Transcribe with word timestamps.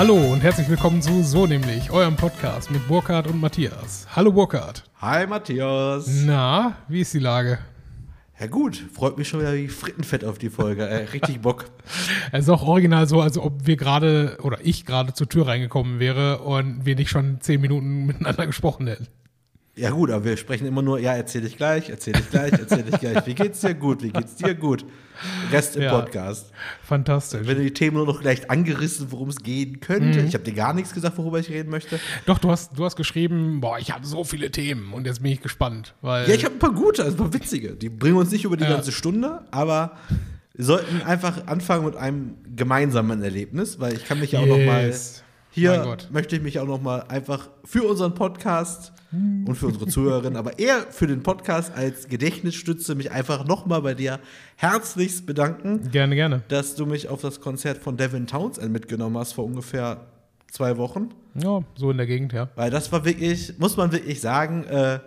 Hallo 0.00 0.32
und 0.32 0.42
herzlich 0.42 0.66
willkommen 0.66 1.02
zu 1.02 1.22
So 1.22 1.46
nämlich, 1.46 1.90
eurem 1.90 2.16
Podcast 2.16 2.70
mit 2.70 2.88
Burkhard 2.88 3.26
und 3.26 3.38
Matthias. 3.38 4.06
Hallo 4.16 4.32
Burkhard. 4.32 4.82
Hi 4.98 5.26
Matthias. 5.26 6.06
Na, 6.24 6.78
wie 6.88 7.02
ist 7.02 7.12
die 7.12 7.18
Lage? 7.18 7.58
Ja 8.40 8.46
gut, 8.46 8.82
freut 8.94 9.18
mich 9.18 9.28
schon 9.28 9.40
wieder 9.40 9.52
wie 9.52 9.68
Frittenfett 9.68 10.24
auf 10.24 10.38
die 10.38 10.48
Folge. 10.48 10.88
Äh, 10.88 11.04
richtig 11.12 11.42
Bock. 11.42 11.66
Es 12.32 12.44
ist 12.44 12.48
auch 12.48 12.62
original 12.62 13.08
so, 13.08 13.20
als 13.20 13.36
ob 13.36 13.66
wir 13.66 13.76
gerade 13.76 14.38
oder 14.42 14.60
ich 14.62 14.86
gerade 14.86 15.12
zur 15.12 15.28
Tür 15.28 15.46
reingekommen 15.46 16.00
wäre 16.00 16.38
und 16.38 16.86
wir 16.86 16.96
nicht 16.96 17.10
schon 17.10 17.42
zehn 17.42 17.60
Minuten 17.60 18.06
miteinander 18.06 18.46
gesprochen 18.46 18.86
hätten. 18.86 19.06
Ja 19.76 19.90
gut, 19.90 20.10
aber 20.10 20.24
wir 20.24 20.38
sprechen 20.38 20.66
immer 20.66 20.80
nur, 20.80 20.98
ja, 20.98 21.12
erzähl 21.12 21.44
ich 21.44 21.58
gleich, 21.58 21.90
erzähl 21.90 22.18
ich 22.18 22.30
gleich, 22.30 22.52
erzähl 22.52 22.86
ich 22.88 22.98
gleich. 22.98 23.26
Wie 23.26 23.34
geht's 23.34 23.60
dir 23.60 23.74
gut? 23.74 24.02
Wie 24.02 24.12
geht's 24.12 24.36
dir 24.36 24.54
gut? 24.54 24.86
Rest 25.52 25.76
im 25.76 25.82
Ja. 25.82 25.98
Podcast. 26.00 26.52
Fantastisch. 26.82 27.40
Wenn 27.46 27.56
du 27.58 27.62
die 27.64 27.72
Themen 27.72 27.96
nur 27.96 28.06
noch 28.06 28.20
gleich 28.20 28.50
angerissen, 28.50 29.10
worum 29.10 29.28
es 29.28 29.36
gehen 29.42 29.80
könnte. 29.80 30.20
Mhm. 30.20 30.26
Ich 30.28 30.34
habe 30.34 30.44
dir 30.44 30.52
gar 30.54 30.72
nichts 30.74 30.92
gesagt, 30.92 31.16
worüber 31.18 31.38
ich 31.38 31.48
reden 31.50 31.70
möchte. 31.70 31.98
Doch, 32.26 32.38
du 32.38 32.50
hast, 32.50 32.76
du 32.78 32.84
hast 32.84 32.96
geschrieben, 32.96 33.60
boah, 33.60 33.78
ich 33.78 33.90
habe 33.92 34.06
so 34.06 34.24
viele 34.24 34.50
Themen 34.50 34.92
und 34.92 35.06
jetzt 35.06 35.22
bin 35.22 35.32
ich 35.32 35.40
gespannt. 35.40 35.94
Weil 36.02 36.28
Ja, 36.28 36.34
ich 36.34 36.44
habe 36.44 36.54
ein 36.54 36.58
paar 36.58 36.72
gute, 36.72 37.02
also 37.04 37.16
ein 37.16 37.18
paar 37.30 37.32
witzige. 37.34 37.72
Die 37.76 37.88
bringen 37.88 38.16
uns 38.16 38.30
nicht 38.30 38.44
über 38.44 38.56
die 38.56 38.64
Ja. 38.64 38.70
ganze 38.70 38.92
Stunde, 38.92 39.42
aber 39.50 39.92
wir 40.54 40.64
sollten 40.64 41.02
einfach 41.02 41.46
anfangen 41.46 41.84
mit 41.86 41.96
einem 41.96 42.34
gemeinsamen 42.56 43.22
Erlebnis, 43.22 43.80
weil 43.80 43.94
ich 43.94 44.04
kann 44.04 44.20
mich 44.20 44.32
ja 44.32 44.40
auch 44.40 44.46
noch 44.46 44.58
mal 44.58 44.86
Yes. 44.86 45.22
Hier 45.52 45.96
möchte 46.12 46.36
ich 46.36 46.42
mich 46.42 46.58
auch 46.60 46.66
noch 46.66 46.80
mal 46.80 47.00
einfach 47.08 47.48
für 47.64 47.82
unseren 47.82 48.14
Podcast 48.14 48.92
und 49.12 49.56
für 49.56 49.66
unsere 49.66 49.88
Zuhörerinnen, 49.88 50.36
aber 50.36 50.60
eher 50.60 50.82
für 50.90 51.08
den 51.08 51.24
Podcast 51.24 51.72
als 51.74 52.06
Gedächtnisstütze 52.06 52.94
mich 52.94 53.10
einfach 53.10 53.44
noch 53.44 53.66
mal 53.66 53.82
bei 53.82 53.94
dir 53.94 54.20
herzlichst 54.54 55.26
bedanken, 55.26 55.90
Gerne, 55.90 56.14
gerne. 56.14 56.42
dass 56.46 56.76
du 56.76 56.86
mich 56.86 57.08
auf 57.08 57.20
das 57.20 57.40
Konzert 57.40 57.78
von 57.78 57.96
Devin 57.96 58.28
Townsend 58.28 58.72
mitgenommen 58.72 59.18
hast 59.18 59.32
vor 59.32 59.44
ungefähr 59.44 60.06
zwei 60.52 60.76
Wochen. 60.76 61.08
Ja, 61.34 61.62
so 61.74 61.90
in 61.90 61.96
der 61.96 62.06
Gegend, 62.06 62.32
ja. 62.32 62.48
Weil 62.54 62.70
das 62.70 62.92
war 62.92 63.04
wirklich, 63.04 63.58
muss 63.58 63.76
man 63.76 63.90
wirklich 63.90 64.20
sagen, 64.20 64.64
äh, 64.64 65.00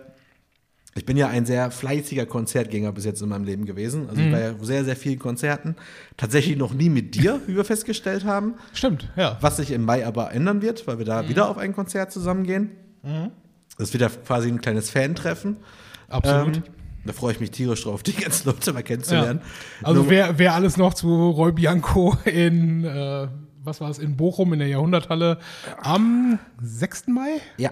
ich 0.96 1.04
bin 1.04 1.16
ja 1.16 1.28
ein 1.28 1.44
sehr 1.44 1.70
fleißiger 1.70 2.24
Konzertgänger 2.26 2.92
bis 2.92 3.04
jetzt 3.04 3.20
in 3.20 3.28
meinem 3.28 3.44
Leben 3.44 3.64
gewesen. 3.66 4.08
Also 4.08 4.22
ich 4.22 4.30
war 4.32 4.38
ja 4.40 4.54
sehr, 4.62 4.84
sehr 4.84 4.96
vielen 4.96 5.18
Konzerten. 5.18 5.74
Tatsächlich 6.16 6.56
noch 6.56 6.72
nie 6.72 6.88
mit 6.88 7.14
dir, 7.16 7.40
wie 7.46 7.56
wir 7.56 7.64
festgestellt 7.64 8.24
haben. 8.24 8.54
Stimmt, 8.72 9.10
ja. 9.16 9.36
Was 9.40 9.56
sich 9.56 9.72
im 9.72 9.82
Mai 9.84 10.06
aber 10.06 10.32
ändern 10.32 10.62
wird, 10.62 10.86
weil 10.86 10.98
wir 10.98 11.04
da 11.04 11.28
wieder 11.28 11.48
auf 11.48 11.58
ein 11.58 11.74
Konzert 11.74 12.12
zusammengehen. 12.12 12.70
Das 13.76 13.92
wird 13.92 14.02
ja 14.02 14.08
quasi 14.08 14.48
ein 14.48 14.60
kleines 14.60 14.90
Fan-Treffen. 14.90 15.56
Absolut. 16.08 16.56
Ähm, 16.58 16.62
da 17.06 17.12
freue 17.12 17.32
ich 17.32 17.40
mich 17.40 17.50
tierisch 17.50 17.82
drauf, 17.82 18.02
die 18.02 18.12
ganzen 18.12 18.46
Leute 18.50 18.72
mal 18.72 18.78
ja. 18.78 18.82
kennenzulernen. 18.82 19.40
Also 19.82 20.02
Nur- 20.02 20.10
wer, 20.10 20.38
wer 20.38 20.54
alles 20.54 20.76
noch 20.76 20.94
zu 20.94 21.30
Roy 21.30 21.52
Bianco 21.52 22.16
in, 22.24 22.84
äh, 22.84 23.28
was 23.62 23.80
war 23.80 23.90
es, 23.90 23.98
in 23.98 24.16
Bochum 24.16 24.52
in 24.52 24.60
der 24.60 24.68
Jahrhunderthalle 24.68 25.38
am 25.82 26.38
6. 26.62 27.08
Mai? 27.08 27.40
ja, 27.58 27.70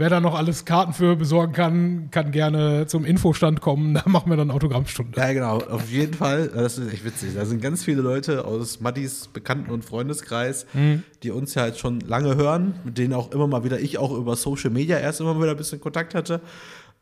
Wer 0.00 0.08
da 0.08 0.18
noch 0.18 0.34
alles 0.34 0.64
Karten 0.64 0.94
für 0.94 1.14
besorgen 1.14 1.52
kann, 1.52 2.08
kann 2.10 2.32
gerne 2.32 2.86
zum 2.86 3.04
Infostand 3.04 3.60
kommen. 3.60 3.92
Da 3.92 4.02
machen 4.06 4.30
wir 4.30 4.36
dann 4.38 4.50
Autogrammstunde. 4.50 5.12
Ja, 5.20 5.30
genau, 5.34 5.58
auf 5.58 5.90
jeden 5.90 6.14
Fall. 6.14 6.48
Das 6.48 6.78
ist 6.78 6.90
echt 6.90 7.04
witzig. 7.04 7.34
Da 7.34 7.44
sind 7.44 7.60
ganz 7.60 7.84
viele 7.84 8.00
Leute 8.00 8.46
aus 8.46 8.80
Maddis 8.80 9.28
Bekannten- 9.28 9.70
und 9.70 9.84
Freundeskreis, 9.84 10.64
Mhm. 10.72 11.02
die 11.22 11.30
uns 11.30 11.54
ja 11.54 11.60
halt 11.62 11.76
schon 11.78 12.00
lange 12.00 12.34
hören, 12.36 12.76
mit 12.82 12.96
denen 12.96 13.12
auch 13.12 13.30
immer 13.32 13.46
mal 13.46 13.62
wieder 13.62 13.78
ich 13.78 13.98
auch 13.98 14.12
über 14.16 14.36
Social 14.36 14.70
Media 14.70 14.96
erst 14.96 15.20
immer 15.20 15.36
wieder 15.38 15.50
ein 15.50 15.56
bisschen 15.58 15.82
Kontakt 15.82 16.14
hatte, 16.14 16.40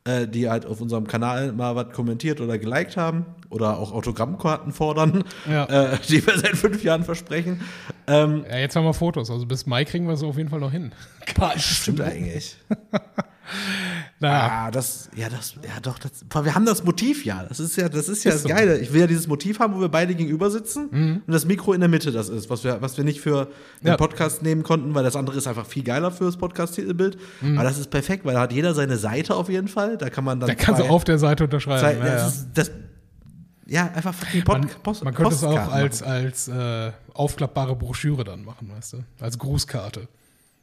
äh, 0.09 0.27
die 0.27 0.49
halt 0.49 0.65
auf 0.67 0.81
unserem 0.81 1.07
Kanal 1.07 1.53
mal 1.53 1.77
was 1.77 1.91
kommentiert 1.93 2.41
oder 2.41 2.59
geliked 2.59 2.97
haben 2.97 3.27
oder 3.51 3.79
auch 3.79 3.93
Autogrammkarten 3.93 4.73
fordern, 4.73 5.25
Ja. 5.51 5.65
äh, 5.93 5.99
die 6.09 6.27
wir 6.27 6.39
seit 6.39 6.57
fünf 6.57 6.83
Jahren 6.83 7.05
versprechen. 7.05 7.61
Ähm, 8.07 8.45
Ja, 8.49 8.57
jetzt 8.59 8.75
haben 8.77 8.85
wir 8.85 8.95
Fotos. 8.95 9.31
Also 9.31 9.47
bis 9.47 9.67
Mai 9.67 9.85
kriegen 9.85 10.07
wir 10.07 10.15
es 10.15 10.23
auf 10.23 10.37
jeden 10.37 10.49
Fall 10.49 10.61
noch 10.61 10.73
hin. 10.73 10.93
stimmt 11.57 12.01
eigentlich. 12.01 12.57
Naja, 14.21 14.49
Ah, 14.51 14.71
das, 14.73 15.09
ja, 15.15 15.29
das, 15.29 15.55
ja 15.63 15.79
doch, 15.81 15.99
das, 15.99 16.11
wir 16.45 16.55
haben 16.55 16.67
das 16.67 16.83
Motiv 16.83 17.25
ja. 17.25 17.45
Das 17.49 17.61
ist 17.61 17.77
ja, 17.77 17.89
das 17.89 18.09
ist 18.09 18.25
ja 18.25 18.31
Ist 18.33 18.37
das 18.39 18.43
so. 18.43 18.49
Geile. 18.49 18.79
Ich 18.79 18.93
will 18.93 19.01
ja 19.03 19.07
dieses 19.07 19.29
Motiv 19.29 19.61
haben, 19.61 19.75
wo 19.77 19.81
wir 19.81 19.89
beide 19.89 20.15
gegenüber 20.15 20.51
sitzen 20.51 21.23
und 21.27 21.33
das 21.33 21.45
Mikro 21.45 21.73
in 21.73 21.81
der 21.81 21.89
Mitte 21.89 22.11
das 22.11 22.29
ist, 22.29 22.51
was 22.51 22.65
wir, 22.65 22.81
was 22.83 22.97
wir 22.97 23.05
nicht 23.05 23.21
für 23.21 23.49
den 23.81 23.89
Ja. 23.89 23.97
Podcast 23.97 24.43
nehmen 24.43 24.63
konnten, 24.65 24.95
weil 24.95 25.05
das 25.05 25.15
andere 25.15 25.37
ist 25.37 25.47
einfach 25.47 25.67
viel 25.67 25.85
geiler 25.85 26.11
für 26.11 26.25
das 26.25 26.37
Podcast-Titelbild. 26.37 27.17
Aber 27.43 27.63
das 27.63 27.79
ist 27.79 27.91
perfekt, 27.91 28.25
weil 28.25 28.35
da 28.35 28.41
hat 28.41 28.53
jeder 28.53 28.75
seine 28.75 28.97
Seite 28.97 29.35
auf 29.37 29.49
jeden 29.49 29.69
Fall. 29.69 29.97
Da 29.99 30.11
kann 30.11 30.25
man 30.25 30.41
dann. 30.41 30.49
da 30.49 30.55
kannst 30.55 30.81
du 30.81 30.87
auf 30.87 31.05
der 31.05 31.19
Seite 31.19 31.45
unterschreiben. 31.45 31.81
zwei, 31.81 31.93
ja, 31.95 32.13
das 32.15 32.21
ja. 32.23 32.27
Ist, 32.29 32.47
das, 32.55 32.71
ja, 33.67 33.91
einfach 33.95 34.15
fucking 34.15 34.45
Pod, 34.45 34.59
Man, 34.59 34.69
Post, 34.83 35.05
man 35.05 35.15
könnte 35.15 35.35
es 35.35 35.45
auch 35.45 35.71
als, 35.73 36.01
machen. 36.01 36.13
als 36.13 36.49
äh, 36.49 36.91
aufklappbare 37.15 37.77
Broschüre 37.77 38.25
dann 38.25 38.45
machen, 38.45 38.71
weißt 38.75 38.95
du? 38.95 39.05
Als 39.21 39.39
Grußkarte. 39.39 40.09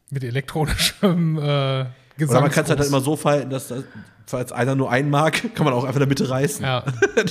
Mit 0.10 0.24
elektronischem 0.24 1.38
äh. 1.40 1.86
Oder 2.20 2.42
man 2.42 2.52
kann 2.52 2.64
es 2.64 2.70
halt 2.70 2.86
immer 2.86 3.02
so 3.02 3.16
falten, 3.16 3.50
dass 3.50 3.68
das, 3.68 3.84
falls 4.26 4.52
einer 4.52 4.76
nur 4.76 4.92
einen 4.92 5.10
mag, 5.10 5.42
kann 5.56 5.66
man 5.66 5.74
auch 5.74 5.84
einfach 5.84 5.96
in 5.96 6.02
der 6.02 6.08
Mitte 6.08 6.30
reißen. 6.30 6.64
Ja, 6.64 6.84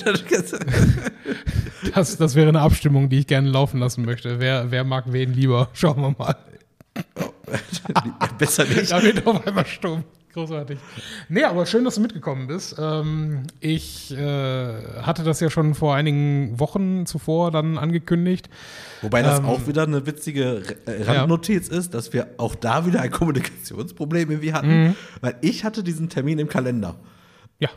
das, 1.95 2.17
das 2.17 2.35
wäre 2.35 2.49
eine 2.49 2.61
Abstimmung, 2.61 3.09
die 3.09 3.21
ich 3.21 3.27
gerne 3.27 3.49
laufen 3.49 3.81
lassen 3.81 4.05
möchte. 4.05 4.41
Wer, 4.41 4.71
wer 4.71 4.85
mag 4.85 5.05
wen 5.09 5.33
lieber? 5.33 5.69
Schauen 5.73 6.01
wir 6.01 6.15
mal. 6.19 6.37
Besser 8.39 8.65
nicht. 8.65 8.93
Da 8.93 9.03
wird 9.03 9.27
auf 9.27 9.47
einmal 9.47 9.67
stumm. 9.67 10.05
Großartig. 10.35 10.79
Nee, 11.29 11.45
aber 11.45 11.65
schön, 11.65 11.85
dass 11.85 11.95
du 11.95 12.01
mitgekommen 12.01 12.49
bist. 12.49 12.75
Ähm, 12.79 13.45
ich 13.61 14.11
äh, 14.13 14.73
hatte 15.03 15.23
das 15.23 15.39
ja 15.39 15.49
schon 15.49 15.75
vor 15.75 15.95
einigen 15.95 16.59
Wochen 16.59 17.07
zuvor 17.07 17.53
dann 17.53 17.79
angekündigt. 17.79 18.51
Wobei 19.01 19.23
das 19.23 19.39
Ähm, 19.39 19.45
auch 19.47 19.67
wieder 19.69 19.85
eine 19.85 20.07
witzige 20.07 20.63
äh, 20.87 21.03
Randnotiz 21.05 21.69
ist, 21.69 21.95
dass 21.95 22.13
wir 22.13 22.27
auch 22.39 22.57
da 22.57 22.85
wieder 22.85 23.01
ein 23.01 23.13
Kommunikationsproblem 23.13 24.31
irgendwie 24.33 24.53
hatten, 24.53 24.85
Mhm. 24.89 24.97
weil 25.21 25.37
ich 25.41 25.65
hatte 25.65 25.85
diesen 25.85 26.09
Termin 26.09 26.41
im 26.41 26.49
Kalender. 26.49 26.97
Ja, 27.61 27.71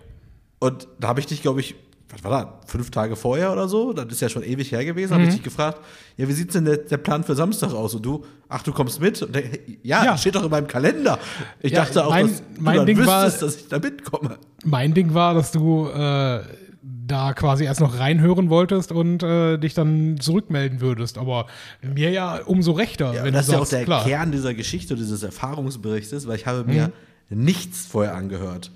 Und 0.59 0.87
da 0.99 1.09
habe 1.09 1.19
ich 1.19 1.27
dich, 1.27 1.43
glaube 1.43 1.59
ich, 1.59 1.75
was 2.09 2.23
war 2.23 2.31
da, 2.31 2.59
fünf 2.67 2.89
Tage 2.89 3.15
vorher 3.17 3.51
oder 3.51 3.67
so, 3.67 3.91
das 3.91 4.05
ist 4.13 4.21
ja 4.21 4.29
schon 4.29 4.43
ewig 4.43 4.71
her 4.71 4.85
gewesen, 4.85 5.13
habe 5.13 5.23
ich 5.23 5.29
Mhm. 5.29 5.33
dich 5.33 5.43
gefragt, 5.43 5.81
ja, 6.15 6.27
wie 6.27 6.31
sieht 6.33 6.53
denn 6.53 6.63
der, 6.65 6.77
der 6.77 6.97
Plan 6.97 7.23
für 7.23 7.35
Samstag 7.35 7.73
aus? 7.73 7.93
Und 7.95 8.05
du, 8.05 8.23
ach, 8.47 8.63
du 8.63 8.71
kommst 8.71 9.01
mit? 9.01 9.19
Der, 9.35 9.43
ja, 9.83 10.05
Ja. 10.05 10.17
steht 10.17 10.35
doch 10.35 10.43
in 10.43 10.49
meinem 10.49 10.67
Kalender. 10.67 11.19
Ich 11.59 11.73
Ja, 11.73 11.83
dachte 11.83 12.05
auch, 12.05 12.11
mein- 12.11 12.27
dass 12.27 12.37
du 12.37 12.43
mein 12.61 12.85
Ding 12.85 13.05
war- 13.05 13.25
wüsstest, 13.25 13.41
dass 13.43 13.55
ich 13.57 13.67
da 13.67 13.79
mitkomme. 13.79 14.37
mein 14.63 14.93
Ding 14.93 15.13
war, 15.13 15.33
dass 15.33 15.51
du 15.51 15.87
äh, 15.89 16.43
da 16.81 17.33
quasi 17.33 17.65
erst 17.65 17.79
noch 17.81 17.99
reinhören 17.99 18.49
wolltest 18.49 18.91
und 18.93 19.23
äh, 19.23 19.57
dich 19.57 19.73
dann 19.73 20.17
zurückmelden 20.19 20.79
würdest. 20.81 21.17
Aber 21.17 21.47
mir 21.81 22.11
ja 22.11 22.39
umso 22.45 22.71
rechter, 22.71 23.13
Ja, 23.13 23.21
wenn 23.23 23.27
und 23.29 23.33
das 23.33 23.47
du 23.47 23.51
ist 23.51 23.57
ja 23.57 23.61
auch 23.63 23.67
der 23.69 23.83
klar. 23.85 24.03
Kern 24.05 24.31
dieser 24.31 24.53
Geschichte, 24.53 24.95
dieses 24.95 25.23
Erfahrungsberichtes, 25.23 26.27
weil 26.27 26.35
ich 26.37 26.45
habe 26.47 26.63
mir 26.63 26.91
nichts 27.29 27.85
vorher 27.85 28.15
angehört. 28.15 28.71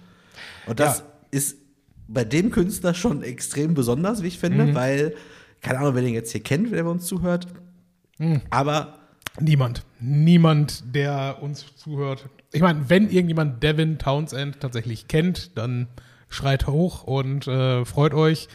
Und 0.68 0.80
das 0.82 1.00
Ja. 1.00 1.06
ist 1.32 1.58
bei 2.08 2.24
dem 2.24 2.52
Künstler 2.52 2.94
schon 2.94 3.24
extrem 3.24 3.74
besonders, 3.74 4.22
wie 4.24 4.28
ich 4.28 4.40
finde, 4.40 4.74
weil, 4.76 5.16
keine 5.62 5.80
Ahnung, 5.80 5.96
wer 5.96 6.02
den 6.02 6.14
jetzt 6.14 6.32
hier 6.32 6.42
kennt, 6.44 6.72
wer 6.72 6.84
bei 6.84 6.90
uns 6.90 7.06
zuhört, 7.06 7.48
aber 8.50 8.98
Niemand. 9.40 9.86
Niemand, 10.02 10.84
der 10.94 11.38
uns 11.42 11.66
zuhört. 11.78 12.28
Ich 12.52 12.62
meine, 12.62 12.90
wenn 12.90 13.10
irgendjemand 13.10 13.64
Devin 13.64 13.98
Townsend 13.98 14.60
tatsächlich 14.60 15.08
kennt, 15.08 15.58
dann 15.58 15.88
schreit 16.28 16.68
hoch 16.68 17.04
und 17.04 17.48
äh, 17.48 17.86
freut 17.86 18.14
euch. 18.14 18.50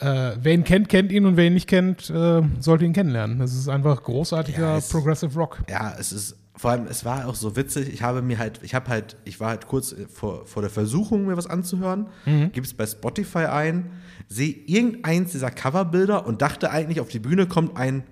Äh, 0.00 0.32
wer 0.40 0.54
ihn 0.54 0.64
kennt, 0.64 0.88
kennt 0.88 1.12
ihn 1.12 1.26
und 1.26 1.36
wer 1.36 1.44
ihn 1.44 1.52
nicht 1.54 1.68
kennt, 1.68 2.08
äh, 2.08 2.40
sollte 2.58 2.86
ihn 2.86 2.94
kennenlernen. 2.94 3.38
Das 3.38 3.52
ist 3.52 3.68
einfach 3.68 4.02
großartiger 4.02 4.60
Ja, 4.60 4.76
es- 4.78 4.88
Progressive 4.88 5.34
Rock. 5.38 5.58
ja, 5.68 5.94
es 5.98 6.10
ist, 6.12 6.36
vor 6.58 6.72
allem, 6.72 6.86
es 6.88 7.04
war 7.04 7.26
auch 7.28 7.34
so 7.34 7.56
witzig, 7.56 7.88
ich 7.92 8.02
habe 8.02 8.20
mir 8.20 8.38
halt, 8.38 8.60
ich 8.62 8.74
habe 8.74 8.88
halt, 8.88 9.16
ich 9.24 9.38
war 9.40 9.50
halt 9.50 9.66
kurz 9.66 9.94
vor, 10.12 10.44
vor 10.44 10.60
der 10.62 10.70
Versuchung, 10.70 11.26
mir 11.26 11.36
was 11.36 11.46
anzuhören, 11.46 12.08
gebe 12.52 12.66
es 12.66 12.74
bei 12.74 12.86
Spotify 12.86 13.46
ein, 13.46 13.90
sehe 14.28 14.52
irgendeins 14.66 15.32
dieser 15.32 15.50
Coverbilder 15.50 16.26
und 16.26 16.42
dachte 16.42 16.70
eigentlich, 16.70 17.00
auf 17.00 17.08
die 17.08 17.20
Bühne 17.20 17.46
kommt 17.46 17.76
ein 17.76 18.02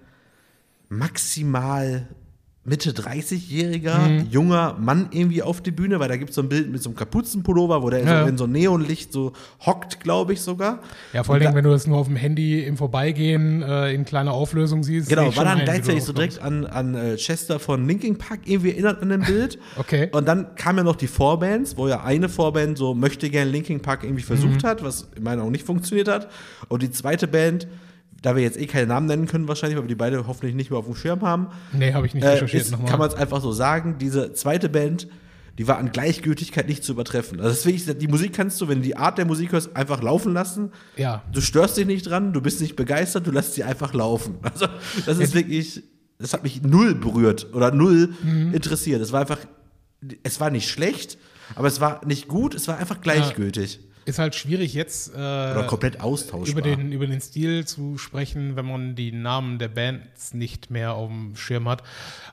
maximal 0.88 2.06
Mitte 2.68 2.90
30-jähriger 2.90 4.24
junger 4.30 4.76
Mann 4.78 5.08
irgendwie 5.12 5.42
auf 5.42 5.60
die 5.60 5.70
Bühne, 5.70 6.00
weil 6.00 6.08
da 6.08 6.16
gibt 6.16 6.30
es 6.30 6.36
so 6.36 6.42
ein 6.42 6.48
Bild 6.48 6.70
mit 6.70 6.82
so 6.82 6.88
einem 6.90 6.96
Kapuzenpullover, 6.96 7.82
wo 7.82 7.90
der 7.90 8.02
Ja. 8.04 8.22
so 8.22 8.28
in 8.28 8.36
so 8.38 8.44
einem 8.44 8.54
Neonlicht 8.54 9.12
so 9.12 9.32
hockt, 9.64 10.00
glaube 10.00 10.32
ich 10.32 10.40
sogar. 10.40 10.80
Ja, 11.12 11.22
vor 11.22 11.38
Dingen, 11.38 11.54
wenn 11.54 11.64
du 11.64 11.70
das 11.70 11.86
nur 11.86 11.96
auf 11.98 12.06
dem 12.08 12.16
Handy 12.16 12.62
im 12.64 12.76
Vorbeigehen 12.76 13.62
äh, 13.62 13.92
in 13.92 14.04
kleiner 14.04 14.32
Auflösung 14.32 14.82
siehst. 14.82 15.08
Genau, 15.08 15.34
war 15.36 15.44
dann 15.44 15.60
gleichzeitig 15.60 16.02
so 16.04 16.12
direkt 16.12 16.40
an, 16.42 16.66
an 16.66 16.94
äh, 16.94 17.16
Chester 17.16 17.58
von 17.58 17.86
Linkin 17.86 18.18
Park 18.18 18.40
irgendwie 18.46 18.70
erinnert 18.72 19.00
an 19.02 19.10
dem 19.10 19.22
Bild. 19.22 19.58
Okay. 19.78 20.08
Und 20.12 20.26
dann 20.26 20.54
kamen 20.56 20.78
ja 20.78 20.84
noch 20.84 20.96
die 20.96 21.06
Vorbands, 21.06 21.76
wo 21.76 21.86
ja 21.86 22.02
eine 22.02 22.28
Vorband 22.28 22.78
so 22.78 22.94
möchte 22.94 23.28
gern 23.30 23.48
Linkin 23.48 23.80
Park 23.80 24.04
irgendwie 24.04 24.22
versucht 24.22 24.64
hat, 24.64 24.82
was 24.82 25.08
in 25.16 25.22
meiner 25.22 25.42
auch 25.42 25.50
nicht 25.50 25.64
funktioniert 25.66 26.08
hat. 26.08 26.28
Und 26.68 26.82
die 26.82 26.90
zweite 26.90 27.28
Band, 27.28 27.66
da 28.22 28.34
wir 28.36 28.42
jetzt 28.42 28.58
eh 28.58 28.66
keine 28.66 28.86
Namen 28.86 29.06
nennen 29.06 29.26
können 29.26 29.46
wahrscheinlich, 29.48 29.76
weil 29.76 29.84
wir 29.84 29.88
die 29.88 29.94
beide 29.94 30.26
hoffentlich 30.26 30.54
nicht 30.54 30.70
mehr 30.70 30.78
auf 30.78 30.86
dem 30.86 30.94
Schirm 30.94 31.20
haben, 31.22 31.48
Nee, 31.72 31.92
habe 31.92 32.06
ich 32.06 32.14
nicht 32.14 32.24
äh, 32.24 32.28
recherchiert 32.28 32.62
ist, 32.64 32.70
nochmal. 32.72 32.90
kann 32.90 32.98
man 32.98 33.08
es 33.08 33.14
einfach 33.14 33.40
so 33.40 33.52
sagen, 33.52 33.96
diese 34.00 34.32
zweite 34.32 34.68
Band, 34.68 35.06
die 35.58 35.66
war 35.68 35.78
an 35.78 35.90
Gleichgültigkeit 35.92 36.68
nicht 36.68 36.84
zu 36.84 36.92
übertreffen. 36.92 37.40
Also 37.40 37.50
deswegen, 37.54 37.98
die 37.98 38.08
Musik 38.08 38.34
kannst 38.34 38.60
du, 38.60 38.68
wenn 38.68 38.78
du 38.78 38.84
die 38.84 38.96
Art 38.96 39.16
der 39.18 39.24
Musik 39.24 39.52
hörst, 39.52 39.74
einfach 39.74 40.02
laufen 40.02 40.32
lassen. 40.34 40.70
Ja. 40.96 41.22
Du 41.32 41.40
störst 41.40 41.76
dich 41.78 41.86
nicht 41.86 42.06
dran, 42.10 42.32
du 42.34 42.40
bist 42.42 42.60
nicht 42.60 42.76
begeistert, 42.76 43.26
du 43.26 43.30
lässt 43.30 43.54
sie 43.54 43.64
einfach 43.64 43.94
laufen. 43.94 44.34
Also 44.42 44.66
das 45.06 45.18
ist 45.18 45.34
wirklich 45.34 45.82
das 46.18 46.32
hat 46.32 46.42
mich 46.42 46.62
null 46.62 46.94
berührt 46.94 47.48
oder 47.54 47.70
null 47.72 48.08
Mhm. 48.22 48.54
interessiert. 48.54 49.02
Es 49.02 49.12
war 49.12 49.20
einfach, 49.20 49.38
es 50.22 50.40
war 50.40 50.50
nicht 50.50 50.68
schlecht, 50.70 51.18
aber 51.54 51.68
es 51.68 51.78
war 51.80 52.04
nicht 52.06 52.26
gut, 52.26 52.54
es 52.54 52.68
war 52.68 52.78
einfach 52.78 53.00
gleichgültig. 53.02 53.80
Ist 54.06 54.18
halt 54.18 54.34
schwierig 54.34 54.72
jetzt 54.72 55.12
äh, 55.12 55.16
Oder 55.16 55.64
komplett 55.66 56.00
austauschbar. 56.00 56.48
über, 56.48 56.62
den, 56.62 56.92
über 56.92 57.06
den 57.06 57.20
Stil 57.20 57.66
zu 57.66 57.98
sprechen, 57.98 58.56
wenn 58.56 58.64
man 58.64 58.94
die 58.94 59.12
Namen 59.12 59.58
der 59.58 59.68
Bands 59.68 60.32
nicht 60.32 60.70
mehr 60.70 60.94
auf 60.94 61.08
dem 61.08 61.36
Schirm 61.36 61.68
hat. 61.68 61.82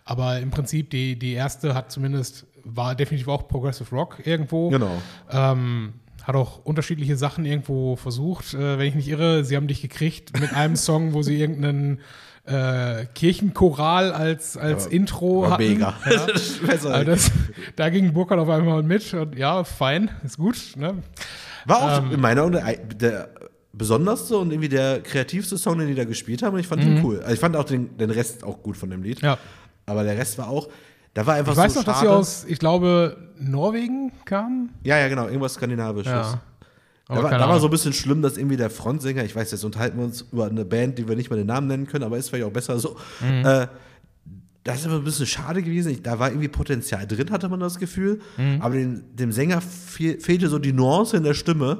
Aber 0.06 0.40
im 0.40 0.52
Prinzip, 0.52 0.92
die, 0.92 1.18
die 1.18 1.34
erste 1.34 1.74
hat 1.74 1.92
zumindest, 1.92 2.46
war 2.64 2.96
definitiv 2.96 3.28
auch 3.28 3.48
Progressive 3.48 3.90
Rock 3.90 4.26
irgendwo. 4.26 4.70
Genau. 4.70 5.02
Ähm, 5.32 5.94
hat 6.24 6.36
auch 6.36 6.64
unterschiedliche 6.64 7.18
Sachen 7.18 7.44
irgendwo 7.44 7.96
versucht. 7.96 8.54
Äh, 8.54 8.78
wenn 8.78 8.88
ich 8.88 8.96
nicht 8.96 9.10
irre, 9.10 9.44
sie 9.44 9.56
haben 9.56 9.68
dich 9.68 9.82
gekriegt 9.82 10.40
mit 10.40 10.54
einem 10.54 10.76
Song, 10.76 11.14
wo 11.14 11.22
sie 11.22 11.40
irgendeinen 11.40 12.00
äh, 12.46 13.06
Kirchenchoral 13.16 14.12
als, 14.12 14.58
als 14.58 14.86
Intro 14.88 15.44
War 15.44 15.52
hatten. 15.52 15.64
mega. 15.64 15.94
Ja. 16.06 16.28
Weiß 16.28 16.86
Also 16.86 17.04
das, 17.06 17.32
da 17.76 17.90
ging 17.90 18.12
Burkhardt 18.14 18.40
auf 18.42 18.50
einmal 18.50 18.84
mit 18.84 19.14
und 19.14 19.38
ja, 19.38 19.64
fein, 19.64 20.12
ist 20.24 20.38
gut. 20.38 20.58
Ne? 20.76 20.96
War 21.66 21.82
auch 21.82 22.04
Ähm. 22.06 22.12
in 22.12 22.20
meiner 22.22 22.44
Augen 22.44 22.52
der, 22.54 22.76
der 22.78 23.30
besonderste 23.72 24.38
und 24.38 24.52
irgendwie 24.52 24.70
der 24.70 25.02
kreativste 25.02 25.58
Song, 25.58 25.80
den 25.80 25.88
die 25.88 25.96
da 25.96 26.04
gespielt 26.04 26.44
haben. 26.44 26.54
Und 26.54 26.60
ich 26.60 26.68
fand 26.68 26.84
ihn 26.84 27.04
cool. 27.04 27.20
Also 27.22 27.34
ich 27.34 27.40
fand 27.40 27.56
auch 27.56 27.64
den, 27.64 27.98
den 27.98 28.10
Rest 28.10 28.44
auch 28.44 28.62
gut 28.62 28.78
von 28.78 28.90
dem 28.90 29.02
Lied. 29.04 29.22
Mhm. 29.22 29.28
Ja. 29.30 29.38
Aber 29.86 30.04
der 30.04 30.18
Rest 30.18 30.38
war 30.38 30.48
auch, 30.50 30.68
da 31.14 31.26
war 31.26 31.36
einfach 31.36 31.54
Ich 31.54 31.58
weiß 31.58 31.74
so 31.74 31.80
noch, 31.80 31.86
dass 31.86 31.96
schade. 31.98 32.08
sie 32.10 32.14
aus, 32.14 32.46
ich 32.48 32.60
glaube, 32.60 33.18
Norwegen 33.40 34.12
kamen. 34.26 34.74
ja, 34.84 34.98
ja, 34.98 35.08
genau, 35.08 35.26
irgendwas 35.28 35.54
Skandinavisches. 35.56 36.12
Ja. 36.12 36.42
Da 37.08 37.16
Aber 37.16 37.24
war, 37.24 37.30
keine 37.32 37.44
da 37.44 37.50
war 37.50 37.60
so 37.60 37.68
ein 37.68 37.72
bisschen 37.72 37.94
schlimm, 37.94 38.22
dass 38.22 38.38
irgendwie 38.38 38.56
der 38.58 38.70
Frontsänger, 38.70 39.24
ich 39.26 39.36
weiß, 39.36 39.52
jetzt 39.52 39.64
unterhalten 39.66 39.98
wir 39.98 40.06
uns 40.06 40.22
über 40.32 40.46
eine 40.48 40.64
Band, 40.64 40.98
die 40.98 41.08
wir 41.08 41.16
nicht 41.16 41.30
mal 41.30 41.36
den 41.36 41.48
Namen 41.48 41.68
nennen 41.68 41.86
können, 41.88 42.04
aber 42.06 42.18
ist 42.18 42.30
vielleicht 42.30 42.46
auch 42.46 42.52
besser 42.52 42.80
so. 42.80 42.96
Mhm. 43.20 43.46
Äh, 43.46 43.68
das 44.64 44.80
ist 44.80 44.86
aber 44.86 44.96
ein 44.96 45.04
bisschen 45.04 45.26
schade 45.26 45.62
gewesen. 45.62 45.92
Ich, 45.92 46.02
da 46.02 46.20
war 46.20 46.30
irgendwie 46.30 46.48
Potenzial 46.48 47.06
drin, 47.06 47.30
hatte 47.32 47.50
man 47.50 47.60
das 47.60 47.78
Gefühl. 47.80 48.22
Mhm. 48.38 48.62
Aber 48.62 48.76
den, 48.76 49.04
dem 49.14 49.34
Sänger 49.34 49.60
fehl, 49.60 50.20
fehlte 50.22 50.48
so 50.48 50.58
die 50.60 50.72
Nuance 50.72 51.18
in 51.18 51.24
der 51.24 51.34
Stimme, 51.34 51.80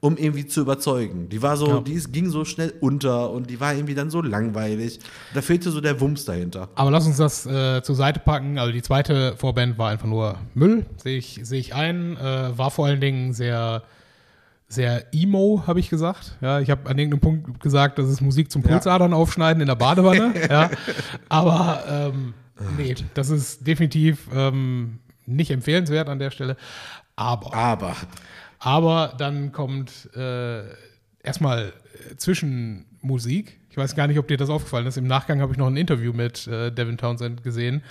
um 0.00 0.18
irgendwie 0.18 0.46
zu 0.46 0.60
überzeugen. 0.60 1.30
Die 1.30 1.40
war 1.40 1.56
so, 1.56 1.66
Ja. 1.68 1.80
die 1.80 1.94
ist, 1.94 2.12
ging 2.12 2.28
so 2.28 2.44
schnell 2.44 2.74
unter 2.80 3.30
und 3.30 3.48
die 3.48 3.58
war 3.60 3.72
irgendwie 3.74 3.94
dann 3.94 4.10
so 4.10 4.20
langweilig. 4.20 5.00
Da 5.32 5.40
fehlte 5.40 5.70
so 5.70 5.80
der 5.80 5.98
Wumms 6.02 6.26
dahinter. 6.26 6.68
Aber 6.74 6.90
lass 6.90 7.06
uns 7.06 7.16
das 7.16 7.46
äh, 7.46 7.82
zur 7.82 7.94
Seite 7.96 8.20
packen. 8.20 8.58
Also 8.58 8.72
die 8.72 8.82
zweite 8.82 9.34
Vorband 9.38 9.78
war 9.78 9.88
einfach 9.88 10.06
nur 10.06 10.36
Müll, 10.54 10.84
sehe 11.02 11.16
ich, 11.16 11.40
sehe 11.42 11.58
ich 11.58 11.74
ein. 11.74 12.18
Äh, 12.18 12.56
war 12.58 12.70
vor 12.70 12.84
allen 12.86 13.00
Dingen 13.00 13.32
sehr, 13.32 13.82
sehr 14.68 15.06
emo, 15.14 15.64
habe 15.66 15.80
ich 15.80 15.88
gesagt. 15.88 16.36
Ja, 16.40 16.60
ich 16.60 16.70
habe 16.70 16.88
an 16.90 16.98
irgendeinem 16.98 17.20
Punkt 17.20 17.60
gesagt, 17.60 17.98
das 17.98 18.08
ist 18.08 18.20
Musik 18.20 18.50
zum 18.52 18.62
Pulsadern 18.62 19.14
aufschneiden 19.14 19.62
in 19.62 19.66
der 19.66 19.76
Badewanne. 19.76 20.34
ja. 20.50 20.70
Aber 21.30 21.84
ähm, 21.88 22.34
nee, 22.76 22.94
das 23.14 23.30
ist 23.30 23.66
definitiv 23.66 24.28
ähm, 24.32 24.98
nicht 25.24 25.50
empfehlenswert 25.50 26.08
an 26.08 26.18
der 26.18 26.30
Stelle. 26.30 26.56
Aber 27.16 27.54
Aber 27.54 27.96
Aber 28.58 29.14
dann 29.16 29.52
kommt 29.52 30.10
äh, 30.14 30.64
erstmal 31.22 31.72
äh, 32.10 32.16
Zwischenmusik. 32.16 33.58
Ich 33.78 33.84
weiß 33.84 33.94
gar 33.94 34.08
nicht, 34.08 34.18
ob 34.18 34.26
dir 34.26 34.36
das 34.36 34.50
aufgefallen 34.50 34.88
ist. 34.88 34.96
Im 34.96 35.06
Nachgang 35.06 35.40
habe 35.40 35.52
ich 35.52 35.58
noch 35.58 35.68
ein 35.68 35.76
Interview 35.76 36.12
mit 36.12 36.48
äh, 36.48 36.72
Devin 36.72 36.98
Townsend 36.98 37.44
gesehen, 37.44 37.82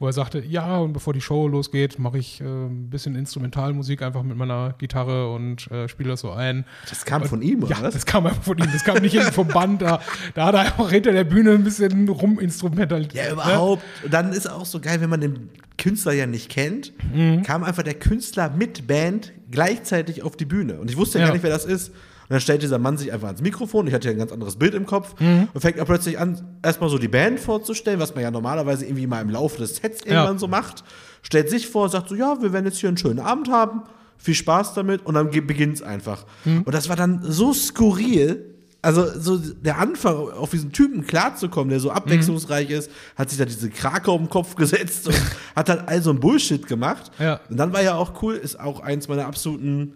wo 0.00 0.06
er 0.08 0.12
sagte, 0.12 0.40
ja, 0.44 0.78
und 0.78 0.92
bevor 0.92 1.12
die 1.12 1.20
Show 1.20 1.46
losgeht, 1.46 2.00
mache 2.00 2.18
ich 2.18 2.40
äh, 2.40 2.44
ein 2.44 2.90
bisschen 2.90 3.14
Instrumentalmusik 3.14 4.02
einfach 4.02 4.24
mit 4.24 4.36
meiner 4.36 4.74
Gitarre 4.76 5.32
und 5.32 5.70
äh, 5.70 5.86
spiele 5.88 6.08
das 6.10 6.20
so 6.22 6.32
ein. 6.32 6.64
das 6.90 7.04
kam 7.04 7.22
von 7.26 7.42
ihm, 7.42 7.62
oder 7.62 7.76
Ja, 7.76 7.82
was? 7.84 7.94
das 7.94 8.06
kam 8.06 8.26
einfach 8.26 8.42
von 8.42 8.58
ihm. 8.58 8.66
Das 8.72 8.82
kam 8.82 8.96
nicht 8.98 9.16
vom 9.22 9.46
Band. 9.46 9.82
Da, 9.82 10.00
da 10.34 10.46
hat 10.46 10.54
er 10.56 10.60
einfach 10.62 10.90
hinter 10.90 11.12
der 11.12 11.22
Bühne 11.22 11.52
ein 11.52 11.62
bisschen 11.62 12.08
ruminstrumentalisiert. 12.08 13.14
Ja, 13.14 13.32
überhaupt. 13.32 13.84
Und 14.02 14.12
dann 14.12 14.32
ist 14.32 14.50
auch 14.50 14.66
so 14.66 14.80
geil, 14.80 15.00
wenn 15.00 15.10
man 15.10 15.20
den 15.20 15.50
Künstler 15.78 16.12
ja 16.12 16.26
nicht 16.26 16.48
kennt, 16.50 16.92
Mhm. 17.14 17.44
kam 17.44 17.62
einfach 17.62 17.84
der 17.84 17.94
Künstler 17.94 18.50
mit 18.50 18.88
Band 18.88 19.32
gleichzeitig 19.52 20.24
auf 20.24 20.36
die 20.36 20.44
Bühne. 20.44 20.80
Und 20.80 20.90
ich 20.90 20.96
wusste 20.96 21.18
ja, 21.18 21.24
Ja. 21.24 21.28
gar 21.28 21.34
nicht, 21.34 21.44
wer 21.44 21.50
das 21.50 21.64
ist. 21.66 21.92
Und 22.28 22.34
dann 22.34 22.40
stellt 22.40 22.62
dieser 22.62 22.78
Mann 22.78 22.98
sich 22.98 23.12
einfach 23.12 23.28
ans 23.28 23.40
Mikrofon. 23.40 23.86
Ich 23.86 23.94
hatte 23.94 24.08
ja 24.08 24.12
ein 24.12 24.18
ganz 24.18 24.32
anderes 24.32 24.56
Bild 24.56 24.74
im 24.74 24.84
Kopf. 24.84 25.14
Mhm. 25.20 25.48
Und 25.54 25.60
fängt 25.60 25.78
er 25.78 25.84
plötzlich 25.84 26.18
an, 26.18 26.58
erstmal 26.62 26.90
so 26.90 26.98
die 26.98 27.06
Band 27.06 27.38
vorzustellen, 27.38 28.00
was 28.00 28.14
man 28.14 28.24
ja 28.24 28.32
normalerweise 28.32 28.84
irgendwie 28.84 29.06
mal 29.06 29.20
im 29.20 29.30
Laufe 29.30 29.58
des 29.58 29.76
Sets 29.76 30.00
irgendwann 30.04 30.38
so 30.38 30.48
macht. 30.48 30.82
Stellt 31.22 31.48
sich 31.48 31.68
vor, 31.68 31.88
sagt 31.88 32.08
so, 32.08 32.16
ja, 32.16 32.42
wir 32.42 32.52
werden 32.52 32.66
jetzt 32.66 32.78
hier 32.78 32.88
einen 32.88 32.98
schönen 32.98 33.20
Abend 33.20 33.48
haben. 33.48 33.82
Viel 34.18 34.34
Spaß 34.34 34.74
damit. 34.74 35.06
Und 35.06 35.14
dann 35.14 35.30
beginnt 35.30 35.76
es 35.76 35.82
einfach. 35.82 36.26
Mhm. 36.44 36.62
Und 36.62 36.74
das 36.74 36.88
war 36.88 36.96
dann 36.96 37.20
so 37.22 37.52
skurril. 37.52 38.54
Also 38.82 39.06
so 39.18 39.38
der 39.38 39.78
Anfang, 39.78 40.14
auf 40.30 40.50
diesen 40.50 40.72
Typen 40.72 41.06
klarzukommen, 41.06 41.70
der 41.70 41.80
so 41.80 41.90
abwechslungsreich 41.90 42.70
ist, 42.70 42.90
hat 43.16 43.30
sich 43.30 43.38
da 43.38 43.44
diese 43.44 43.70
Krake 43.70 44.10
um 44.10 44.24
den 44.24 44.30
Kopf 44.30 44.54
gesetzt 44.54 45.08
und 45.08 45.20
hat 45.56 45.68
dann 45.68 45.80
all 45.86 46.02
so 46.02 46.10
ein 46.10 46.20
Bullshit 46.20 46.66
gemacht. 46.66 47.10
Ja. 47.18 47.40
Und 47.48 47.56
dann 47.56 47.72
war 47.72 47.82
ja 47.82 47.94
auch 47.94 48.22
cool, 48.22 48.34
ist 48.34 48.58
auch 48.58 48.80
eins 48.80 49.08
meiner 49.08 49.26
absoluten, 49.26 49.94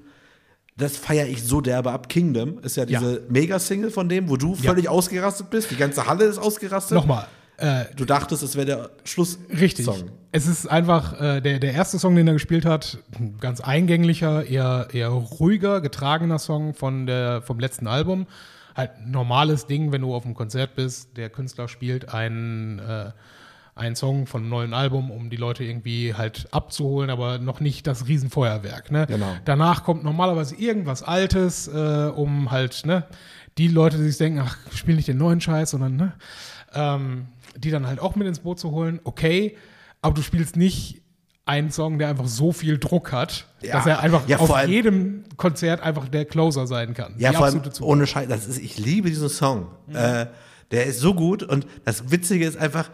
das 0.80 0.96
feiere 0.96 1.26
ich 1.28 1.42
so 1.44 1.60
derbe 1.60 1.92
ab, 1.92 2.08
Kingdom, 2.08 2.58
ist 2.60 2.76
ja 2.76 2.84
diese 2.86 3.22
Mega-Single 3.28 3.90
von 3.90 4.08
dem, 4.08 4.28
wo 4.28 4.36
du 4.36 4.54
Ja. 4.60 4.70
völlig 4.72 4.88
ausgerastet 4.88 5.50
bist, 5.50 5.70
die 5.70 5.76
ganze 5.76 6.06
Halle 6.06 6.24
ist 6.24 6.38
ausgerastet. 6.38 6.96
Nochmal. 6.96 7.26
Äh, 7.58 7.84
Du 7.94 8.04
dachtest, 8.06 8.42
es 8.42 8.56
wäre 8.56 8.66
der 8.66 8.90
Schluss. 9.04 9.38
Richtig. 9.60 9.84
Song. 9.84 10.10
Es 10.32 10.46
ist 10.46 10.66
einfach 10.66 11.20
äh, 11.20 11.40
der, 11.40 11.58
der 11.58 11.72
erste 11.74 11.98
Song, 11.98 12.16
den 12.16 12.26
er 12.26 12.32
gespielt 12.32 12.64
hat, 12.64 12.98
ganz 13.40 13.60
eingänglicher, 13.60 14.46
eher, 14.46 14.88
eher 14.92 15.08
ruhiger, 15.10 15.80
getragener 15.82 16.38
Song 16.38 16.72
von 16.74 17.06
der, 17.06 17.42
vom 17.42 17.58
letzten 17.60 17.86
Album. 17.86 18.26
Halt 18.74 18.92
normales 19.06 19.66
Ding, 19.66 19.92
wenn 19.92 20.00
du 20.00 20.14
auf 20.14 20.24
einem 20.24 20.34
Konzert 20.34 20.74
bist, 20.74 21.16
der 21.18 21.28
Künstler 21.28 21.68
spielt 21.68 22.14
einen, 22.14 22.78
äh, 22.78 23.10
einen 23.80 23.96
Song 23.96 24.26
von 24.26 24.42
einem 24.42 24.50
neuen 24.50 24.74
Album, 24.74 25.10
um 25.10 25.30
die 25.30 25.36
Leute 25.36 25.64
irgendwie 25.64 26.14
halt 26.14 26.46
abzuholen, 26.52 27.10
aber 27.10 27.38
noch 27.38 27.60
nicht 27.60 27.86
das 27.86 28.06
Riesenfeuerwerk. 28.06 28.90
Ne? 28.92 29.06
Genau. 29.08 29.32
Danach 29.44 29.82
kommt 29.84 30.04
normalerweise 30.04 30.54
irgendwas 30.54 31.02
Altes, 31.02 31.66
äh, 31.68 32.10
um 32.14 32.50
halt, 32.50 32.86
ne, 32.86 33.04
die 33.58 33.68
Leute, 33.68 33.96
die 33.96 34.04
sich 34.04 34.18
denken, 34.18 34.40
ach, 34.44 34.56
spiel 34.72 34.94
nicht 34.96 35.08
den 35.08 35.18
neuen 35.18 35.40
Scheiß, 35.40 35.70
sondern, 35.70 35.96
ne, 35.96 36.12
ähm, 36.74 37.26
die 37.56 37.70
dann 37.70 37.86
halt 37.86 38.00
auch 38.00 38.14
mit 38.16 38.26
ins 38.28 38.38
Boot 38.40 38.60
zu 38.60 38.70
holen, 38.70 39.00
okay, 39.04 39.56
aber 40.02 40.14
du 40.14 40.22
spielst 40.22 40.56
nicht 40.56 41.02
einen 41.46 41.72
Song, 41.72 41.98
der 41.98 42.08
einfach 42.08 42.28
so 42.28 42.52
viel 42.52 42.78
Druck 42.78 43.10
hat, 43.12 43.46
Ja. 43.60 43.72
dass 43.74 43.86
er 43.86 43.98
einfach 44.00 44.28
Ja, 44.28 44.38
auf 44.38 44.52
allem- 44.54 44.70
jedem 44.70 45.24
Konzert 45.36 45.80
einfach 45.82 46.06
der 46.08 46.24
Closer 46.24 46.66
sein 46.68 46.94
kann. 46.94 47.14
Ja, 47.18 47.30
Die 47.30 47.36
vor 47.36 47.46
allem 47.46 47.54
Zukunft. 47.56 47.80
ohne 47.82 48.06
Scheiß. 48.06 48.28
Das 48.28 48.46
ist, 48.46 48.58
ich 48.58 48.78
liebe 48.78 49.08
diesen 49.08 49.28
Song. 49.28 49.66
Äh, 49.92 50.26
der 50.70 50.86
ist 50.86 51.00
so 51.00 51.12
gut 51.14 51.42
und 51.42 51.66
das 51.84 52.12
Witzige 52.12 52.46
ist 52.46 52.56
einfach, 52.56 52.88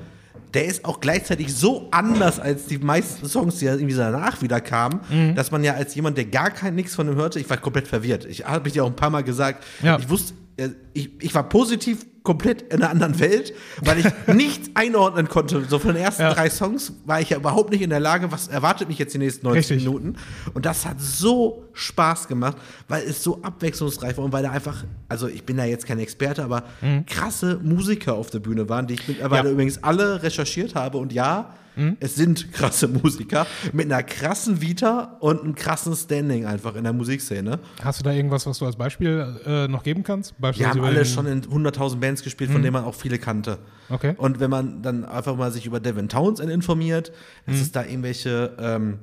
der 0.56 0.64
ist 0.64 0.84
auch 0.84 1.00
gleichzeitig 1.00 1.54
so 1.54 1.86
anders 1.92 2.40
als 2.40 2.66
die 2.66 2.78
meisten 2.78 3.28
Songs, 3.28 3.58
die 3.60 3.66
ja 3.66 3.74
irgendwie 3.74 3.94
danach 3.94 4.42
wieder 4.42 4.60
kamen, 4.60 5.00
Mhm. 5.10 5.34
dass 5.36 5.50
man 5.52 5.62
ja 5.62 5.74
als 5.74 5.94
jemand, 5.94 6.16
der 6.16 6.24
gar 6.24 6.50
kein 6.50 6.74
nichts 6.74 6.94
von 6.96 7.06
ihm 7.08 7.14
hörte, 7.14 7.38
ich 7.38 7.48
war 7.48 7.58
komplett 7.58 7.86
verwirrt. 7.86 8.24
Ich 8.24 8.44
habe 8.46 8.64
mich 8.64 8.74
ja 8.74 8.82
auch 8.82 8.86
ein 8.88 8.96
paar 8.96 9.10
Mal 9.10 9.22
gesagt, 9.22 9.62
Ja. 9.82 9.98
ich 9.98 10.08
wusste, 10.08 10.34
äh, 10.56 10.70
ich, 10.94 11.10
ich 11.20 11.34
war 11.34 11.48
positiv 11.48 12.06
komplett 12.26 12.62
in 12.62 12.82
einer 12.82 12.90
anderen 12.90 13.18
Welt, 13.20 13.54
weil 13.82 14.00
ich 14.00 14.06
nichts 14.34 14.68
einordnen 14.74 15.28
konnte. 15.28 15.64
So 15.64 15.78
von 15.78 15.94
den 15.94 16.02
ersten 16.02 16.22
Ja. 16.22 16.34
drei 16.34 16.50
Songs 16.50 16.92
war 17.06 17.20
ich 17.20 17.30
ja 17.30 17.36
überhaupt 17.38 17.70
nicht 17.70 17.82
in 17.82 17.90
der 17.90 18.00
Lage, 18.00 18.30
was 18.32 18.48
erwartet 18.48 18.88
mich 18.88 18.98
jetzt 18.98 19.14
die 19.14 19.18
nächsten 19.18 19.46
90 19.46 19.58
Richtig. 19.70 19.84
Minuten. 19.86 20.16
Und 20.52 20.66
das 20.66 20.84
hat 20.84 21.00
so 21.00 21.64
Spaß 21.72 22.26
gemacht, 22.28 22.56
weil 22.88 23.04
es 23.04 23.22
so 23.22 23.40
abwechslungsreich 23.42 24.16
war 24.18 24.24
und 24.24 24.32
weil 24.32 24.42
da 24.42 24.50
einfach, 24.50 24.84
also 25.08 25.28
ich 25.28 25.44
bin 25.44 25.56
da 25.56 25.64
jetzt 25.64 25.86
kein 25.86 25.98
Experte, 26.00 26.42
aber 26.44 26.64
krasse 27.06 27.60
Musiker 27.62 28.14
auf 28.14 28.30
der 28.30 28.40
Bühne 28.40 28.68
waren, 28.68 28.86
die 28.86 28.94
ich 28.94 29.06
mittlerweile 29.08 29.46
Ja. 29.48 29.52
übrigens 29.52 29.82
alle 29.84 30.22
recherchiert 30.22 30.74
habe. 30.74 30.98
Und 30.98 31.12
ja, 31.12 31.54
es 32.00 32.14
sind 32.14 32.52
krasse 32.52 32.88
Musiker 32.88 33.46
mit 33.72 33.86
einer 33.92 34.02
krassen 34.02 34.60
Vita 34.60 35.16
und 35.20 35.42
einem 35.42 35.54
krassen 35.54 35.94
Standing 35.94 36.46
einfach 36.46 36.74
in 36.74 36.84
der 36.84 36.92
Musikszene. 36.92 37.58
Hast 37.82 38.00
du 38.00 38.04
da 38.04 38.12
irgendwas, 38.12 38.46
was 38.46 38.58
du 38.58 38.66
als 38.66 38.76
Beispiel 38.76 39.36
äh, 39.46 39.68
noch 39.68 39.82
geben 39.82 40.02
kannst? 40.02 40.34
Beispielsweise 40.40 40.78
haben 40.80 40.86
alle 40.86 41.04
schon 41.04 41.26
in 41.26 41.42
100.000 41.42 41.96
Bands 41.96 42.22
gespielt, 42.22 42.50
von 42.50 42.62
denen 42.62 42.72
man 42.72 42.84
auch 42.84 42.94
viele 42.94 43.18
kannte. 43.18 43.58
Okay. 43.90 44.14
Und 44.16 44.40
wenn 44.40 44.50
man 44.50 44.82
dann 44.82 45.04
einfach 45.04 45.36
mal 45.36 45.52
sich 45.52 45.66
über 45.66 45.80
Devin 45.80 46.08
Townsend 46.08 46.50
informiert, 46.50 47.12
dass 47.46 47.56
es 47.60 47.72
da 47.72 47.84
irgendwelche, 47.84 48.56
ähm, 48.58 48.98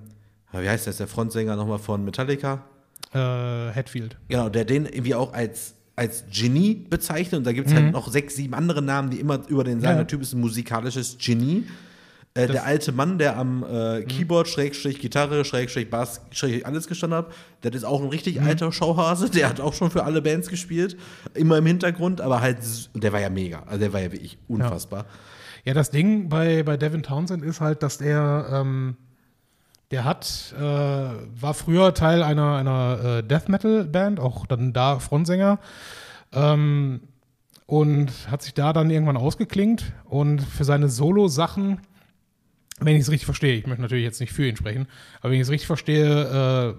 wie 0.51 0.67
heißt 0.69 0.87
das, 0.87 0.97
der 0.97 1.07
Frontsänger 1.07 1.55
nochmal 1.55 1.79
von 1.79 2.03
Metallica? 2.03 2.63
äh, 3.13 3.17
Hatfield. 3.19 4.17
Genau, 4.27 4.49
der 4.49 4.65
den 4.65 4.85
irgendwie 4.85 5.13
auch 5.13 5.33
als, 5.33 5.75
als 5.95 6.23
Genie 6.31 6.85
bezeichnet. 6.89 7.37
Und 7.39 7.43
da 7.45 7.53
gibt 7.53 7.67
es 7.67 7.73
halt 7.75 7.91
noch 7.91 8.07
sechs, 8.11 8.35
sieben 8.35 8.55
andere 8.55 8.81
Namen, 8.81 9.11
die 9.11 9.19
immer 9.19 9.39
über 9.47 9.63
den 9.63 9.79
sagen, 9.81 9.91
Ja. 9.93 9.97
der 9.97 10.07
Typ 10.07 10.21
ist 10.23 10.33
ein 10.33 10.41
musikalisches 10.41 11.17
Genie. 11.19 11.65
Äh, 12.35 12.47
der 12.47 12.65
alte 12.65 12.91
Mann, 12.91 13.19
der 13.19 13.37
am 13.37 13.63
äh, 13.63 14.01
Keyboard, 14.03 14.47
Schrägstrich, 14.47 14.99
Gitarre, 14.99 15.45
Schrägstrich, 15.45 15.91
Bass, 15.91 16.21
Schrägstrich, 16.31 16.65
alles 16.65 16.87
gestanden 16.87 17.19
hat, 17.19 17.27
der 17.61 17.73
ist 17.73 17.83
auch 17.83 18.01
ein 18.01 18.09
richtig 18.09 18.41
alter 18.41 18.71
Schauhase. 18.71 19.29
Der 19.29 19.49
hat 19.49 19.59
auch 19.59 19.73
schon 19.73 19.91
für 19.91 20.03
alle 20.03 20.21
Bands 20.21 20.49
gespielt. 20.49 20.97
Immer 21.35 21.59
im 21.59 21.65
Hintergrund, 21.67 22.21
aber 22.21 22.41
halt, 22.41 22.57
der 22.95 23.13
war 23.13 23.19
ja 23.19 23.29
mega. 23.29 23.63
Also 23.67 23.79
der 23.81 23.93
war 23.93 24.01
ja 24.01 24.11
wirklich 24.11 24.39
unfassbar. 24.47 25.05
Ja, 25.63 25.75
das 25.75 25.91
Ding 25.91 26.27
bei, 26.27 26.63
bei 26.63 26.75
Devin 26.75 27.03
Townsend 27.03 27.43
ist 27.43 27.61
halt, 27.61 27.83
dass 27.83 27.99
der, 27.99 28.47
ähm, 28.51 28.97
der 29.91 30.03
hat, 30.03 30.55
äh, 30.57 30.61
war 30.61 31.53
früher 31.53 31.93
Teil 31.93 32.23
einer, 32.23 32.57
einer 32.57 33.17
äh, 33.19 33.23
Death 33.23 33.47
Metal 33.47 33.85
Band, 33.85 34.19
auch 34.19 34.47
dann 34.47 34.73
da 34.73 34.97
Frontsänger. 34.97 35.59
Ähm, 36.33 37.01
und 37.65 38.11
hat 38.29 38.41
sich 38.41 38.53
da 38.55 38.73
dann 38.73 38.89
irgendwann 38.89 39.17
ausgeklingt 39.17 39.93
und 40.05 40.41
für 40.41 40.63
seine 40.63 40.89
Solo-Sachen, 40.89 41.79
wenn 42.85 42.95
ich 42.95 43.01
es 43.03 43.11
richtig 43.11 43.25
verstehe, 43.25 43.55
ich 43.55 43.67
möchte 43.67 43.81
natürlich 43.81 44.03
jetzt 44.03 44.19
nicht 44.19 44.33
für 44.33 44.47
ihn 44.47 44.55
sprechen, 44.55 44.87
aber 45.21 45.31
wenn 45.31 45.37
ich 45.39 45.43
es 45.43 45.49
richtig 45.49 45.67
verstehe, 45.67 46.75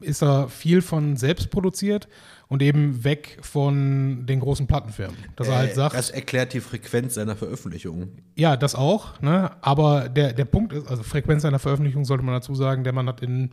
äh, 0.00 0.04
ist 0.04 0.22
er 0.22 0.48
viel 0.48 0.82
von 0.82 1.16
selbst 1.16 1.50
produziert 1.50 2.08
und 2.48 2.62
eben 2.62 3.02
weg 3.02 3.38
von 3.40 4.26
den 4.26 4.40
großen 4.40 4.66
Plattenfirmen. 4.66 5.16
Dass 5.36 5.48
er 5.48 5.56
halt 5.56 5.70
Äh, 5.72 5.74
sagt, 5.74 5.94
das 5.96 6.10
erklärt 6.10 6.52
die 6.52 6.60
Frequenz 6.60 7.14
seiner 7.14 7.34
Veröffentlichungen. 7.36 8.22
ja, 8.36 8.56
das 8.56 8.74
auch, 8.74 9.20
ne? 9.20 9.50
aber 9.62 10.08
der, 10.08 10.32
der 10.32 10.44
Punkt 10.44 10.72
ist, 10.72 10.86
also 10.88 11.02
Frequenz 11.02 11.44
einer 11.44 11.58
Veröffentlichung 11.58 12.04
sollte 12.04 12.24
man 12.24 12.34
dazu 12.34 12.54
sagen, 12.54 12.84
der 12.84 12.92
Mann 12.92 13.08
hat 13.08 13.22
in 13.22 13.50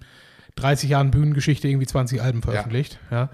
30 0.56 0.90
Jahren 0.90 1.12
Bühnengeschichte 1.12 1.68
irgendwie 1.68 1.88
20 1.88 2.22
Alben 2.22 2.42
veröffentlicht. 2.42 3.00
Ja. 3.10 3.30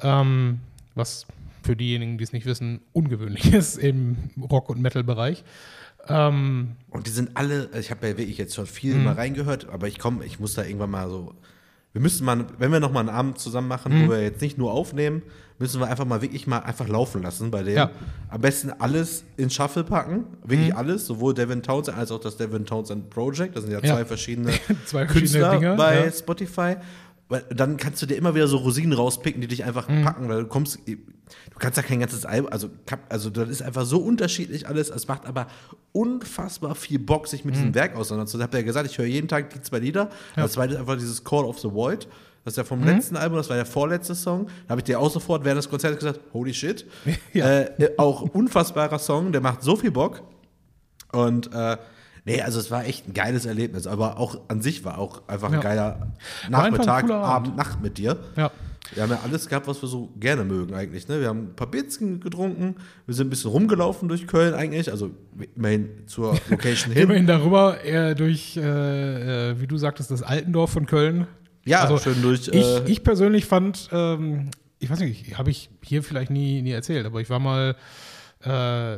Ähm, 0.00 0.60
was 0.94 1.26
für 1.62 1.76
diejenigen, 1.76 2.16
die 2.18 2.24
es 2.24 2.32
nicht 2.32 2.46
wissen, 2.46 2.80
ungewöhnlich 2.92 3.52
ist 3.52 3.78
im 3.78 4.16
Rock- 4.50 4.68
und 4.70 4.80
Metal-Bereich. 4.80 5.44
Ähm, 6.08 6.72
Und 6.90 7.06
die 7.06 7.10
sind 7.10 7.30
alle, 7.34 7.68
ich 7.78 7.90
habe 7.90 8.08
ja 8.08 8.16
wirklich 8.18 8.38
jetzt 8.38 8.54
schon 8.54 8.66
viel 8.66 8.94
Mhm. 8.94 9.04
mal 9.04 9.14
reingehört, 9.14 9.68
aber 9.70 9.86
ich 9.88 9.98
komme, 9.98 10.24
ich 10.24 10.40
muss 10.40 10.54
da 10.54 10.64
irgendwann 10.64 10.90
mal 10.90 11.08
so. 11.08 11.34
Wir 11.92 12.00
müssen 12.00 12.24
mal, 12.24 12.46
wenn 12.58 12.70
wir 12.72 12.78
noch 12.80 12.92
mal 12.92 13.00
einen 13.00 13.08
Abend 13.08 13.38
zusammen 13.38 13.66
machen, 13.68 13.92
Mhm. 13.92 14.06
wo 14.06 14.10
wir 14.12 14.22
jetzt 14.22 14.40
nicht 14.40 14.56
nur 14.58 14.72
aufnehmen, 14.72 15.22
müssen 15.58 15.80
wir 15.80 15.88
einfach 15.88 16.04
mal 16.06 16.22
wirklich 16.22 16.46
mal 16.46 16.60
einfach 16.60 16.88
laufen 16.88 17.22
lassen 17.22 17.50
bei 17.50 17.62
dem. 17.64 17.76
Ja. 17.76 17.90
Am 18.28 18.40
besten 18.40 18.70
alles 18.78 19.24
in 19.36 19.50
Shuffle 19.50 19.84
packen, 19.84 20.24
wirklich 20.44 20.74
alles, 20.74 21.04
sowohl 21.06 21.34
Devin 21.34 21.62
Townsend 21.62 21.98
als 21.98 22.10
auch 22.12 22.20
das 22.20 22.36
Devin 22.36 22.64
Townsend 22.64 23.10
Project. 23.10 23.56
Das 23.56 23.64
sind 23.64 23.72
ja, 23.72 23.80
Ja. 23.82 23.94
zwei 23.96 24.04
verschiedene 24.04 24.50
Zwei 24.86 25.06
verschiedene 25.06 25.06
Künstler 25.06 25.50
Dinge, 25.58 25.74
bei 25.76 26.04
ja. 26.06 26.12
Spotify. 26.12 26.76
Weil 27.30 27.44
dann 27.54 27.78
kannst 27.78 28.02
du 28.02 28.06
dir 28.06 28.16
immer 28.16 28.34
wieder 28.34 28.46
so 28.48 28.58
Rosinen 28.58 28.92
rauspicken, 28.92 29.40
die 29.40 29.46
dich 29.48 29.64
einfach 29.64 29.88
Mhm. 29.88 30.02
packen, 30.04 30.28
weil 30.28 30.42
du 30.42 30.48
kommst, 30.48 30.80
du 30.86 30.96
kannst 31.58 31.76
ja 31.78 31.82
kein 31.82 32.00
ganzes 32.00 32.26
Album, 32.26 32.52
also, 32.52 32.68
also 33.08 33.30
das 33.30 33.48
ist 33.48 33.62
einfach 33.62 33.86
so 33.86 33.98
unterschiedlich 33.98 34.68
alles. 34.68 34.90
Es 34.90 35.08
macht 35.08 35.24
aber 35.26 35.46
unfassbar 35.92 36.74
viel 36.74 36.98
Bock, 36.98 37.28
sich 37.28 37.44
mit 37.44 37.54
Mhm. 37.54 37.58
diesem 37.58 37.74
Werk 37.74 37.96
auseinanderzusetzen. 37.96 38.40
Ich 38.40 38.48
habe 38.48 38.58
ja 38.58 38.64
gesagt, 38.64 38.90
ich 38.90 38.98
höre 38.98 39.06
jeden 39.06 39.28
Tag 39.28 39.50
die 39.54 39.60
zwei 39.62 39.78
Lieder. 39.78 40.10
Das 40.36 40.52
zweite 40.52 40.74
ist 40.74 40.80
einfach 40.80 40.96
dieses 40.96 41.24
Call 41.24 41.44
of 41.44 41.58
the 41.60 41.70
Void. 41.72 42.06
Das 42.44 42.54
ist 42.54 42.56
ja 42.56 42.62
Mhm. 42.62 42.66
vom 42.68 42.84
letzten 42.84 43.16
Album, 43.16 43.36
das 43.38 43.48
war 43.48 43.56
der 43.56 43.66
vorletzte 43.66 44.14
Song. 44.14 44.46
Da 44.66 44.70
habe 44.72 44.80
ich 44.80 44.84
dir 44.84 44.98
auch 44.98 45.10
sofort 45.10 45.44
während 45.44 45.58
des 45.58 45.68
Konzerts 45.68 45.98
gesagt, 45.98 46.20
holy 46.32 46.54
shit. 46.54 46.86
Ja. 47.32 47.60
Äh, 47.60 47.90
auch 47.98 48.22
unfassbarer 48.22 48.98
Song, 48.98 49.30
der 49.32 49.40
macht 49.40 49.62
so 49.62 49.76
viel 49.76 49.90
Bock. 49.90 50.22
Und 51.12 51.52
äh, 51.52 51.76
nee, 52.24 52.40
also 52.42 52.58
es 52.60 52.70
war 52.70 52.84
echt 52.84 53.08
ein 53.08 53.14
geiles 53.14 53.46
Erlebnis, 53.46 53.86
aber 53.86 54.18
auch 54.18 54.38
an 54.48 54.62
sich 54.62 54.84
war 54.84 54.98
auch 54.98 55.26
einfach 55.28 55.50
Ja. 55.50 55.58
ein 55.58 55.62
geiler 55.62 56.12
ein 56.46 56.50
Nachmittag, 56.52 57.02
cooler 57.02 57.16
Abend. 57.22 57.56
Nacht 57.56 57.80
mit 57.82 57.98
dir. 57.98 58.16
ja. 58.36 58.50
Wir 58.94 59.04
haben 59.04 59.10
ja 59.10 59.20
alles 59.22 59.46
gehabt, 59.48 59.68
was 59.68 59.80
wir 59.82 59.88
so 59.88 60.08
gerne 60.18 60.42
mögen 60.42 60.74
eigentlich. 60.74 61.06
Ne? 61.06 61.20
Wir 61.20 61.28
haben 61.28 61.50
ein 61.50 61.54
paar 61.54 61.70
Bierzen 61.70 62.18
getrunken, 62.18 62.74
wir 63.06 63.14
sind 63.14 63.28
ein 63.28 63.30
bisschen 63.30 63.50
rumgelaufen 63.52 64.08
durch 64.08 64.26
Köln 64.26 64.52
eigentlich, 64.52 64.90
also 64.90 65.12
immerhin 65.54 65.90
zur 66.08 66.36
Location 66.48 66.92
hin. 66.92 67.02
Immerhin 67.04 67.26
darüber, 67.28 67.80
eher 67.82 68.16
durch, 68.16 68.56
äh, 68.56 69.50
äh, 69.50 69.60
wie 69.60 69.68
du 69.68 69.76
sagtest, 69.76 70.10
das 70.10 70.22
Altendorf 70.24 70.70
von 70.72 70.86
Köln. 70.86 71.28
Ja, 71.64 71.82
Also, 71.82 71.98
schön 71.98 72.20
durch. 72.20 72.48
Ich, 72.48 72.64
äh, 72.64 72.82
ich 72.86 73.04
persönlich 73.04 73.44
fand, 73.44 73.90
ähm, 73.92 74.50
ich 74.80 74.90
weiß 74.90 74.98
nicht, 75.00 75.38
habe 75.38 75.50
ich 75.50 75.70
hier 75.84 76.02
vielleicht 76.02 76.30
nie, 76.32 76.60
nie 76.62 76.72
erzählt, 76.72 77.06
aber 77.06 77.20
ich 77.20 77.30
war 77.30 77.38
mal 77.38 77.76
äh, 78.42 78.96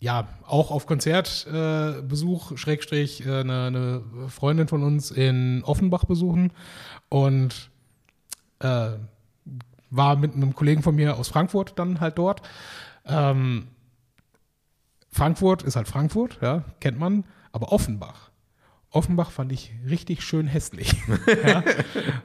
ja 0.00 0.28
auch 0.46 0.70
auf 0.70 0.86
Konzertbesuch, 0.86 2.52
äh, 2.52 2.56
Schrägstrich, 2.56 3.26
äh, 3.26 3.40
eine, 3.40 3.66
eine 3.66 4.02
Freundin 4.28 4.68
von 4.68 4.82
uns 4.82 5.10
in 5.10 5.62
Offenbach 5.64 6.04
besuchen 6.04 6.52
und 7.08 7.70
äh, 8.60 8.90
war 9.90 10.16
mit 10.16 10.34
einem 10.34 10.54
Kollegen 10.54 10.82
von 10.82 10.94
mir 10.94 11.16
aus 11.16 11.28
Frankfurt 11.28 11.78
dann 11.78 12.00
halt 12.00 12.18
dort. 12.18 12.42
Ähm, 13.04 13.68
Frankfurt 15.10 15.62
ist 15.62 15.76
halt 15.76 15.88
Frankfurt, 15.88 16.38
ja, 16.42 16.64
kennt 16.80 16.98
man, 16.98 17.24
aber 17.52 17.72
Offenbach. 17.72 18.25
Offenbach 18.92 19.30
fand 19.30 19.52
ich 19.52 19.72
richtig 19.90 20.22
schön 20.22 20.46
hässlich. 20.46 20.94
ja, 21.46 21.62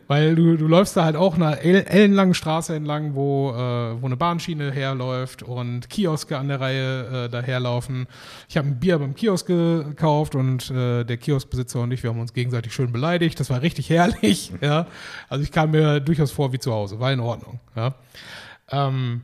weil 0.08 0.36
du, 0.36 0.56
du 0.56 0.68
läufst 0.68 0.96
da 0.96 1.03
halt 1.03 1.18
auch 1.18 1.36
einer 1.36 1.60
el- 1.60 1.86
ellenlangen 1.86 2.34
Straße 2.34 2.74
entlang, 2.75 3.13
wo, 3.15 3.50
äh, 3.51 4.01
wo 4.01 4.06
eine 4.06 4.15
Bahnschiene 4.15 4.72
herläuft 4.72 5.44
und 5.44 5.89
Kioske 5.89 6.38
an 6.38 6.48
der 6.48 6.62
Reihe 6.62 7.25
äh, 7.25 7.30
daherlaufen. 7.30 8.08
Ich 8.48 8.56
habe 8.58 8.68
ein 8.70 8.80
Bier 8.80 9.00
beim 9.00 9.15
Kiosk 9.15 9.48
gekauft 9.48 10.36
und 10.36 10.72
äh, 10.72 11.03
der 11.03 11.18
Kioskbesitzer 11.18 11.82
und 11.82 11.91
ich, 11.91 12.03
wir 12.03 12.12
haben 12.12 12.20
uns 12.22 12.34
gegenseitig 12.34 12.74
schön 12.74 12.91
beleidigt. 12.94 13.39
Das 13.39 13.50
war 13.50 13.62
richtig 13.62 13.89
herrlich. 13.91 14.53
ja. 14.62 14.88
Also 15.27 15.44
ich 15.44 15.51
kam 15.51 15.72
mir 15.72 16.00
durchaus 16.00 16.32
vor 16.32 16.53
wie 16.53 16.60
zu 16.60 16.72
Hause, 16.72 17.00
war 17.01 17.12
in 17.12 17.20
Ordnung. 17.20 17.60
Ja. 17.75 17.96
Ähm, 18.70 19.22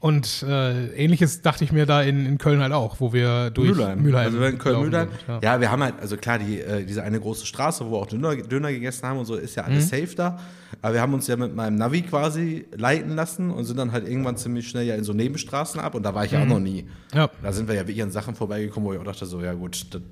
und 0.00 0.44
äh, 0.46 0.88
ähnliches 0.94 1.42
dachte 1.42 1.64
ich 1.64 1.72
mir 1.72 1.86
da 1.86 2.02
in, 2.02 2.26
in 2.26 2.38
Köln 2.38 2.60
halt 2.60 2.72
auch, 2.72 3.00
wo 3.00 3.12
wir 3.12 3.50
durch 3.50 3.70
Mülheim. 3.70 4.14
Also 4.14 4.40
wir 4.40 4.48
in 4.48 4.58
Köln 4.58 4.80
Mülheim. 4.80 5.08
sind, 5.26 5.42
Ja. 5.42 5.60
wir 5.60 5.70
haben 5.70 5.82
halt, 5.82 5.94
also 6.00 6.16
klar, 6.16 6.38
die, 6.38 6.60
äh, 6.60 6.84
diese 6.84 7.02
eine 7.02 7.18
große 7.18 7.46
Straße, 7.46 7.84
wo 7.86 7.92
wir 7.92 7.98
auch 7.98 8.06
Döner, 8.06 8.36
Döner 8.36 8.70
gegessen 8.72 9.06
haben 9.06 9.18
und 9.18 9.24
so, 9.24 9.36
ist 9.36 9.56
ja 9.56 9.64
alles 9.64 9.88
safe 9.88 10.14
da. 10.14 10.38
Aber 10.82 10.94
wir 10.94 11.00
haben 11.00 11.14
uns 11.14 11.26
ja 11.26 11.36
mit 11.36 11.54
meinem 11.54 11.76
Navi 11.76 12.02
quasi 12.02 12.66
leiten 12.76 13.14
lassen 13.16 13.50
und 13.50 13.64
sind 13.64 13.78
dann 13.78 13.92
halt 13.92 14.06
irgendwann 14.06 14.36
ziemlich 14.36 14.68
schnell 14.68 14.86
ja 14.86 14.94
in 14.94 15.04
so 15.04 15.12
Nebenstraßen 15.12 15.80
ab 15.80 15.94
und 15.94 16.02
da 16.02 16.14
war 16.14 16.24
ich 16.24 16.32
ja 16.32 16.42
auch 16.42 16.46
noch 16.46 16.60
nie. 16.60 16.86
Ja. 17.14 17.30
Da 17.42 17.52
sind 17.52 17.68
wir 17.68 17.74
ja 17.74 17.82
wirklich 17.82 18.02
an 18.02 18.10
Sachen 18.10 18.34
vorbeigekommen, 18.34 18.88
wo 18.88 18.92
ich 18.92 18.98
auch 18.98 19.04
dachte, 19.04 19.26
so, 19.26 19.40
ja 19.42 19.54
gut, 19.54 19.86
das, 19.94 20.02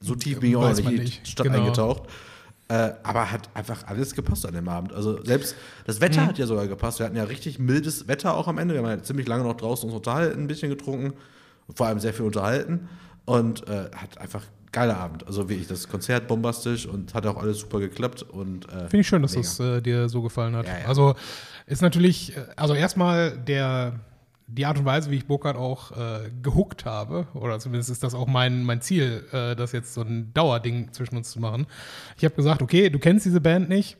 so 0.00 0.14
tief 0.14 0.40
bin 0.40 0.50
ich 0.50 0.56
auch 0.56 0.72
nicht, 0.74 1.26
die 1.26 1.30
Stadt 1.30 1.46
genau. 1.46 1.58
eingetaucht. 1.60 2.04
Äh, 2.74 2.94
aber 3.02 3.30
hat 3.30 3.48
einfach 3.54 3.86
alles 3.86 4.14
gepasst 4.14 4.46
an 4.46 4.54
dem 4.54 4.68
Abend. 4.68 4.92
Also 4.92 5.22
selbst 5.22 5.54
das 5.86 6.00
Wetter 6.00 6.22
Mhm. 6.22 6.26
hat 6.28 6.38
ja 6.38 6.46
sogar 6.46 6.66
gepasst. 6.66 6.98
Wir 6.98 7.06
hatten 7.06 7.16
ja 7.16 7.24
richtig 7.24 7.58
mildes 7.58 8.08
Wetter 8.08 8.34
auch 8.34 8.48
am 8.48 8.58
Ende. 8.58 8.74
Wir 8.74 8.82
haben 8.82 8.88
ja 8.88 9.02
ziemlich 9.02 9.28
lange 9.28 9.44
noch 9.44 9.56
draußen 9.56 9.88
uns 9.88 9.94
unterhalten, 9.96 10.40
ein 10.42 10.46
bisschen 10.46 10.70
getrunken, 10.70 11.12
vor 11.74 11.86
allem 11.86 12.00
sehr 12.00 12.12
viel 12.14 12.24
unterhalten 12.26 12.88
und 13.26 13.68
äh, 13.68 13.90
hat 13.94 14.18
einfach 14.18 14.42
geiler 14.72 14.96
Abend. 14.96 15.26
Also 15.26 15.48
wirklich 15.48 15.68
das 15.68 15.88
Konzert 15.88 16.26
bombastisch 16.26 16.86
und 16.86 17.14
hat 17.14 17.26
auch 17.26 17.36
alles 17.40 17.60
super 17.60 17.78
geklappt 17.78 18.22
und 18.22 18.66
äh, 18.66 18.88
Finde 18.88 19.00
ich 19.00 19.06
schön, 19.08 19.22
dass 19.22 19.32
mega. 19.36 19.42
das 19.42 19.60
äh, 19.60 19.80
dir 19.80 20.08
so 20.08 20.20
gefallen 20.22 20.56
hat. 20.56 20.66
Ja, 20.66 20.78
ja. 20.80 20.86
Also 20.88 21.14
ist 21.66 21.80
natürlich, 21.82 22.36
äh, 22.36 22.40
also 22.56 22.74
erstmal 22.74 23.30
der 23.38 24.00
die 24.46 24.66
Art 24.66 24.78
und 24.78 24.84
Weise, 24.84 25.10
wie 25.10 25.16
ich 25.16 25.26
Burkhardt 25.26 25.56
auch 25.56 25.92
äh, 25.92 26.30
gehuckt 26.42 26.84
habe, 26.84 27.26
oder 27.34 27.58
zumindest 27.58 27.90
ist 27.90 28.02
das 28.02 28.14
auch 28.14 28.26
mein, 28.26 28.64
mein 28.64 28.80
Ziel, 28.80 29.24
äh, 29.32 29.56
das 29.56 29.72
jetzt 29.72 29.94
so 29.94 30.02
ein 30.02 30.32
Dauerding 30.34 30.92
zwischen 30.92 31.16
uns 31.16 31.30
zu 31.30 31.40
machen. 31.40 31.66
Ich 32.16 32.24
habe 32.24 32.34
gesagt, 32.34 32.62
okay, 32.62 32.90
du 32.90 32.98
kennst 32.98 33.26
diese 33.26 33.40
Band 33.40 33.68
nicht. 33.68 33.96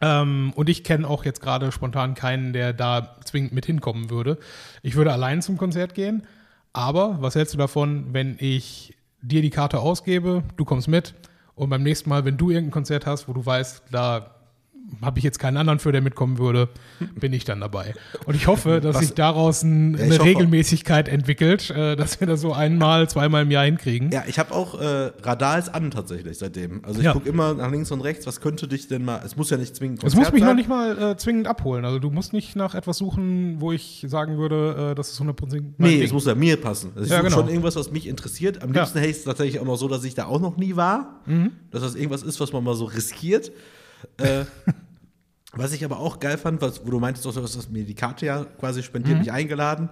Ähm, 0.00 0.52
und 0.56 0.68
ich 0.68 0.84
kenne 0.84 1.08
auch 1.08 1.24
jetzt 1.24 1.40
gerade 1.40 1.70
spontan 1.70 2.14
keinen, 2.14 2.52
der 2.52 2.72
da 2.72 3.16
zwingend 3.24 3.52
mit 3.52 3.66
hinkommen 3.66 4.10
würde. 4.10 4.38
Ich 4.82 4.96
würde 4.96 5.12
allein 5.12 5.42
zum 5.42 5.58
Konzert 5.58 5.94
gehen. 5.94 6.26
Aber 6.72 7.18
was 7.20 7.34
hältst 7.34 7.54
du 7.54 7.58
davon, 7.58 8.12
wenn 8.12 8.36
ich 8.40 8.96
dir 9.20 9.42
die 9.42 9.50
Karte 9.50 9.78
ausgebe, 9.78 10.42
du 10.56 10.64
kommst 10.64 10.88
mit 10.88 11.14
und 11.54 11.68
beim 11.70 11.82
nächsten 11.82 12.08
Mal, 12.08 12.24
wenn 12.24 12.36
du 12.36 12.50
irgendein 12.50 12.72
Konzert 12.72 13.06
hast, 13.06 13.28
wo 13.28 13.32
du 13.32 13.44
weißt, 13.44 13.84
da 13.90 14.34
habe 15.00 15.18
ich 15.18 15.24
jetzt 15.24 15.38
keinen 15.38 15.56
anderen 15.56 15.78
für, 15.78 15.92
der 15.92 16.00
mitkommen 16.02 16.38
würde, 16.38 16.68
bin 17.18 17.32
ich 17.32 17.44
dann 17.44 17.60
dabei. 17.60 17.94
Und 18.26 18.34
ich 18.34 18.46
hoffe, 18.46 18.80
dass 18.80 18.96
Was- 18.96 19.02
sich 19.02 19.14
daraus 19.14 19.62
ein, 19.62 19.94
Ja, 19.96 20.04
eine 20.04 20.14
hoffe- 20.14 20.24
Regelmäßigkeit 20.24 21.08
entwickelt, 21.08 21.70
äh, 21.70 21.96
dass 21.96 22.20
wir 22.20 22.26
das 22.26 22.40
so 22.40 22.52
einmal, 22.52 23.08
zweimal 23.08 23.42
im 23.42 23.50
Jahr 23.50 23.64
hinkriegen. 23.64 24.10
Ja, 24.10 24.24
ich 24.26 24.38
habe 24.38 24.52
auch 24.52 24.80
äh, 24.80 25.12
Radar 25.22 25.58
ist 25.58 25.68
an 25.74 25.90
tatsächlich 25.90 26.38
seitdem. 26.38 26.84
Also 26.84 26.98
ich 27.00 27.06
Ja. 27.06 27.12
gucke 27.12 27.28
immer 27.28 27.54
nach 27.54 27.70
links 27.70 27.90
und 27.90 28.00
rechts, 28.02 28.26
was 28.26 28.40
könnte 28.40 28.68
dich 28.68 28.88
denn 28.88 29.04
mal, 29.04 29.22
es 29.24 29.36
muss 29.36 29.50
ja 29.50 29.56
nicht 29.56 29.74
zwingend 29.74 30.02
Es 30.04 30.14
muss 30.14 30.30
mich 30.32 30.40
noch 30.42 30.48
sein. 30.48 30.56
nicht 30.56 30.68
mal 30.68 30.98
äh, 31.12 31.16
zwingend 31.16 31.46
abholen. 31.46 31.84
Also 31.84 31.98
du 31.98 32.10
musst 32.10 32.32
nicht 32.32 32.56
nach 32.56 32.74
etwas 32.74 32.98
suchen, 32.98 33.60
wo 33.60 33.72
ich 33.72 34.04
sagen 34.08 34.36
würde, 34.38 34.90
äh, 34.92 34.94
das 34.94 35.10
ist 35.12 35.20
100% 35.20 35.74
mein 35.78 35.90
Nee, 35.90 35.96
Ding. 35.96 36.02
es 36.06 36.12
muss 36.12 36.26
ja 36.26 36.34
mir 36.34 36.56
passen. 36.60 36.90
Also 36.94 37.04
ich 37.04 37.10
Ja, 37.10 37.16
suche 37.18 37.26
genau. 37.28 37.36
schon 37.38 37.48
irgendwas, 37.48 37.76
was 37.76 37.90
mich 37.90 38.06
interessiert. 38.08 38.62
Am 38.62 38.72
Ja. 38.74 38.80
liebsten 38.82 38.98
hätte 38.98 39.10
ich 39.10 39.16
es 39.18 39.24
tatsächlich 39.24 39.60
auch 39.60 39.64
noch 39.64 39.76
so, 39.76 39.88
dass 39.88 40.04
ich 40.04 40.14
da 40.14 40.26
auch 40.26 40.40
noch 40.40 40.56
nie 40.56 40.76
war. 40.76 41.20
Mhm. 41.26 41.52
Dass 41.70 41.82
das 41.82 41.94
irgendwas 41.94 42.22
ist, 42.22 42.40
was 42.40 42.52
man 42.52 42.62
mal 42.64 42.74
so 42.74 42.84
riskiert. 42.84 43.52
Äh, 44.18 44.44
was 45.54 45.72
ich 45.72 45.84
aber 45.84 45.98
auch 45.98 46.18
geil 46.20 46.38
fand, 46.38 46.60
was, 46.62 46.84
wo 46.86 46.90
du 46.90 46.98
meintest, 47.00 47.24
du 47.24 47.34
hast 47.42 47.70
mir 47.70 47.84
die 47.84 47.94
Karte 47.94 48.26
ja 48.26 48.44
quasi 48.58 48.80
Mhm. 48.80 48.84
spendiert, 48.84 49.18
mich 49.18 49.32
eingeladen. 49.32 49.88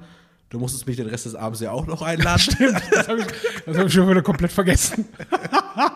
Du 0.48 0.58
musstest 0.58 0.86
mich 0.88 0.96
den 0.96 1.06
Rest 1.06 1.26
des 1.26 1.36
Abends 1.36 1.60
ja 1.60 1.70
auch 1.70 1.86
noch 1.86 2.02
einladen. 2.02 2.42
Das 2.90 3.06
habe 3.08 3.20
ich, 3.20 3.26
das 3.66 3.78
hab 3.78 3.86
ich 3.86 3.92
schon 3.92 4.08
wieder 4.10 4.22
komplett 4.22 4.50
vergessen. 4.50 5.06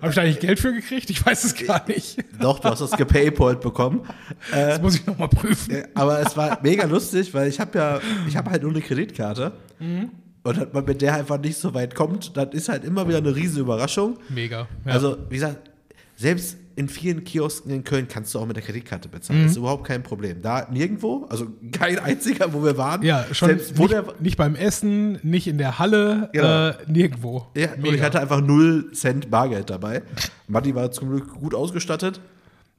habe 0.00 0.08
ich 0.08 0.14
da 0.14 0.22
eigentlich 0.22 0.40
Geld 0.40 0.60
für 0.60 0.72
gekriegt? 0.72 1.10
Ich 1.10 1.24
weiß 1.24 1.44
es 1.44 1.54
gar 1.66 1.86
nicht. 1.88 2.18
Doch, 2.40 2.60
du 2.60 2.68
hast 2.68 2.80
das 2.80 2.92
gepaypalt 2.92 3.60
bekommen. 3.60 4.02
Das 4.50 4.80
muss 4.80 4.94
ich 4.94 5.06
nochmal 5.06 5.28
prüfen. 5.28 5.74
Äh, 5.74 5.88
Aber 5.94 6.20
es 6.20 6.36
war 6.36 6.58
mega 6.62 6.84
lustig, 6.86 7.32
weil 7.34 7.48
ich 7.48 7.58
habe 7.60 7.76
ja, 7.78 8.00
ich 8.28 8.36
habe 8.36 8.50
halt 8.50 8.62
nur 8.62 8.70
eine 8.70 8.80
Kreditkarte. 8.80 9.52
Mhm. 9.80 10.10
Und 10.44 10.58
hat 10.58 10.74
man 10.74 10.84
mit 10.84 11.00
der 11.02 11.14
einfach 11.14 11.38
nicht 11.38 11.56
so 11.56 11.72
weit 11.74 11.94
kommt, 11.94 12.36
dann 12.36 12.50
ist 12.50 12.68
halt 12.68 12.84
immer 12.84 13.06
wieder 13.06 13.18
eine 13.18 13.34
riesen 13.34 13.60
Überraschung. 13.60 14.18
Mega. 14.28 14.66
Ja. 14.84 14.92
Also, 14.92 15.16
wie 15.28 15.34
gesagt, 15.36 15.70
selbst 16.16 16.56
in 16.76 16.88
vielen 16.88 17.24
Kiosken 17.24 17.70
in 17.72 17.84
Köln 17.84 18.08
kannst 18.08 18.34
du 18.34 18.38
auch 18.38 18.46
mit 18.46 18.56
der 18.56 18.62
Kreditkarte 18.62 19.08
bezahlen. 19.08 19.40
Mhm. 19.40 19.44
Das 19.44 19.52
ist 19.52 19.58
überhaupt 19.58 19.84
kein 19.86 20.02
Problem. 20.02 20.40
Da 20.42 20.68
nirgendwo, 20.70 21.26
also 21.28 21.46
kein 21.72 21.98
einziger, 21.98 22.52
wo 22.52 22.64
wir 22.64 22.76
waren. 22.78 23.02
ja, 23.02 23.24
schon 23.32 23.48
Selbst 23.48 23.78
nicht, 23.78 23.90
der. 23.92 24.04
nicht 24.20 24.36
beim 24.36 24.54
Essen, 24.54 25.18
nicht 25.22 25.46
in 25.46 25.58
der 25.58 25.78
Halle, 25.78 26.30
Genau. 26.32 26.68
äh, 26.68 26.74
nirgendwo. 26.86 27.46
Ja, 27.56 27.68
und 27.74 27.86
ich 27.86 28.00
hatte 28.02 28.20
einfach 28.20 28.40
null 28.40 28.90
Cent 28.92 29.30
Bargeld 29.30 29.70
dabei. 29.70 30.02
Matti 30.48 30.74
war 30.74 30.90
zum 30.90 31.10
Glück 31.10 31.32
gut 31.34 31.54
ausgestattet. 31.54 32.20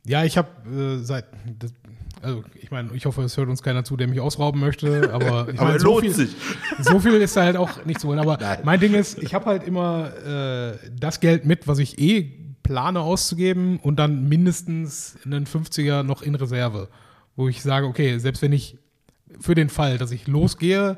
Ja, 0.05 0.23
ich 0.23 0.37
habe 0.37 0.49
äh, 0.69 1.03
seit, 1.03 1.25
das, 1.59 1.71
Also 2.21 2.43
ich 2.59 2.71
meine, 2.71 2.89
ich 2.93 3.05
hoffe, 3.05 3.21
es 3.23 3.37
hört 3.37 3.47
uns 3.49 3.63
keiner 3.63 3.83
zu, 3.83 3.95
der 3.95 4.07
mich 4.07 4.19
ausrauben 4.19 4.59
möchte, 4.59 5.13
aber 5.13 5.47
ich 5.53 5.59
Aber 5.59 5.67
meine, 5.69 5.79
so 5.79 5.87
lohnt 5.87 6.01
viel, 6.01 6.13
sich. 6.13 6.35
so 6.79 6.99
viel 6.99 7.13
ist 7.13 7.37
da 7.37 7.43
halt 7.43 7.57
auch 7.57 7.85
nicht 7.85 7.99
zu 7.99 8.07
holen. 8.09 8.19
Aber 8.19 8.37
Nein. 8.39 8.59
mein 8.63 8.79
Ding 8.79 8.93
ist, 8.95 9.21
ich 9.21 9.33
habe 9.33 9.45
halt 9.45 9.65
immer 9.67 10.11
äh, 10.25 10.77
das 10.99 11.19
Geld 11.19 11.45
mit, 11.45 11.67
was 11.67 11.79
ich 11.79 11.99
eh 11.99 12.31
plane 12.63 12.99
auszugeben 13.01 13.79
und 13.79 13.97
dann 13.97 14.27
mindestens 14.27 15.17
einen 15.25 15.45
50er 15.45 16.03
noch 16.03 16.21
in 16.21 16.35
Reserve, 16.35 16.89
wo 17.35 17.47
ich 17.47 17.61
sage, 17.61 17.85
okay, 17.85 18.17
selbst 18.17 18.41
wenn 18.41 18.53
ich 18.53 18.77
für 19.39 19.55
den 19.55 19.69
Fall, 19.69 19.97
dass 19.97 20.11
ich 20.11 20.27
losgehe 20.27 20.97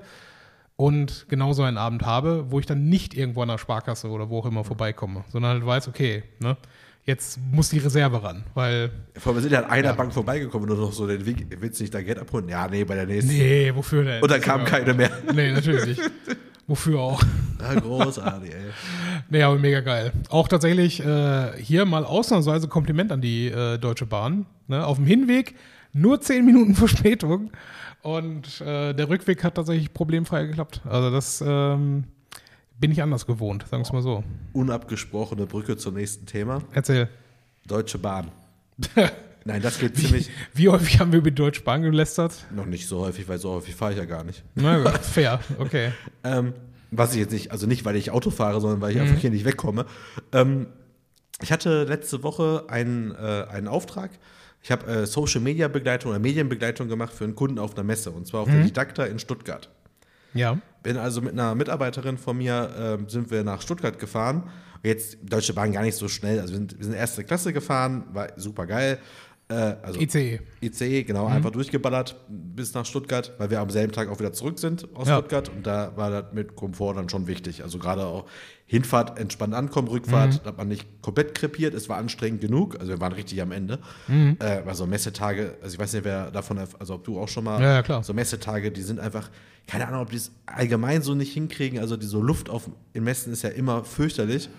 und 0.76 1.26
genauso 1.30 1.64
einen 1.64 1.78
Abend 1.78 2.04
habe, 2.06 2.46
wo 2.50 2.60
ich 2.60 2.66
dann 2.66 2.90
nicht 2.90 3.16
irgendwo 3.16 3.42
an 3.42 3.48
der 3.48 3.58
Sparkasse 3.58 4.10
oder 4.10 4.30
wo 4.30 4.40
auch 4.40 4.46
immer 4.46 4.64
vorbeikomme, 4.64 5.24
sondern 5.30 5.52
halt 5.54 5.66
weiß, 5.66 5.88
okay, 5.88 6.24
ne, 6.40 6.58
jetzt 7.06 7.40
muss 7.52 7.70
die 7.70 7.78
Reserve 7.78 8.22
ran, 8.24 8.44
weil 8.54 8.92
Vor 9.18 9.32
allem, 9.32 9.38
wir 9.38 9.42
sind 9.44 9.54
ja 9.54 9.60
an 9.64 9.70
einer 9.70 9.94
Bank 9.94 10.14
vorbeigekommen 10.14 10.70
und 10.70 10.80
noch 10.80 10.92
so, 10.92 11.08
den 11.08 11.26
Weg, 11.26 11.48
willst 11.60 11.80
du 11.80 11.84
nicht 11.84 11.94
dein 11.94 12.06
Geld 12.06 12.20
abholen? 12.20 12.50
Ja, 12.50 12.68
nee, 12.68 12.84
bei 12.84 12.96
der 12.96 13.06
nächsten. 13.06 13.32
nee, 13.32 13.72
wofür 13.74 14.04
denn? 14.04 14.22
Und 14.22 14.30
dann 14.30 14.42
kamen 14.42 14.66
keine 14.66 14.94
mehr. 14.94 15.12
Nee, 15.34 15.52
natürlich 15.52 15.86
nicht. 15.86 16.02
Wofür 16.68 17.00
auch? 17.00 17.24
Ja, 17.58 17.80
großartig, 17.80 18.54
ey. 18.54 18.62
Nee, 19.30 19.42
aber 19.42 19.58
mega 19.58 19.82
geil. 19.82 20.12
Auch 20.30 20.48
tatsächlich 20.48 21.04
äh, 21.04 21.52
hier 21.58 21.86
mal 21.86 22.06
ausnahmsweise 22.06 22.68
Kompliment 22.68 23.12
an 23.12 23.22
die 23.22 23.48
äh, 23.48 23.78
Deutsche 23.78 24.06
Bahn. 24.06 24.46
Ne? 24.68 24.86
Auf 24.86 24.98
dem 24.98 25.06
Hinweg 25.06 25.56
nur 25.94 26.22
10 26.22 26.46
Minuten 26.46 26.76
Verspätung 26.76 27.52
und 28.02 28.62
äh, 28.62 28.94
der 28.94 29.10
Rückweg 29.10 29.44
hat 29.44 29.56
tatsächlich 29.56 29.94
problemfrei 29.94 30.46
geklappt. 30.46 30.82
Also 30.86 31.10
das 31.10 31.44
ähm, 31.46 32.04
bin 32.80 32.92
ich 32.92 33.02
anders 33.02 33.26
gewohnt, 33.26 33.64
sagen 33.64 33.82
wir 33.82 33.88
es 33.88 33.94
mal 33.94 34.02
so. 34.02 34.24
Unabgesprochene 34.54 35.46
Brücke 35.48 35.78
zum 35.78 35.96
nächsten 35.96 36.26
Thema. 36.26 36.62
Erzähl. 36.74 37.10
Deutsche 37.68 37.98
Bahn. 37.98 38.30
Nein, 39.48 39.62
das 39.62 39.80
geht 39.80 39.96
ziemlich. 39.96 40.30
Wie 40.54 40.70
häufig 40.70 41.00
haben 41.00 41.12
wir 41.12 41.20
über 41.20 41.30
die 41.30 41.36
Deutsche 41.36 41.62
Bahn 41.62 41.84
gelästert? 41.84 42.46
Noch 42.52 42.66
nicht 42.66 42.88
so 42.88 43.00
häufig, 43.02 43.28
weil 43.28 43.38
so 43.38 43.52
häufig 43.52 43.76
fahre 43.76 43.94
ich 43.94 43.98
ja 43.98 44.06
gar 44.06 44.24
nicht. 44.24 44.44
Na 44.56 44.84
gut, 44.84 45.00
fair, 45.00 45.40
okay. 45.60 45.92
Ähm, 46.24 46.54
was 46.92 47.14
ich 47.14 47.20
jetzt 47.20 47.32
nicht, 47.32 47.52
also 47.52 47.68
nicht, 47.68 47.86
weil 47.86 47.96
ich 47.96 48.12
Auto 48.12 48.30
fahre, 48.30 48.62
sondern 48.62 48.82
weil 48.82 48.92
ich 48.92 49.00
einfach 49.00 49.18
hier 49.18 49.30
nicht 49.30 49.46
wegkomme. 49.46 49.86
Ähm, 50.32 50.68
ich 51.42 51.52
hatte 51.52 51.84
letzte 51.84 52.24
Woche 52.24 52.66
einen, 52.70 53.12
äh, 53.12 53.46
einen 53.50 53.68
Auftrag. 53.68 54.12
Ich 54.62 54.72
habe 54.72 54.88
äh, 54.88 55.06
Social 55.06 55.42
Media 55.42 55.68
Begleitung 55.68 56.12
oder 56.12 56.20
Medienbegleitung 56.20 56.88
gemacht 56.88 57.14
für 57.14 57.24
einen 57.24 57.36
Kunden 57.36 57.60
auf 57.60 57.76
einer 57.76 57.84
Messe 57.84 58.12
und 58.12 58.26
zwar 58.26 58.42
auf 58.42 58.50
der 58.50 58.64
Didakta 58.64 59.06
in 59.06 59.20
Stuttgart. 59.20 59.70
Ja. 60.34 60.60
Bin 60.84 60.98
also 60.98 61.22
mit 61.22 61.34
einer 61.34 61.56
Mitarbeiterin 61.56 62.18
von 62.18 62.38
mir, 62.38 62.70
ähm, 62.78 63.10
sind 63.10 63.32
wir 63.32 63.44
nach 63.44 63.62
Stuttgart 63.62 64.00
gefahren. 64.00 64.44
Jetzt 64.84 65.18
Deutsche 65.24 65.54
Bahn 65.54 65.72
gar 65.72 65.82
nicht 65.82 65.96
so 65.96 66.08
schnell. 66.08 66.40
Also 66.40 66.54
wir 66.54 66.58
sind, 66.58 66.78
wir 66.78 66.86
sind 66.86 66.94
erste 66.94 67.24
Klasse 67.24 67.54
gefahren, 67.54 68.04
war 68.14 68.30
super 68.36 68.68
geil. 68.68 69.00
Äh, 69.48 69.76
also 69.84 70.00
ICE. 70.00 70.40
ICE, 70.62 71.04
genau, 71.04 71.28
einfach 71.28 71.52
durchgeballert 71.52 72.16
bis 72.28 72.74
nach 72.74 72.86
Stuttgart, 72.86 73.32
weil 73.38 73.52
wir 73.52 73.60
am 73.60 73.70
selben 73.70 73.92
Tag 73.94 74.10
auch 74.10 74.18
wieder 74.20 74.34
zurück 74.34 74.58
sind 74.58 74.88
aus 74.96 75.08
Ja. 75.08 75.18
Stuttgart 75.18 75.50
und 75.50 75.68
da 75.68 75.92
war 75.96 76.10
das 76.10 76.34
mit 76.34 76.56
Komfort 76.56 76.96
dann 76.96 77.10
schon 77.10 77.28
wichtig. 77.28 77.62
Also 77.62 77.78
gerade 77.78 78.06
auch 78.06 78.26
Hinfahrt 78.66 79.20
entspannt 79.20 79.54
ankommen, 79.54 79.88
Rückfahrt, 79.88 80.44
hat 80.44 80.58
man 80.58 80.68
nicht 80.68 80.88
komplett 81.04 81.36
krepiert, 81.36 81.76
es 81.76 81.88
war 81.90 81.98
anstrengend 81.98 82.42
genug, 82.42 82.80
also 82.80 82.92
wir 82.94 83.00
waren 83.00 83.14
richtig 83.14 83.40
am 83.40 83.52
Ende. 83.52 83.78
Äh, 84.10 84.64
also 84.66 84.88
Messetage, 84.88 85.58
also 85.62 85.76
ich 85.76 85.80
weiß 85.80 85.94
nicht, 85.94 86.06
wer 86.06 86.32
davon, 86.32 86.58
also 86.80 86.96
ob 86.96 87.04
du 87.04 87.20
auch 87.20 87.28
schon 87.28 87.44
mal, 87.44 87.62
Ja, 87.62 87.74
ja, 87.74 87.84
klar. 87.84 88.04
so 88.04 88.16
Messetage, 88.16 88.72
die 88.72 88.82
sind 88.82 89.00
einfach, 89.00 89.30
keine 89.68 89.88
Ahnung, 89.88 90.02
ob 90.02 90.10
die 90.10 90.18
es 90.18 90.32
allgemein 90.48 91.04
so 91.04 91.14
nicht 91.14 91.34
hinkriegen, 91.34 91.78
also 91.78 91.98
diese 91.98 92.18
Luft 92.18 92.50
auf, 92.50 92.68
in 92.94 93.04
Messen 93.04 93.32
ist 93.32 93.44
ja 93.44 93.50
immer 93.50 93.84
fürchterlich. 93.84 94.50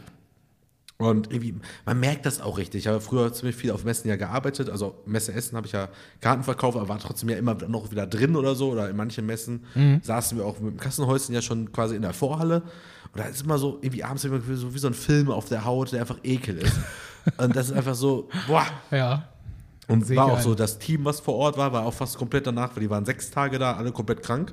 Und 0.99 1.31
irgendwie, 1.31 1.55
man 1.85 2.01
merkt 2.01 2.25
das 2.25 2.41
auch 2.41 2.57
richtig. 2.57 2.81
Ich 2.81 2.87
habe 2.87 3.01
früher 3.01 3.31
ziemlich 3.33 3.55
viel 3.55 3.71
auf 3.71 3.85
Messen 3.85 4.09
ja 4.09 4.17
gearbeitet. 4.17 4.71
Also 4.71 4.95
Messe 5.05 5.33
Essen 5.35 5.57
habe 5.57 5.67
ich 5.67 5.73
ja 5.75 5.89
Karten 6.23 6.43
verkauft, 6.43 6.79
aber 6.79 6.89
war 6.89 6.99
trotzdem 6.99 7.29
ja 7.29 7.37
immer 7.37 7.55
noch 7.69 7.91
wieder 7.91 8.07
drin 8.07 8.35
oder 8.35 8.55
so. 8.55 8.71
Oder 8.71 8.89
in 8.89 8.97
manchen 8.97 9.27
Messen 9.27 9.65
saßen 10.03 10.39
wir 10.39 10.47
auch 10.47 10.59
mit 10.59 10.73
dem 10.73 10.81
Kassenhäuschen 10.81 11.35
ja 11.35 11.43
schon 11.43 11.71
quasi 11.71 11.97
in 11.97 12.03
der 12.03 12.15
Vorhalle. 12.15 12.63
Und 13.13 13.21
da 13.21 13.25
ist 13.25 13.43
immer 13.43 13.59
so, 13.59 13.79
irgendwie 13.83 14.05
abends 14.05 14.25
immer 14.25 14.41
so 14.55 14.75
wie 14.75 14.79
so 14.79 14.87
ein 14.87 14.95
Film 14.95 15.31
auf 15.31 15.49
der 15.49 15.67
Haut, 15.67 15.93
der 15.93 16.01
einfach 16.01 16.19
ekel 16.23 16.57
ist. 16.57 16.79
Und 17.37 17.57
das 17.57 17.69
ist 17.69 17.77
einfach 17.77 17.95
so, 17.95 18.29
boah. 18.47 18.67
Ja. 18.91 19.29
Und 19.89 20.09
war 20.17 20.33
auch 20.33 20.41
so, 20.41 20.55
das 20.55 20.79
Team, 20.79 21.05
was 21.05 21.21
vor 21.21 21.35
Ort 21.35 21.57
war, 21.57 21.73
war 21.73 21.85
auch 21.85 21.95
fast 21.95 22.19
komplett 22.19 22.47
danach, 22.47 22.75
weil 22.75 22.83
die 22.83 22.91
waren 22.91 23.05
sechs 23.05 23.31
Tage 23.31 23.59
da, 23.59 23.75
alle 23.75 23.93
komplett 23.93 24.23
krank. 24.23 24.53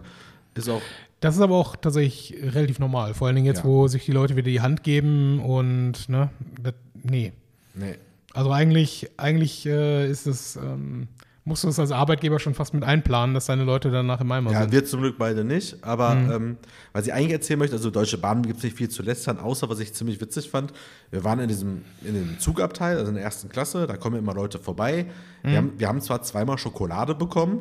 Ist 0.55 0.69
auch, 0.69 0.81
Das 1.23 1.35
ist 1.35 1.41
aber 1.41 1.55
auch 1.55 1.75
tatsächlich 1.75 2.35
relativ 2.53 2.79
normal. 2.79 3.13
Vor 3.13 3.27
allen 3.27 3.35
Dingen 3.37 3.45
jetzt, 3.47 3.59
Ja. 3.59 3.63
wo 3.65 3.87
sich 3.87 4.05
die 4.05 4.11
Leute 4.11 4.35
wieder 4.35 4.49
die 4.49 4.61
Hand 4.61 4.83
geben 4.83 5.39
und, 5.39 6.09
ne, 6.09 6.29
das, 6.61 6.73
nee. 7.01 7.31
nee. 7.75 7.95
Also 8.33 8.51
eigentlich, 8.51 9.09
eigentlich 9.17 9.65
äh, 9.65 10.09
ist 10.09 10.27
es, 10.27 10.55
ähm, 10.57 11.07
musst 11.45 11.63
du 11.63 11.67
es 11.69 11.77
als 11.79 11.91
Arbeitgeber 11.91 12.39
schon 12.39 12.53
fast 12.55 12.73
mit 12.73 12.83
einplanen, 12.83 13.33
dass 13.35 13.45
deine 13.45 13.63
Leute 13.63 13.91
danach 13.91 14.19
im 14.21 14.31
Eimer 14.31 14.51
Ja, 14.51 14.61
sind. 14.61 14.71
wir 14.71 14.85
zum 14.85 15.01
Glück 15.01 15.17
beide 15.17 15.43
nicht. 15.43 15.83
Aber 15.83 16.15
Mhm. 16.15 16.31
ähm, 16.31 16.57
was 16.93 17.05
ich 17.07 17.13
eigentlich 17.13 17.31
erzählen 17.31 17.59
möchte, 17.59 17.75
also 17.75 17.89
Deutsche 17.89 18.17
Bahn 18.17 18.41
gibt 18.43 18.57
es 18.57 18.63
nicht 18.63 18.75
viel 18.75 18.89
zu 18.89 19.01
lästern, 19.03 19.39
außer 19.39 19.69
was 19.69 19.79
ich 19.79 19.93
ziemlich 19.93 20.19
witzig 20.19 20.49
fand. 20.49 20.73
Wir 21.11 21.23
waren 21.23 21.39
in 21.39 21.47
diesem 21.47 21.83
in 22.03 22.15
dem 22.15 22.39
Zugabteil, 22.39 22.97
also 22.97 23.09
in 23.09 23.15
der 23.15 23.23
ersten 23.23 23.47
Klasse, 23.49 23.87
da 23.87 23.95
kommen 23.97 24.17
immer 24.17 24.33
Leute 24.33 24.57
vorbei. 24.59 25.05
Mhm. 25.43 25.49
Wir, 25.49 25.57
haben, 25.57 25.71
wir 25.77 25.87
haben 25.87 26.01
zwar 26.01 26.21
zweimal 26.23 26.57
Schokolade 26.57 27.13
bekommen, 27.15 27.59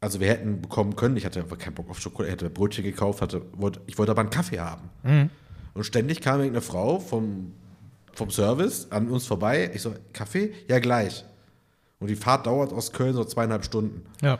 also 0.00 0.20
wir 0.20 0.28
hätten 0.28 0.60
bekommen 0.62 0.94
können, 0.96 1.16
ich 1.16 1.24
hatte 1.24 1.40
einfach 1.40 1.58
keinen 1.58 1.74
Bock 1.74 1.88
auf 1.90 2.00
Schokolade, 2.00 2.28
ich 2.28 2.32
hätte 2.40 2.50
Brötchen 2.50 2.84
gekauft, 2.84 3.22
hatte, 3.22 3.42
wollte, 3.56 3.80
ich 3.86 3.96
wollte 3.98 4.12
aber 4.12 4.20
einen 4.20 4.30
Kaffee 4.30 4.60
haben. 4.60 4.90
Mhm. 5.02 5.30
Und 5.74 5.84
ständig 5.84 6.20
kam 6.20 6.38
irgendeine 6.40 6.62
Frau 6.62 6.98
vom, 6.98 7.52
vom 8.14 8.30
Service 8.30 8.88
an 8.90 9.08
uns 9.10 9.26
vorbei. 9.26 9.70
Ich 9.74 9.82
so, 9.82 9.94
Kaffee? 10.12 10.52
Ja, 10.68 10.78
gleich. 10.78 11.24
Und 11.98 12.08
die 12.08 12.16
Fahrt 12.16 12.46
dauert 12.46 12.72
aus 12.72 12.92
Köln 12.92 13.14
so 13.14 13.24
zweieinhalb 13.24 13.64
Stunden. 13.64 14.02
Ja. 14.22 14.38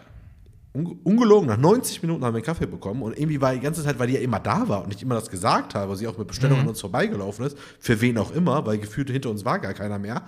Unge- 0.75 0.97
Ungelogen, 1.05 1.49
nach 1.49 1.57
90 1.57 2.03
Minuten 2.03 2.23
haben 2.23 2.35
wir 2.35 2.39
einen 2.39 2.45
Kaffee 2.45 2.67
bekommen 2.67 3.03
und 3.03 3.19
irgendwie 3.19 3.41
war 3.41 3.55
die 3.55 3.61
ganze 3.61 3.83
Zeit, 3.83 3.99
weil 3.99 4.09
die 4.09 4.15
ja 4.15 4.21
immer 4.21 4.41
da 4.41 4.69
war 4.69 4.83
und 4.83 4.89
nicht 4.89 5.01
immer 5.03 5.15
das 5.15 5.31
gesagt 5.31 5.75
habe, 5.75 5.89
weil 5.91 5.97
sie 5.97 6.07
auch 6.07 6.19
mit 6.19 6.29
Bestellung 6.29 6.61
an 6.61 6.69
uns 6.69 6.81
vorbeigelaufen 6.83 7.47
ist, 7.47 7.57
für 7.81 7.99
wen 8.03 8.19
auch 8.19 8.31
immer, 8.31 8.67
weil 8.67 8.77
gefühlt 8.77 9.09
hinter 9.09 9.31
uns 9.31 9.47
war 9.47 9.59
gar 9.59 9.73
keiner 9.73 9.99
mehr, 9.99 10.23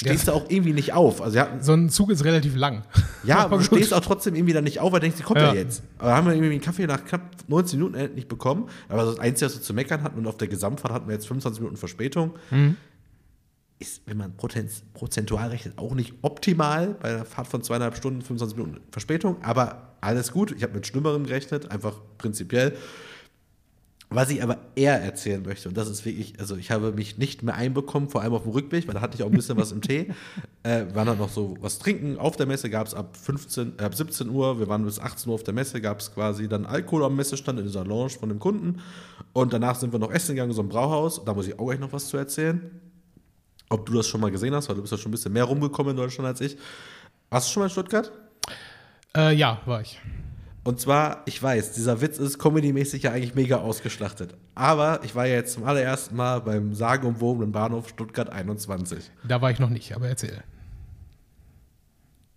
stehst 0.00 0.28
du 0.28 0.32
auch 0.32 0.44
irgendwie 0.48 0.72
nicht 0.72 0.92
auf. 0.92 1.22
Also 1.22 1.38
hatten, 1.38 1.62
So 1.62 1.72
ein 1.72 1.88
Zug 1.90 2.10
ist 2.10 2.24
relativ 2.24 2.56
lang. 2.56 2.82
ja, 3.24 3.38
aber 3.38 3.58
du 3.58 3.64
stehst 3.64 3.94
auch 3.94 4.00
trotzdem 4.00 4.34
irgendwie 4.34 4.52
dann 4.54 4.64
nicht 4.64 4.80
auf, 4.80 4.92
weil 4.92 5.00
du 5.00 5.04
denkst, 5.04 5.18
die 5.18 5.22
kommt 5.22 5.40
ja, 5.40 5.48
Ja. 5.52 5.60
jetzt. 5.60 5.82
Aber 5.98 6.14
haben 6.14 6.26
wir 6.26 6.34
irgendwie 6.34 6.52
einen 6.52 6.60
Kaffee 6.60 6.86
nach 6.86 7.04
knapp 7.04 7.22
90 7.48 7.78
Minuten 7.78 7.94
endlich 7.96 8.28
bekommen. 8.28 8.68
Aber 8.88 9.04
das 9.04 9.18
Einzige, 9.18 9.46
was 9.46 9.56
wir 9.56 9.62
zu 9.62 9.74
meckern 9.74 10.02
hatten 10.02 10.18
und 10.18 10.26
auf 10.26 10.36
der 10.36 10.48
Gesamtfahrt 10.48 10.92
hatten 10.92 11.06
wir 11.08 11.14
jetzt 11.14 11.26
25 11.28 11.60
Minuten 11.60 11.76
Verspätung. 11.76 12.32
Mhm. 12.50 12.76
Ist, 13.78 14.02
wenn 14.06 14.18
man 14.18 14.34
prozentual 14.36 15.48
rechnet, 15.48 15.78
auch 15.78 15.94
nicht 15.94 16.12
optimal 16.20 16.96
bei 17.00 17.08
einer 17.14 17.24
Fahrt 17.24 17.46
von 17.46 17.62
zweieinhalb 17.62 17.96
Stunden, 17.96 18.20
25 18.20 18.58
Minuten 18.58 18.80
Verspätung. 18.90 19.36
Aber 19.42 19.96
alles 20.02 20.32
gut. 20.32 20.52
Ich 20.52 20.62
habe 20.62 20.74
mit 20.74 20.86
Schlimmerem 20.86 21.24
gerechnet, 21.24 21.70
einfach 21.70 21.94
prinzipiell. 22.18 22.76
Was 24.12 24.28
ich 24.30 24.42
aber 24.42 24.58
eher 24.74 25.00
erzählen 25.00 25.40
möchte, 25.40 25.68
und 25.68 25.76
das 25.76 25.88
ist 25.88 26.04
wirklich, 26.04 26.34
also 26.40 26.56
ich 26.56 26.72
habe 26.72 26.90
mich 26.90 27.16
nicht 27.16 27.44
mehr 27.44 27.54
einbekommen, 27.54 28.08
vor 28.08 28.22
allem 28.22 28.34
auf 28.34 28.42
dem 28.42 28.50
Rückweg, 28.50 28.88
weil 28.88 28.94
da 28.94 29.00
hatte 29.00 29.14
ich 29.16 29.22
auch 29.22 29.28
ein 29.28 29.36
bisschen 29.36 29.56
was 29.56 29.72
im 29.72 29.82
Tee. 29.82 30.12
Äh, 30.62 30.94
waren 30.94 31.06
dann 31.06 31.16
noch 31.16 31.30
so 31.30 31.56
was 31.62 31.78
trinken. 31.78 32.18
Auf 32.18 32.36
der 32.36 32.44
Messe 32.44 32.68
gab 32.68 32.86
es 32.86 32.92
ab 32.92 33.16
15, 33.16 33.78
äh, 33.78 33.82
ab 33.82 33.94
17 33.94 34.28
Uhr, 34.28 34.58
wir 34.58 34.68
waren 34.68 34.84
bis 34.84 34.98
18 34.98 35.30
Uhr 35.30 35.34
auf 35.34 35.42
der 35.42 35.54
Messe, 35.54 35.80
gab 35.80 36.00
es 36.00 36.12
quasi 36.12 36.50
dann 36.50 36.66
Alkohol 36.66 37.04
am 37.04 37.16
Messestand 37.16 37.58
in 37.58 37.64
dieser 37.64 37.82
Lounge 37.82 38.10
von 38.10 38.28
dem 38.28 38.38
Kunden. 38.38 38.82
Und 39.32 39.54
danach 39.54 39.76
sind 39.76 39.92
wir 39.94 39.98
noch 39.98 40.10
essen 40.10 40.34
gegangen, 40.34 40.50
in 40.50 40.56
so 40.56 40.60
ein 40.60 40.68
Brauhaus. 40.68 41.24
Da 41.24 41.32
muss 41.32 41.48
ich 41.48 41.58
auch 41.58 41.68
gleich 41.68 41.80
noch 41.80 41.94
was 41.94 42.08
zu 42.08 42.18
erzählen. 42.18 42.78
Ob 43.70 43.86
du 43.86 43.94
das 43.94 44.06
schon 44.06 44.20
mal 44.20 44.30
gesehen 44.30 44.54
hast, 44.54 44.68
weil 44.68 44.76
du 44.76 44.82
bist 44.82 44.92
ja 44.92 44.98
schon 44.98 45.08
ein 45.08 45.12
bisschen 45.12 45.32
mehr 45.32 45.44
rumgekommen 45.44 45.92
in 45.92 45.96
Deutschland 45.96 46.28
als 46.28 46.42
ich. 46.42 46.58
Warst 47.30 47.48
du 47.48 47.52
schon 47.54 47.60
mal 47.62 47.66
in 47.66 47.70
Stuttgart? 47.70 48.12
Äh, 49.16 49.34
ja, 49.34 49.62
war 49.64 49.80
ich. 49.80 49.98
Und 50.62 50.78
zwar, 50.78 51.22
ich 51.24 51.42
weiß, 51.42 51.72
dieser 51.72 52.00
Witz 52.02 52.18
ist 52.18 52.38
comedymäßig 52.38 53.04
ja 53.04 53.12
eigentlich 53.12 53.34
mega 53.34 53.58
ausgeschlachtet. 53.58 54.34
Aber 54.54 55.00
ich 55.04 55.14
war 55.14 55.26
ja 55.26 55.36
jetzt 55.36 55.54
zum 55.54 55.64
allerersten 55.64 56.16
Mal 56.16 56.40
beim 56.40 56.74
sagenumwobenen 56.74 57.50
Bahnhof 57.50 57.88
Stuttgart 57.88 58.28
21. 58.28 59.10
Da 59.26 59.40
war 59.40 59.50
ich 59.50 59.58
noch 59.58 59.70
nicht, 59.70 59.94
aber 59.96 60.08
erzähl. 60.08 60.42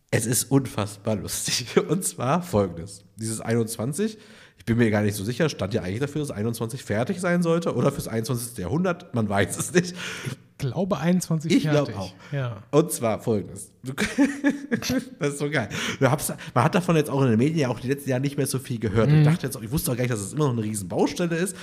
Es 0.09 0.25
ist 0.25 0.45
unfassbar 0.51 1.15
lustig. 1.15 1.75
Und 1.89 2.05
zwar 2.05 2.41
folgendes: 2.41 3.03
Dieses 3.17 3.41
21, 3.41 4.17
ich 4.63 4.65
bin 4.65 4.77
mir 4.77 4.89
gar 4.91 5.01
nicht 5.01 5.15
so 5.15 5.25
sicher, 5.25 5.49
stand 5.49 5.73
ja 5.73 5.81
eigentlich 5.81 5.99
dafür, 5.99 6.21
dass 6.21 6.31
21 6.31 6.85
fertig 6.85 7.19
sein 7.19 7.43
sollte 7.43 7.75
oder 7.75 7.91
fürs 7.91 8.07
21. 8.07 8.57
Jahrhundert, 8.57 9.13
man 9.13 9.27
weiß 9.27 9.57
es 9.57 9.73
nicht. 9.73 9.93
Ich 10.25 10.37
glaube 10.57 10.97
21 10.99 11.51
Ich 11.51 11.63
fertig. 11.63 11.93
glaube 11.93 11.99
auch. 11.99 12.13
Ja. 12.31 12.63
Und 12.71 12.89
zwar 12.89 13.19
folgendes. 13.19 13.71
Das 15.19 15.33
ist 15.33 15.39
so 15.39 15.49
geil. 15.49 15.67
Man 15.99 16.63
hat 16.63 16.75
davon 16.75 16.95
jetzt 16.95 17.09
auch 17.09 17.21
in 17.23 17.31
den 17.31 17.37
Medien 17.37 17.59
ja 17.59 17.67
auch 17.67 17.81
die 17.81 17.89
letzten 17.89 18.09
Jahre 18.09 18.21
nicht 18.21 18.37
mehr 18.37 18.47
so 18.47 18.57
viel 18.57 18.79
gehört. 18.79 19.09
Mhm. 19.09 19.19
Ich 19.19 19.25
dachte 19.25 19.45
jetzt 19.47 19.57
auch, 19.57 19.61
ich 19.61 19.71
wusste 19.71 19.91
auch 19.91 19.97
gar 19.97 20.03
nicht, 20.03 20.13
dass 20.13 20.21
es 20.21 20.31
immer 20.31 20.45
noch 20.45 20.53
eine 20.53 20.63
riesen 20.63 20.87
Baustelle 20.87 21.35
ist. 21.35 21.57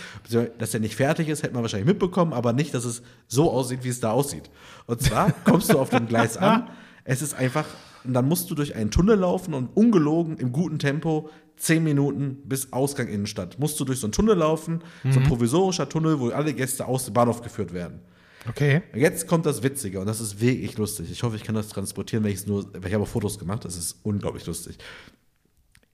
Dass 0.58 0.74
er 0.74 0.80
nicht 0.80 0.94
fertig 0.96 1.28
ist, 1.30 1.42
hätte 1.42 1.54
man 1.54 1.62
wahrscheinlich 1.62 1.86
mitbekommen, 1.86 2.34
aber 2.34 2.52
nicht, 2.52 2.74
dass 2.74 2.84
es 2.84 3.00
so 3.28 3.50
aussieht, 3.50 3.82
wie 3.82 3.88
es 3.88 4.00
da 4.00 4.10
aussieht. 4.10 4.50
Und 4.84 5.00
zwar 5.00 5.32
kommst 5.44 5.72
du 5.72 5.78
auf 5.78 5.88
dem 5.88 6.06
Gleis 6.06 6.36
an. 6.36 6.68
Es 7.02 7.22
ist 7.22 7.32
einfach, 7.34 7.64
und 8.04 8.12
dann 8.12 8.28
musst 8.28 8.50
du 8.50 8.54
durch 8.54 8.74
einen 8.76 8.90
Tunnel 8.90 9.18
laufen 9.18 9.54
und 9.54 9.74
ungelogen 9.74 10.36
im 10.36 10.52
guten 10.52 10.78
Tempo 10.78 11.30
zehn 11.60 11.84
Minuten 11.84 12.38
bis 12.44 12.72
Ausgang 12.72 13.08
Innenstadt. 13.08 13.58
Musst 13.58 13.78
du 13.78 13.84
durch 13.84 14.00
so 14.00 14.06
einen 14.06 14.12
Tunnel 14.12 14.36
laufen, 14.36 14.82
so 15.08 15.20
ein 15.20 15.26
provisorischer 15.26 15.88
Tunnel, 15.88 16.18
wo 16.18 16.30
alle 16.30 16.54
Gäste 16.54 16.86
aus 16.86 17.04
dem 17.04 17.14
Bahnhof 17.14 17.42
geführt 17.42 17.74
werden. 17.74 18.00
Okay. 18.48 18.82
Jetzt 18.94 19.26
kommt 19.26 19.44
das 19.44 19.62
Witzige 19.62 20.00
und 20.00 20.06
das 20.06 20.20
ist 20.20 20.40
wirklich 20.40 20.78
lustig. 20.78 21.10
Ich 21.10 21.22
hoffe, 21.22 21.36
ich 21.36 21.44
kann 21.44 21.54
das 21.54 21.68
transportieren, 21.68 22.24
es 22.24 22.46
nur, 22.46 22.72
weil 22.72 22.86
ich 22.86 22.94
habe 22.94 23.04
auch 23.04 23.08
Fotos 23.08 23.38
gemacht, 23.38 23.66
das 23.66 23.76
ist 23.76 23.98
unglaublich 24.02 24.46
lustig. 24.46 24.78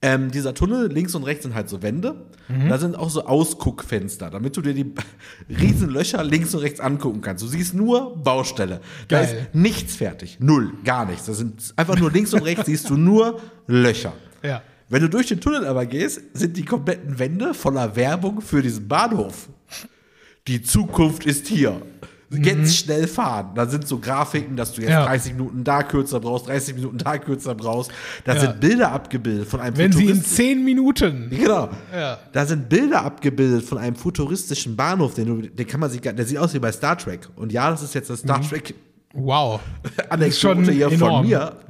Ähm, 0.01 0.29
dieser 0.29 0.53
Tunnel, 0.53 0.91
links 0.91 1.15
und 1.15 1.23
rechts 1.23 1.43
sind 1.43 1.55
halt 1.55 1.67
so 1.69 1.81
Wände. 1.81 2.27
Da 2.69 2.77
sind 2.77 2.95
auch 2.95 3.09
so 3.09 3.25
Ausguckfenster, 3.25 4.29
damit 4.29 4.55
du 4.55 4.61
dir 4.61 4.73
die 4.75 4.93
riesen 5.49 5.89
Löcher 5.89 6.23
links 6.23 6.53
und 6.53 6.61
rechts 6.61 6.79
angucken 6.79 7.19
kannst. 7.19 7.43
Du 7.43 7.47
siehst 7.47 7.73
nur 7.73 8.15
Baustelle. 8.15 8.79
Da 9.07 9.21
Geil. 9.23 9.47
ist 9.49 9.55
nichts 9.55 9.95
fertig. 9.95 10.37
Null, 10.39 10.71
gar 10.85 11.05
nichts. 11.05 11.25
Da 11.25 11.33
sind 11.33 11.73
einfach 11.75 11.97
nur 11.97 12.11
links 12.11 12.33
und 12.33 12.43
rechts 12.43 12.65
siehst 12.67 12.89
du 12.89 12.95
nur 12.95 13.41
Löcher. 13.65 14.13
Ja. 14.43 14.61
Wenn 14.89 15.01
du 15.01 15.09
durch 15.09 15.27
den 15.27 15.39
Tunnel 15.41 15.65
aber 15.65 15.85
gehst, 15.85 16.21
sind 16.33 16.55
die 16.57 16.63
kompletten 16.65 17.19
Wände 17.19 17.53
voller 17.53 17.95
Werbung 17.95 18.41
für 18.41 18.61
diesen 18.61 18.87
Bahnhof. 18.87 19.49
Die 20.47 20.61
Zukunft 20.61 21.25
ist 21.25 21.47
hier. 21.47 21.81
Jetzt 22.29 22.75
schnell 22.77 23.07
fahren. 23.07 23.51
Da 23.55 23.65
sind 23.67 23.87
so 23.87 23.99
Grafiken, 23.99 24.57
dass 24.57 24.73
du 24.73 24.81
jetzt 24.81 24.89
Mhm. 24.89 24.93
Ja. 24.95 25.05
30 25.05 25.33
Minuten 25.33 25.63
da 25.63 25.81
kürzer 25.83 26.19
brauchst, 26.19 26.47
30 26.49 26.75
Minuten 26.75 26.97
da 26.97 27.17
kürzer 27.17 27.55
brauchst. 27.55 27.89
Da 28.25 28.33
Ja. 28.35 28.41
sind 28.41 28.59
Bilder 28.59 28.91
abgebildet 28.91 29.47
von 29.47 29.61
einem 29.61 29.77
Wenn 29.77 29.91
sie 29.93 30.03
in 30.03 30.09
Futuristen- 30.15 30.35
zehn 30.35 30.65
Minuten. 30.65 31.29
Genau. 31.37 31.69
Ja. 31.93 32.19
Da 32.33 32.45
sind 32.45 32.67
Bilder 32.67 33.03
abgebildet 33.05 33.63
von 33.63 33.77
einem 33.77 33.95
futuristischen 33.95 34.75
Bahnhof, 34.75 35.13
den, 35.13 35.25
du, 35.27 35.47
den 35.47 35.67
kann 35.67 35.79
man 35.79 35.89
sich, 35.89 36.01
der 36.01 36.25
sieht 36.25 36.37
aus 36.37 36.53
wie 36.53 36.59
bei 36.59 36.71
Star 36.73 36.97
Trek. 36.97 37.27
Und 37.37 37.53
ja, 37.53 37.69
das 37.69 37.81
ist 37.81 37.93
jetzt 37.95 38.09
das 38.09 38.19
Star 38.19 38.41
Trek 38.41 38.73
Wow. 39.13 39.61
Anekdote 40.09 40.71
hier 40.71 40.89
von 40.89 40.95
enorm. 40.97 41.25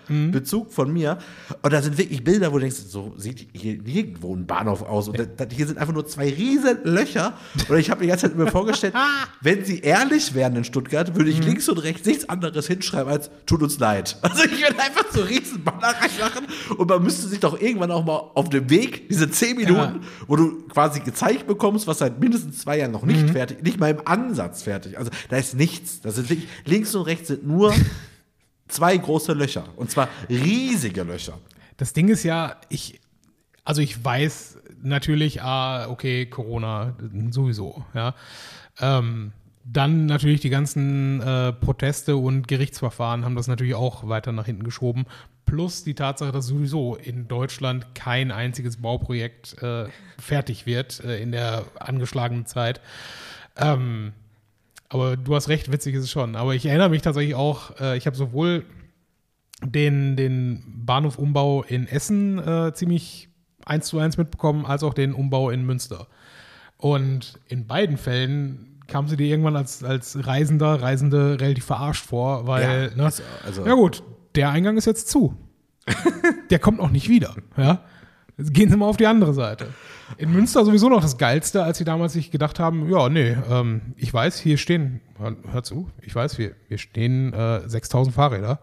Mhm. 0.09 0.31
Bezug 0.31 0.71
von 0.71 0.91
mir. 0.93 1.17
Und 1.61 1.73
da 1.73 1.81
sind 1.81 1.97
wirklich 1.97 2.23
Bilder, 2.23 2.51
wo 2.51 2.55
du 2.55 2.61
denkst, 2.61 2.77
so 2.87 3.13
sieht 3.17 3.47
hier 3.53 3.77
nirgendwo 3.81 4.35
ein 4.35 4.45
Bahnhof 4.45 4.81
aus. 4.83 5.07
Und 5.09 5.17
da, 5.19 5.45
hier 5.51 5.67
sind 5.67 5.77
einfach 5.77 5.93
nur 5.93 6.05
zwei 6.07 6.29
riesen 6.29 6.77
Löcher. 6.83 7.33
Und 7.67 7.77
ich 7.77 7.89
habe 7.89 7.99
mir 7.99 8.05
die 8.05 8.09
ganze 8.09 8.27
Zeit 8.27 8.37
mir 8.37 8.47
vorgestellt, 8.47 8.93
wenn 9.41 9.65
sie 9.65 9.79
ehrlich 9.79 10.33
wären 10.33 10.55
in 10.55 10.63
Stuttgart, 10.63 11.15
würde 11.15 11.31
Mhm. 11.31 11.37
ich 11.39 11.45
links 11.45 11.69
und 11.69 11.77
rechts 11.79 12.05
nichts 12.07 12.27
anderes 12.29 12.67
hinschreiben 12.67 13.11
als 13.11 13.29
tut 13.45 13.61
uns 13.63 13.79
leid. 13.79 14.17
Also 14.27 14.43
ich 14.43 14.61
würde 14.61 14.79
einfach 14.79 15.05
so 15.11 15.21
riesen 15.21 15.63
Banner 15.63 15.87
reinmachen 15.87 16.45
und 16.77 16.89
man 16.89 17.01
müsste 17.03 17.27
sich 17.27 17.39
doch 17.39 17.59
irgendwann 17.59 17.91
auch 17.91 18.05
mal 18.05 18.17
auf 18.35 18.49
dem 18.49 18.69
Weg, 18.69 19.09
diese 19.09 19.29
zehn 19.29 19.55
Minuten, 19.57 20.01
wo 20.27 20.35
du 20.35 20.63
quasi 20.67 20.99
gezeigt 20.99 21.47
bekommst, 21.47 21.87
was 21.87 21.99
seit 21.99 22.19
mindestens 22.19 22.59
zwei 22.59 22.79
Jahren 22.79 22.91
noch 22.91 23.01
Mhm. 23.03 23.07
nicht 23.13 23.29
fertig, 23.31 23.63
nicht 23.63 23.79
mal 23.79 23.89
im 23.91 24.01
Ansatz 24.05 24.63
fertig. 24.63 24.97
Also 24.97 25.09
da 25.29 25.37
ist 25.37 25.55
nichts. 25.55 26.01
Das 26.01 26.15
sind 26.15 26.29
wirklich, 26.29 26.47
links 26.65 26.93
und 26.95 27.03
rechts 27.03 27.27
sind 27.29 27.47
nur 27.47 27.73
zwei 28.67 28.97
große 28.97 29.33
Löcher. 29.33 29.65
Und 29.75 29.91
zwar 29.91 30.09
riesige 30.29 31.03
Löcher. 31.03 31.37
Das 31.77 31.93
Ding 31.93 32.09
ist 32.09 32.23
ja, 32.23 32.55
ich, 32.69 32.99
also 33.63 33.81
ich 33.81 34.03
weiß 34.03 34.59
natürlich, 34.81 35.41
ah, 35.41 35.89
okay, 35.89 36.25
Corona 36.25 36.95
sowieso, 37.29 37.83
ja. 37.93 38.15
Ähm, 38.79 39.31
dann 39.69 40.05
natürlich 40.05 40.39
die 40.39 40.49
ganzen 40.49 41.21
äh, 41.21 41.51
Proteste 41.51 42.15
und 42.15 42.47
Gerichtsverfahren 42.47 43.25
haben 43.25 43.35
das 43.35 43.47
natürlich 43.47 43.75
auch 43.75 44.07
weiter 44.07 44.31
nach 44.31 44.45
hinten 44.45 44.63
geschoben. 44.63 45.05
Plus 45.45 45.83
die 45.83 45.93
Tatsache, 45.93 46.31
dass 46.31 46.47
sowieso 46.47 46.95
in 46.95 47.27
Deutschland 47.27 47.93
kein 47.93 48.31
einziges 48.31 48.77
Bauprojekt 48.77 49.61
äh, 49.61 49.87
fertig 50.17 50.65
wird 50.65 51.03
äh, 51.03 51.21
in 51.21 51.33
der 51.33 51.65
angeschlagenen 51.79 52.45
Zeit. 52.45 52.79
Ähm, 53.57 54.13
aber 54.89 55.17
du 55.17 55.35
hast 55.35 55.49
recht, 55.49 55.71
witzig 55.71 55.95
ist 55.95 56.03
es 56.03 56.11
schon. 56.11 56.35
Aber 56.35 56.55
ich 56.55 56.65
erinnere 56.65 56.89
mich 56.89 57.01
tatsächlich 57.01 57.35
auch, 57.35 57.79
äh, 57.79 57.97
ich 57.97 58.05
habe 58.05 58.15
sowohl 58.15 58.65
den, 59.63 60.15
den 60.15 60.63
Bahnhofumbau 60.85 61.63
in 61.63 61.87
Essen 61.87 62.39
äh, 62.39 62.73
ziemlich 62.73 63.29
eins 63.65 63.87
zu 63.87 63.99
eins 63.99 64.17
mitbekommen, 64.17 64.65
als 64.65 64.83
auch 64.83 64.93
den 64.93 65.13
Umbau 65.13 65.49
in 65.49 65.65
Münster. 65.65 66.07
Und 66.77 67.39
in 67.47 67.65
beiden 67.67 67.97
Fällen 67.97 68.79
kam 68.87 69.07
sie 69.07 69.17
dir 69.17 69.27
irgendwann 69.27 69.55
als, 69.55 69.83
als 69.83 70.25
Reisender, 70.27 70.81
Reisende 70.81 71.39
relativ 71.41 71.65
verarscht 71.65 72.05
vor, 72.05 72.47
weil, 72.47 72.89
Ja, 72.89 72.95
ne, 72.95 73.03
also- 73.05 73.23
also- 73.45 73.65
ja 73.65 73.73
gut, 73.73 74.03
der 74.35 74.51
Eingang 74.51 74.77
ist 74.77 74.85
jetzt 74.85 75.09
zu. 75.09 75.35
der 76.49 76.59
kommt 76.59 76.79
auch 76.79 76.91
nicht 76.91 77.09
wieder, 77.09 77.35
ja. 77.57 77.81
Jetzt 78.37 78.53
gehen 78.53 78.69
sie 78.69 78.77
mal 78.77 78.85
auf 78.85 78.97
die 78.97 79.07
andere 79.07 79.33
Seite. 79.33 79.69
In 80.17 80.31
Münster 80.31 80.63
sowieso 80.63 80.89
noch 80.89 81.01
das 81.01 81.17
Geilste, 81.17 81.63
als 81.63 81.77
sie 81.77 81.83
damals 81.83 82.13
sich 82.13 82.31
gedacht 82.31 82.59
haben, 82.59 82.89
ja, 82.89 83.09
nee, 83.09 83.35
ähm, 83.49 83.81
ich 83.97 84.13
weiß, 84.13 84.39
hier 84.39 84.57
stehen, 84.57 85.01
hör, 85.17 85.35
hör 85.51 85.63
zu, 85.63 85.89
ich 86.01 86.15
weiß, 86.15 86.37
wir, 86.37 86.53
wir 86.69 86.77
stehen 86.77 87.33
äh, 87.33 87.67
6000 87.67 88.15
Fahrräder, 88.15 88.59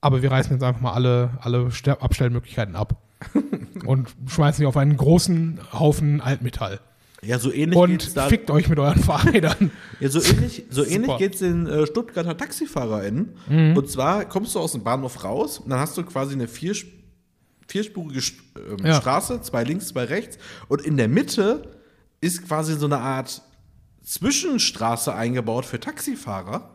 aber 0.00 0.22
wir 0.22 0.30
reißen 0.30 0.52
jetzt 0.52 0.62
einfach 0.62 0.80
mal 0.80 0.92
alle, 0.92 1.30
alle 1.40 1.70
Abstellmöglichkeiten 2.00 2.76
ab 2.76 3.02
und 3.86 4.14
schmeißen 4.28 4.62
die 4.62 4.66
auf 4.66 4.76
einen 4.76 4.96
großen 4.96 5.58
Haufen 5.72 6.20
Altmetall. 6.20 6.80
Ja, 7.26 7.38
so 7.38 7.52
ähnlich 7.52 7.78
Und 7.78 7.90
geht's 7.90 8.14
da. 8.14 8.28
fickt 8.28 8.50
euch 8.50 8.68
mit 8.68 8.78
euren 8.78 9.02
Fahrrädern. 9.02 9.70
Ja, 10.00 10.08
so 10.08 10.20
ähnlich, 10.20 10.64
so 10.70 10.84
ähnlich 10.84 11.06
Super. 11.06 11.18
geht's 11.18 11.38
den 11.38 11.66
äh, 11.66 11.86
Stuttgarter 11.86 12.36
TaxifahrerInnen. 12.36 13.30
Mhm. 13.48 13.76
Und 13.76 13.88
zwar 13.88 14.26
kommst 14.26 14.54
du 14.54 14.60
aus 14.60 14.72
dem 14.72 14.82
Bahnhof 14.84 15.24
raus 15.24 15.58
und 15.58 15.70
dann 15.70 15.78
hast 15.78 15.96
du 15.96 16.02
quasi 16.02 16.34
eine 16.34 16.48
vier, 16.48 16.74
vierspurige 17.74 18.20
ähm, 18.56 18.86
Ja. 18.86 18.94
Straße, 19.00 19.40
zwei 19.42 19.64
links, 19.64 19.88
zwei 19.88 20.04
rechts. 20.04 20.38
Und 20.68 20.82
in 20.82 20.96
der 20.96 21.08
Mitte 21.08 21.72
ist 22.20 22.46
quasi 22.46 22.74
so 22.78 22.86
eine 22.86 22.98
Art 22.98 23.42
Zwischenstraße 24.04 25.12
eingebaut 25.12 25.64
für 25.66 25.80
Taxifahrer. 25.80 26.70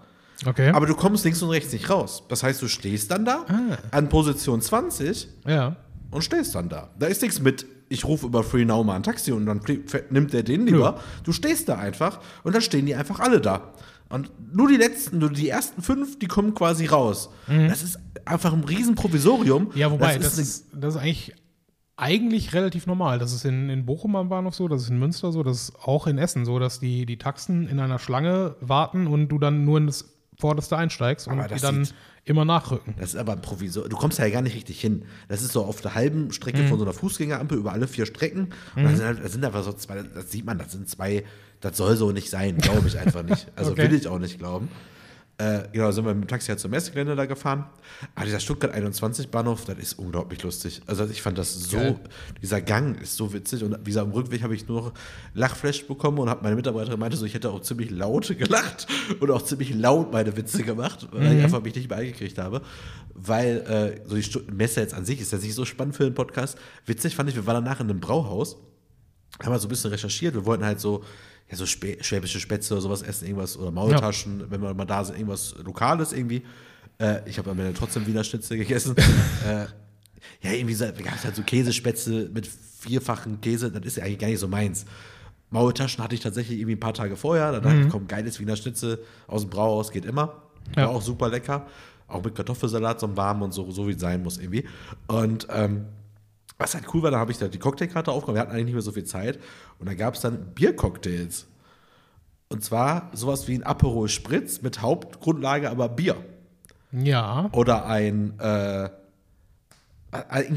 Okay. 0.46 0.70
Aber 0.72 0.86
du 0.86 0.96
kommst 0.96 1.24
links 1.26 1.42
und 1.42 1.50
rechts 1.52 1.72
nicht 1.72 1.90
raus. 1.90 2.24
Das 2.28 2.44
heißt, 2.44 2.62
du 2.62 2.68
stehst 2.68 3.12
dann 3.12 3.24
da 3.26 3.46
Ah. 3.48 3.78
an 3.92 4.10
Position 4.10 4.62
20 4.62 5.28
ja. 5.48 5.76
und 6.12 6.22
stehst 6.24 6.54
dann 6.56 6.68
da. 6.70 6.90
Da 7.00 7.08
ist 7.08 7.22
nichts 7.22 7.40
mit, 7.40 7.66
ich 7.88 8.04
rufe 8.06 8.26
über 8.26 8.44
Free 8.44 8.66
Now 8.66 8.84
mal 8.84 8.96
ein 8.96 9.04
Taxi 9.04 9.32
und 9.32 9.46
dann 9.46 9.62
nimmt 10.10 10.34
der 10.34 10.44
den 10.44 10.66
lieber. 10.66 10.92
Nö. 10.98 11.02
Du 11.24 11.32
stehst 11.32 11.70
da 11.70 11.78
einfach 11.78 12.20
und 12.44 12.54
dann 12.54 12.62
stehen 12.62 12.86
die 12.86 12.96
einfach 12.96 13.20
alle 13.22 13.40
da. 13.40 13.74
Und 14.10 14.32
nur 14.56 14.68
die 14.68 14.76
letzten, 14.78 15.20
nur 15.20 15.30
die 15.32 15.50
ersten 15.50 15.82
fünf, 15.82 16.18
die 16.18 16.28
kommen 16.28 16.56
quasi 16.56 16.88
raus. 16.88 17.30
Das 17.48 17.84
ist 17.84 18.00
einfach 18.26 18.54
ein 18.54 18.64
Riesenprovisorium. 18.64 19.66
Mhm. 19.66 19.72
Ja, 19.78 19.92
wobei, 19.92 20.18
das, 20.18 20.34
eine- 20.34 20.42
ist, 20.42 20.66
das 20.74 20.96
ist 20.96 21.02
eigentlich, 21.02 21.34
eigentlich 21.96 22.54
relativ 22.54 22.88
normal. 22.88 23.20
Das 23.20 23.34
ist 23.34 23.46
in, 23.46 23.70
in 23.70 23.86
Bochum 23.86 24.16
am 24.16 24.30
Bahnhof 24.30 24.56
so, 24.56 24.68
das 24.68 24.84
ist 24.84 24.90
in 24.90 24.98
Münster 25.00 25.32
so, 25.32 25.44
das 25.44 25.64
ist 25.70 25.76
auch 25.84 26.08
in 26.08 26.18
Essen 26.18 26.46
so, 26.46 26.58
dass 26.60 26.80
die, 26.80 27.06
die 27.06 27.18
Taxen 27.18 27.68
in 27.68 27.80
einer 27.80 28.00
Schlange 28.00 28.56
warten 28.62 29.06
und 29.08 29.28
du 29.30 29.38
dann 29.38 29.66
nur 29.66 29.78
in 29.78 29.88
das 29.88 30.06
Vorderste 30.40 30.78
einsteigst 30.78 31.28
und 31.28 31.38
die 31.54 31.60
dann 31.60 31.86
sieht- 31.86 31.94
immer 32.26 32.46
nachrücken. 32.46 32.96
Das 32.98 33.10
ist 33.10 33.16
aber 33.18 33.34
ein 33.34 33.42
Provisor. 33.42 33.90
Du 33.90 33.98
kommst 33.98 34.20
ja 34.20 34.30
gar 34.30 34.42
nicht 34.42 34.56
richtig 34.56 34.80
hin. 34.80 35.04
Das 35.28 35.42
ist 35.42 35.52
so 35.52 35.66
auf 35.66 35.82
der 35.82 35.96
halben 35.96 36.32
Strecke 36.32 36.66
von 36.68 36.78
so 36.80 36.86
einer 36.86 36.94
Fußgängerampel 36.94 37.58
über 37.58 37.74
alle 37.74 37.88
vier 37.88 38.06
Strecken. 38.06 38.50
Und 38.76 38.84
da 38.84 38.90
sind, 38.96 39.06
halt, 39.06 39.24
da 39.24 39.28
sind 39.28 39.44
einfach 39.44 39.64
so 39.64 39.74
zwei, 39.74 40.02
das 40.04 40.32
sieht 40.32 40.46
man, 40.46 40.58
das 40.58 40.72
sind 40.72 40.88
zwei, 40.90 41.24
das 41.60 41.76
soll 41.76 41.96
so 41.98 42.12
nicht 42.12 42.30
sein, 42.30 42.58
glaube 42.58 42.88
ich 42.88 42.98
einfach 42.98 43.24
nicht. 43.24 43.48
Also 43.56 43.72
Okay. 43.72 43.84
will 43.90 43.94
ich 43.98 44.08
auch 44.08 44.20
nicht 44.20 44.38
glauben. 44.40 44.70
Äh, 45.42 45.70
genau, 45.72 45.90
sind 45.92 46.04
wir 46.06 46.14
mit 46.14 46.26
dem 46.26 46.28
Taxi 46.28 46.48
halt 46.48 46.60
zum 46.60 46.72
Messegelände 46.72 47.16
da 47.16 47.26
gefahren. 47.26 47.64
Aber 48.14 48.26
dieser 48.26 48.42
Stuttgart 48.42 48.74
21 48.74 49.30
Bahnhof, 49.32 49.64
das 49.64 49.78
ist 49.78 49.94
unglaublich 49.94 50.44
lustig. 50.44 50.82
Also 50.86 51.06
ich 51.06 51.22
fand 51.22 51.38
das 51.38 51.54
so, 51.54 51.78
Geil. 51.78 52.00
dieser 52.42 52.60
Gang 52.60 53.02
ist 53.02 53.16
so 53.16 53.32
witzig. 53.32 53.64
Und 53.64 53.80
wie 53.80 53.86
gesagt, 53.86 54.06
am 54.08 54.12
Rückweg 54.12 54.44
habe 54.44 54.54
ich 54.54 54.68
nur 54.68 54.82
noch 54.82 54.94
Lachflash 55.34 55.88
bekommen 55.88 56.18
und 56.20 56.30
habe 56.30 56.44
meine 56.44 56.58
Mitarbeiterin 56.58 57.00
meinte 57.00 57.16
so, 57.16 57.24
ich 57.26 57.34
hätte 57.36 57.52
auch 57.52 57.62
ziemlich 57.62 57.90
laut 57.90 58.28
gelacht 58.38 58.88
und 59.22 59.32
auch 59.32 59.42
ziemlich 59.42 59.74
laut 59.74 60.12
meine 60.12 60.36
Witze 60.36 60.62
gemacht, 60.64 61.08
weil 61.14 61.38
ich 61.38 61.44
einfach 61.46 61.64
mich 61.64 61.74
nicht 61.74 61.90
mehr 61.90 62.00
eingekriegt 62.00 62.38
habe. 62.38 62.62
Weil 63.16 64.02
äh, 64.04 64.08
so 64.10 64.16
die 64.18 64.24
Stu- 64.24 64.42
Messe 64.52 64.82
jetzt 64.82 64.94
an 64.94 65.06
sich 65.06 65.22
ist 65.22 65.32
ja 65.32 65.38
nicht 65.38 65.54
so 65.56 65.64
spannend 65.64 65.96
für 65.96 66.04
den 66.04 66.16
Podcast. 66.16 66.58
Witzig 66.86 67.16
fand 67.16 67.30
ich, 67.30 67.36
wir 67.38 67.46
waren 67.48 67.64
danach 67.64 67.80
in 67.80 67.90
einem 67.90 68.02
Brauhaus, 68.02 68.58
haben 69.42 69.52
halt 69.54 69.62
so 69.62 69.68
ein 69.68 69.70
bisschen 69.70 69.92
recherchiert. 69.92 70.34
Wir 70.34 70.46
wollten 70.46 70.66
halt 70.66 70.82
so, 70.82 71.02
ja, 71.50 71.58
so 71.58 71.66
Spä 71.66 71.98
schwäbische 72.02 72.40
Spätzle 72.40 72.76
oder 72.76 72.82
sowas 72.82 73.02
essen, 73.02 73.26
irgendwas, 73.26 73.58
oder 73.58 73.72
Maultaschen, 73.72 74.50
wenn 74.50 74.62
wir 74.62 74.74
mal 74.74 74.86
da 74.86 75.04
sind, 75.04 75.16
irgendwas 75.18 75.56
Lokales 75.64 76.14
irgendwie. 76.14 76.44
Äh, 77.00 77.28
ich 77.28 77.38
habe 77.38 77.52
am 77.52 77.60
Ende 77.60 77.74
trotzdem 77.74 78.06
Wiener 78.06 78.24
Schnitzel 78.24 78.58
gegessen. 78.58 78.96
äh, 79.48 79.66
ja, 80.42 80.52
irgendwie 80.54 80.74
so, 80.76 80.86
gab 80.86 81.16
es 81.16 81.24
halt 81.24 81.36
so 81.36 81.44
Käsespätzle 81.44 82.30
mit 82.34 82.48
vierfachen 82.48 83.42
Käse, 83.42 83.72
das 83.72 83.84
ist 83.86 83.98
ja 83.98 84.04
eigentlich 84.06 84.20
gar 84.20 84.28
nicht 84.28 84.40
so 84.40 84.48
meins. 84.48 84.86
Maultaschen 85.50 86.04
hatte 86.04 86.14
ich 86.14 86.22
tatsächlich 86.22 86.60
irgendwie 86.60 86.76
ein 86.76 86.80
paar 86.80 86.94
Tage 86.94 87.16
vorher. 87.16 87.52
Da 87.52 87.60
dachte 87.60 87.82
ich, 87.82 87.90
komm, 87.90 88.08
geiles 88.08 88.40
Wiener 88.40 88.56
Schnitzel 88.56 89.00
aus 89.28 89.42
dem 89.42 89.50
Brauhaus 89.50 89.92
geht 89.92 90.06
immer. 90.06 90.44
War 90.76 90.84
Ja. 90.84 90.88
auch 90.90 91.02
super 91.02 91.30
lecker. 91.30 91.66
Auch 92.08 92.24
mit 92.24 92.36
Kartoffelsalat, 92.36 93.00
so 93.00 93.18
warm 93.18 93.42
und 93.42 93.52
so, 93.52 93.70
so 93.72 93.88
wie 93.88 93.94
es 93.94 94.00
sein 94.00 94.22
muss 94.22 94.38
irgendwie. 94.38 94.68
Und 95.08 95.48
ähm, 95.52 95.86
was 96.60 96.76
halt 96.76 96.94
cool 96.94 97.02
war, 97.02 97.12
da 97.12 97.18
habe 97.18 97.32
ich 97.32 97.38
da 97.38 97.48
die 97.48 97.58
Cocktailkarte 97.58 98.12
aufgenommen. 98.12 98.36
Wir 98.36 98.42
hatten 98.42 98.52
eigentlich 98.52 98.66
nicht 98.66 98.74
mehr 98.74 98.82
so 98.84 98.92
viel 98.92 99.06
Zeit. 99.06 99.40
Und 99.80 99.88
da 99.88 99.94
gab 99.94 100.16
es 100.16 100.22
dann 100.22 100.54
Biercocktails. 100.54 101.48
Und 102.50 102.64
zwar 102.64 103.10
sowas 103.14 103.48
wie 103.48 103.56
ein 103.56 103.64
Aperol 103.64 104.10
Spritz 104.10 104.62
mit 104.62 104.82
Hauptgrundlage 104.82 105.70
aber 105.70 105.88
Bier. 105.88 106.18
Ja. 106.92 107.50
Oder 107.54 107.86
ein, 107.86 108.38
äh, 108.40 108.90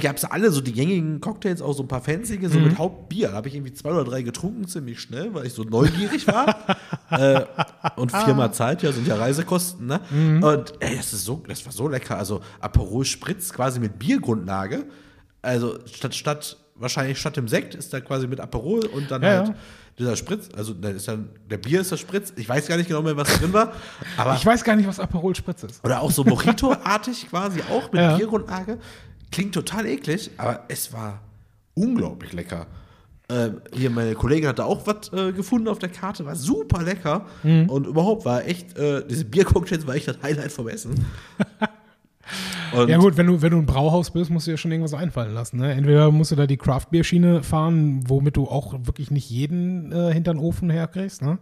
gab 0.01 0.17
es 0.17 0.25
alle 0.25 0.51
so 0.51 0.61
die 0.61 0.73
gängigen 0.73 1.21
Cocktails, 1.21 1.61
auch 1.61 1.75
so 1.75 1.83
ein 1.83 1.89
paar 1.89 2.01
fancy, 2.01 2.41
so 2.49 2.59
mit 2.59 2.79
Hauptbier. 2.79 3.29
Da 3.29 3.35
habe 3.35 3.49
ich 3.49 3.55
irgendwie 3.55 3.75
zwei 3.75 3.91
oder 3.91 4.05
drei 4.05 4.23
getrunken, 4.23 4.67
ziemlich 4.67 4.99
schnell, 4.99 5.35
weil 5.35 5.47
ich 5.47 5.53
so 5.53 5.63
neugierig 5.63 6.27
war. 6.27 6.79
äh, 7.11 7.45
und 7.97 8.11
viermal 8.11 8.53
Zeit, 8.55 8.83
ja, 8.83 8.91
sind 8.91 9.07
ja 9.07 9.17
Reisekosten, 9.17 9.87
ne? 9.87 10.01
Und 10.43 10.73
ey, 10.81 10.97
das 10.97 11.13
ist 11.13 11.27
so, 11.27 11.43
das 11.47 11.65
war 11.67 11.73
so 11.73 11.87
lecker. 11.87 12.17
Also 12.17 12.41
Aperol 12.61 13.05
Spritz 13.05 13.53
quasi 13.53 13.79
mit 13.79 13.99
Biergrundlage. 13.99 14.87
Also 15.43 15.79
statt, 15.87 16.15
statt 16.15 16.57
wahrscheinlich 16.77 17.19
statt 17.19 17.37
dem 17.37 17.49
Sekt 17.49 17.75
ist 17.75 17.93
da 17.93 18.01
quasi 18.01 18.27
mit 18.27 18.41
Aperol 18.41 18.87
und 18.87 19.11
dann 19.11 19.23
Ja, 19.23 19.29
halt 19.39 19.49
ja. 19.49 19.55
dieser 19.99 20.17
Spritz. 20.17 20.49
Also 20.57 20.73
da 20.75 20.89
ist 20.91 21.07
dann, 21.09 21.29
der 21.51 21.59
Bier 21.59 21.81
ist 21.81 21.91
der 21.91 21.97
Spritz. 21.97 22.33
Ich 22.37 22.49
weiß 22.49 22.67
gar 22.69 22.77
nicht 22.77 22.89
genau 22.89 23.03
mehr, 23.03 23.17
was 23.17 23.29
da 23.33 23.39
drin 23.39 23.53
war. 23.53 23.73
Aber 24.17 24.35
Ich 24.37 24.47
weiß 24.47 24.65
gar 24.65 24.77
nicht, 24.77 24.87
was 24.89 24.99
Aperol 25.01 25.35
Spritz 25.35 25.63
ist. 25.65 25.85
oder 25.85 26.01
auch 26.01 26.11
so 26.11 26.25
Mojito-artig 26.25 27.29
quasi 27.31 27.61
auch 27.71 27.91
mit 27.93 28.01
Ja. 28.01 28.17
Biergrundlage. 28.17 28.79
Klingt 29.31 29.55
total 29.55 29.87
eklig, 29.87 30.31
aber 30.37 30.65
es 30.69 30.93
war 30.93 31.21
unglaublich 31.75 32.33
lecker. 32.35 32.67
Ähm, 33.31 33.63
hier, 33.73 33.89
meine 33.89 34.15
Kollegin 34.15 34.47
hatte 34.49 34.65
auch 34.67 34.87
was 34.87 35.11
äh, 35.15 35.33
gefunden 35.33 35.69
auf 35.69 35.79
der 35.79 35.89
Karte, 35.89 36.27
war 36.27 36.37
super 36.37 36.83
lecker. 36.83 37.25
Mhm. 37.43 37.71
Und 37.71 37.87
überhaupt 37.87 38.27
war 38.27 38.45
echt, 38.45 38.77
äh, 38.77 39.03
diese 39.09 39.25
Biercocktails 39.25 39.87
war 39.87 39.95
echt 39.95 40.07
das 40.09 40.19
Highlight 40.23 40.53
vom 40.53 40.69
Essen. 40.69 41.07
Und 42.75 42.89
Ja 42.89 42.99
gut, 42.99 43.17
wenn 43.17 43.27
du, 43.27 43.43
wenn 43.43 43.51
du 43.51 43.59
ein 43.59 43.67
Brauhaus 43.67 44.11
bist, 44.11 44.31
musst 44.31 44.47
du 44.47 44.53
dir 44.53 44.57
schon 44.57 44.71
irgendwas 44.71 44.95
einfallen 44.95 45.35
lassen. 45.35 45.59
Ne? 45.59 45.73
Entweder 45.73 46.11
musst 46.11 46.33
du 46.33 46.37
da 46.37 46.47
die 46.47 46.57
Craft-Bier-Schiene 46.57 47.43
fahren, 47.43 48.05
womit 48.09 48.37
du 48.37 48.49
auch 48.49 48.75
wirklich 48.85 49.11
nicht 49.11 49.31
jeden 49.31 49.93
äh, 49.93 50.13
hinter 50.13 50.33
den 50.35 50.41
Ofen 50.41 50.71
herkriegst. 50.71 51.23
Ne? 51.23 51.39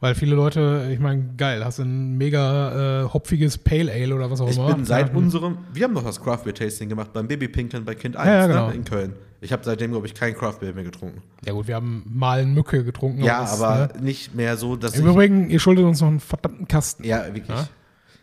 Weil 0.00 0.14
viele 0.14 0.34
Leute, 0.34 0.90
ich 0.92 0.98
meine, 0.98 1.30
geil, 1.36 1.64
hast 1.64 1.78
du 1.78 1.82
ein 1.82 2.18
mega 2.18 3.04
äh, 3.04 3.08
hopfiges 3.08 3.56
Pale 3.56 3.90
Ale 3.90 4.14
oder 4.14 4.30
was 4.30 4.40
auch 4.40 4.50
ich 4.50 4.58
immer. 4.58 4.74
bin 4.74 4.84
seit 4.84 5.08
ja, 5.08 5.14
unserem, 5.14 5.58
wir 5.72 5.84
haben 5.84 5.94
noch 5.94 6.04
das 6.04 6.20
Craft 6.20 6.44
Beer 6.44 6.54
Tasting 6.54 6.88
gemacht 6.88 7.12
beim 7.12 7.26
Baby 7.26 7.48
Pinkeln 7.48 7.84
bei 7.84 7.94
Kind 7.94 8.16
1 8.16 8.28
ja, 8.28 8.46
genau. 8.46 8.68
ne, 8.68 8.74
in 8.74 8.84
Köln. 8.84 9.14
Ich 9.40 9.52
habe 9.52 9.62
seitdem, 9.64 9.92
glaube 9.92 10.06
ich, 10.06 10.14
kein 10.14 10.34
Craft 10.34 10.60
Beer 10.60 10.74
mehr 10.74 10.84
getrunken. 10.84 11.22
Ja 11.44 11.52
gut, 11.52 11.68
wir 11.68 11.76
haben 11.76 12.02
mal 12.06 12.40
eine 12.40 12.50
Mücke 12.50 12.84
getrunken. 12.84 13.22
ja, 13.22 13.40
das, 13.40 13.62
aber 13.62 13.94
ne? 13.94 14.02
nicht 14.02 14.34
mehr 14.34 14.56
so, 14.56 14.76
dass 14.76 14.94
Im 14.94 15.06
Übrigen, 15.06 15.48
ihr 15.48 15.58
schuldet 15.58 15.84
uns 15.84 16.00
noch 16.00 16.08
einen 16.08 16.20
verdammten 16.20 16.68
Kasten. 16.68 17.04
Ja, 17.04 17.26
wirklich. 17.26 17.48
Ja? 17.48 17.68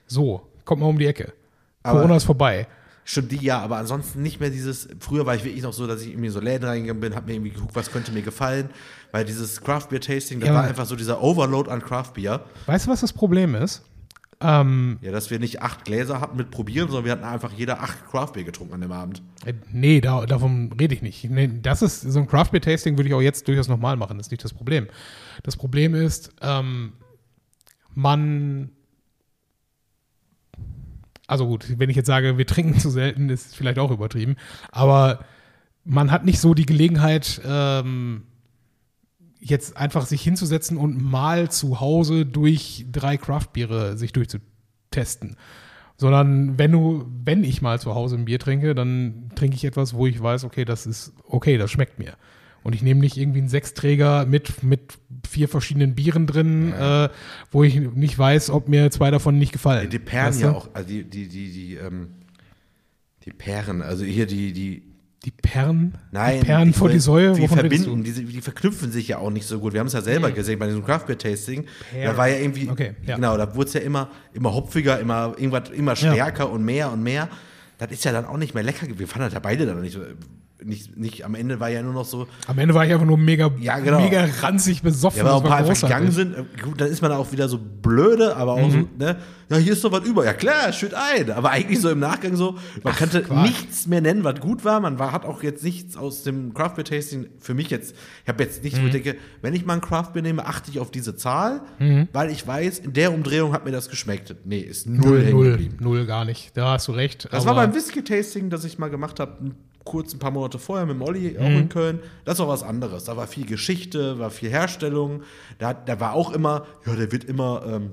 So, 0.05 0.41
kommt 0.65 0.81
mal 0.81 0.87
um 0.87 0.99
die 0.99 1.07
Ecke. 1.07 1.33
Aber- 1.83 1.99
Corona 1.99 2.15
ist 2.17 2.23
vorbei. 2.25 2.67
Stimmt, 3.03 3.31
die 3.31 3.37
ja, 3.37 3.59
aber 3.59 3.77
ansonsten 3.77 4.21
nicht 4.21 4.39
mehr 4.39 4.51
dieses. 4.51 4.87
Früher 4.99 5.25
war 5.25 5.33
ich 5.35 5.43
wirklich 5.43 5.63
noch 5.63 5.73
so, 5.73 5.87
dass 5.87 6.01
ich 6.03 6.09
irgendwie 6.11 6.29
so 6.29 6.39
Läden 6.39 6.65
reingegangen 6.67 7.01
bin, 7.01 7.15
hab 7.15 7.25
mir 7.25 7.33
irgendwie 7.33 7.49
geguckt, 7.49 7.75
was 7.75 7.91
könnte 7.91 8.11
mir 8.11 8.21
gefallen. 8.21 8.69
Weil 9.11 9.25
dieses 9.25 9.59
Craft 9.61 9.87
Beer 9.89 9.99
Tasting, 10.01 10.39
das 10.39 10.47
Ja, 10.49 10.53
war 10.53 10.61
aber- 10.61 10.69
einfach 10.69 10.85
so 10.85 10.95
dieser 10.95 11.21
Overload 11.21 11.69
an 11.71 11.81
Craft 11.81 12.11
Beer. 12.13 12.45
Weißt 12.67 12.85
du, 12.85 12.91
was 12.91 13.01
das 13.01 13.11
Problem 13.11 13.55
ist? 13.55 13.83
Ähm, 14.39 14.97
Ja, 15.01 15.11
dass 15.11 15.29
wir 15.31 15.39
nicht 15.39 15.61
acht 15.63 15.83
Gläser 15.85 16.21
hatten 16.21 16.37
mit 16.37 16.51
Probieren, 16.51 16.87
sondern 16.87 17.05
wir 17.05 17.11
hatten 17.11 17.23
einfach 17.23 17.51
jeder 17.53 17.81
acht 17.81 18.09
Craft 18.09 18.33
Beer 18.33 18.43
getrunken 18.43 18.73
an 18.75 18.81
dem 18.81 18.91
Abend. 18.91 19.21
Äh, 19.45 19.53
Nee, 19.71 19.99
da, 19.99 20.25
davon 20.27 20.71
rede 20.79 20.93
ich 20.95 21.01
nicht. 21.01 21.23
Nee, 21.29 21.49
das 21.61 21.81
ist 21.81 22.01
so 22.01 22.19
ein 22.19 22.27
Craft 22.27 22.51
Beer 22.51 22.61
Tasting 22.61 22.97
würde 22.97 23.09
ich 23.09 23.15
auch 23.15 23.21
jetzt 23.21 23.47
durchaus 23.47 23.67
nochmal 23.67 23.97
machen. 23.97 24.17
Das 24.17 24.27
ist 24.27 24.31
nicht 24.31 24.43
das 24.43 24.53
Problem. 24.53 24.87
Das 25.43 25.57
Problem 25.57 25.95
ist, 25.95 26.31
ähm, 26.41 26.93
man, 27.93 28.69
also 31.31 31.47
gut, 31.47 31.79
wenn 31.79 31.89
ich 31.89 31.95
jetzt 31.95 32.07
sage, 32.07 32.37
wir 32.37 32.45
trinken 32.45 32.77
zu 32.77 32.89
selten, 32.89 33.29
ist 33.29 33.55
vielleicht 33.55 33.79
auch 33.79 33.89
übertrieben. 33.89 34.35
Aber 34.69 35.23
man 35.85 36.11
hat 36.11 36.25
nicht 36.25 36.41
so 36.41 36.53
die 36.53 36.65
Gelegenheit, 36.65 37.39
ähm, 37.45 38.23
jetzt 39.39 39.77
einfach 39.77 40.05
sich 40.05 40.21
hinzusetzen 40.21 40.75
und 40.75 41.01
mal 41.01 41.49
zu 41.49 41.79
Hause 41.79 42.25
durch 42.25 42.85
drei 42.91 43.15
Craft-Biere 43.15 43.97
sich 43.97 44.11
durchzutesten. 44.11 45.37
Sondern 45.95 46.59
wenn 46.59 46.73
du, 46.73 47.05
wenn 47.23 47.45
ich 47.45 47.61
mal 47.61 47.79
zu 47.79 47.95
Hause 47.95 48.17
ein 48.17 48.25
Bier 48.25 48.37
trinke, 48.37 48.75
dann 48.75 49.31
trinke 49.35 49.55
ich 49.55 49.63
etwas, 49.63 49.93
wo 49.93 50.07
ich 50.07 50.21
weiß, 50.21 50.43
okay, 50.43 50.65
das 50.65 50.85
ist 50.85 51.13
okay, 51.25 51.57
das 51.57 51.71
schmeckt 51.71 51.97
mir. 51.97 52.17
Und 52.63 52.75
ich 52.75 52.81
nehme 52.83 52.99
nicht 52.99 53.17
irgendwie 53.17 53.39
einen 53.39 53.49
Sechsträger 53.49 54.25
mit, 54.25 54.63
mit 54.63 54.81
vier 55.27 55.47
verschiedenen 55.47 55.95
Bieren 55.95 56.27
drin, 56.27 56.73
äh, 56.73 57.09
wo 57.51 57.63
ich 57.63 57.75
nicht 57.79 58.17
weiß, 58.17 58.49
ob 58.51 58.67
mir 58.67 58.91
zwei 58.91 59.09
davon 59.11 59.37
nicht 59.39 59.51
gefallen. 59.51 59.89
Die 59.89 59.97
Perlen 59.99 60.27
Weißt 60.29 60.41
ja 60.41 60.51
du? 60.51 60.57
auch, 60.57 60.69
also 60.73 60.87
die, 60.87 61.03
die, 61.03 61.27
die, 61.27 61.51
die, 61.51 61.75
ähm, 61.75 62.09
die 63.25 63.31
Perlen, 63.31 63.81
also 63.81 64.03
hier 64.03 64.25
die, 64.27 64.53
die, 64.53 64.83
Die 65.25 65.31
Perlen? 65.31 65.97
Nein, 66.11 66.39
Die 66.39 66.45
Perlen 66.45 66.73
vor 66.73 66.89
die 66.89 66.99
Säue? 66.99 67.33
Die 67.33 67.47
verbinden, 67.47 68.03
die, 68.03 68.11
die 68.11 68.41
verknüpfen 68.41 68.91
sich 68.91 69.07
ja 69.07 69.17
auch 69.19 69.29
nicht 69.31 69.45
so 69.45 69.59
gut. 69.59 69.73
Wir 69.73 69.79
haben 69.79 69.87
es 69.87 69.93
ja 69.93 70.01
selber 70.01 70.31
gesehen 70.31 70.57
bei 70.59 70.65
diesem 70.67 70.83
Craft 70.83 71.05
Beer 71.07 71.17
Tasting. 71.17 71.65
Da 72.03 72.15
war 72.17 72.27
ja 72.27 72.37
irgendwie, 72.37 72.69
Okay, 72.69 72.95
ja. 73.05 73.15
genau, 73.15 73.37
da 73.37 73.55
wurde 73.55 73.67
es 73.67 73.73
ja 73.73 73.81
immer, 73.81 74.09
immer 74.33 74.53
hopfiger, 74.53 74.99
immer, 74.99 75.33
irgendwas, 75.37 75.69
immer 75.69 75.95
stärker 75.95 76.49
und 76.51 76.63
mehr 76.65 76.91
und 76.91 77.01
mehr. 77.03 77.27
Das 77.77 77.91
ist 77.91 78.03
ja 78.05 78.11
dann 78.11 78.25
auch 78.25 78.37
nicht 78.37 78.53
mehr 78.53 78.63
lecker. 78.63 78.85
gewesen. 78.85 78.99
Wir 78.99 79.07
fanden 79.07 79.25
das 79.25 79.33
ja 79.33 79.39
beide 79.39 79.65
dann 79.65 79.81
nicht 79.81 79.93
so, 79.93 80.01
nicht, 80.63 80.97
nicht, 80.97 81.25
am 81.25 81.35
Ende 81.35 81.59
war 81.59 81.69
ja 81.69 81.81
nur 81.81 81.93
noch 81.93 82.05
so, 82.05 82.27
Am 82.47 82.57
Ende 82.59 82.73
war 82.73 82.85
ich 82.85 82.93
einfach 82.93 83.05
nur 83.05 83.17
mega, 83.17 83.51
Ja, 83.59 83.79
genau. 83.79 83.99
mega 83.99 84.25
ranzig 84.41 84.81
besoffen. 84.81 85.19
ja, 85.19 85.25
weil 85.25 85.31
auch 85.31 85.43
ein 85.43 85.49
paar 85.49 85.57
einfach 85.57 85.79
gegangen 85.81 86.11
sind. 86.11 86.35
Äh, 86.35 86.43
Gut, 86.61 86.79
dann 86.81 86.87
ist 86.89 87.01
man 87.01 87.11
auch 87.11 87.31
wieder 87.31 87.49
so 87.49 87.57
blöde, 87.59 88.35
aber 88.35 88.53
auch 88.53 88.67
Mhm. 88.67 88.71
so, 88.71 89.05
ne, 89.05 89.17
ja, 89.49 89.57
hier 89.57 89.73
ist 89.73 89.83
doch 89.83 89.91
was 89.91 90.05
über. 90.07 90.23
Ja 90.23 90.33
klar, 90.33 90.71
schütt 90.71 90.93
ein. 90.93 91.29
Aber 91.31 91.49
eigentlich 91.51 91.79
so 91.81 91.89
im 91.89 91.99
Nachgang 91.99 92.35
so, 92.35 92.57
man 92.83 92.93
kannte 92.95 93.21
Quark. 93.21 93.41
nichts 93.47 93.85
mehr 93.87 93.99
nennen, 94.01 94.23
was 94.23 94.39
gut 94.39 94.63
war. 94.63 94.79
Man 94.79 94.97
war, 94.97 95.11
hat 95.11 95.25
auch 95.25 95.43
jetzt 95.43 95.63
nichts 95.63 95.97
aus 95.97 96.23
dem 96.23 96.53
Craft 96.53 96.75
Beer 96.75 96.85
Tasting 96.85 97.27
für 97.39 97.53
mich 97.53 97.69
jetzt, 97.69 97.95
ich 98.23 98.29
habe 98.29 98.43
jetzt 98.43 98.63
nichts, 98.63 98.77
wo 98.79 98.83
Mhm. 98.83 98.87
ich 98.87 98.93
denke, 98.93 99.15
wenn 99.41 99.53
ich 99.53 99.65
mal 99.65 99.73
ein 99.73 99.81
Craft 99.81 100.11
Beer 100.13 100.21
nehme, 100.21 100.45
achte 100.45 100.71
ich 100.71 100.79
auf 100.79 100.89
diese 100.91 101.15
Zahl, 101.15 101.61
Mhm. 101.79 102.07
weil 102.13 102.29
ich 102.31 102.45
weiß, 102.47 102.79
in 102.79 102.93
der 102.93 103.13
Umdrehung 103.13 103.51
hat 103.53 103.65
mir 103.65 103.71
das 103.71 103.89
geschmeckt. 103.89 104.35
Nee, 104.45 104.59
ist 104.59 104.87
null, 104.87 105.23
Null, 105.31 105.57
null, 105.57 105.69
null, 105.79 106.05
gar 106.05 106.23
nicht. 106.23 106.55
Da 106.55 106.71
hast 106.73 106.87
du 106.87 106.91
recht. 106.93 107.27
Das 107.31 107.45
war 107.45 107.55
beim 107.55 107.73
Whisky-Tasting, 107.73 108.49
das 108.49 108.63
ich 108.63 108.77
mal 108.79 108.89
gemacht 108.89 109.19
habe, 109.19 109.51
kurz 109.83 110.13
ein 110.13 110.19
paar 110.19 110.31
Monate 110.31 110.59
vorher 110.59 110.85
mit 110.85 110.97
Molly 110.97 111.37
auch 111.39 111.43
Mhm. 111.49 111.57
in 111.57 111.69
Köln. 111.69 111.99
Das 112.25 112.39
war 112.39 112.47
was 112.47 112.63
anderes. 112.63 113.05
Da 113.05 113.17
war 113.17 113.27
viel 113.27 113.45
Geschichte, 113.45 114.19
war 114.19 114.29
viel 114.29 114.49
Herstellung. 114.49 115.23
Da, 115.57 115.73
da 115.73 115.99
war 115.99 116.13
auch 116.13 116.31
immer, 116.31 116.65
ja, 116.85 116.95
der 116.95 117.11
wird 117.11 117.23
immer, 117.23 117.63
ähm, 117.65 117.91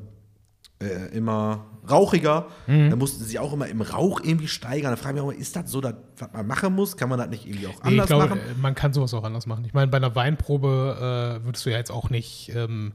äh, 0.80 1.08
immer 1.16 1.66
rauchiger. 1.90 2.46
Mhm. 2.66 2.90
Da 2.90 2.96
mussten 2.96 3.24
sie 3.24 3.38
auch 3.38 3.52
immer 3.52 3.66
im 3.68 3.80
Rauch 3.80 4.20
irgendwie 4.22 4.48
steigern. 4.48 4.92
Da 4.92 4.96
frage 4.96 5.16
ich 5.18 5.22
mich 5.24 5.32
auch 5.32 5.34
mal, 5.34 5.40
ist 5.40 5.56
das 5.56 5.70
so, 5.70 5.80
dass, 5.80 5.94
was 6.18 6.32
man 6.32 6.46
machen 6.46 6.74
muss? 6.74 6.96
Kann 6.96 7.08
man 7.08 7.18
das 7.18 7.28
nicht 7.30 7.46
irgendwie 7.46 7.66
auch 7.66 7.72
Nee, 7.84 7.94
ich 7.94 8.00
anders 8.00 8.06
glaube, 8.08 8.26
machen? 8.28 8.40
äh, 8.40 8.60
man 8.60 8.74
kann 8.74 8.92
sowas 8.92 9.12
auch 9.14 9.24
anders 9.24 9.46
machen. 9.46 9.64
Ich 9.64 9.72
meine, 9.74 9.88
bei 9.88 9.96
einer 9.96 10.14
Weinprobe 10.14 11.40
äh, 11.40 11.44
würdest 11.44 11.64
du 11.66 11.70
ja 11.70 11.78
jetzt 11.78 11.90
auch 11.90 12.10
nicht. 12.10 12.52
Ähm, 12.54 12.92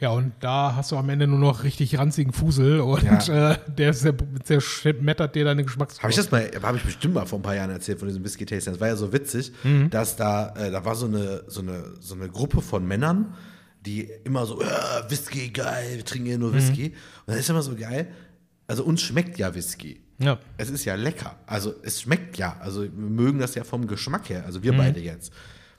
ja, 0.00 0.10
und 0.10 0.32
da 0.40 0.74
hast 0.76 0.90
du 0.92 0.96
am 0.96 1.08
Ende 1.10 1.26
nur 1.26 1.38
noch 1.38 1.62
richtig 1.62 1.98
ranzigen 1.98 2.32
Fusel 2.32 2.80
und 2.80 3.02
Ja. 3.02 3.52
äh, 3.52 3.58
der, 3.68 3.92
zerschmettert 4.44 5.34
dir 5.34 5.44
deine 5.44 5.62
Geschmackskurve. 5.64 6.02
Habe 6.02 6.10
ich 6.10 6.16
das 6.16 6.30
mal, 6.30 6.50
habe 6.62 6.76
ich 6.78 6.84
bestimmt 6.84 7.14
mal 7.14 7.26
vor 7.26 7.38
ein 7.38 7.42
paar 7.42 7.54
Jahren 7.54 7.70
erzählt 7.70 7.98
von 7.98 8.08
diesem 8.08 8.24
Whisky 8.24 8.46
Tasting. 8.46 8.72
Das 8.74 8.80
war 8.80 8.88
ja 8.88 8.96
so 8.96 9.12
witzig, 9.12 9.52
Mhm. 9.62 9.90
dass 9.90 10.16
da, 10.16 10.54
äh, 10.56 10.70
da 10.70 10.84
war 10.84 10.94
so 10.94 11.06
eine, 11.06 11.44
so, 11.46 11.60
eine, 11.60 11.84
so 12.00 12.14
eine 12.14 12.28
Gruppe 12.28 12.60
von 12.62 12.86
Männern, 12.86 13.34
die 13.86 14.10
immer 14.24 14.44
so, 14.46 14.60
"Ja, 14.60 15.04
Whisky, 15.08 15.50
geil, 15.50 15.96
wir 15.96 16.04
trinken 16.04 16.26
hier 16.26 16.36
Mhm. 16.36 16.42
nur 16.42 16.54
Whisky. 16.54 16.88
Und 17.26 17.28
das 17.28 17.38
ist 17.38 17.50
immer 17.50 17.62
so 17.62 17.74
geil. 17.76 18.08
Also 18.66 18.84
uns 18.84 19.02
schmeckt 19.02 19.38
ja 19.38 19.54
Whisky. 19.54 20.00
Ja. 20.18 20.38
Es 20.58 20.68
ist 20.70 20.84
ja 20.84 20.94
lecker. 20.96 21.36
Also 21.46 21.74
es 21.82 22.02
schmeckt 22.02 22.36
ja. 22.36 22.56
Also 22.60 22.82
wir 22.82 22.90
mögen 22.90 23.38
das 23.38 23.54
ja 23.54 23.64
vom 23.64 23.86
Geschmack 23.86 24.28
her. 24.28 24.44
Also 24.46 24.58
Mhm. 24.58 24.62
wir 24.64 24.72
beide 24.76 25.00
jetzt. 25.00 25.32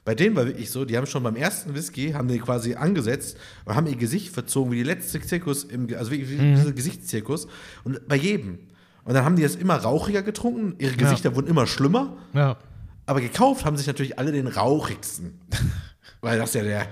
Bei 0.03 0.15
denen 0.15 0.35
war 0.35 0.45
wirklich 0.47 0.71
so, 0.71 0.83
die 0.85 0.97
haben 0.97 1.05
schon 1.05 1.21
beim 1.21 1.35
ersten 1.35 1.75
Whisky, 1.75 2.11
haben 2.13 2.27
die 2.27 2.39
quasi 2.39 2.73
angesetzt 2.75 3.37
und 3.65 3.75
haben 3.75 3.85
ihr 3.85 3.95
Gesicht 3.95 4.33
verzogen 4.33 4.71
wie 4.71 4.77
die 4.77 4.83
letzte 4.83 5.21
Zirkus, 5.21 5.63
im, 5.63 5.87
also 5.95 6.09
wirklich 6.11 6.29
wie 6.29 6.41
Mhm. 6.41 6.55
dieser 6.55 6.71
Gesichtszirkus. 6.71 7.47
Und 7.83 8.07
bei 8.07 8.15
jedem. 8.15 8.59
Und 9.03 9.13
dann 9.13 9.25
haben 9.25 9.35
die 9.35 9.43
es 9.43 9.55
immer 9.55 9.75
rauchiger 9.75 10.23
getrunken, 10.23 10.75
ihre 10.79 10.95
Gesichter 10.95 11.35
wurden 11.35 11.47
immer 11.47 11.67
schlimmer, 11.67 12.17
Ja. 12.33 12.57
aber 13.05 13.21
gekauft 13.21 13.63
haben 13.65 13.77
sich 13.77 13.85
natürlich 13.87 14.17
alle 14.17 14.31
den 14.31 14.47
rauchigsten. 14.47 15.39
weil 16.21 16.37
das 16.37 16.53
ja 16.53 16.61
der 16.63 16.87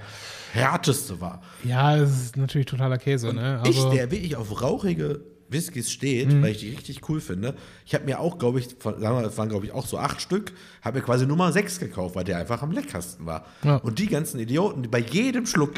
härteste 0.53 1.21
war. 1.21 1.41
ja, 1.63 1.95
es 1.97 2.09
ist 2.25 2.37
natürlich 2.37 2.65
totaler 2.67 2.97
Käse, 2.97 3.31
ne? 3.33 3.61
ich, 3.65 3.75
Also, 3.77 3.91
der 3.91 4.09
wirklich 4.11 4.35
auf 4.35 4.61
rauchige 4.61 5.21
Whiskys 5.49 5.91
steht, 5.91 6.31
Mhm. 6.33 6.41
weil 6.43 6.51
ich 6.51 6.59
die 6.59 6.69
richtig 6.69 7.07
cool 7.09 7.19
finde. 7.21 7.55
Ich 7.85 7.93
habe 7.95 8.05
mir 8.05 8.19
auch, 8.19 8.37
glaube 8.37 8.59
ich, 8.59 8.67
von, 8.79 8.99
sagen 8.99 9.17
wir, 9.19 9.25
es 9.27 9.37
waren, 9.37 9.49
glaube 9.49 9.65
ich, 9.65 9.71
auch 9.71 9.85
so 9.85 9.97
acht 9.97 10.21
Stück, 10.21 10.51
habe 10.81 10.99
mir 10.99 11.03
quasi 11.05 11.25
Nummer 11.25 11.51
sechs 11.51 11.79
gekauft, 11.79 12.15
weil 12.15 12.23
der 12.23 12.37
einfach 12.37 12.61
am 12.61 12.71
leckersten 12.71 13.25
war. 13.25 13.45
Ja. 13.63 13.77
Und 13.77 13.99
die 13.99 14.07
ganzen 14.07 14.39
Idioten, 14.39 14.83
die 14.83 14.89
bei 14.89 14.99
jedem 14.99 15.45
Schluck, 15.45 15.73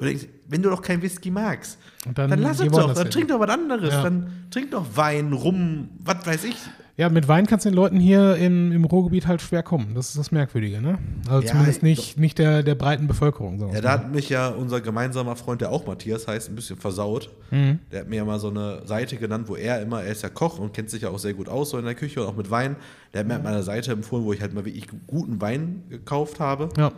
und 0.00 0.02
denkst, 0.02 0.26
wenn 0.48 0.62
du 0.62 0.70
doch 0.70 0.82
kein 0.82 1.02
Whisky 1.02 1.30
magst, 1.30 1.78
dann, 2.14 2.30
dann 2.30 2.40
lass 2.40 2.60
es 2.60 2.68
doch, 2.70 2.92
dann 2.94 3.02
hin. 3.04 3.10
trink 3.10 3.28
doch 3.28 3.40
was 3.40 3.50
anderes, 3.50 3.92
Ja. 3.92 4.02
dann 4.02 4.46
trink 4.50 4.70
doch 4.70 4.84
Wein, 4.94 5.32
Rum, 5.32 5.88
was 6.04 6.24
weiß 6.26 6.44
ich. 6.44 6.56
ja, 6.96 7.08
mit 7.08 7.26
Wein 7.28 7.46
kannst 7.46 7.64
du 7.66 7.70
den 7.70 7.76
Leuten 7.76 7.98
hier 8.00 8.36
im, 8.36 8.72
im 8.72 8.84
Ruhrgebiet 8.84 9.26
halt 9.26 9.42
schwer 9.42 9.62
kommen. 9.62 9.94
Das 9.94 10.08
ist 10.10 10.18
das 10.18 10.30
Merkwürdige, 10.32 10.80
ne? 10.80 10.98
Also 11.28 11.42
Ja, 11.46 11.50
zumindest 11.52 11.78
ich- 11.78 11.82
nicht, 11.82 12.18
nicht 12.18 12.38
der, 12.38 12.62
der 12.62 12.74
breiten 12.74 13.06
Bevölkerung. 13.06 13.58
Ja, 13.74 13.80
da 13.80 13.90
hat 13.92 14.14
mich 14.14 14.28
ja 14.28 14.48
unser 14.48 14.80
gemeinsamer 14.80 15.36
Freund, 15.36 15.60
der 15.60 15.70
auch 15.72 15.86
Matthias 15.86 16.26
heißt, 16.28 16.48
ein 16.48 16.54
bisschen 16.54 16.76
versaut. 16.78 17.28
Mhm. 17.50 17.80
Der 17.92 18.00
hat 18.00 18.08
mir 18.08 18.16
ja 18.16 18.24
mal 18.24 18.38
so 18.38 18.48
eine 18.48 18.86
Seite 18.86 19.16
genannt, 19.16 19.48
wo 19.48 19.56
er 19.56 19.82
immer, 19.82 20.02
er 20.02 20.12
ist 20.12 20.22
ja 20.22 20.28
Koch 20.30 20.58
und 20.58 20.72
kennt 20.72 20.88
sich 20.90 21.02
ja 21.02 21.10
auch 21.10 21.18
sehr 21.18 21.34
gut 21.34 21.48
aus 21.48 21.70
so 21.70 21.78
in 21.78 21.84
der 21.84 21.94
Küche 21.96 22.22
und 22.22 22.28
auch 22.28 22.36
mit 22.36 22.50
Wein. 22.50 22.76
Der 23.12 23.20
hat 23.20 23.26
mir 23.26 23.34
halt 23.34 23.42
mal 23.44 23.52
eine 23.52 23.62
Seite 23.62 23.92
empfohlen, 23.92 24.24
wo 24.24 24.32
ich 24.32 24.40
halt 24.40 24.54
mal 24.54 24.64
wirklich 24.64 24.86
guten 25.06 25.40
Wein 25.40 25.82
gekauft 25.90 26.38
habe. 26.40 26.68
ja. 26.78 26.92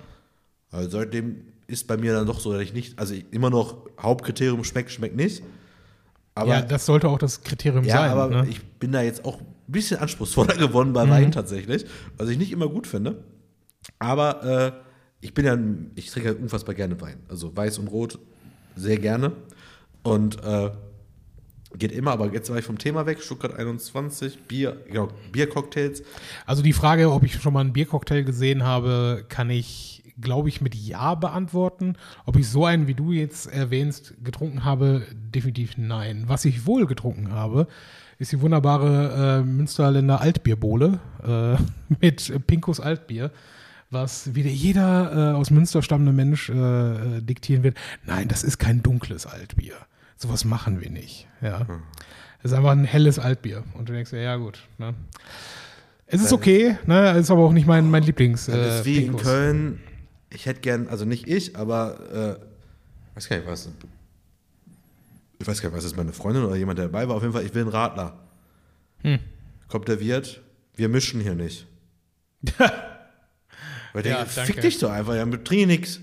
Also 0.71 0.91
seitdem 0.91 1.37
ist 1.69 1.87
bei 1.87 1.97
mir 1.97 2.15
dann 2.15 2.27
doch 2.27 2.41
so, 2.41 2.53
dass 2.53 2.63
ich 2.63 2.73
nicht, 2.73 2.99
also 2.99 3.15
immer 3.31 3.51
noch 3.51 3.87
Hauptkriterium 4.01 4.65
schmeckt, 4.65 4.91
schmeckt 4.91 5.15
nicht. 5.15 5.43
Aber 6.35 6.51
ja, 6.51 6.63
das 6.63 6.87
sollte 6.87 7.09
auch 7.09 7.19
das 7.19 7.43
Kriterium 7.43 7.85
ja, 7.85 7.99
sein. 7.99 8.11
aber 8.11 8.29
ne? 8.29 8.47
ich 8.49 8.65
bin 8.65 8.93
da 8.93 9.03
jetzt 9.03 9.25
auch 9.25 9.41
ein 9.41 9.47
bisschen 9.67 10.01
anspruchsvoller 10.01 10.55
geworden 10.59 10.89
Mhm. 10.89 10.95
bei 10.95 11.09
Wein 11.11 11.31
tatsächlich, 11.31 11.85
was 12.17 12.29
ich 12.29 12.39
nicht 12.39 12.53
immer 12.53 12.69
gut 12.69 12.87
finde. 12.87 13.23
Aber 13.99 14.45
äh, 14.45 14.73
ich 15.21 15.35
bin 15.35 15.45
ja, 15.45 15.59
ich 15.95 16.11
trinke 16.11 16.33
ja 16.33 16.35
unfassbar 16.37 16.75
gerne 16.75 17.01
Wein. 17.01 17.21
Also 17.29 17.55
weiß 17.55 17.79
und 17.79 17.89
rot 17.89 18.19
sehr 18.77 18.99
gerne. 18.99 19.33
Und 20.03 20.43
äh, 20.43 20.71
Geht 21.77 21.93
immer, 21.93 22.13
aber 22.13 22.33
jetzt 22.33 22.49
war 22.49 22.57
ich 22.57 22.65
vom 22.65 22.79
Thema 22.79 23.05
weg. 23.05 23.21
Stuttgart 23.21 23.55
21, 23.55 24.45
Bier, 24.45 24.81
genau, 24.89 25.09
Biercocktails. 25.33 26.03
Also 26.47 26.63
die 26.63 26.73
Frage, 26.73 27.13
ob 27.13 27.25
ich 27.25 27.35
schon 27.43 27.53
mal 27.53 27.61
einen 27.61 27.75
Biercocktail 27.75 28.25
gesehen 28.25 28.63
habe, 28.63 29.27
kann 29.29 29.51
ich, 29.51 29.98
glaube 30.21 30.49
ich, 30.49 30.61
mit 30.61 30.75
Ja 30.75 31.15
beantworten. 31.15 31.97
Ob 32.27 32.37
ich 32.37 32.49
so 32.49 32.65
einen, 32.65 32.87
wie 32.87 32.95
du 32.95 33.13
jetzt 33.13 33.47
erwähnst, 33.47 34.15
getrunken 34.23 34.65
habe, 34.65 35.07
definitiv 35.15 35.77
nein. 35.77 36.25
Was 36.27 36.45
ich 36.45 36.67
wohl 36.67 36.87
getrunken 36.87 37.33
habe, 37.33 37.67
ist 38.19 38.33
die 38.33 38.41
wunderbare 38.41 39.41
äh, 39.41 39.47
Münsterländer 39.47 40.21
Altbierbowle 40.21 40.99
äh, 41.23 41.95
mit 42.01 42.47
Pinkus 42.47 42.81
Altbier, 42.81 43.31
was 43.91 44.35
wieder 44.35 44.51
jeder 44.51 45.33
äh, 45.33 45.35
aus 45.35 45.51
Münster 45.51 45.83
stammende 45.83 46.13
Mensch 46.13 46.51
äh, 46.51 47.21
diktieren 47.21 47.63
wird. 47.63 47.77
Nein, 48.05 48.29
das 48.29 48.43
ist 48.43 48.59
kein 48.59 48.83
dunkles 48.83 49.27
Altbier. 49.27 49.75
Sowas 50.17 50.45
machen 50.45 50.81
wir 50.81 50.91
nicht. 50.91 51.29
Ja. 51.41 51.61
Hm. 51.61 51.83
Es 52.41 52.53
ist 52.53 52.57
einfach 52.57 52.73
ein 52.73 52.85
helles 52.85 53.19
Altbier. 53.19 53.65
Und 53.75 53.89
du 53.89 53.93
denkst 53.93 54.11
dir, 54.11 54.21
ja 54.21 54.37
gut. 54.37 54.61
Ne? 54.79 54.95
Es 56.07 56.23
ist 56.23 56.33
okay, 56.33 56.79
ne? 56.87 57.11
Es 57.11 57.23
ist 57.23 57.31
aber 57.31 57.43
auch 57.43 57.53
nicht 57.53 57.67
mein, 57.67 57.91
mein 57.91 58.03
Lieblings. 58.03 58.47
Das 58.47 58.81
äh, 58.81 58.85
wie 58.85 58.97
in 58.97 59.03
Pinkus. 59.05 59.23
Köln. 59.23 59.81
Ich 60.31 60.47
hätte 60.47 60.61
gern, 60.61 60.89
also 60.89 61.05
nicht 61.05 61.27
ich, 61.27 61.57
aber 61.57 62.39
äh, 62.41 63.17
weiß 63.17 63.29
gar 63.29 63.37
nicht, 63.37 63.47
was. 63.49 63.69
Ich 65.39 65.47
weiß 65.47 65.63
gar 65.63 65.69
nicht, 65.71 65.79
was 65.79 65.85
ist 65.85 65.97
meine 65.97 66.13
Freundin 66.13 66.45
oder 66.45 66.57
jemand, 66.57 66.79
der 66.79 66.87
dabei 66.87 67.09
war. 67.09 67.17
Auf 67.17 67.23
jeden 67.23 67.33
Fall, 67.33 67.45
ich 67.45 67.55
will 67.55 67.63
einen 67.63 67.71
Radler. 67.71 68.19
Hm. 69.03 69.19
Kommt 69.69 69.89
der 69.89 70.01
Wirt, 70.01 70.41
wir 70.75 70.89
mischen 70.89 71.21
hier 71.21 71.35
nicht. 71.35 71.67
Weil 73.93 74.05
ich 74.05 74.11
Ja, 74.11 74.19
denke, 74.19 74.33
danke. 74.35 74.53
fick 74.53 74.61
dich 74.61 74.79
doch 74.79 74.91
einfach, 74.91 75.15
ja, 75.15 75.25
trink 75.27 75.67
nix. 75.69 76.01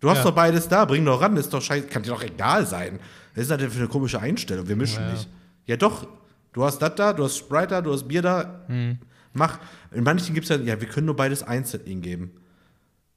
Du 0.00 0.10
hast 0.10 0.18
Ja. 0.18 0.24
doch 0.24 0.34
beides 0.34 0.68
da, 0.68 0.84
bring 0.84 1.04
doch 1.04 1.20
ran, 1.20 1.36
ist 1.36 1.52
doch 1.52 1.62
scheiße, 1.62 1.86
kann 1.86 2.02
dir 2.02 2.10
doch 2.10 2.22
egal 2.22 2.66
sein. 2.66 2.98
Was 3.34 3.42
ist 3.42 3.50
das 3.50 3.58
denn 3.58 3.70
für 3.70 3.78
eine 3.78 3.88
komische 3.88 4.20
Einstellung? 4.20 4.66
Wir 4.68 4.76
mischen 4.76 5.02
Ja. 5.02 5.12
nicht. 5.12 5.28
Ja, 5.66 5.76
doch. 5.76 6.06
Du 6.52 6.64
hast 6.64 6.80
das 6.82 6.94
da, 6.96 7.12
du 7.14 7.24
hast 7.24 7.38
Sprite 7.38 7.68
da, 7.68 7.80
du 7.80 7.92
hast 7.92 8.06
Bier 8.06 8.20
da. 8.20 8.64
Hm. 8.66 8.98
Mach. 9.32 9.58
In 9.92 10.04
manchen 10.04 10.34
gibt 10.34 10.44
es 10.44 10.50
ja, 10.50 10.56
ja, 10.62 10.78
wir 10.80 10.88
können 10.88 11.06
nur 11.06 11.16
beides 11.16 11.42
einzeln 11.42 11.86
ihnen 11.86 12.02
geben. 12.02 12.32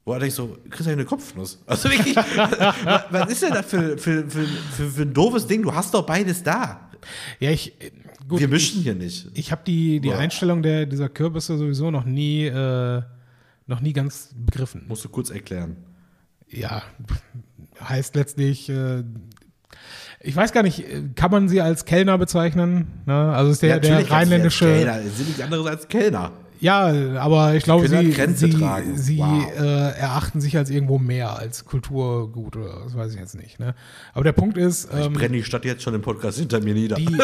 Wo 0.05 0.13
er 0.13 0.19
denkt 0.19 0.35
so, 0.35 0.55
kriegst 0.69 0.85
du 0.85 0.91
eine 0.91 1.03
Kopfnuss. 1.03 1.63
Also 1.65 1.89
wirklich, 1.89 2.15
was, 3.09 3.31
ist 3.31 3.41
denn 3.41 3.53
das 3.53 3.65
für, 3.65 3.97
für, 3.97 4.29
für, 4.29 4.45
für, 4.45 4.89
für 4.89 5.01
ein 5.01 5.13
doofes 5.13 5.47
Ding? 5.47 5.63
Du 5.63 5.73
hast 5.73 5.93
doch 5.95 6.05
beides 6.05 6.43
da. 6.43 6.91
Ja, 7.39 7.49
ich. 7.49 7.81
äh, 7.81 7.91
Gut, 8.27 8.39
wir 8.39 8.47
mischen 8.47 8.81
hier 8.81 8.95
nicht. 8.95 9.27
Ich 9.35 9.51
habe 9.51 9.61
die, 9.67 9.99
die 9.99 10.09
Boah. 10.09 10.17
Einstellung 10.17 10.63
der, 10.63 10.87
dieser 10.87 11.09
Kürbisse 11.09 11.57
sowieso 11.57 11.91
noch 11.91 12.05
nie, 12.05 12.45
äh, 12.45 13.01
noch 13.67 13.81
nie 13.81 13.93
ganz 13.93 14.29
begriffen. 14.35 14.85
Musst 14.87 15.05
du 15.05 15.09
kurz 15.09 15.29
erklären. 15.29 15.77
Ja, 16.49 16.81
heißt 17.83 18.15
letztlich, 18.15 18.69
äh, 18.69 19.03
ich 20.21 20.35
weiß 20.35 20.53
gar 20.53 20.63
nicht, 20.63 20.79
äh, 20.79 21.03
kann 21.15 21.29
man 21.29 21.49
sie 21.49 21.61
als 21.61 21.85
Kellner 21.85 22.17
bezeichnen? 22.17 22.87
Ne? 23.05 23.13
Also 23.13 23.51
ist 23.51 23.61
der, 23.61 23.79
der 23.79 23.91
natürlich 23.91 24.11
als 24.11 24.21
rheinländische. 24.21 24.65
Kellner. 24.65 25.01
Sie 25.03 25.09
sind 25.09 25.27
nichts 25.27 25.41
anderes 25.41 25.67
als 25.67 25.87
Kellner. 25.87 26.31
Ja, 26.59 26.91
aber 27.19 27.55
ich 27.55 27.63
glaube, 27.63 27.87
sie, 27.87 28.11
Grenze 28.11 28.47
sie, 28.47 28.57
tragen. 28.57 28.97
sie 28.97 29.17
Wow. 29.19 29.51
äh, 29.59 29.89
erachten 29.99 30.41
sich 30.41 30.57
als 30.57 30.69
irgendwo 30.69 30.97
mehr 30.97 31.37
als 31.37 31.65
Kulturgut 31.65 32.55
oder 32.55 32.81
das 32.83 32.95
weiß 32.95 33.13
ich 33.13 33.19
jetzt 33.19 33.35
nicht. 33.35 33.59
Ne? 33.59 33.75
Aber 34.13 34.23
der 34.23 34.31
Punkt 34.33 34.57
ist, 34.57 34.89
Ich 34.93 35.05
ähm, 35.05 35.13
brenne 35.13 35.37
die 35.37 35.43
Stadt 35.43 35.65
jetzt 35.65 35.83
schon 35.83 35.93
im 35.93 36.01
Podcast 36.01 36.39
hinter 36.39 36.59
mir 36.61 36.73
nieder. 36.73 36.95
die, 36.95 37.05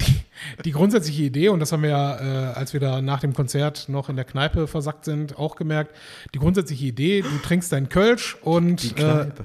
die, 0.00 0.14
die 0.64 0.72
grundsätzliche 0.72 1.22
Idee, 1.24 1.48
und 1.48 1.60
das 1.60 1.72
haben 1.72 1.82
wir 1.82 1.90
ja, 1.90 2.50
äh, 2.50 2.54
als 2.54 2.72
wir 2.72 2.80
da 2.80 3.00
nach 3.02 3.20
dem 3.20 3.32
Konzert 3.34 3.88
noch 3.88 4.08
in 4.08 4.16
der 4.16 4.24
Kneipe 4.24 4.66
versackt 4.66 5.04
sind, 5.04 5.36
auch 5.38 5.56
gemerkt, 5.56 5.94
die 6.34 6.38
grundsätzliche 6.38 6.86
Idee, 6.86 7.22
du 7.22 7.28
trinkst 7.42 7.72
dein 7.72 7.88
Kölsch 7.88 8.36
und 8.42 8.82
Die 8.82 8.88
äh, 8.90 8.92
Kneipe. 8.94 9.44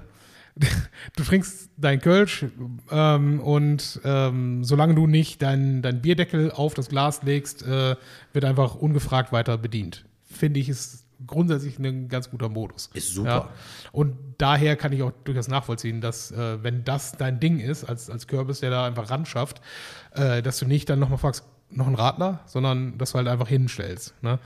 du 1.15 1.23
trinkst 1.23 1.69
dein 1.77 2.01
Kölsch 2.01 2.45
ähm, 2.91 3.39
und 3.39 4.01
ähm, 4.03 4.63
solange 4.63 4.95
du 4.95 5.07
nicht 5.07 5.41
deinen 5.41 5.81
dein 5.81 6.01
Bierdeckel 6.01 6.51
auf 6.51 6.73
das 6.73 6.89
Glas 6.89 7.23
legst, 7.23 7.63
äh, 7.63 7.95
wird 8.33 8.45
einfach 8.45 8.75
ungefragt 8.75 9.31
weiter 9.31 9.57
bedient. 9.57 10.05
Finde 10.25 10.59
ich, 10.59 10.69
ist 10.69 11.05
grundsätzlich 11.27 11.79
ein 11.79 12.07
ganz 12.09 12.29
guter 12.29 12.49
Modus. 12.49 12.89
Ist 12.93 13.13
super. 13.13 13.29
Ja. 13.29 13.49
Und 13.91 14.15
daher 14.37 14.75
kann 14.75 14.91
ich 14.91 15.03
auch 15.03 15.11
durchaus 15.23 15.47
nachvollziehen, 15.47 16.01
dass 16.01 16.31
äh, 16.31 16.63
wenn 16.63 16.83
das 16.83 17.13
dein 17.13 17.39
Ding 17.39 17.59
ist, 17.59 17.83
als, 17.83 18.09
als 18.09 18.27
Kürbis, 18.27 18.59
der 18.59 18.69
da 18.69 18.85
einfach 18.85 19.09
ran 19.09 19.25
schafft, 19.25 19.61
äh, 20.13 20.41
dass 20.41 20.59
du 20.59 20.65
nicht 20.65 20.89
dann 20.89 20.99
nochmal 20.99 21.17
fragst, 21.17 21.43
noch 21.69 21.87
einen 21.87 21.95
Radler, 21.95 22.41
sondern 22.45 22.97
dass 22.97 23.11
du 23.11 23.17
halt 23.17 23.27
einfach 23.27 23.47
hinstellst. 23.47 24.13
Ne? 24.21 24.39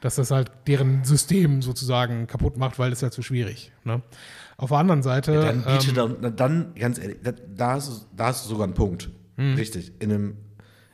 Dass 0.00 0.16
das 0.16 0.30
halt 0.30 0.50
deren 0.66 1.04
System 1.04 1.60
sozusagen 1.62 2.26
kaputt 2.26 2.56
macht, 2.56 2.78
weil 2.78 2.90
das 2.90 2.98
ist 2.98 3.02
ja 3.02 3.10
zu 3.10 3.22
schwierig. 3.22 3.72
Ne? 3.84 4.02
Auf 4.58 4.70
der 4.70 4.78
anderen 4.78 5.02
Seite. 5.02 5.32
Dann 5.40 5.62
biete 5.62 5.90
ähm, 6.00 6.16
dann, 6.20 6.36
dann, 6.36 6.74
ganz 6.74 6.98
ehrlich, 6.98 7.18
da, 7.22 7.32
da, 7.32 7.72
hast 7.72 7.88
du, 7.88 7.92
da 8.16 8.26
hast 8.26 8.44
du 8.44 8.48
sogar 8.50 8.64
einen 8.64 8.74
Punkt. 8.74 9.08
Hm. 9.36 9.54
Richtig. 9.54 9.92
In 10.00 10.10
einem, 10.12 10.36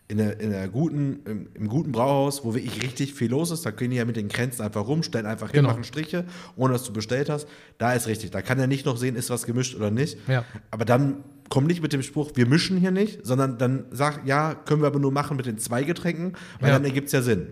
in 0.07 0.18
der, 0.18 0.38
in 0.38 0.50
der 0.50 0.68
guten, 0.68 1.20
im, 1.24 1.48
im 1.55 1.68
guten 1.68 1.90
Brauhaus, 1.90 2.44
wo 2.44 2.55
wirklich 2.55 2.83
richtig 2.83 3.14
viel 3.14 3.31
los 3.31 3.50
ist, 3.50 3.64
da 3.64 3.72
können 3.72 3.90
die 3.90 3.96
ja 3.96 4.05
mit 4.05 4.16
den 4.16 4.29
Grenzen 4.29 4.61
einfach 4.61 4.87
rum, 4.87 5.03
stellen 5.03 5.24
einfach 5.24 5.46
hin, 5.50 5.61
Genau. 5.62 5.70
machen 5.70 5.83
Striche, 5.83 6.27
ohne 6.57 6.74
dass 6.74 6.85
du 6.85 6.92
bestellt 6.92 7.31
hast. 7.31 7.48
Da 7.79 7.94
ist 7.94 8.07
richtig. 8.07 8.31
Da 8.33 8.42
kann 8.42 8.59
er 8.59 8.66
nicht 8.66 8.85
noch 8.85 8.98
sehen, 8.98 9.16
ist 9.16 9.31
was 9.31 9.46
gemischt 9.46 9.74
oder 9.74 9.90
nicht. 9.90 10.18
Ja. 10.29 10.44
Aber 10.70 10.85
dann 10.85 11.24
komm 11.48 11.64
nicht 11.66 11.81
mit 11.83 11.94
dem 11.94 12.03
Spruch, 12.03 12.33
wir 12.35 12.46
mischen 12.46 12.77
hier 12.77 12.90
nicht, 12.90 13.24
sondern 13.24 13.57
dann 13.57 13.87
sag, 13.92 14.27
ja, 14.27 14.55
können 14.55 14.83
wir 14.83 14.88
aber 14.88 14.98
nur 15.00 15.11
machen 15.12 15.38
mit 15.38 15.46
den 15.46 15.57
zwei 15.57 15.85
Getränken, 15.85 16.35
weil 16.61 16.68
Ja. 16.68 16.74
dann 16.74 16.85
ergibt 16.85 17.07
es 17.07 17.12
ja 17.12 17.22
Sinn. 17.22 17.46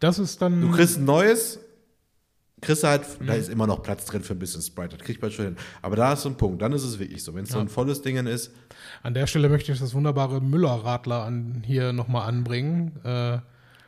das 0.00 0.18
ist 0.18 0.42
dann. 0.42 0.60
Du 0.60 0.70
kriegst 0.72 0.98
ein 0.98 1.04
neues, 1.04 1.60
kriegst 2.60 2.82
du 2.82 2.88
halt, 2.88 3.02
da 3.20 3.34
Mhm. 3.34 3.40
ist 3.40 3.48
immer 3.50 3.66
noch 3.66 3.82
Platz 3.82 4.04
drin 4.06 4.22
für 4.22 4.32
ein 4.34 4.38
bisschen 4.38 4.62
Sprite, 4.62 4.96
das 4.96 5.06
kriegt 5.06 5.20
man 5.20 5.30
schon 5.30 5.44
hin. 5.44 5.56
Aber 5.82 5.96
da 5.96 6.12
ist 6.14 6.22
so 6.22 6.28
ein 6.28 6.36
Punkt, 6.36 6.62
dann 6.62 6.72
ist 6.72 6.84
es 6.84 6.98
wirklich 6.98 7.22
so. 7.22 7.34
Wenn 7.34 7.44
es 7.44 7.50
so 7.50 7.58
ein 7.58 7.68
volles 7.68 8.02
Ding 8.02 8.16
ist, 8.26 8.50
An 9.02 9.14
der 9.14 9.26
Stelle 9.26 9.48
möchte 9.48 9.72
ich 9.72 9.78
das 9.78 9.94
wunderbare 9.94 10.40
Müller-Radler 10.40 11.24
an, 11.24 11.62
hier 11.66 11.92
nochmal 11.92 12.28
anbringen. 12.28 12.92
Äh, 13.04 13.38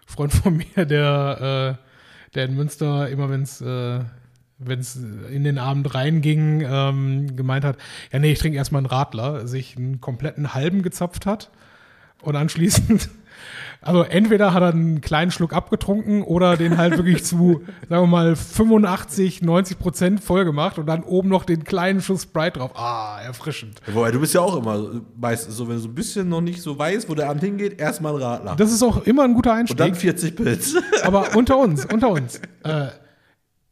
Freund 0.06 0.32
von 0.32 0.56
mir, 0.76 0.84
der, 0.86 1.78
äh, 1.80 2.34
der 2.34 2.44
in 2.44 2.56
Münster 2.56 3.08
immer, 3.08 3.30
wenn 3.30 3.42
es 3.42 3.60
äh, 3.60 4.00
wenn's 4.58 4.96
in 4.96 5.44
den 5.44 5.56
Abend 5.58 5.94
reinging, 5.94 6.62
ähm, 6.66 7.36
gemeint 7.36 7.64
hat, 7.64 7.78
ja 8.12 8.18
nee, 8.18 8.32
ich 8.32 8.38
trinke 8.40 8.58
erstmal 8.58 8.80
einen 8.80 8.86
Radler, 8.86 9.46
sich 9.46 9.76
einen 9.76 10.00
kompletten 10.00 10.52
halben 10.52 10.82
gezapft 10.82 11.26
hat 11.26 11.50
und 12.22 12.34
anschließend, 12.36 13.08
also 13.80 14.02
entweder 14.02 14.52
hat 14.54 14.62
er 14.62 14.70
einen 14.70 15.00
kleinen 15.00 15.30
Schluck 15.30 15.52
abgetrunken 15.52 16.22
oder 16.22 16.56
den 16.56 16.76
halt 16.76 16.96
wirklich 16.96 17.24
zu, 17.24 17.62
sagen 17.88 18.02
wir 18.02 18.06
mal, 18.06 18.36
85, 18.36 19.42
90 19.42 19.78
Prozent 19.78 20.20
voll 20.20 20.44
gemacht 20.44 20.78
und 20.78 20.86
dann 20.86 21.04
oben 21.04 21.28
noch 21.28 21.44
den 21.44 21.64
kleinen 21.64 22.00
Schuss 22.00 22.22
Sprite 22.24 22.58
drauf. 22.58 22.72
Ah, 22.74 23.20
erfrischend. 23.24 23.80
wobei 23.92 24.10
du 24.10 24.20
bist 24.20 24.34
ja 24.34 24.40
auch 24.40 24.56
immer 24.56 25.00
meistens 25.16 25.56
so, 25.56 25.68
wenn 25.68 25.76
du 25.76 25.82
so 25.82 25.88
ein 25.88 25.94
bisschen 25.94 26.28
noch 26.28 26.40
nicht 26.40 26.60
so 26.60 26.78
weißt, 26.78 27.08
wo 27.08 27.14
der 27.14 27.30
Abend 27.30 27.42
hingeht, 27.42 27.80
erstmal 27.80 28.14
ein 28.14 28.22
Radler. 28.22 28.56
Das 28.56 28.72
ist 28.72 28.82
auch 28.82 29.06
immer 29.06 29.24
ein 29.24 29.34
guter 29.34 29.52
Und 29.52 29.78
dann 29.78 29.88
Einstieg. 29.88 30.18
40 30.18 30.36
Pilz. 30.36 30.74
Aber 31.04 31.36
unter 31.36 31.58
uns, 31.58 31.84
unter 31.84 32.10
uns. 32.10 32.40
Äh, 32.64 32.88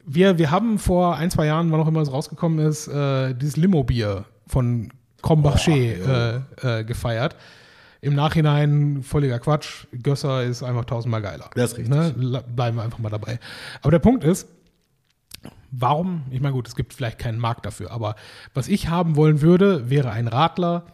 wir, 0.05 0.37
wir 0.37 0.51
haben 0.51 0.79
vor 0.79 1.17
ein, 1.17 1.29
zwei 1.29 1.47
Jahren, 1.47 1.69
wann 1.71 1.81
auch 1.81 1.87
immer 1.87 2.01
es 2.01 2.11
rausgekommen 2.11 2.65
ist, 2.65 2.87
äh, 2.87 3.33
dieses 3.33 3.57
Limo-Bier 3.57 4.23
von 4.47 4.89
Combaché 5.21 6.43
äh, 6.63 6.79
äh, 6.79 6.83
gefeiert. 6.85 7.35
Im 8.01 8.15
Nachhinein 8.15 9.01
völliger 9.03 9.39
Quatsch. 9.39 9.85
Gösser 10.03 10.43
ist 10.43 10.63
einfach 10.63 10.85
tausendmal 10.85 11.21
geiler. 11.21 11.49
Das 11.55 11.71
ist 11.71 11.77
richtig. 11.79 11.93
Ne? 11.93 12.43
Bleiben 12.55 12.77
wir 12.77 12.83
einfach 12.83 12.99
mal 12.99 13.09
dabei. 13.09 13.39
Aber 13.81 13.91
der 13.91 13.99
Punkt 13.99 14.23
ist, 14.23 14.47
warum, 15.71 16.23
ich 16.29 16.41
meine, 16.41 16.53
gut, 16.53 16.67
es 16.67 16.75
gibt 16.75 16.93
vielleicht 16.93 17.19
keinen 17.19 17.39
Markt 17.39 17.65
dafür, 17.65 17.91
aber 17.91 18.15
was 18.53 18.67
ich 18.67 18.89
haben 18.89 19.15
wollen 19.15 19.41
würde, 19.41 19.89
wäre 19.89 20.11
ein 20.11 20.27
Radler, 20.27 20.85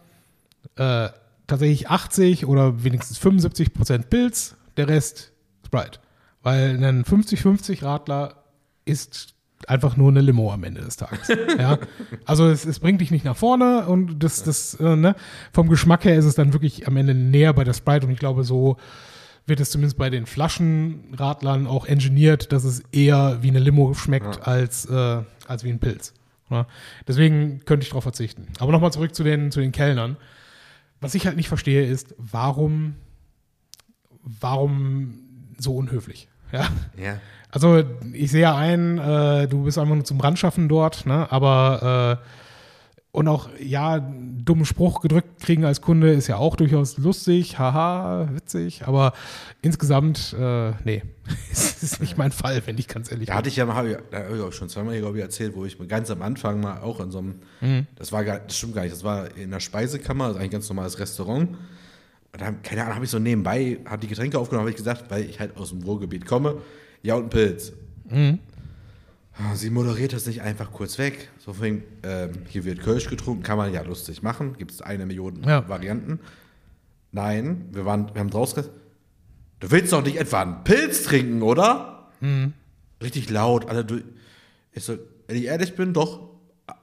äh, 0.76 1.08
tatsächlich 1.46 1.88
80 1.88 2.46
oder 2.46 2.84
wenigstens 2.84 3.18
75 3.18 3.74
Prozent 3.74 4.10
Pilz, 4.10 4.56
der 4.76 4.88
Rest 4.88 5.32
Sprite. 5.64 6.00
Weil 6.42 6.82
ein 6.82 7.04
50-50 7.04 7.82
Radler 7.82 8.44
ist 8.84 9.33
einfach 9.68 9.96
nur 9.96 10.10
eine 10.10 10.20
Limo 10.20 10.52
am 10.52 10.64
Ende 10.64 10.80
des 10.80 10.96
Tages. 10.96 11.28
ja? 11.58 11.78
Also 12.24 12.46
es, 12.48 12.64
es 12.64 12.80
bringt 12.80 13.00
dich 13.00 13.10
nicht 13.10 13.24
nach 13.24 13.36
vorne 13.36 13.86
und 13.86 14.22
das, 14.22 14.42
das 14.42 14.74
äh, 14.74 14.96
ne? 14.96 15.14
vom 15.52 15.68
Geschmack 15.68 16.04
her 16.04 16.16
ist 16.16 16.24
es 16.24 16.34
dann 16.34 16.52
wirklich 16.52 16.86
am 16.86 16.96
Ende 16.96 17.14
näher 17.14 17.52
bei 17.52 17.64
der 17.64 17.72
Sprite 17.72 18.06
und 18.06 18.12
ich 18.12 18.18
glaube, 18.18 18.44
so 18.44 18.76
wird 19.46 19.60
es 19.60 19.70
zumindest 19.70 19.98
bei 19.98 20.10
den 20.10 20.26
Flaschenradlern 20.26 21.66
auch 21.66 21.86
engineert, 21.86 22.52
dass 22.52 22.64
es 22.64 22.82
eher 22.92 23.42
wie 23.42 23.48
eine 23.48 23.58
Limo 23.58 23.92
schmeckt 23.94 24.46
als, 24.46 24.86
äh, 24.86 25.22
als 25.46 25.64
wie 25.64 25.70
ein 25.70 25.80
Pilz. 25.80 26.14
Ja? 26.50 26.66
Deswegen 27.06 27.60
könnte 27.64 27.84
ich 27.84 27.90
darauf 27.90 28.04
verzichten. 28.04 28.48
Aber 28.58 28.72
nochmal 28.72 28.92
zurück 28.92 29.14
zu 29.14 29.22
den, 29.22 29.50
zu 29.50 29.60
den 29.60 29.72
Kellnern. 29.72 30.16
Was 31.00 31.14
ich 31.14 31.26
halt 31.26 31.36
nicht 31.36 31.48
verstehe, 31.48 31.84
ist, 31.84 32.14
warum, 32.16 32.94
warum 34.22 35.20
so 35.58 35.76
unhöflich? 35.76 36.28
Ja. 36.52 36.68
Ja. 36.96 37.18
Also 37.50 37.84
ich 38.12 38.30
sehe 38.30 38.42
ja 38.42 38.56
ein, 38.56 38.98
äh, 38.98 39.46
du 39.48 39.64
bist 39.64 39.78
einfach 39.78 39.94
nur 39.94 40.04
zum 40.04 40.18
Brandschaffen 40.18 40.68
dort, 40.68 41.06
ne? 41.06 41.30
aber 41.30 42.20
und 43.14 43.28
auch, 43.28 43.48
ja, 43.60 43.92
einen 43.92 44.44
dummen 44.44 44.64
Spruch 44.64 45.00
gedrückt 45.00 45.40
kriegen 45.40 45.64
als 45.64 45.80
Kunde 45.80 46.12
ist 46.12 46.26
ja 46.26 46.36
auch 46.36 46.56
durchaus 46.56 46.98
lustig, 46.98 47.60
haha, 47.60 48.28
witzig, 48.32 48.88
aber 48.88 49.12
insgesamt, 49.62 50.34
äh, 50.36 50.72
nee, 50.82 51.04
es 51.52 51.80
ist 51.84 52.00
nicht 52.00 52.18
mein 52.18 52.32
Fall, 52.32 52.60
wenn 52.66 52.76
ich 52.76 52.88
ganz 52.88 53.12
ehrlich 53.12 53.28
Da 53.28 53.34
hatte 53.34 53.48
ich 53.48 53.54
ja 53.54 53.66
mal, 53.66 54.02
da 54.10 54.18
habe 54.24 54.36
ich 54.36 54.42
auch 54.42 54.52
schon 54.52 54.68
zweimal, 54.68 54.98
glaube 54.98 55.18
ich, 55.18 55.22
erzählt, 55.22 55.54
wo 55.54 55.64
ich 55.64 55.78
ganz 55.86 56.10
am 56.10 56.22
Anfang 56.22 56.60
mal 56.60 56.80
auch 56.80 56.98
in 56.98 57.12
so 57.12 57.18
einem, 57.18 57.36
Mhm. 57.60 57.86
das 57.94 58.10
war 58.10 58.24
gar, 58.24 58.40
das 58.40 58.56
stimmt 58.56 58.74
gar 58.74 58.82
nicht, 58.82 58.92
das 58.94 59.04
war 59.04 59.28
in 59.36 59.52
der 59.52 59.60
Speisekammer, 59.60 60.24
das 60.24 60.32
ist 60.32 60.38
eigentlich 60.40 60.50
ein 60.50 60.54
ganz 60.54 60.68
normales 60.68 60.98
Restaurant. 60.98 61.50
Und 62.34 62.40
dann, 62.40 62.62
keine 62.62 62.82
Ahnung, 62.82 62.96
habe 62.96 63.04
ich 63.04 63.10
so 63.12 63.20
nebenbei, 63.20 63.78
habe 63.86 64.00
die 64.00 64.08
Getränke 64.08 64.38
aufgenommen, 64.40 64.62
habe 64.62 64.70
ich 64.70 64.76
gesagt, 64.76 65.08
weil 65.08 65.22
ich 65.30 65.38
halt 65.38 65.56
aus 65.56 65.68
dem 65.70 65.82
Ruhrgebiet 65.82 66.26
komme, 66.26 66.60
ja 67.00 67.14
und 67.14 67.24
ein 67.26 67.30
Pilz. 67.30 67.72
Mhm. 68.10 68.40
Ah, 69.38 69.54
Sie 69.54 69.70
moderiert 69.70 70.12
das 70.12 70.26
nicht 70.26 70.42
einfach 70.42 70.72
kurz 70.72 70.98
weg. 70.98 71.30
So 71.38 71.52
von 71.52 71.82
ähm, 72.02 72.30
hier 72.48 72.64
wird 72.64 72.80
Kölsch 72.80 73.08
getrunken, 73.08 73.44
kann 73.44 73.56
man 73.56 73.72
ja 73.72 73.82
lustig 73.82 74.22
machen. 74.22 74.56
Gibt 74.58 74.72
es 74.72 74.82
eine 74.82 75.06
Million 75.06 75.42
Ja. 75.44 75.68
Varianten. 75.68 76.18
Nein, 77.12 77.66
wir, 77.70 77.84
waren, 77.84 78.12
wir 78.12 78.20
haben 78.20 78.30
draußen 78.30 78.56
gesagt, 78.56 78.76
du 79.60 79.70
willst 79.70 79.92
doch 79.92 80.04
nicht 80.04 80.16
etwa 80.18 80.42
einen 80.42 80.64
Pilz 80.64 81.04
trinken, 81.04 81.42
oder? 81.42 82.08
Mhm. 82.20 82.52
Richtig 83.00 83.30
laut, 83.30 83.68
alle 83.68 83.84
durch. 83.84 84.02
Ich 84.72 84.82
so, 84.82 84.98
wenn 85.28 85.36
ich 85.36 85.44
ehrlich 85.44 85.76
bin, 85.76 85.92
doch, 85.92 86.30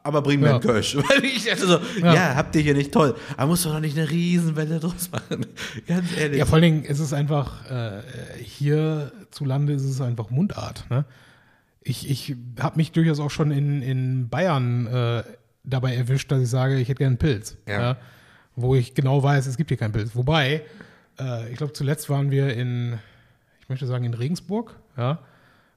aber 0.03 0.21
bring 0.21 0.39
mir 0.39 0.47
Ja. 0.47 0.51
einen 0.53 0.61
Kölsch. 0.61 0.95
Weil 1.09 1.23
ich 1.25 1.45
dachte 1.45 1.65
so, 1.67 1.79
Ja. 2.01 2.13
ja. 2.13 2.36
habt 2.36 2.55
ihr 2.55 2.61
hier 2.61 2.73
nicht 2.73 2.91
toll. 2.91 3.15
Aber 3.38 3.47
musst 3.47 3.65
doch 3.65 3.73
noch 3.73 3.79
nicht 3.79 3.97
eine 3.97 4.09
Riesenwelle 4.09 4.79
draus 4.79 5.09
machen. 5.11 5.45
Ganz 5.88 6.15
ehrlich. 6.17 6.38
Ja, 6.39 6.45
vor 6.45 6.55
allen 6.55 6.63
Dingen 6.63 6.84
ist 6.84 6.99
es 6.99 7.13
einfach, 7.13 7.69
äh, 7.69 8.01
hierzulande 8.43 9.73
ist 9.73 9.84
es 9.84 10.01
einfach 10.01 10.29
Mundart. 10.29 10.86
Ne? 10.89 11.05
Ich, 11.82 12.09
ich 12.09 12.36
habe 12.59 12.77
mich 12.77 12.91
durchaus 12.91 13.19
auch 13.19 13.32
schon 13.32 13.51
in, 13.51 13.82
in 13.82 14.29
Bayern 14.29 14.88
äh, 14.88 15.23
dabei 15.63 15.95
erwischt, 15.95 16.32
dass 16.32 16.41
ich 16.41 16.49
sage, 16.49 16.75
ich 16.79 16.88
hätte 16.89 16.99
gerne 16.99 17.11
einen 17.11 17.17
Pilz. 17.17 17.57
Ja. 17.67 17.97
Wo 18.55 18.75
ich 18.75 18.93
genau 18.93 19.23
weiß, 19.23 19.47
es 19.47 19.57
gibt 19.57 19.69
hier 19.69 19.77
keinen 19.77 19.93
Pilz. 19.93 20.11
Wobei, 20.15 20.63
äh, 21.19 21.49
ich 21.51 21.57
glaube, 21.57 21.73
zuletzt 21.73 22.09
waren 22.09 22.29
wir 22.32 22.53
in, 22.53 22.99
ich 23.61 23.69
möchte 23.69 23.88
sagen, 23.88 24.03
in 24.05 24.13
Regensburg. 24.13 24.75
Ja? 24.97 25.19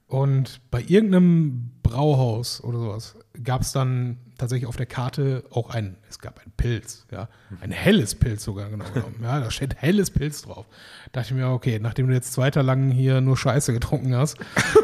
Und 0.07 0.61
bei 0.69 0.81
irgendeinem 0.81 1.71
Brauhaus 1.81 2.63
oder 2.63 2.79
sowas 2.79 3.15
gab 3.43 3.61
es 3.61 3.71
dann 3.71 4.17
tatsächlich 4.37 4.67
auf 4.67 4.75
der 4.75 4.85
Karte 4.85 5.43
auch 5.49 5.69
ein, 5.69 5.97
es 6.09 6.19
gab 6.19 6.39
ein 6.39 6.51
Pilz, 6.57 7.05
ja, 7.11 7.29
ein 7.61 7.71
helles 7.71 8.15
Pilz 8.15 8.43
sogar 8.43 8.69
genau 8.69 8.85
genommen. 8.93 9.19
Ja, 9.21 9.39
da 9.39 9.49
steht 9.49 9.75
helles 9.75 10.11
Pilz 10.11 10.43
drauf. 10.43 10.67
Dachte 11.11 11.29
ich 11.29 11.35
mir, 11.35 11.49
okay, 11.49 11.79
nachdem 11.79 12.07
du 12.07 12.13
jetzt 12.13 12.33
zwei 12.33 12.51
Tage 12.51 12.65
lang 12.65 12.91
hier 12.91 13.21
nur 13.21 13.37
Scheiße 13.37 13.73
getrunken 13.73 14.15
hast, 14.15 14.37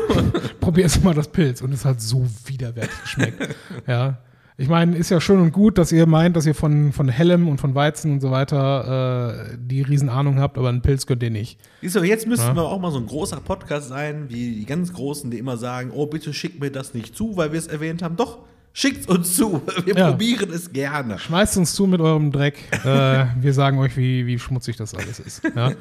probierst 0.60 0.98
du 0.98 1.02
mal 1.02 1.14
das 1.14 1.28
Pilz 1.28 1.62
und 1.62 1.72
es 1.74 1.86
hat 1.86 2.02
so 2.02 2.28
widerwärtig 2.46 3.02
geschmeckt. 3.02 3.56
Ja. 3.88 4.20
Ich 4.62 4.70
meine, 4.70 4.96
ist 4.96 5.10
ja 5.10 5.20
schön 5.20 5.40
und 5.40 5.52
gut, 5.52 5.78
dass 5.78 5.92
ihr 5.92 6.06
meint, 6.06 6.36
dass 6.36 6.46
ihr 6.46 6.54
von, 6.54 6.92
von 6.94 7.10
hellem 7.10 7.48
und 7.48 7.60
von 7.60 7.74
Weizen 7.74 8.12
und 8.14 8.20
so 8.22 8.30
weiter 8.30 9.52
äh, 9.54 9.58
die 9.60 9.82
Riesenahnung 9.82 10.40
habt, 10.40 10.58
aber 10.58 10.70
einen 10.70 10.82
Pilz 10.84 11.08
könnt 11.08 11.24
ihr 11.24 11.32
nicht. 11.32 11.60
Siehst 11.82 11.96
du, 11.96 12.04
jetzt 12.04 12.28
müssten 12.28 12.48
Ja. 12.50 12.56
wir 12.56 12.64
auch 12.66 12.80
mal 12.80 12.92
so 12.92 13.00
ein 13.00 13.08
großer 13.08 13.38
Podcast 13.42 13.90
sein, 13.90 14.26
wie 14.30 14.56
die 14.56 14.66
ganz 14.66 14.94
Großen, 14.94 15.32
die 15.32 15.40
immer 15.40 15.58
sagen, 15.58 15.90
oh, 15.94 16.06
bitte 16.06 16.32
schickt 16.34 16.60
mir 16.60 16.70
das 16.72 16.94
nicht 16.94 17.16
zu, 17.16 17.36
weil 17.38 17.52
wir 17.54 17.58
es 17.60 17.66
erwähnt 17.68 18.04
haben. 18.04 18.18
Doch, 18.18 18.38
schickt 18.74 19.10
uns 19.10 19.36
zu. 19.36 19.62
Wir 19.86 19.96
Ja. 19.98 20.12
probieren 20.12 20.50
es 20.54 20.72
gerne. 20.72 21.18
Schmeißt 21.18 21.58
uns 21.58 21.74
zu 21.74 21.88
mit 21.88 22.00
eurem 22.00 22.32
Dreck. 22.32 22.60
Äh, 22.86 23.26
wir 23.40 23.54
sagen 23.54 23.80
euch, 23.80 23.98
wie, 23.98 24.26
wie 24.28 24.38
schmutzig 24.40 24.78
das 24.78 24.94
alles 24.96 25.20
ist. 25.20 25.42
Ja? 25.56 25.72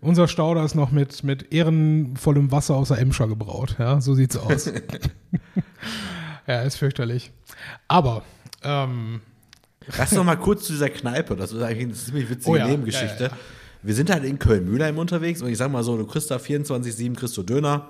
Unser 0.00 0.28
Stauder 0.28 0.64
ist 0.64 0.74
noch 0.74 0.90
mit, 0.92 1.22
mit 1.24 1.52
ehrenvollem 1.52 2.50
Wasser 2.52 2.74
aus 2.76 2.88
der 2.88 2.98
Emscher 2.98 3.28
gebraut. 3.28 3.76
Ja? 3.78 4.00
So 4.00 4.14
sieht's 4.14 4.36
aus. 4.36 4.70
ja, 6.46 6.62
ist 6.62 6.76
fürchterlich. 6.76 7.30
Aber, 7.88 8.22
ähm, 8.62 9.20
Lass 9.98 10.10
doch 10.10 10.22
mal 10.24 10.36
kurz 10.36 10.64
zu 10.66 10.72
dieser 10.72 10.90
Kneipe. 10.90 11.34
Das 11.36 11.52
ist 11.52 11.62
eigentlich 11.62 11.84
eine 11.84 11.94
ziemlich 11.94 12.28
witzige 12.30 12.50
Oh 12.50 12.56
ja, 12.56 12.66
Nebengeschichte. 12.68 13.24
ja, 13.24 13.28
ja. 13.30 13.36
Wir 13.82 13.94
sind 13.94 14.10
halt 14.10 14.24
in 14.24 14.38
Köln-Mühlheim 14.38 14.98
unterwegs 14.98 15.40
und 15.42 15.48
ich 15.48 15.56
sag 15.58 15.70
mal 15.72 15.82
so, 15.82 15.96
du 15.96 16.06
kriegst 16.06 16.30
da 16.30 16.36
24-7 16.36 17.14
kriegst 17.16 17.36
du 17.36 17.42
Döner. 17.42 17.88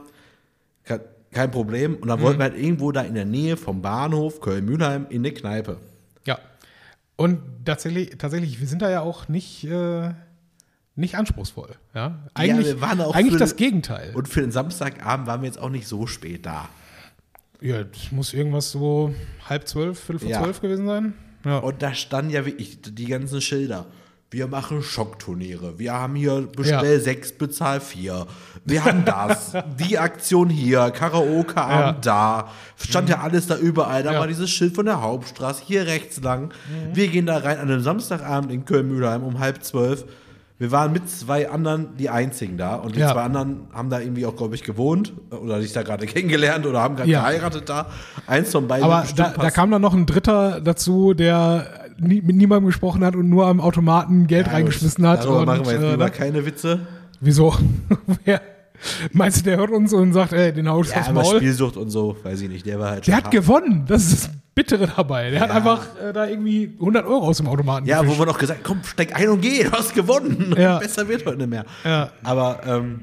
Ke- 0.85 1.05
Kein 1.33 1.51
Problem. 1.51 1.97
Und 1.97 2.09
dann 2.09 2.19
Mhm. 2.21 2.25
wollten 2.25 2.39
wir 2.39 2.45
halt 2.45 2.57
irgendwo 2.57 2.91
da 2.93 3.03
in 3.03 3.15
der 3.15 3.25
Nähe 3.25 3.57
vom 3.57 3.83
Bahnhof 3.83 4.41
Köln-Mühlheim 4.41 5.07
in 5.11 5.19
eine 5.23 5.33
Kneipe. 5.33 5.77
ja. 6.25 6.39
Und 7.17 7.41
tatsächlich, 7.67 8.17
tatsächlich, 8.17 8.61
wir 8.61 8.67
sind 8.67 8.81
da 8.83 8.89
ja 8.91 9.01
auch 9.03 9.29
nicht, 9.29 9.65
äh, 9.65 10.15
nicht 10.97 11.17
anspruchsvoll. 11.17 11.75
Ja? 11.95 12.19
Eigentlich, 12.33 12.83
eigentlich 12.83 13.37
das 13.37 13.57
Gegenteil. 13.57 14.13
Und 14.15 14.27
für 14.27 14.41
den 14.41 14.51
Samstagabend 14.53 15.27
waren 15.27 15.43
wir 15.43 15.47
jetzt 15.47 15.59
auch 15.59 15.69
nicht 15.71 15.87
so 15.87 16.07
spät 16.07 16.47
da. 16.47 16.69
Ja, 17.61 17.85
das 17.85 18.11
muss 18.13 18.33
irgendwas 18.35 18.71
so 18.73 19.15
halb 19.49 19.67
zwölf, 19.69 19.99
viertel 19.99 20.19
vor 20.21 20.29
Ja. 20.31 20.43
zwölf 20.43 20.61
gewesen 20.61 20.87
sein. 20.87 21.15
Ja. 21.45 21.59
Und 21.59 21.83
da 21.83 21.95
standen 21.95 22.31
ja 22.31 22.45
wirklich 22.45 22.79
die 22.83 23.07
ganzen 23.07 23.41
Schilder. 23.41 23.87
Wir 24.33 24.47
machen 24.47 24.81
Schockturniere. 24.83 25.79
Wir 25.79 25.93
haben 25.93 26.15
hier 26.15 26.43
bestell 26.55 26.95
Ja. 26.95 27.01
sechs, 27.01 27.33
bezahl 27.33 27.81
vier. 27.81 28.27
Wir 28.65 28.85
haben 28.85 29.05
das. 29.05 29.53
die 29.81 29.99
Aktion 29.99 30.49
hier. 30.51 30.91
Karaoke-Abend 30.93 32.07
da. 32.07 32.49
Stand 32.77 33.09
ja 33.09 33.21
alles 33.21 33.49
da 33.49 33.57
überall. 33.57 34.05
Da 34.05 34.13
Ja. 34.13 34.21
war 34.21 34.29
dieses 34.29 34.49
Schild 34.49 34.75
von 34.77 34.87
der 34.87 35.01
Hauptstraße. 35.03 35.63
Hier 35.67 35.87
rechts 35.87 36.21
lang. 36.23 36.53
Wir 36.95 37.09
gehen 37.09 37.27
da 37.27 37.39
rein 37.39 37.59
an 37.59 37.69
einem 37.71 37.81
Samstagabend 37.83 38.53
in 38.53 38.65
Köln-Mühlheim 38.65 39.25
um 39.25 39.41
halb 39.41 39.65
zwölf. 39.65 40.05
Wir 40.61 40.71
waren 40.71 40.93
mit 40.93 41.09
zwei 41.09 41.49
anderen 41.51 41.97
die 41.97 42.11
einzigen 42.11 42.59
da. 42.59 42.75
Und 42.75 42.95
die 42.95 43.01
Ja. 43.01 43.13
zwei 43.13 43.23
anderen 43.23 43.63
haben 43.73 43.89
da 43.89 43.99
irgendwie 43.99 44.27
auch, 44.27 44.37
glaube 44.37 44.55
ich, 44.55 44.63
gewohnt. 44.63 45.15
Oder 45.31 45.63
sich 45.63 45.73
da 45.73 45.83
gerade 45.83 46.05
kennengelernt 46.07 46.67
oder 46.67 46.83
haben 46.83 46.97
gerade 46.97 47.09
Ja. 47.11 47.21
geheiratet 47.21 47.67
da. 47.67 47.87
Eins 48.27 48.53
von 48.53 48.69
beiden 48.69 48.85
Aber 48.85 49.05
da, 49.17 49.31
da 49.31 49.51
kam 49.51 49.71
dann 49.71 49.81
noch 49.81 49.95
ein 49.95 50.05
Dritter 50.05 50.61
dazu, 50.61 51.15
der 51.15 51.89
nie, 51.99 52.21
mit 52.21 52.37
niemandem 52.37 52.67
gesprochen 52.67 53.03
hat 53.05 53.17
und 53.17 53.31
nur 53.31 53.47
am 53.47 53.59
Automaten 53.59 54.27
Geld 54.27 54.49
Ja, 54.49 54.53
reingeschmissen 54.53 55.07
hat. 55.09 55.25
Darüber 55.25 55.41
und, 55.41 55.47
machen 55.47 55.65
wir 55.65 55.73
jetzt 55.73 55.83
äh, 55.83 55.91
lieber 55.93 56.05
ne? 56.05 56.11
keine 56.11 56.45
Witze. 56.45 56.81
Wieso? 57.21 57.55
Wer? 58.27 58.43
Meinst 59.13 59.41
du, 59.41 59.45
der 59.45 59.57
hört 59.57 59.71
uns 59.71 59.95
und 59.95 60.13
sagt, 60.13 60.35
ey, 60.35 60.53
den 60.53 60.69
hau 60.69 60.83
ich 60.83 60.91
Ja, 60.91 61.11
Maul? 61.11 61.37
Spielsucht 61.37 61.79
und 61.79 61.89
so, 61.89 62.17
weiß 62.23 62.39
ich 62.43 62.51
nicht. 62.51 62.67
Der 62.67 62.79
war 62.79 62.91
halt 62.91 63.07
Der 63.07 63.17
hat 63.17 63.31
gewonnen. 63.31 63.85
Das 63.89 64.13
ist 64.13 64.27
das 64.27 64.31
Bittere 64.61 64.87
dabei. 64.95 65.31
Der 65.31 65.41
hat 65.41 65.49
Ja. 65.51 65.55
einfach 65.57 65.87
äh, 66.03 66.13
da 66.13 66.27
irgendwie 66.27 66.75
100 66.79 67.07
Euro 67.07 67.27
aus 67.29 67.39
dem 67.39 67.47
Automaten 67.47 67.87
Ja, 67.87 67.99
wo 67.99 68.03
gefischt. 68.03 68.19
wir 68.21 68.27
noch 68.27 68.39
gesagt 68.39 68.61
komm, 68.63 68.81
steig 68.85 69.15
ein 69.19 69.29
und 69.31 69.41
geh, 69.41 69.65
du 69.65 69.73
hast 69.73 69.95
gewonnen. 69.95 70.55
Ja. 70.59 70.79
Besser 70.81 71.09
wird 71.09 71.25
heute 71.25 71.39
nicht 71.39 71.49
mehr. 71.51 71.65
Ja. 71.85 72.11
Aber 72.23 72.61
ähm, 72.67 73.01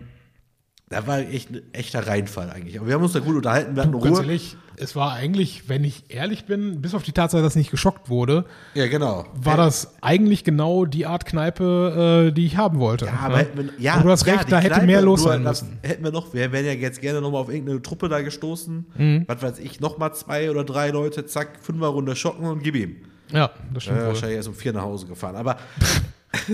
da 0.89 1.05
war 1.05 1.19
echt 1.19 1.49
ein 1.51 1.61
echter 1.73 2.07
Reinfall 2.07 2.49
eigentlich. 2.49 2.77
Aber 2.79 2.87
wir 2.87 2.93
haben 2.95 3.03
uns 3.03 3.13
da 3.13 3.19
gut 3.19 3.35
unterhalten, 3.35 3.75
wir 3.75 3.83
hatten 3.83 3.91
ganz 3.93 4.05
Ruhe. 4.05 4.21
ehrlich, 4.21 4.55
es 4.77 4.95
war 4.95 5.11
eigentlich, 5.13 5.67
wenn 5.67 5.83
ich 5.83 6.05
ehrlich 6.09 6.45
bin, 6.45 6.81
bis 6.81 6.93
auf 6.93 7.03
die 7.03 7.11
Tatsache, 7.11 7.41
dass 7.41 7.55
nicht 7.55 7.71
geschockt 7.71 8.09
wurde, 8.09 8.45
Ja, 8.73 8.87
genau. 8.87 9.25
war 9.33 9.57
das 9.57 9.95
eigentlich 10.01 10.43
genau 10.43 10.85
die 10.85 11.05
Art 11.05 11.25
Kneipe, 11.25 12.27
äh, 12.29 12.31
die 12.31 12.45
ich 12.45 12.57
haben 12.57 12.79
wollte. 12.79 13.05
Ja, 13.05 13.13
aber 13.21 13.33
ne? 13.37 13.39
hätten 13.39 13.57
wir, 13.57 13.69
ja, 13.79 13.95
Aber 13.95 14.03
du 14.03 14.11
hast 14.11 14.25
ja, 14.25 14.35
recht, 14.35 14.51
da 14.51 14.59
hätte 14.59 14.75
Kneipe, 14.75 14.85
mehr 14.85 15.01
los 15.01 15.23
sein 15.23 15.43
müssen. 15.43 15.79
Hätten 15.81 16.03
wir 16.03 16.11
noch, 16.11 16.33
wir 16.33 16.51
wären 16.51 16.65
ja 16.65 16.73
jetzt 16.73 17.01
gerne 17.01 17.21
nochmal 17.21 17.41
auf 17.41 17.49
irgendeine 17.49 17.81
Truppe 17.81 18.07
da 18.07 18.21
gestoßen. 18.21 18.85
Mhm. 18.97 19.23
Was 19.27 19.41
weiß 19.41 19.59
ich, 19.59 19.79
nochmal 19.79 20.13
zwei 20.13 20.49
oder 20.51 20.63
drei 20.63 20.91
Leute, 20.91 21.25
zack, 21.25 21.59
fünfer 21.61 21.87
Runde 21.87 22.15
schocken 22.15 22.45
und 22.45 22.63
gib 22.63 22.75
ihm. 22.75 22.97
Ja, 23.33 23.49
das 23.73 23.83
stimmt 23.83 23.99
Äh, 23.99 24.07
wahrscheinlich 24.07 24.37
erst 24.37 24.47
um 24.47 24.53
vier 24.55 24.71
nach 24.73 24.83
Hause 24.83 25.05
gefahren. 25.07 25.35
Aber 25.35 25.57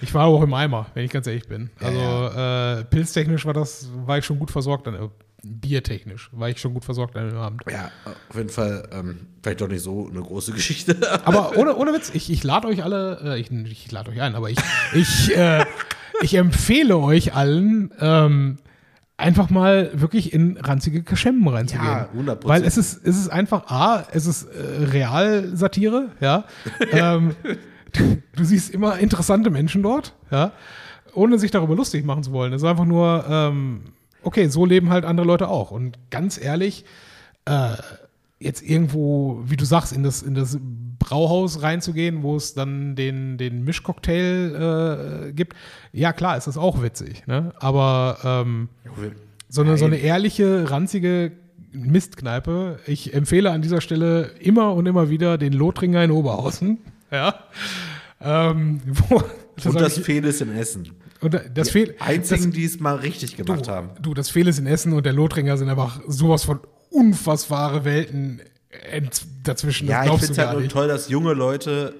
Ich 0.00 0.12
war 0.14 0.26
auch 0.26 0.42
im 0.42 0.54
Eimer, 0.54 0.86
wenn 0.94 1.04
ich 1.04 1.10
ganz 1.10 1.26
ehrlich 1.26 1.46
bin. 1.48 1.70
Ja, 1.80 1.86
Also 1.88 2.80
Äh, 2.80 2.84
pilztechnisch 2.84 3.46
war 3.46 3.54
das, 3.54 3.88
war 4.06 4.18
ich 4.18 4.24
schon 4.24 4.38
gut 4.38 4.50
versorgt 4.50 4.88
an, 4.88 4.94
äh, 4.94 5.08
biertechnisch 5.44 6.30
war 6.32 6.48
ich 6.48 6.60
schon 6.60 6.72
gut 6.74 6.84
versorgt 6.84 7.16
an 7.16 7.28
dem 7.30 7.38
Abend. 7.38 7.62
ja, 7.70 7.90
auf 8.28 8.36
jeden 8.36 8.48
Fall 8.48 8.88
ähm, 8.92 9.26
vielleicht 9.42 9.60
doch 9.60 9.68
nicht 9.68 9.82
so 9.82 10.08
eine 10.08 10.20
große 10.20 10.52
Geschichte. 10.56 10.96
Aber 11.24 11.56
ohne, 11.56 11.74
ohne 11.76 11.92
Witz, 11.92 12.10
ich, 12.14 12.30
ich 12.30 12.44
lade 12.44 12.68
euch 12.68 12.82
alle, 12.84 13.20
äh, 13.36 13.40
ich, 13.40 13.50
ich 13.50 13.90
lade 13.90 14.10
euch 14.10 14.20
ein, 14.20 14.34
aber 14.34 14.50
ich, 14.50 14.58
ich, 14.94 15.36
äh, 15.36 15.64
ich 16.22 16.34
empfehle 16.34 16.96
euch 16.96 17.34
allen, 17.34 17.92
ähm, 18.00 18.58
einfach 19.16 19.50
mal 19.50 19.90
wirklich 19.94 20.32
in 20.32 20.56
ranzige 20.56 21.02
Kaschemmen 21.02 21.46
reinzugehen. 21.46 21.86
Ja, 21.86 22.08
100%. 22.16 22.38
Weil 22.44 22.64
es 22.64 22.76
ist, 22.76 23.04
es 23.04 23.16
ist 23.18 23.28
einfach, 23.28 23.66
A, 23.68 24.04
es 24.12 24.26
ist 24.26 24.44
äh, 24.44 24.84
Realsatire, 24.84 26.10
ja. 26.20 26.44
ähm, 26.90 27.34
du, 28.36 28.44
siehst 28.44 28.70
immer 28.70 28.98
interessante 28.98 29.50
Menschen 29.50 29.82
dort, 29.82 30.14
ja, 30.30 30.52
ohne 31.14 31.38
sich 31.38 31.50
darüber 31.50 31.74
lustig 31.74 32.04
machen 32.04 32.22
zu 32.22 32.32
wollen. 32.32 32.52
Es 32.52 32.62
ist 32.62 32.68
einfach 32.68 32.84
nur, 32.84 33.24
ähm, 33.28 33.82
okay, 34.22 34.48
so 34.48 34.64
leben 34.64 34.90
halt 34.90 35.04
andere 35.04 35.26
Leute 35.26 35.48
auch. 35.48 35.70
Und 35.70 35.98
ganz 36.10 36.42
ehrlich, 36.42 36.84
äh, 37.44 37.74
jetzt 38.38 38.62
irgendwo, 38.62 39.42
wie 39.44 39.56
du 39.56 39.64
sagst, 39.64 39.92
in 39.92 40.02
das, 40.02 40.22
in 40.22 40.34
das 40.34 40.58
Brauhaus 40.98 41.62
reinzugehen, 41.62 42.22
wo 42.22 42.36
es 42.36 42.54
dann 42.54 42.96
den, 42.96 43.38
den 43.38 43.64
Mischcocktail 43.64 45.28
äh, 45.28 45.32
gibt, 45.32 45.56
ja 45.92 46.12
klar, 46.12 46.36
ist 46.36 46.46
das 46.46 46.56
auch 46.56 46.82
witzig, 46.82 47.26
ne? 47.26 47.52
Aber 47.58 48.18
ähm, 48.24 48.68
so 49.48 49.62
eine, 49.62 49.76
so 49.76 49.84
eine 49.84 49.96
ehrliche, 49.96 50.70
ranzige 50.70 51.32
Mistkneipe. 51.72 52.78
Ich 52.86 53.14
empfehle 53.14 53.50
an 53.50 53.62
dieser 53.62 53.80
Stelle 53.80 54.30
immer 54.40 54.74
und 54.74 54.86
immer 54.86 55.10
wieder 55.10 55.38
den 55.38 55.52
Lothringer 55.52 56.04
in 56.04 56.10
Oberhausen. 56.10 56.78
Ja. 57.12 57.34
Ähm, 58.20 58.80
wo, 58.86 59.16
und 59.16 59.80
das 59.80 59.98
ich- 59.98 60.04
Fehl 60.04 60.24
ist 60.24 60.40
in 60.40 60.56
Essen. 60.56 60.92
und 61.20 61.40
das 61.54 61.70
Fehl, 61.70 61.94
Einzigen, 61.98 62.44
das, 62.44 62.52
die 62.54 62.64
es 62.64 62.80
mal 62.80 62.96
richtig 62.96 63.36
gemacht 63.36 63.66
du, 63.66 63.70
haben. 63.70 63.90
du, 64.00 64.14
das 64.14 64.30
Fehl 64.30 64.48
ist 64.48 64.58
in 64.58 64.66
Essen 64.66 64.92
und 64.92 65.04
der 65.04 65.12
Lothringer 65.12 65.56
sind 65.56 65.68
einfach 65.68 66.00
sowas 66.08 66.44
von 66.44 66.60
unfassbare 66.90 67.84
Welten 67.84 68.40
dazwischen. 69.44 69.88
Ja, 69.88 70.04
das 70.04 70.14
ich 70.14 70.20
finde 70.26 70.40
es 70.42 70.46
halt 70.48 70.58
nur 70.58 70.68
toll, 70.68 70.88
dass 70.88 71.08
junge 71.08 71.34
Leute 71.34 71.94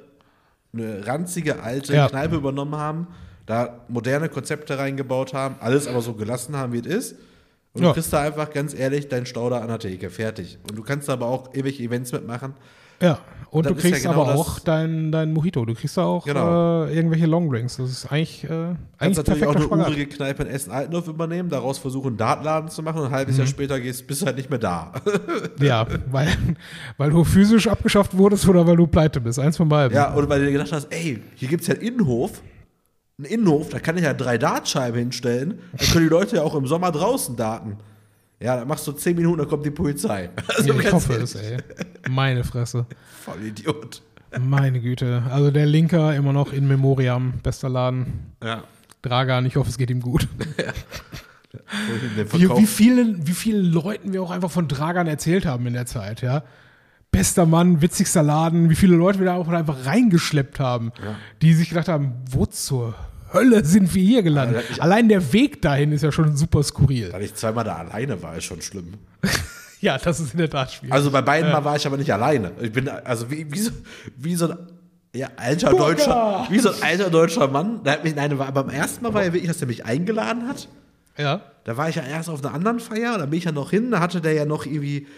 eine 0.73 1.07
ranzige 1.07 1.63
alte 1.63 1.95
Ja. 1.95 2.09
Kneipe 2.09 2.37
übernommen 2.37 2.77
haben, 2.77 3.09
da 3.47 3.85
moderne 3.89 4.29
Konzepte 4.29 4.79
reingebaut 4.79 5.35
haben, 5.35 5.57
alles 5.61 5.87
aber 5.87 6.01
so 6.01 6.15
gelassen 6.15 6.57
haben, 6.57 6.73
wie 6.73 6.79
es 6.79 6.87
ist. 6.87 7.15
Und 7.75 7.83
Ja. 7.83 7.89
du 7.89 7.95
kriegst 7.95 8.13
da 8.13 8.21
einfach 8.23 8.51
ganz 8.51 8.75
ehrlich 8.75 9.09
deinen 9.09 9.27
Stauder 9.27 9.61
an 9.61 9.69
der 9.69 9.79
Theke, 9.79 10.09
fertig. 10.11 10.59
Und 10.69 10.77
du 10.79 10.83
kannst 10.83 11.11
aber 11.11 11.27
auch 11.27 11.55
ewig 11.55 11.81
Events 11.81 12.13
mitmachen. 12.13 12.55
Ja, 13.03 13.19
und 13.51 13.67
du 13.67 13.75
ist 13.75 13.83
ja 13.85 13.91
kriegst 13.91 14.03
genau 14.07 14.23
aber 14.23 14.35
auch 14.35 14.59
dein, 14.61 15.13
dein 15.13 15.33
Mojito. 15.35 15.65
Du 15.67 15.75
kriegst 15.75 15.97
da 15.99 16.05
auch 16.05 16.25
Genau. 16.25 16.85
äh, 16.87 16.95
irgendwelche 16.95 17.27
Longdrinks. 17.27 17.77
Das 17.77 17.91
ist 17.91 18.07
eigentlich, 18.11 18.45
äh, 18.45 18.49
Kannst 18.49 18.79
eigentlich 19.01 19.17
natürlich 19.17 19.47
auch 19.47 19.55
eine 19.57 19.65
Spagat. 19.65 19.89
urige 19.89 20.07
Kneipe 20.07 20.43
in 20.45 20.49
Essen-Altendorf 20.49 21.09
übernehmen, 21.09 21.51
daraus 21.51 21.77
versuchen, 21.79 22.09
einen 22.09 22.17
Dartladen 22.17 22.71
zu 22.71 22.83
machen 22.83 23.01
und 23.01 23.07
ein 23.09 23.13
halbes 23.13 23.35
Mhm. 23.35 23.41
Jahr 23.41 23.47
später 23.49 23.79
gehst, 23.81 24.07
bist 24.07 24.23
du 24.23 24.27
halt 24.27 24.37
nicht 24.39 24.49
mehr 24.49 24.59
da. 24.59 24.93
Ja, 25.61 25.87
weil, 26.11 26.29
weil 26.97 27.11
du 27.11 27.25
physisch 27.25 27.69
abgeschafft 27.69 28.17
wurdest 28.17 28.49
oder 28.49 28.67
weil 28.67 28.77
du 28.77 28.87
pleite 28.87 29.21
bist. 29.21 29.39
Eins 29.39 29.59
von 29.59 29.69
beiden. 29.69 29.95
ja, 29.95 30.15
oder 30.15 30.29
weil 30.31 30.41
du 30.41 30.47
dir 30.47 30.53
gedacht 30.53 30.73
hast, 30.73 30.87
ey, 30.91 31.23
hier 31.35 31.49
gibt 31.49 31.61
es 31.63 31.69
ja 31.69 31.75
einen 31.75 31.83
Innenhof. 31.83 32.41
Einen 33.19 33.27
Innenhof, 33.27 33.69
da 33.69 33.79
kann 33.79 33.99
ich 33.99 34.05
ja 34.05 34.15
drei 34.15 34.39
Dartscheiben 34.39 34.99
hinstellen. 34.99 35.59
Da 35.77 35.85
können 35.93 36.07
die 36.07 36.11
Leute 36.11 36.37
ja 36.37 36.43
auch 36.43 36.55
im 36.55 36.67
Sommer 36.67 36.91
draußen 36.91 37.37
daten. 37.37 37.77
Ja, 38.43 38.57
dann 38.57 38.67
machst 38.67 38.87
du 38.87 38.93
zehn 38.93 39.17
Minuten, 39.17 39.39
dann 39.39 39.49
kommt 39.49 39.65
die 39.65 39.71
Polizei. 39.71 40.31
Also 40.49 40.73
Ja, 40.73 40.81
ich 40.81 40.93
hoffe 40.93 41.15
es, 41.15 41.35
ey. 41.35 41.59
Meine 42.11 42.45
Fresse. 42.45 42.87
Voll 43.25 43.43
Idiot. 43.43 44.03
Meine 44.41 44.81
Güte. 44.81 45.23
Also 45.31 45.51
der 45.51 45.67
Linker 45.67 46.15
immer 46.15 46.33
noch 46.33 46.53
in 46.53 46.67
Memoriam. 46.67 47.35
Bester 47.43 47.69
Laden. 47.69 48.33
Ja. 48.43 48.65
Dragan, 49.03 49.47
ich 49.47 49.57
hoffe, 49.57 49.71
es 49.71 49.79
geht 49.79 49.91
ihm 49.91 50.01
gut. 50.01 50.29
Den 52.17 52.33
Wie, 52.33 52.49
wie, 52.49 52.67
vielen, 52.67 53.27
wie 53.27 53.33
vielen 53.33 53.65
Leuten 53.73 54.13
wir 54.13 54.23
auch 54.23 54.31
einfach 54.31 54.51
von 54.51 54.69
Dragan 54.69 55.07
erzählt 55.07 55.45
haben 55.45 55.67
in 55.67 55.75
der 55.75 55.87
Zeit, 55.87 56.23
ja. 56.23 56.45
Bester 57.11 57.45
Mann, 57.45 57.83
witzigster 57.83 58.23
Laden, 58.23 58.71
wie 58.71 58.75
viele 58.75 58.97
Leute 58.97 59.19
wir 59.19 59.27
da 59.27 59.35
auch 59.35 59.49
einfach 59.49 59.85
reingeschleppt 59.85 60.59
haben, 60.59 60.93
die 61.43 61.53
sich 61.53 61.69
gedacht 61.69 61.89
haben, 61.89 62.15
wo 62.31 62.47
zur 62.47 62.95
Hölle 63.33 63.65
sind 63.65 63.95
wir 63.95 64.03
hier 64.03 64.23
gelandet? 64.23 64.65
Ich- 64.71 64.83
Allein 64.83 65.09
der 65.09 65.33
Weg 65.33 65.63
dahin 65.63 65.93
ist 65.93 66.03
ja 66.03 66.13
schon 66.13 66.37
super 66.37 66.63
skurril. 66.63 67.11
Dass 67.11 67.23
ich 67.23 67.35
zweimal 67.35 67.65
da 67.65 67.77
alleine 67.77 68.23
war, 68.23 68.37
ist 68.37 68.45
schon 68.45 68.61
schlimm. 68.63 68.95
Ja, 69.81 69.99
das 69.99 70.21
ist 70.21 70.33
in 70.35 70.39
der 70.39 70.49
Tat 70.49 70.71
schwierig. 70.71 70.93
Also 70.95 71.11
bei 71.11 71.23
beiden 71.23 71.51
Mal 71.51 71.65
war 71.65 71.75
ich 71.75 71.85
aber 71.85 71.97
nicht 71.97 72.13
alleine. 72.13 72.53
Ich 72.61 72.71
bin 72.71 72.89
also 72.89 73.29
wie, 73.33 73.51
wie, 73.51 73.59
so, 73.59 73.73
wie 74.17 74.37
so 74.37 74.49
ein 74.49 74.57
ja, 75.13 75.27
alter 75.37 75.71
Burger! 75.71 75.87
deutscher, 75.97 76.47
wie 76.51 76.59
so 76.61 76.69
ein 76.71 76.83
alter 76.83 77.11
deutscher 77.11 77.49
Mann. 77.49 77.83
Der 77.83 77.95
hat 77.95 78.05
mich, 78.05 78.15
nein, 78.15 78.39
war, 78.39 78.53
beim 78.53 78.69
ersten 78.71 79.03
Mal 79.03 79.13
war 79.13 79.25
ja 79.25 79.33
wirklich, 79.33 79.51
dass 79.51 79.61
er 79.61 79.67
mich 79.67 79.85
eingeladen 79.85 80.47
hat. 80.47 80.69
ja. 81.19 81.41
Da 81.65 81.77
war 81.77 81.89
ich 81.89 81.97
ja 81.97 82.03
erst 82.03 82.29
auf 82.29 82.45
einer 82.45 82.55
anderen 82.55 82.79
Feier, 82.79 83.19
da 83.19 83.27
bin 83.27 83.39
ich 83.39 83.45
ja 83.45 83.51
noch 83.53 83.71
hin, 83.71 83.91
da 83.91 83.99
hatte 83.99 84.21
der 84.21 84.33
ja 84.35 84.45
noch 84.45 84.67
irgendwie 84.67 85.09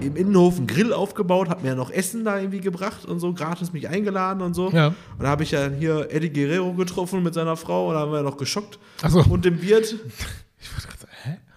im 0.00 0.16
Innenhof 0.16 0.56
einen 0.56 0.66
Grill 0.66 0.92
aufgebaut, 0.92 1.48
hat 1.48 1.62
mir 1.62 1.70
ja 1.70 1.74
noch 1.74 1.90
Essen 1.90 2.24
da 2.24 2.38
irgendwie 2.38 2.60
gebracht 2.60 3.04
und 3.04 3.18
so, 3.20 3.32
gratis 3.32 3.72
mich 3.72 3.88
eingeladen 3.88 4.40
und 4.42 4.54
so. 4.54 4.70
Ja. 4.70 4.88
Und 4.88 4.94
da 5.22 5.28
habe 5.28 5.42
ich 5.42 5.50
ja 5.50 5.68
hier 5.68 6.08
Eddie 6.10 6.30
Guerrero 6.32 6.72
getroffen 6.74 7.22
mit 7.22 7.34
seiner 7.34 7.56
Frau 7.56 7.88
und 7.88 7.94
da 7.94 8.00
haben 8.00 8.12
wir 8.12 8.18
ja 8.18 8.22
noch 8.24 8.36
geschockt. 8.36 8.78
Ach 9.02 9.10
so. 9.10 9.20
Und 9.24 9.44
dem 9.44 9.60
Wirt. 9.62 9.94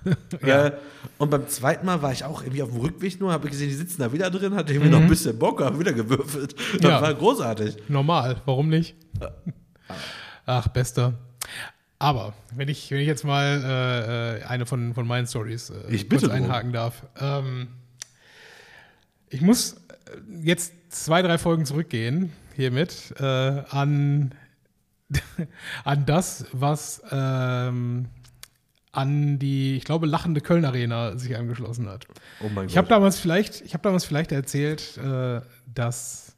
Ja. 0.45 0.65
Äh, 0.67 0.71
und 1.17 1.29
beim 1.29 1.47
zweiten 1.47 1.85
Mal 1.85 2.01
war 2.01 2.11
ich 2.11 2.25
auch 2.25 2.41
irgendwie 2.41 2.61
auf 2.61 2.69
dem 2.71 2.81
Rückweg 2.81 3.21
nur, 3.21 3.31
habe 3.31 3.47
gesehen, 3.49 3.69
die 3.69 3.75
sitzen 3.75 4.01
da 4.01 4.11
wieder 4.11 4.29
drin, 4.29 4.53
hat 4.53 4.69
irgendwie 4.69 4.89
noch 4.89 4.99
ein 4.99 5.07
bisschen 5.07 5.37
Bock, 5.39 5.61
haben 5.63 5.79
wieder 5.79 5.93
gewürfelt. 5.93 6.55
Das 6.57 6.81
Mhm. 6.81 6.87
Ja. 6.89 7.01
war 7.01 7.13
großartig. 7.13 7.77
Normal, 7.87 8.41
warum 8.45 8.67
nicht? 8.67 8.95
Ach, 10.45 10.67
bester. 10.69 11.13
Aber 11.99 12.33
wenn 12.53 12.67
ich, 12.67 12.91
wenn 12.91 12.99
ich 12.99 13.07
jetzt 13.07 13.23
mal 13.23 13.61
äh, 13.63 14.39
äh, 14.39 14.43
eine 14.43 14.65
von, 14.65 14.93
von 14.93 15.07
meinen 15.07 15.25
Stories 15.25 15.69
äh, 15.69 15.75
Ich 15.89 16.09
bitte 16.09 16.29
einhaken 16.31 16.73
darf. 16.73 17.03
Ähm, 17.19 17.67
ich 19.33 19.41
muss 19.41 19.73
äh, 19.73 19.77
jetzt 20.43 20.73
zwei, 20.89 21.21
drei 21.21 21.37
Folgen 21.37 21.65
zurückgehen 21.65 22.31
hiermit 22.55 23.13
äh, 23.19 23.23
an, 23.23 24.35
an 25.83 26.05
das, 26.05 26.45
was 26.51 27.01
ähm, 27.11 28.05
an 28.91 29.39
die, 29.39 29.75
ich 29.75 29.85
glaube, 29.85 30.05
lachende 30.05 30.39
Köln 30.39 30.65
Arena 30.65 31.17
sich 31.17 31.35
angeschlossen 31.35 31.89
hat. 31.89 32.05
Oh 32.41 32.49
mein 32.53 32.67
Ich 32.67 32.77
habe 32.77 32.87
damals 32.87 33.19
vielleicht, 33.19 33.61
ich 33.61 33.73
habe 33.73 33.81
damals 33.81 34.05
vielleicht 34.05 34.31
erzählt, 34.31 34.97
äh, 34.97 35.41
dass 35.73 36.35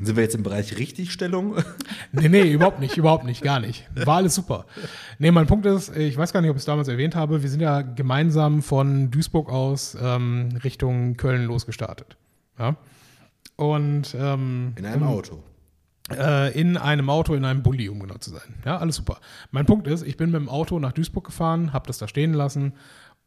Sind 0.00 0.14
wir 0.16 0.22
jetzt 0.22 0.34
im 0.36 0.42
Bereich 0.44 0.76
Richtigstellung? 0.78 1.56
Nee, 2.12 2.28
nee, 2.30 2.50
überhaupt 2.52 2.80
nicht, 2.80 2.96
überhaupt 2.96 3.24
nicht, 3.24 3.42
gar 3.42 3.60
nicht. 3.60 3.86
War 3.94 4.16
alles 4.16 4.34
super. 4.34 4.64
Nee, 5.18 5.30
mein 5.30 5.46
Punkt 5.46 5.66
ist, 5.66 5.94
ich 5.94 6.16
weiß 6.16 6.32
gar 6.32 6.40
nicht, 6.40 6.48
ob 6.50 6.56
ich 6.56 6.60
es 6.62 6.64
damals 6.66 6.88
erwähnt 6.88 7.14
habe, 7.14 7.42
wir 7.42 7.50
sind 7.50 7.60
ja 7.60 7.82
gemeinsam 7.82 8.62
von 8.62 9.10
Duisburg 9.10 9.50
aus 9.50 9.94
ähm, 10.00 10.48
Richtung 10.64 11.16
Köln 11.18 11.44
losgestartet. 11.44 12.16
Ja. 12.58 12.76
Und 13.56 14.16
ähm, 14.18 14.72
In 14.76 14.86
einem 14.86 15.02
Auto. 15.02 15.42
äh, 16.10 16.58
in 16.58 16.76
einem 16.78 17.10
Auto, 17.10 17.34
in 17.34 17.44
einem 17.44 17.62
Bulli, 17.62 17.88
um 17.90 17.98
genau 18.00 18.16
zu 18.16 18.30
sein. 18.30 18.54
Ja, 18.64 18.78
alles 18.78 18.96
super. 18.96 19.18
Mein 19.50 19.66
Punkt 19.66 19.86
ist, 19.86 20.06
ich 20.06 20.16
bin 20.16 20.30
mit 20.30 20.40
dem 20.40 20.48
Auto 20.48 20.78
nach 20.78 20.92
Duisburg 20.92 21.24
gefahren, 21.26 21.72
habe 21.74 21.86
das 21.88 21.98
da 21.98 22.08
stehen 22.08 22.32
lassen 22.32 22.72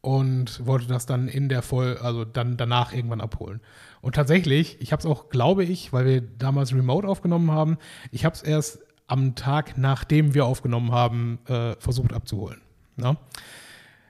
und 0.01 0.65
wollte 0.65 0.87
das 0.87 1.05
dann 1.05 1.27
in 1.27 1.47
der 1.47 1.61
Voll, 1.61 1.97
also 1.97 2.25
dann 2.25 2.57
danach 2.57 2.93
irgendwann 2.93 3.21
abholen. 3.21 3.61
Und 4.01 4.15
tatsächlich, 4.15 4.81
ich 4.81 4.91
habe 4.91 4.99
es 4.99 5.05
auch, 5.05 5.29
glaube 5.29 5.63
ich, 5.63 5.93
weil 5.93 6.05
wir 6.05 6.21
damals 6.21 6.73
Remote 6.73 7.07
aufgenommen 7.07 7.51
haben, 7.51 7.77
ich 8.11 8.25
habe 8.25 8.35
es 8.35 8.41
erst 8.41 8.79
am 9.07 9.35
Tag, 9.35 9.77
nachdem 9.77 10.33
wir 10.33 10.45
aufgenommen 10.45 10.91
haben, 10.91 11.39
äh, 11.47 11.75
versucht 11.79 12.13
abzuholen. 12.13 12.61
Ja? 12.97 13.17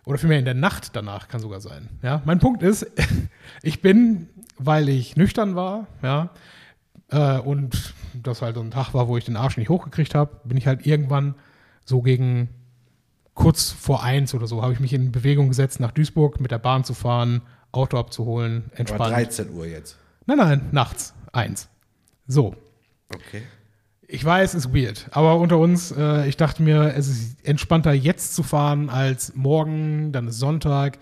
Oder 0.06 0.18
vielmehr 0.18 0.40
in 0.40 0.46
der 0.46 0.54
Nacht 0.54 0.96
danach 0.96 1.28
kann 1.28 1.42
sogar 1.42 1.60
sein. 1.60 1.90
Ja? 2.02 2.22
Mein 2.24 2.40
Punkt 2.40 2.64
ist, 2.64 2.86
ich 3.62 3.82
bin, 3.82 4.30
weil 4.58 4.88
ich 4.88 5.18
nüchtern 5.18 5.56
war, 5.56 5.88
ja, 6.02 6.30
äh, 7.10 7.40
und 7.40 7.94
das 8.14 8.42
halt 8.42 8.56
so 8.56 8.62
ein 8.62 8.72
Tag 8.72 8.94
war, 8.94 9.08
wo 9.08 9.18
ich 9.18 9.26
den 9.26 9.36
Arsch 9.36 9.58
nicht 9.58 9.70
hochgekriegt 9.70 10.16
habe, 10.16 10.40
bin 10.46 10.58
ich 10.58 10.68
halt 10.68 10.86
irgendwann 10.86 11.36
so 11.84 12.02
gegen 12.02 12.50
kurz 13.34 13.72
vor 13.72 14.04
eins 14.04 14.34
oder 14.34 14.48
so, 14.48 14.62
habe 14.62 14.74
ich 14.74 14.80
mich 14.80 14.94
in 14.94 15.12
Bewegung 15.12 15.48
gesetzt, 15.50 15.80
nach 15.80 15.92
Duisburg 15.92 16.40
mit 16.40 16.52
der 16.52 16.60
Bahn 16.60 16.84
zu 16.84 16.94
fahren, 16.94 17.42
Auto 17.72 17.98
abzuholen, 17.98 18.66
Aber 18.72 18.80
entspannt. 18.80 19.14
13 19.14 19.50
Uhr 19.54 19.66
jetzt. 19.66 19.98
Nein, 20.26 20.38
nein, 20.38 20.70
nachts, 20.72 21.14
eins. 21.32 21.70
So, 22.28 22.56
Okay. 23.14 23.42
ich 24.08 24.24
weiß, 24.24 24.54
ist 24.56 24.74
weird, 24.74 25.08
aber 25.12 25.38
unter 25.38 25.58
uns, 25.58 25.92
äh, 25.92 26.28
ich 26.28 26.38
dachte 26.38 26.64
mir, 26.64 26.94
es 26.96 27.08
ist 27.08 27.46
entspannter 27.46 27.92
jetzt 27.94 28.36
zu 28.36 28.44
fahren 28.44 28.90
als 28.90 29.36
morgen, 29.36 30.12
dann 30.12 30.28
ist 30.28 30.40
Sonntag, 30.40 31.00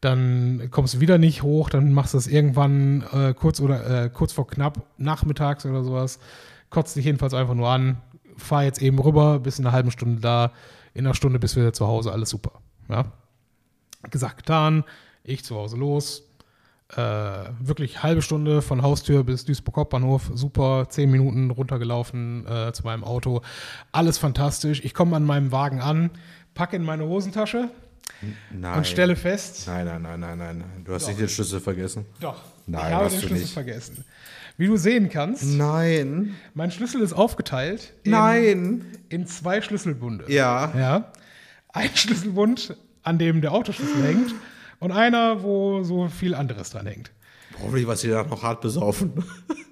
dann 0.00 0.68
kommst 0.70 0.94
du 0.94 1.00
wieder 1.00 1.18
nicht 1.18 1.42
hoch, 1.42 1.68
dann 1.70 1.92
machst 1.92 2.14
du 2.14 2.18
es 2.18 2.26
irgendwann 2.26 3.04
äh, 3.12 3.34
kurz 3.34 3.60
oder 3.60 4.04
äh, 4.04 4.10
kurz 4.10 4.32
vor 4.32 4.46
knapp 4.46 4.82
nachmittags 4.98 5.64
oder 5.66 5.84
sowas, 5.84 6.18
kotzt 6.70 6.96
dich 6.96 7.04
jedenfalls 7.04 7.34
einfach 7.34 7.54
nur 7.54 7.68
an, 7.68 7.98
fahr 8.36 8.64
jetzt 8.64 8.80
eben 8.82 8.98
rüber, 8.98 9.38
bist 9.40 9.58
in 9.58 9.66
einer 9.66 9.74
halben 9.74 9.90
Stunde 9.90 10.20
da, 10.20 10.52
in 10.94 11.06
einer 11.06 11.14
Stunde 11.14 11.38
bist 11.38 11.56
du 11.56 11.60
wieder 11.60 11.72
zu 11.72 11.86
Hause, 11.86 12.12
alles 12.12 12.30
super. 12.30 12.60
Ja? 12.88 13.12
Gesagt, 14.10 14.38
getan, 14.38 14.84
ich 15.24 15.44
zu 15.44 15.54
Hause 15.56 15.76
los, 15.76 16.28
äh, 16.96 16.96
wirklich 17.60 18.02
halbe 18.02 18.20
Stunde 18.22 18.60
von 18.60 18.82
Haustür 18.82 19.24
bis 19.24 19.44
Duisburg 19.44 19.76
Hauptbahnhof, 19.76 20.30
super, 20.34 20.86
zehn 20.90 21.10
Minuten 21.10 21.50
runtergelaufen 21.50 22.46
äh, 22.46 22.72
zu 22.72 22.82
meinem 22.84 23.04
Auto, 23.04 23.40
alles 23.92 24.18
fantastisch. 24.18 24.84
Ich 24.84 24.92
komme 24.92 25.16
an 25.16 25.24
meinem 25.24 25.52
Wagen 25.52 25.80
an, 25.80 26.10
packe 26.54 26.76
in 26.76 26.82
meine 26.84 27.04
Hosentasche 27.04 27.70
Nein. 28.50 28.76
und 28.78 28.86
stelle 28.86 29.16
fest, 29.16 29.64
Nein, 29.68 29.86
nein, 29.86 30.02
nein, 30.02 30.20
nein, 30.20 30.38
nein. 30.38 30.64
Du 30.84 30.92
hast 30.92 31.04
Doch. 31.04 31.08
nicht 31.08 31.20
den 31.20 31.28
Schlüssel 31.28 31.60
vergessen. 31.60 32.04
doch, 32.20 32.42
Nein, 32.66 32.88
ich 32.88 32.92
habe 32.92 33.04
hast 33.06 33.12
den 33.14 33.20
du 33.22 33.26
Schlüssel 33.28 33.42
nicht. 33.42 33.52
vergessen. 33.54 34.04
Wie 34.58 34.66
du 34.66 34.76
sehen 34.76 35.08
kannst, 35.08 35.44
Nein. 35.44 36.34
mein 36.54 36.70
Schlüssel 36.70 37.00
ist 37.00 37.12
aufgeteilt 37.14 37.94
in, 38.04 38.10
Nein. 38.12 38.84
in 39.08 39.26
zwei 39.26 39.60
Schlüsselbunde. 39.62 40.24
Ja. 40.28 40.72
Ja. 40.76 41.12
Ein 41.72 41.90
Schlüsselbund, 41.94 42.76
an 43.02 43.18
dem 43.18 43.40
der 43.40 43.52
Autoschlüssel 43.52 44.02
hängt 44.04 44.34
und 44.78 44.92
einer, 44.92 45.42
wo 45.42 45.82
so 45.82 46.08
viel 46.08 46.34
anderes 46.34 46.70
dran 46.70 46.86
hängt. 46.86 47.10
Hoffentlich 47.62 47.86
was 47.86 48.02
sie 48.02 48.08
da 48.08 48.22
noch 48.24 48.42
hart 48.42 48.60
besaufen. 48.60 49.12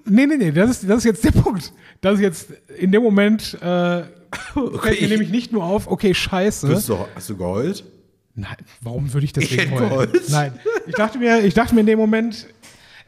Nee, 0.03 0.25
nee, 0.25 0.35
nee, 0.35 0.51
das 0.51 0.71
ist, 0.71 0.89
das 0.89 0.97
ist 0.97 1.03
jetzt 1.05 1.23
der 1.23 1.31
Punkt. 1.31 1.71
Das 2.01 2.15
ist 2.15 2.21
jetzt 2.21 2.49
in 2.79 2.91
dem 2.91 3.03
Moment 3.03 3.53
äh, 3.61 4.03
fällt 4.81 4.99
mir 4.99 5.07
nämlich 5.07 5.29
nicht 5.29 5.51
nur 5.51 5.63
auf, 5.63 5.87
okay, 5.87 6.13
scheiße. 6.15 6.67
Bist 6.67 6.89
du, 6.89 6.97
hast 7.13 7.29
du 7.29 7.37
geheult? 7.37 7.85
Nein, 8.33 8.57
warum 8.81 9.13
würde 9.13 9.25
ich 9.25 9.37
Ich 9.37 9.49
deswegen 9.49 9.69
hätte 9.69 9.89
heulen? 9.91 10.11
geheult. 10.11 10.29
Nein, 10.29 10.59
ich 10.87 10.95
dachte 10.95 11.19
mir, 11.19 11.45
ich 11.45 11.53
dachte 11.53 11.75
mir 11.75 11.81
in 11.81 11.85
dem 11.85 11.99
Moment, 11.99 12.47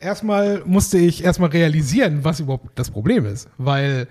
erstmal 0.04 0.62
musste 0.66 0.98
ich 0.98 1.24
erstmal 1.24 1.50
realisieren, 1.50 2.24
was 2.24 2.40
überhaupt 2.40 2.78
das 2.78 2.92
Problem 2.92 3.26
ist. 3.26 3.50
Weil, 3.58 4.08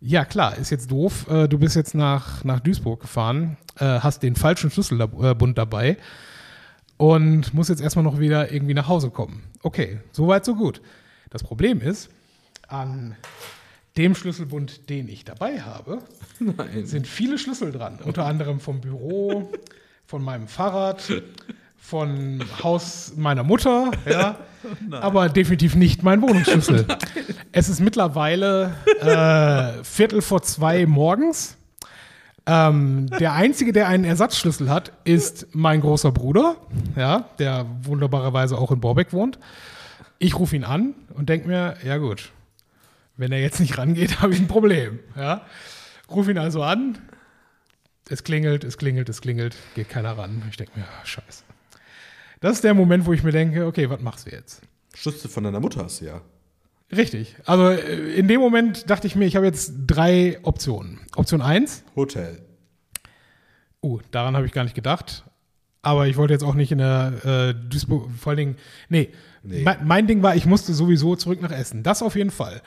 ja 0.00 0.24
klar, 0.24 0.56
ist 0.58 0.70
jetzt 0.70 0.90
doof, 0.90 1.26
äh, 1.30 1.48
du 1.48 1.58
bist 1.58 1.76
jetzt 1.76 1.94
nach, 1.94 2.44
nach 2.44 2.60
Duisburg 2.60 3.00
gefahren, 3.00 3.56
äh, 3.78 4.00
hast 4.00 4.22
den 4.22 4.36
falschen 4.36 4.70
Schlüsselbund 4.70 5.56
dabei 5.56 5.96
und 6.96 7.54
musst 7.54 7.70
jetzt 7.70 7.80
erstmal 7.80 8.04
noch 8.04 8.18
wieder 8.18 8.52
irgendwie 8.52 8.74
nach 8.74 8.88
Hause 8.88 9.10
kommen. 9.10 9.44
Okay, 9.62 10.00
soweit, 10.12 10.44
so 10.44 10.54
gut. 10.54 10.82
Das 11.30 11.42
Problem 11.42 11.80
ist, 11.80 12.10
an 12.68 13.16
dem 13.96 14.14
Schlüsselbund, 14.14 14.90
den 14.90 15.08
ich 15.08 15.24
dabei 15.24 15.60
habe, 15.60 16.02
Nein. 16.38 16.86
sind 16.86 17.06
viele 17.06 17.38
Schlüssel 17.38 17.72
dran. 17.72 17.98
Unter 18.04 18.26
anderem 18.26 18.60
vom 18.60 18.80
Büro, 18.80 19.50
von 20.06 20.22
meinem 20.22 20.48
Fahrrad, 20.48 21.22
von 21.78 22.44
Haus 22.62 23.14
meiner 23.16 23.42
Mutter, 23.42 23.90
ja, 24.08 24.38
aber 24.90 25.28
definitiv 25.28 25.74
nicht 25.74 26.02
mein 26.02 26.20
Wohnungsschlüssel. 26.20 26.86
es 27.52 27.68
ist 27.68 27.80
mittlerweile 27.80 28.74
äh, 29.00 29.82
Viertel 29.84 30.20
vor 30.20 30.42
zwei 30.42 30.84
morgens. 30.86 31.56
Ähm, 32.46 33.08
der 33.20 33.34
einzige, 33.34 33.72
der 33.72 33.88
einen 33.88 34.04
Ersatzschlüssel 34.04 34.70
hat, 34.70 34.92
ist 35.04 35.48
mein 35.52 35.80
großer 35.82 36.12
Bruder, 36.12 36.56
ja, 36.96 37.28
der 37.38 37.66
wunderbarerweise 37.82 38.56
auch 38.56 38.70
in 38.70 38.80
Borbeck 38.80 39.12
wohnt. 39.12 39.38
Ich 40.18 40.38
rufe 40.38 40.56
ihn 40.56 40.64
an 40.64 40.94
und 41.14 41.28
denke 41.28 41.46
mir, 41.46 41.76
ja 41.84 41.98
gut, 41.98 42.32
wenn 43.18 43.32
er 43.32 43.40
jetzt 43.40 43.60
nicht 43.60 43.76
rangeht, 43.76 44.20
habe 44.22 44.32
ich 44.32 44.40
ein 44.40 44.48
Problem. 44.48 45.00
Ja. 45.14 45.42
Ruf 46.10 46.28
ihn 46.28 46.38
also 46.38 46.62
an. 46.62 46.98
Es 48.08 48.24
klingelt, 48.24 48.64
es 48.64 48.78
klingelt, 48.78 49.10
es 49.10 49.20
klingelt, 49.20 49.54
geht 49.74 49.90
keiner 49.90 50.16
ran. 50.16 50.42
Ich 50.48 50.56
denke 50.56 50.78
mir, 50.78 50.86
ah, 50.86 51.04
scheiße. 51.04 51.44
Das 52.40 52.52
ist 52.52 52.64
der 52.64 52.74
Moment, 52.74 53.06
wo 53.06 53.12
ich 53.12 53.22
mir 53.22 53.32
denke, 53.32 53.66
okay, 53.66 53.90
was 53.90 54.00
machst 54.00 54.26
du 54.26 54.30
jetzt? 54.30 54.62
Schlüssel 54.94 55.30
von 55.30 55.44
deiner 55.44 55.60
Mutter 55.60 55.84
hast 55.84 56.00
du 56.00 56.06
ja. 56.06 56.20
Richtig. 56.90 57.36
Also 57.44 57.68
äh, 57.68 58.14
in 58.14 58.28
dem 58.28 58.40
Moment 58.40 58.88
dachte 58.88 59.06
ich 59.06 59.16
mir, 59.16 59.26
ich 59.26 59.36
habe 59.36 59.46
jetzt 59.46 59.72
drei 59.86 60.38
Optionen. 60.42 61.00
Option 61.16 61.42
1. 61.42 61.84
Hotel. 61.96 62.40
Uh, 63.82 64.00
daran 64.10 64.36
habe 64.36 64.46
ich 64.46 64.52
gar 64.52 64.64
nicht 64.64 64.74
gedacht. 64.74 65.24
Aber 65.82 66.06
ich 66.06 66.16
wollte 66.16 66.32
jetzt 66.32 66.42
auch 66.42 66.54
nicht 66.54 66.72
in 66.72 66.78
der 66.78 67.24
äh, 67.24 67.54
Duisburg, 67.54 68.10
vor 68.18 68.30
allen 68.30 68.38
Dingen, 68.38 68.56
nee, 68.88 69.12
Nee. 69.42 69.62
Mein, 69.62 69.86
mein 69.86 70.06
Ding 70.06 70.22
war, 70.22 70.36
ich 70.36 70.46
musste 70.46 70.74
sowieso 70.74 71.16
zurück 71.16 71.40
nach 71.40 71.52
Essen. 71.52 71.82
Das 71.82 72.02
auf 72.02 72.16
jeden 72.16 72.30
Fall. 72.30 72.60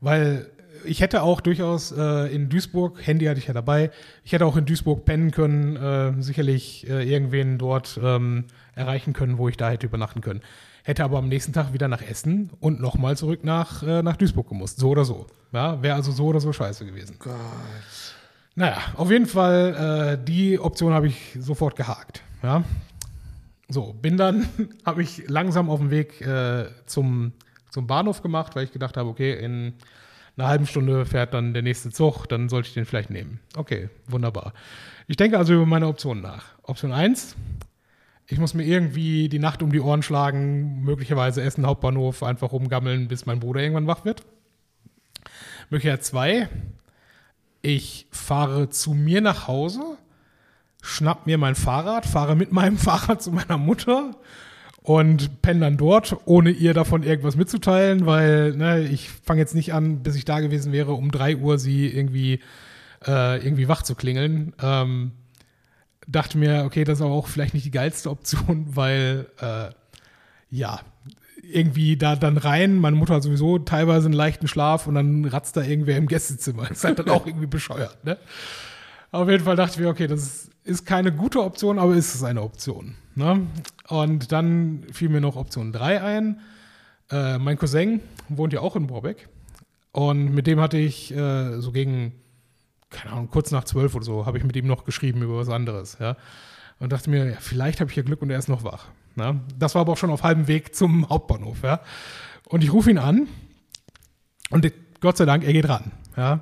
Weil 0.00 0.50
ich 0.84 1.00
hätte 1.00 1.22
auch 1.22 1.40
durchaus 1.40 1.92
äh, 1.92 2.34
in 2.34 2.48
Duisburg, 2.48 3.04
Handy 3.04 3.26
hatte 3.26 3.38
ich 3.38 3.46
ja 3.46 3.54
dabei, 3.54 3.90
ich 4.22 4.32
hätte 4.32 4.46
auch 4.46 4.56
in 4.56 4.66
Duisburg 4.66 5.04
pennen 5.04 5.30
können, 5.30 5.76
äh, 5.76 6.22
sicherlich 6.22 6.88
äh, 6.88 7.10
irgendwen 7.10 7.58
dort 7.58 7.98
ähm, 8.02 8.44
erreichen 8.76 9.12
können, 9.12 9.38
wo 9.38 9.48
ich 9.48 9.56
da 9.56 9.70
hätte 9.70 9.86
übernachten 9.86 10.20
können. 10.20 10.42
Hätte 10.84 11.02
aber 11.02 11.18
am 11.18 11.28
nächsten 11.28 11.52
Tag 11.52 11.72
wieder 11.72 11.88
nach 11.88 12.02
Essen 12.02 12.50
und 12.60 12.80
nochmal 12.80 13.16
zurück 13.16 13.42
nach, 13.42 13.82
äh, 13.82 14.02
nach 14.02 14.16
Duisburg 14.16 14.48
gemusst. 14.48 14.78
So 14.78 14.90
oder 14.90 15.04
so. 15.04 15.26
Ja, 15.52 15.82
Wäre 15.82 15.96
also 15.96 16.12
so 16.12 16.26
oder 16.26 16.38
so 16.38 16.52
scheiße 16.52 16.86
gewesen. 16.86 17.16
Gott. 17.18 17.34
Naja, 18.54 18.78
auf 18.94 19.10
jeden 19.10 19.26
Fall, 19.26 20.18
äh, 20.18 20.24
die 20.24 20.60
Option 20.60 20.92
habe 20.92 21.08
ich 21.08 21.36
sofort 21.40 21.76
gehakt. 21.76 22.22
Ja. 22.42 22.62
So, 23.68 23.94
bin 23.94 24.16
dann, 24.16 24.48
habe 24.86 25.02
ich 25.02 25.28
langsam 25.28 25.68
auf 25.68 25.80
dem 25.80 25.90
Weg 25.90 26.20
äh, 26.20 26.66
zum, 26.86 27.32
zum 27.70 27.86
Bahnhof 27.86 28.22
gemacht, 28.22 28.54
weil 28.54 28.64
ich 28.64 28.72
gedacht 28.72 28.96
habe, 28.96 29.08
okay, 29.08 29.32
in 29.32 29.74
einer 30.36 30.48
halben 30.48 30.66
Stunde 30.66 31.06
fährt 31.06 31.34
dann 31.34 31.54
der 31.54 31.62
nächste 31.62 31.90
Zug, 31.90 32.26
dann 32.26 32.48
sollte 32.48 32.68
ich 32.68 32.74
den 32.74 32.84
vielleicht 32.84 33.10
nehmen. 33.10 33.40
Okay, 33.56 33.88
wunderbar. 34.06 34.52
Ich 35.08 35.16
denke 35.16 35.38
also 35.38 35.54
über 35.54 35.66
meine 35.66 35.88
Optionen 35.88 36.22
nach. 36.22 36.44
Option 36.62 36.92
1, 36.92 37.36
ich 38.28 38.38
muss 38.38 38.54
mir 38.54 38.64
irgendwie 38.64 39.28
die 39.28 39.38
Nacht 39.38 39.62
um 39.62 39.70
die 39.70 39.80
Ohren 39.80 40.02
schlagen, 40.02 40.82
möglicherweise 40.82 41.42
Essen 41.42 41.66
Hauptbahnhof, 41.66 42.22
einfach 42.22 42.52
rumgammeln, 42.52 43.08
bis 43.08 43.26
mein 43.26 43.40
Bruder 43.40 43.60
irgendwann 43.60 43.86
wach 43.86 44.04
wird. 44.04 44.22
Möglichkeit 45.70 46.04
2, 46.04 46.48
ich 47.62 48.06
fahre 48.10 48.68
zu 48.68 48.94
mir 48.94 49.20
nach 49.20 49.48
Hause, 49.48 49.80
schnapp 50.82 51.26
mir 51.26 51.38
mein 51.38 51.54
Fahrrad, 51.54 52.06
fahre 52.06 52.36
mit 52.36 52.52
meinem 52.52 52.78
Fahrrad 52.78 53.22
zu 53.22 53.30
meiner 53.32 53.58
Mutter 53.58 54.12
und 54.82 55.42
penne 55.42 55.60
dann 55.60 55.76
dort, 55.76 56.16
ohne 56.26 56.50
ihr 56.50 56.74
davon 56.74 57.02
irgendwas 57.02 57.36
mitzuteilen, 57.36 58.06
weil 58.06 58.56
ne, 58.56 58.82
ich 58.82 59.08
fange 59.08 59.40
jetzt 59.40 59.54
nicht 59.54 59.72
an, 59.72 60.02
bis 60.02 60.14
ich 60.16 60.24
da 60.24 60.40
gewesen 60.40 60.72
wäre, 60.72 60.92
um 60.92 61.10
3 61.10 61.36
Uhr 61.38 61.58
sie 61.58 61.88
irgendwie, 61.88 62.40
äh, 63.06 63.44
irgendwie 63.44 63.68
wach 63.68 63.82
zu 63.82 63.96
klingeln. 63.96 64.52
Ähm, 64.62 65.12
dachte 66.06 66.38
mir, 66.38 66.64
okay, 66.64 66.84
das 66.84 66.98
ist 66.98 67.02
aber 67.02 67.14
auch 67.14 67.26
vielleicht 67.26 67.54
nicht 67.54 67.66
die 67.66 67.70
geilste 67.70 68.10
Option, 68.10 68.66
weil 68.76 69.26
äh, 69.40 69.70
ja, 70.50 70.80
irgendwie 71.42 71.96
da 71.96 72.16
dann 72.16 72.36
rein, 72.36 72.76
meine 72.76 72.96
Mutter 72.96 73.14
hat 73.14 73.22
sowieso 73.22 73.58
teilweise 73.58 74.06
einen 74.06 74.14
leichten 74.14 74.48
Schlaf 74.48 74.86
und 74.86 74.94
dann 74.94 75.24
ratzt 75.24 75.56
da 75.56 75.62
irgendwer 75.62 75.96
im 75.96 76.08
Gästezimmer. 76.08 76.66
Das 76.68 76.78
ist 76.78 76.84
halt 76.84 76.98
dann 76.98 77.10
auch 77.10 77.26
irgendwie 77.26 77.46
bescheuert, 77.46 78.04
ne? 78.04 78.18
Auf 79.12 79.28
jeden 79.28 79.44
Fall 79.44 79.56
dachte 79.56 79.74
ich 79.74 79.80
mir, 79.80 79.88
okay, 79.88 80.08
das 80.08 80.22
ist, 80.22 80.50
ist 80.64 80.84
keine 80.84 81.12
gute 81.12 81.42
Option, 81.42 81.78
aber 81.78 81.94
ist 81.94 82.14
es 82.14 82.22
eine 82.22 82.42
Option. 82.42 82.96
Ne? 83.14 83.46
Und 83.88 84.32
dann 84.32 84.84
fiel 84.92 85.08
mir 85.08 85.20
noch 85.20 85.36
Option 85.36 85.72
3 85.72 86.02
ein. 86.02 86.40
Äh, 87.10 87.38
mein 87.38 87.56
Cousin 87.56 88.00
wohnt 88.28 88.52
ja 88.52 88.60
auch 88.60 88.76
in 88.76 88.88
Borbeck. 88.88 89.28
Und 89.92 90.34
mit 90.34 90.46
dem 90.46 90.60
hatte 90.60 90.76
ich 90.76 91.14
äh, 91.14 91.60
so 91.60 91.72
gegen, 91.72 92.12
keine 92.90 93.12
Ahnung, 93.12 93.28
kurz 93.30 93.50
nach 93.50 93.64
zwölf 93.64 93.94
oder 93.94 94.04
so, 94.04 94.26
habe 94.26 94.38
ich 94.38 94.44
mit 94.44 94.56
ihm 94.56 94.66
noch 94.66 94.84
geschrieben 94.84 95.22
über 95.22 95.36
was 95.36 95.48
anderes. 95.48 95.98
Ja? 96.00 96.16
Und 96.78 96.92
dachte 96.92 97.10
mir, 97.10 97.30
ja, 97.30 97.36
vielleicht 97.40 97.80
habe 97.80 97.90
ich 97.90 97.94
hier 97.94 98.04
Glück 98.04 98.22
und 98.22 98.30
er 98.30 98.38
ist 98.38 98.48
noch 98.48 98.64
wach. 98.64 98.86
Ne? 99.14 99.40
Das 99.58 99.74
war 99.74 99.82
aber 99.82 99.92
auch 99.92 99.98
schon 99.98 100.10
auf 100.10 100.22
halbem 100.22 100.46
Weg 100.46 100.74
zum 100.74 101.08
Hauptbahnhof. 101.08 101.62
Ja? 101.62 101.80
Und 102.48 102.62
ich 102.62 102.72
rufe 102.72 102.90
ihn 102.90 102.98
an 102.98 103.28
und 104.50 104.70
Gott 105.00 105.16
sei 105.16 105.24
Dank, 105.24 105.44
er 105.44 105.52
geht 105.52 105.68
ran. 105.68 105.92
Ja? 106.16 106.40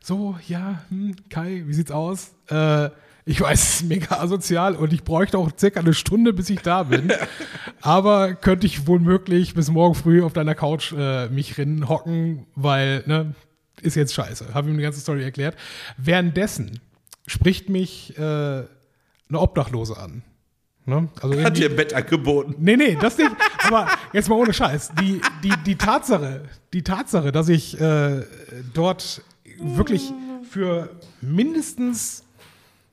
So, 0.00 0.36
ja, 0.46 0.82
hm, 0.88 1.14
Kai, 1.30 1.62
wie 1.66 1.74
sieht's 1.74 1.92
aus? 1.92 2.34
Äh, 2.48 2.90
ich 3.24 3.40
weiß, 3.40 3.62
es 3.62 3.74
ist 3.74 3.88
mega 3.88 4.18
asozial 4.18 4.74
und 4.74 4.92
ich 4.92 5.04
bräuchte 5.04 5.38
auch 5.38 5.50
circa 5.56 5.78
eine 5.78 5.94
Stunde, 5.94 6.32
bis 6.32 6.50
ich 6.50 6.60
da 6.60 6.82
bin. 6.82 7.12
Aber 7.80 8.34
könnte 8.34 8.66
ich 8.66 8.88
wohl 8.88 8.98
möglich 8.98 9.54
bis 9.54 9.70
morgen 9.70 9.94
früh 9.94 10.24
auf 10.24 10.32
deiner 10.32 10.56
Couch 10.56 10.92
äh, 10.92 11.28
mich 11.28 11.56
hocken, 11.88 12.46
weil, 12.56 13.04
ne, 13.06 13.34
ist 13.82 13.96
jetzt 13.96 14.14
scheiße. 14.14 14.54
Habe 14.54 14.70
ihm 14.70 14.76
die 14.76 14.82
ganze 14.82 15.00
Story 15.00 15.22
erklärt. 15.22 15.56
Währenddessen 15.96 16.80
spricht 17.26 17.68
mich 17.68 18.16
äh, 18.16 18.20
eine 18.20 18.68
Obdachlose 19.30 19.96
an. 19.96 20.22
Ne? 20.84 21.08
Also 21.20 21.40
Hat 21.42 21.56
dir 21.56 21.70
ein 21.70 21.76
Bett 21.76 21.94
angeboten. 21.94 22.56
Nee, 22.58 22.76
nee, 22.76 22.96
das 23.00 23.16
nicht. 23.16 23.30
Aber 23.64 23.88
jetzt 24.12 24.28
mal 24.28 24.34
ohne 24.34 24.52
Scheiß. 24.52 24.92
Die, 25.00 25.20
die, 25.44 25.52
die 25.64 25.76
Tatsache, 25.76 26.42
die 26.72 26.82
Tatsache, 26.82 27.30
dass 27.30 27.48
ich 27.48 27.80
äh, 27.80 28.22
dort 28.74 29.22
wirklich 29.58 30.12
für 30.50 30.90
mindestens, 31.20 32.24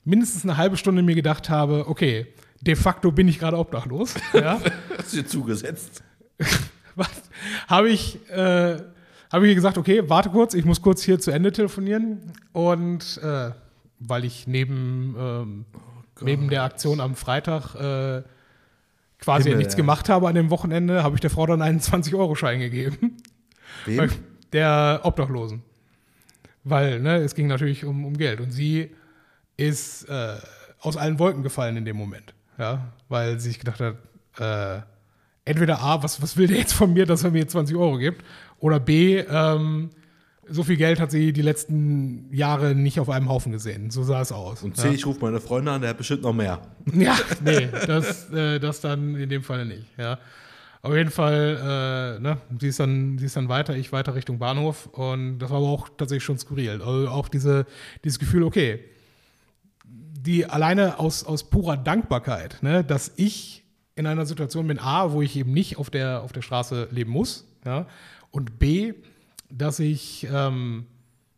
mindestens 0.05 0.43
eine 0.43 0.57
halbe 0.57 0.77
Stunde 0.77 1.01
mir 1.01 1.15
gedacht 1.15 1.49
habe, 1.49 1.85
okay, 1.87 2.27
de 2.61 2.75
facto 2.75 3.11
bin 3.11 3.27
ich 3.27 3.39
gerade 3.39 3.57
obdachlos. 3.57 4.13
Ja, 4.33 4.59
Hast 4.97 5.13
du 5.13 5.17
dir 5.17 5.27
zugesetzt. 5.27 6.03
was, 6.95 7.09
habe 7.67 7.89
ich, 7.89 8.19
äh, 8.29 8.77
habe 9.31 9.47
ich 9.47 9.55
gesagt, 9.55 9.77
okay, 9.77 10.03
warte 10.07 10.29
kurz, 10.29 10.53
ich 10.53 10.65
muss 10.65 10.81
kurz 10.81 11.03
hier 11.03 11.19
zu 11.19 11.31
Ende 11.31 11.51
telefonieren. 11.51 12.33
Und 12.51 13.19
äh, 13.23 13.51
weil 13.99 14.25
ich 14.25 14.47
neben, 14.47 15.15
ähm, 15.19 15.65
neben 16.21 16.49
der 16.49 16.63
Aktion 16.63 16.99
am 16.99 17.15
Freitag 17.15 17.75
äh, 17.75 18.23
quasi 19.19 19.43
Himmel, 19.43 19.57
nichts 19.57 19.73
ja. 19.73 19.77
gemacht 19.77 20.09
habe 20.09 20.27
an 20.27 20.35
dem 20.35 20.49
Wochenende, 20.49 21.03
habe 21.03 21.15
ich 21.15 21.21
der 21.21 21.29
Frau 21.29 21.45
dann 21.45 21.61
einen 21.61 21.79
20-Euro-Schein 21.79 22.59
gegeben. 22.59 23.17
Wem? 23.85 24.09
Der 24.51 25.01
Obdachlosen. 25.03 25.61
Weil, 26.63 26.99
ne, 27.01 27.17
es 27.17 27.35
ging 27.35 27.45
natürlich 27.45 27.85
um, 27.85 28.03
um 28.03 28.17
Geld. 28.17 28.41
Und 28.41 28.49
sie 28.49 28.89
ist 29.57 30.05
äh, 30.09 30.37
aus 30.79 30.97
allen 30.97 31.19
Wolken 31.19 31.43
gefallen 31.43 31.77
in 31.77 31.85
dem 31.85 31.97
Moment. 31.97 32.33
Ja, 32.57 32.91
weil 33.09 33.39
sie 33.39 33.49
sich 33.49 33.59
gedacht 33.59 33.79
hat, 33.79 33.97
äh, 34.39 34.81
entweder 35.45 35.81
A, 35.81 36.01
was, 36.01 36.21
was 36.21 36.35
will 36.35 36.47
der 36.47 36.57
jetzt 36.57 36.73
von 36.73 36.93
mir, 36.93 37.05
dass 37.05 37.23
er 37.23 37.31
mir 37.31 37.47
20 37.47 37.75
Euro 37.75 37.97
gibt? 37.97 38.25
Oder 38.59 38.79
B, 38.79 39.19
ähm, 39.19 39.89
so 40.47 40.63
viel 40.63 40.77
Geld 40.77 40.99
hat 40.99 41.11
sie 41.11 41.31
die 41.31 41.41
letzten 41.41 42.33
Jahre 42.33 42.75
nicht 42.75 42.99
auf 42.99 43.09
einem 43.09 43.29
Haufen 43.29 43.51
gesehen. 43.51 43.91
So 43.91 44.03
sah 44.03 44.21
es 44.21 44.31
aus. 44.31 44.63
Und 44.63 44.77
ja. 44.77 44.83
C, 44.83 44.89
ich 44.89 45.05
rufe 45.05 45.21
meine 45.21 45.39
Freunde 45.39 45.71
an, 45.71 45.81
der 45.81 45.91
hat 45.91 45.97
bestimmt 45.97 46.23
noch 46.23 46.33
mehr. 46.33 46.61
Ja, 46.93 47.17
nee, 47.43 47.69
das, 47.85 48.31
äh, 48.31 48.59
das 48.59 48.81
dann 48.81 49.15
in 49.15 49.29
dem 49.29 49.43
Fall 49.43 49.65
nicht, 49.65 49.85
ja. 49.97 50.17
Auf 50.81 50.95
jeden 50.95 51.11
Fall, 51.11 52.17
äh, 52.17 52.21
ne, 52.21 52.37
sie 52.59 52.69
ist, 52.69 52.79
dann, 52.79 53.17
sie 53.17 53.25
ist 53.25 53.35
dann 53.35 53.49
weiter, 53.49 53.75
ich 53.75 53.91
weiter 53.91 54.15
Richtung 54.15 54.39
Bahnhof 54.39 54.87
und 54.87 55.39
das 55.39 55.49
war 55.49 55.57
aber 55.57 55.67
auch 55.67 55.89
tatsächlich 55.89 56.23
schon 56.23 56.39
skurril. 56.39 56.81
Also 56.81 57.09
auch 57.09 57.27
diese, 57.27 57.65
dieses 58.03 58.17
Gefühl, 58.17 58.43
okay, 58.43 58.79
die 59.85 60.45
alleine 60.45 60.97
aus, 60.99 61.25
aus 61.25 61.49
purer 61.49 61.75
Dankbarkeit, 61.75 62.63
ne, 62.63 62.83
dass 62.83 63.11
ich 63.17 63.65
in 63.95 64.07
einer 64.07 64.25
Situation 64.25 64.67
bin, 64.67 64.79
A, 64.79 65.11
wo 65.11 65.21
ich 65.21 65.35
eben 65.35 65.51
nicht 65.51 65.77
auf 65.77 65.89
der, 65.89 66.21
auf 66.23 66.31
der 66.31 66.41
Straße 66.41 66.87
leben 66.91 67.11
muss, 67.11 67.45
ja, 67.65 67.85
und 68.31 68.59
B, 68.59 68.93
dass 69.49 69.79
ich, 69.79 70.27
ähm, 70.31 70.85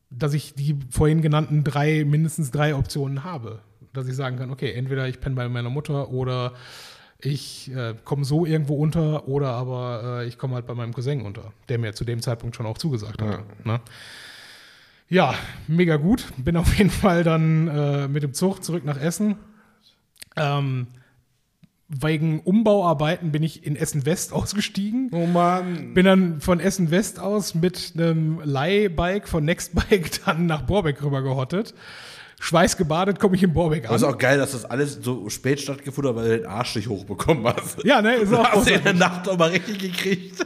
dass 0.09 0.33
ich 0.33 0.53
die 0.53 0.77
vorhin 0.89 1.21
genannten 1.21 1.63
drei, 1.63 2.03
mindestens 2.05 2.51
drei 2.51 2.75
Optionen 2.75 3.23
habe. 3.23 3.59
Dass 3.93 4.07
ich 4.07 4.15
sagen 4.15 4.37
kann, 4.37 4.51
okay, 4.51 4.71
entweder 4.73 5.07
ich 5.07 5.19
penne 5.19 5.35
bei 5.35 5.47
meiner 5.49 5.69
Mutter 5.69 6.09
oder 6.09 6.53
ich 7.19 7.71
äh, 7.75 7.95
komme 8.03 8.25
so 8.25 8.45
irgendwo 8.45 8.75
unter 8.75 9.27
oder 9.27 9.49
aber 9.49 10.21
äh, 10.21 10.27
ich 10.27 10.37
komme 10.37 10.55
halt 10.55 10.65
bei 10.65 10.73
meinem 10.73 10.93
Cousin 10.93 11.21
unter, 11.21 11.53
der 11.69 11.77
mir 11.77 11.93
zu 11.93 12.03
dem 12.03 12.21
Zeitpunkt 12.21 12.55
schon 12.55 12.65
auch 12.65 12.77
zugesagt 12.77 13.21
hat. 13.21 13.65
Ne? 13.65 13.79
Ja, 15.07 15.35
mega 15.67 15.97
gut. 15.97 16.25
Bin 16.37 16.55
auf 16.57 16.77
jeden 16.77 16.89
Fall 16.89 17.23
dann 17.23 17.67
äh, 17.67 18.07
mit 18.07 18.23
dem 18.23 18.33
Zug 18.33 18.63
zurück 18.63 18.85
nach 18.85 18.99
Essen. 18.99 19.35
Ähm, 20.37 20.87
wegen 21.99 22.39
Umbauarbeiten 22.39 23.31
bin 23.31 23.43
ich 23.43 23.65
in 23.65 23.75
Essen 23.75 24.05
West 24.05 24.31
ausgestiegen. 24.33 25.09
Oh 25.13 25.25
Mann. 25.25 25.93
Bin 25.93 26.05
dann 26.05 26.41
von 26.41 26.59
Essen 26.59 26.89
West 26.91 27.19
aus 27.19 27.53
mit 27.55 27.93
einem 27.95 28.39
Leihbike 28.43 29.27
von 29.27 29.43
Nextbike 29.45 30.11
dann 30.25 30.45
nach 30.45 30.61
Borbeck 30.63 31.03
rüber 31.03 31.21
gehottet. 31.21 31.73
schweißgebadet 32.39 33.19
komme 33.19 33.35
ich 33.35 33.43
in 33.43 33.53
Borbeck 33.53 33.85
Aber 33.87 33.95
ist 33.95 34.03
an. 34.03 34.13
auch 34.13 34.17
geil, 34.17 34.37
dass 34.37 34.51
das 34.53 34.65
alles 34.65 34.99
so 35.01 35.29
spät 35.29 35.59
stattgefunden 35.59 36.15
hat, 36.15 36.23
weil 36.23 36.29
du 36.29 36.37
den 36.39 36.47
Arsch 36.47 36.75
nicht 36.75 36.87
hochbekommen 36.87 37.45
hast. 37.45 37.83
Ja, 37.83 38.01
ne, 38.01 38.15
ist 38.15 38.31
Du 38.31 38.37
auch 38.37 38.45
hast 38.53 38.67
den 38.67 38.77
in 38.79 38.83
der. 38.83 38.93
Nacht 38.93 39.27
auch 39.29 39.37
mal 39.37 39.49
richtig 39.49 39.79
gekriegt. 39.79 40.45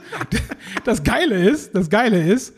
Das 0.83 1.03
Geile 1.03 1.35
ist, 1.35 1.73
das 1.75 1.89
Geile 1.89 2.21
ist, 2.21 2.53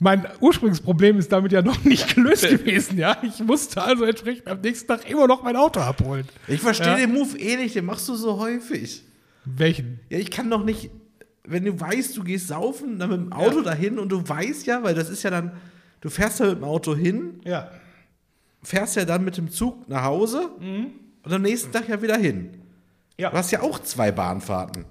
mein 0.00 0.26
Ursprungsproblem 0.40 1.18
ist 1.18 1.30
damit 1.32 1.52
ja 1.52 1.62
noch 1.62 1.82
nicht 1.84 2.14
gelöst 2.14 2.48
gewesen, 2.48 2.98
ja. 2.98 3.16
Ich 3.22 3.40
musste 3.40 3.82
also 3.82 4.04
entsprechend 4.04 4.46
am 4.48 4.60
nächsten 4.60 4.88
Tag 4.88 5.08
immer 5.08 5.26
noch 5.26 5.42
mein 5.42 5.56
Auto 5.56 5.80
abholen. 5.80 6.26
Ich 6.48 6.60
verstehe 6.60 6.88
Ja. 6.88 6.96
den 6.96 7.12
Move 7.12 7.38
eh 7.38 7.56
nicht, 7.56 7.74
den 7.76 7.84
machst 7.84 8.08
du 8.08 8.14
so 8.14 8.38
häufig. 8.38 9.02
Welchen? 9.44 10.00
Ja, 10.10 10.18
ich 10.18 10.30
kann 10.30 10.50
doch 10.50 10.64
nicht, 10.64 10.90
wenn 11.44 11.64
du 11.64 11.78
weißt, 11.78 12.16
du 12.16 12.24
gehst 12.24 12.48
saufen, 12.48 12.98
dann 12.98 13.10
mit 13.10 13.20
dem 13.20 13.32
Auto 13.32 13.60
dahin 13.60 13.98
und 13.98 14.08
du 14.10 14.26
weißt 14.28 14.66
ja, 14.66 14.82
weil 14.82 14.94
das 14.94 15.10
ist 15.10 15.22
ja 15.22 15.30
dann, 15.30 15.52
du 16.00 16.10
fährst 16.10 16.40
ja 16.40 16.46
mit 16.46 16.56
dem 16.56 16.64
Auto 16.64 16.94
hin, 16.96 17.40
Ja. 17.44 17.70
fährst 18.62 18.96
ja 18.96 19.04
dann 19.04 19.24
mit 19.24 19.36
dem 19.36 19.50
Zug 19.50 19.88
nach 19.88 20.02
Hause 20.04 20.48
und 21.22 21.32
am 21.32 21.42
nächsten 21.42 21.70
Tag 21.72 21.88
ja 21.88 22.00
wieder 22.02 22.16
hin. 22.16 22.50
Ja. 23.18 23.30
Du 23.30 23.36
hast 23.36 23.50
ja 23.52 23.60
auch 23.62 23.78
zwei 23.78 24.10
Bahnfahrten. 24.10 24.86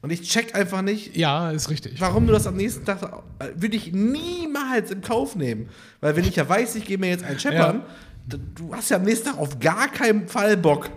Und 0.00 0.10
ich 0.10 0.22
check 0.22 0.54
einfach 0.54 0.82
nicht, 0.82 1.16
Ja, 1.16 1.50
ist 1.50 1.70
richtig. 1.70 2.00
warum 2.00 2.26
du 2.26 2.32
das 2.32 2.46
am 2.46 2.56
nächsten 2.56 2.84
Tag, 2.84 3.02
äh, 3.40 3.46
würde 3.56 3.76
ich 3.76 3.92
niemals 3.92 4.90
in 4.90 5.00
Kauf 5.00 5.34
nehmen. 5.36 5.68
Weil 6.00 6.14
wenn 6.16 6.24
ich 6.24 6.36
ja 6.36 6.48
weiß, 6.48 6.76
ich 6.76 6.84
gehe 6.84 6.98
mir 6.98 7.08
jetzt 7.08 7.24
ein 7.24 7.38
Scheppern, 7.38 7.82
d- 8.26 8.38
du 8.54 8.74
hast 8.74 8.90
ja 8.90 8.96
am 8.98 9.02
nächsten 9.02 9.28
Tag 9.30 9.38
auf 9.38 9.58
gar 9.58 9.88
keinen 9.88 10.28
Fall 10.28 10.56
Bock. 10.56 10.88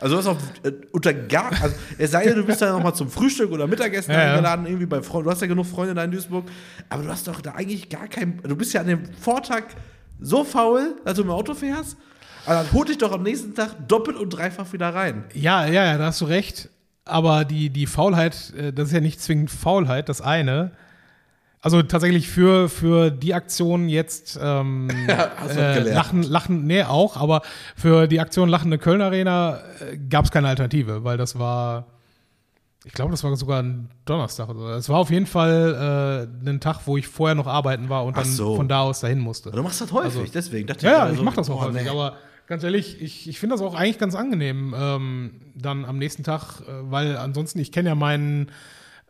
Also 0.00 0.14
du 0.16 0.20
hast 0.20 0.26
auf, 0.28 0.38
äh, 0.64 0.72
unter 0.92 1.14
gar, 1.14 1.50
also 1.62 1.74
es 1.98 2.10
sei 2.10 2.24
denn, 2.24 2.34
du 2.36 2.44
bist 2.44 2.60
da 2.60 2.72
nochmal 2.72 2.94
zum 2.94 3.08
Frühstück 3.08 3.50
oder 3.52 3.66
Mittagessen 3.66 4.12
Ja, 4.12 4.22
ja. 4.22 4.30
eingeladen, 4.32 4.66
irgendwie 4.66 4.86
bei 4.86 5.02
Freunden, 5.02 5.24
du 5.26 5.30
hast 5.30 5.40
ja 5.40 5.46
genug 5.46 5.66
Freunde 5.66 5.94
da 5.94 6.04
in 6.04 6.10
Duisburg, 6.10 6.44
aber 6.88 7.02
du 7.04 7.08
hast 7.08 7.26
doch 7.26 7.40
da 7.40 7.52
eigentlich 7.52 7.88
gar 7.88 8.06
keinen, 8.08 8.40
du 8.42 8.54
bist 8.56 8.72
ja 8.74 8.80
an 8.82 8.88
dem 8.88 9.00
Vortag 9.20 9.62
so 10.20 10.44
faul, 10.44 10.96
dass 11.04 11.14
du 11.16 11.22
im 11.22 11.30
Auto 11.30 11.54
fährst, 11.54 11.96
aber 12.44 12.56
dann 12.56 12.72
holt 12.72 12.88
dich 12.88 12.98
doch 12.98 13.12
am 13.12 13.22
nächsten 13.22 13.54
Tag 13.54 13.88
doppelt 13.88 14.16
und 14.16 14.30
dreifach 14.30 14.72
wieder 14.72 14.94
rein. 14.94 15.24
Ja, 15.32 15.64
ja, 15.66 15.84
ja, 15.86 15.96
da 15.98 16.06
hast 16.06 16.20
du 16.20 16.24
recht. 16.26 16.68
Aber 17.04 17.44
die, 17.44 17.70
die 17.70 17.86
Faulheit, 17.86 18.52
äh, 18.56 18.72
das 18.72 18.88
ist 18.88 18.94
ja 18.94 19.00
nicht 19.00 19.20
zwingend 19.20 19.50
Faulheit, 19.50 20.08
das 20.08 20.20
eine. 20.20 20.72
Also 21.60 21.82
tatsächlich 21.82 22.28
für, 22.28 22.68
für 22.68 23.10
die 23.10 23.32
Aktion 23.32 23.88
jetzt 23.88 24.38
ähm, 24.42 24.88
äh. 25.48 25.78
Lachen, 25.80 26.22
Lachen, 26.22 26.66
nee, 26.66 26.82
auch, 26.82 27.16
aber 27.16 27.40
für 27.74 28.06
die 28.06 28.20
Aktion 28.20 28.48
Lachende 28.50 28.76
Köln 28.78 29.00
Arena 29.00 29.60
äh, 29.80 29.96
gab 30.10 30.26
es 30.26 30.30
keine 30.30 30.48
Alternative, 30.48 31.04
weil 31.04 31.16
das 31.16 31.38
war, 31.38 31.86
ich 32.84 32.92
glaube, 32.92 33.12
das 33.12 33.24
war 33.24 33.34
sogar 33.36 33.62
ein 33.62 33.88
Donnerstag 34.04 34.50
oder 34.50 34.58
so. 34.60 34.68
Es 34.72 34.88
war 34.90 34.98
auf 34.98 35.10
jeden 35.10 35.24
Fall 35.26 36.28
äh, 36.44 36.50
ein 36.50 36.60
Tag, 36.60 36.80
wo 36.84 36.98
ich 36.98 37.08
vorher 37.08 37.34
noch 37.34 37.46
arbeiten 37.46 37.88
war 37.88 38.04
und 38.04 38.14
Ach 38.18 38.22
dann 38.24 38.30
so. 38.30 38.56
von 38.56 38.68
da 38.68 38.82
aus 38.82 39.00
dahin 39.00 39.20
musste. 39.20 39.48
Aber 39.48 39.56
du 39.56 39.62
machst 39.62 39.80
das 39.80 39.90
häufig, 39.90 40.20
Also- 40.20 40.32
deswegen 40.34 40.66
dachte 40.66 40.84
Ja, 40.84 40.92
ja, 40.92 40.98
gerade 40.98 41.12
ich 41.12 41.18
so, 41.18 41.24
mache 41.24 41.36
das 41.36 41.48
auch 41.48 41.60
boah, 41.60 41.68
häufig, 41.68 41.82
nee. 41.82 41.88
aber 41.88 42.16
ganz 42.46 42.62
ehrlich, 42.64 43.00
ich, 43.00 43.28
ich 43.28 43.38
finde 43.38 43.54
das 43.54 43.62
auch 43.62 43.74
eigentlich 43.74 43.98
ganz 43.98 44.14
angenehm, 44.14 44.74
ähm, 44.76 45.40
dann 45.54 45.84
am 45.84 45.98
nächsten 45.98 46.22
Tag, 46.22 46.60
äh, 46.60 46.64
weil 46.90 47.16
ansonsten, 47.16 47.58
ich 47.58 47.72
kenne 47.72 47.88
ja 47.90 47.94
meinen 47.94 48.50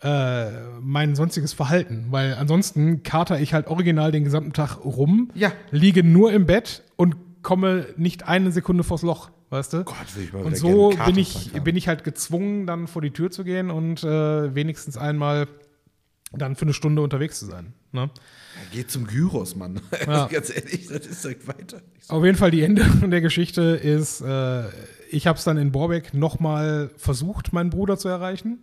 äh, 0.02 0.50
mein 0.80 1.14
sonstiges 1.14 1.52
Verhalten, 1.52 2.06
weil 2.10 2.34
ansonsten 2.34 3.02
kater 3.02 3.40
ich 3.40 3.54
halt 3.54 3.68
original 3.68 4.12
den 4.12 4.24
gesamten 4.24 4.52
Tag 4.52 4.84
rum, 4.84 5.30
Ja. 5.34 5.52
liege 5.70 6.04
nur 6.04 6.32
im 6.32 6.46
Bett 6.46 6.82
und 6.96 7.16
komme 7.42 7.86
nicht 7.96 8.26
eine 8.28 8.52
Sekunde 8.52 8.84
vors 8.84 9.02
Loch, 9.02 9.30
weißt 9.50 9.72
du? 9.72 9.84
Gott, 9.84 9.96
will 10.16 10.24
ich 10.24 10.32
mal 10.32 10.42
und 10.42 10.56
so 10.56 10.92
bin 11.06 11.16
ich, 11.16 11.52
bin 11.62 11.76
ich 11.76 11.88
halt 11.88 12.04
gezwungen, 12.04 12.66
dann 12.66 12.86
vor 12.86 13.02
die 13.02 13.12
Tür 13.12 13.30
zu 13.30 13.44
gehen 13.44 13.70
und 13.70 14.02
äh, 14.04 14.54
wenigstens 14.54 14.96
einmal 14.98 15.46
dann 16.32 16.56
für 16.56 16.62
eine 16.66 16.74
Stunde 16.74 17.00
unterwegs 17.00 17.38
zu 17.38 17.46
sein. 17.46 17.72
Ne? 17.92 18.10
Geh 18.72 18.86
zum 18.86 19.06
Gyros, 19.06 19.56
Mann. 19.56 19.80
Ja. 20.06 20.26
Ganz 20.26 20.54
ehrlich, 20.54 20.88
das 20.88 21.06
ist 21.06 21.24
doch 21.24 21.30
weiter. 21.46 21.80
Auf 22.08 22.24
jeden 22.24 22.36
Fall 22.36 22.50
die 22.50 22.62
Ende 22.62 22.84
der 23.08 23.20
Geschichte 23.20 23.62
ist, 23.62 24.20
äh, 24.20 24.64
ich 25.10 25.26
habe 25.26 25.38
es 25.38 25.44
dann 25.44 25.56
in 25.56 25.72
Borbeck 25.72 26.12
nochmal 26.14 26.90
versucht, 26.96 27.52
meinen 27.52 27.70
Bruder 27.70 27.96
zu 27.96 28.08
erreichen. 28.08 28.60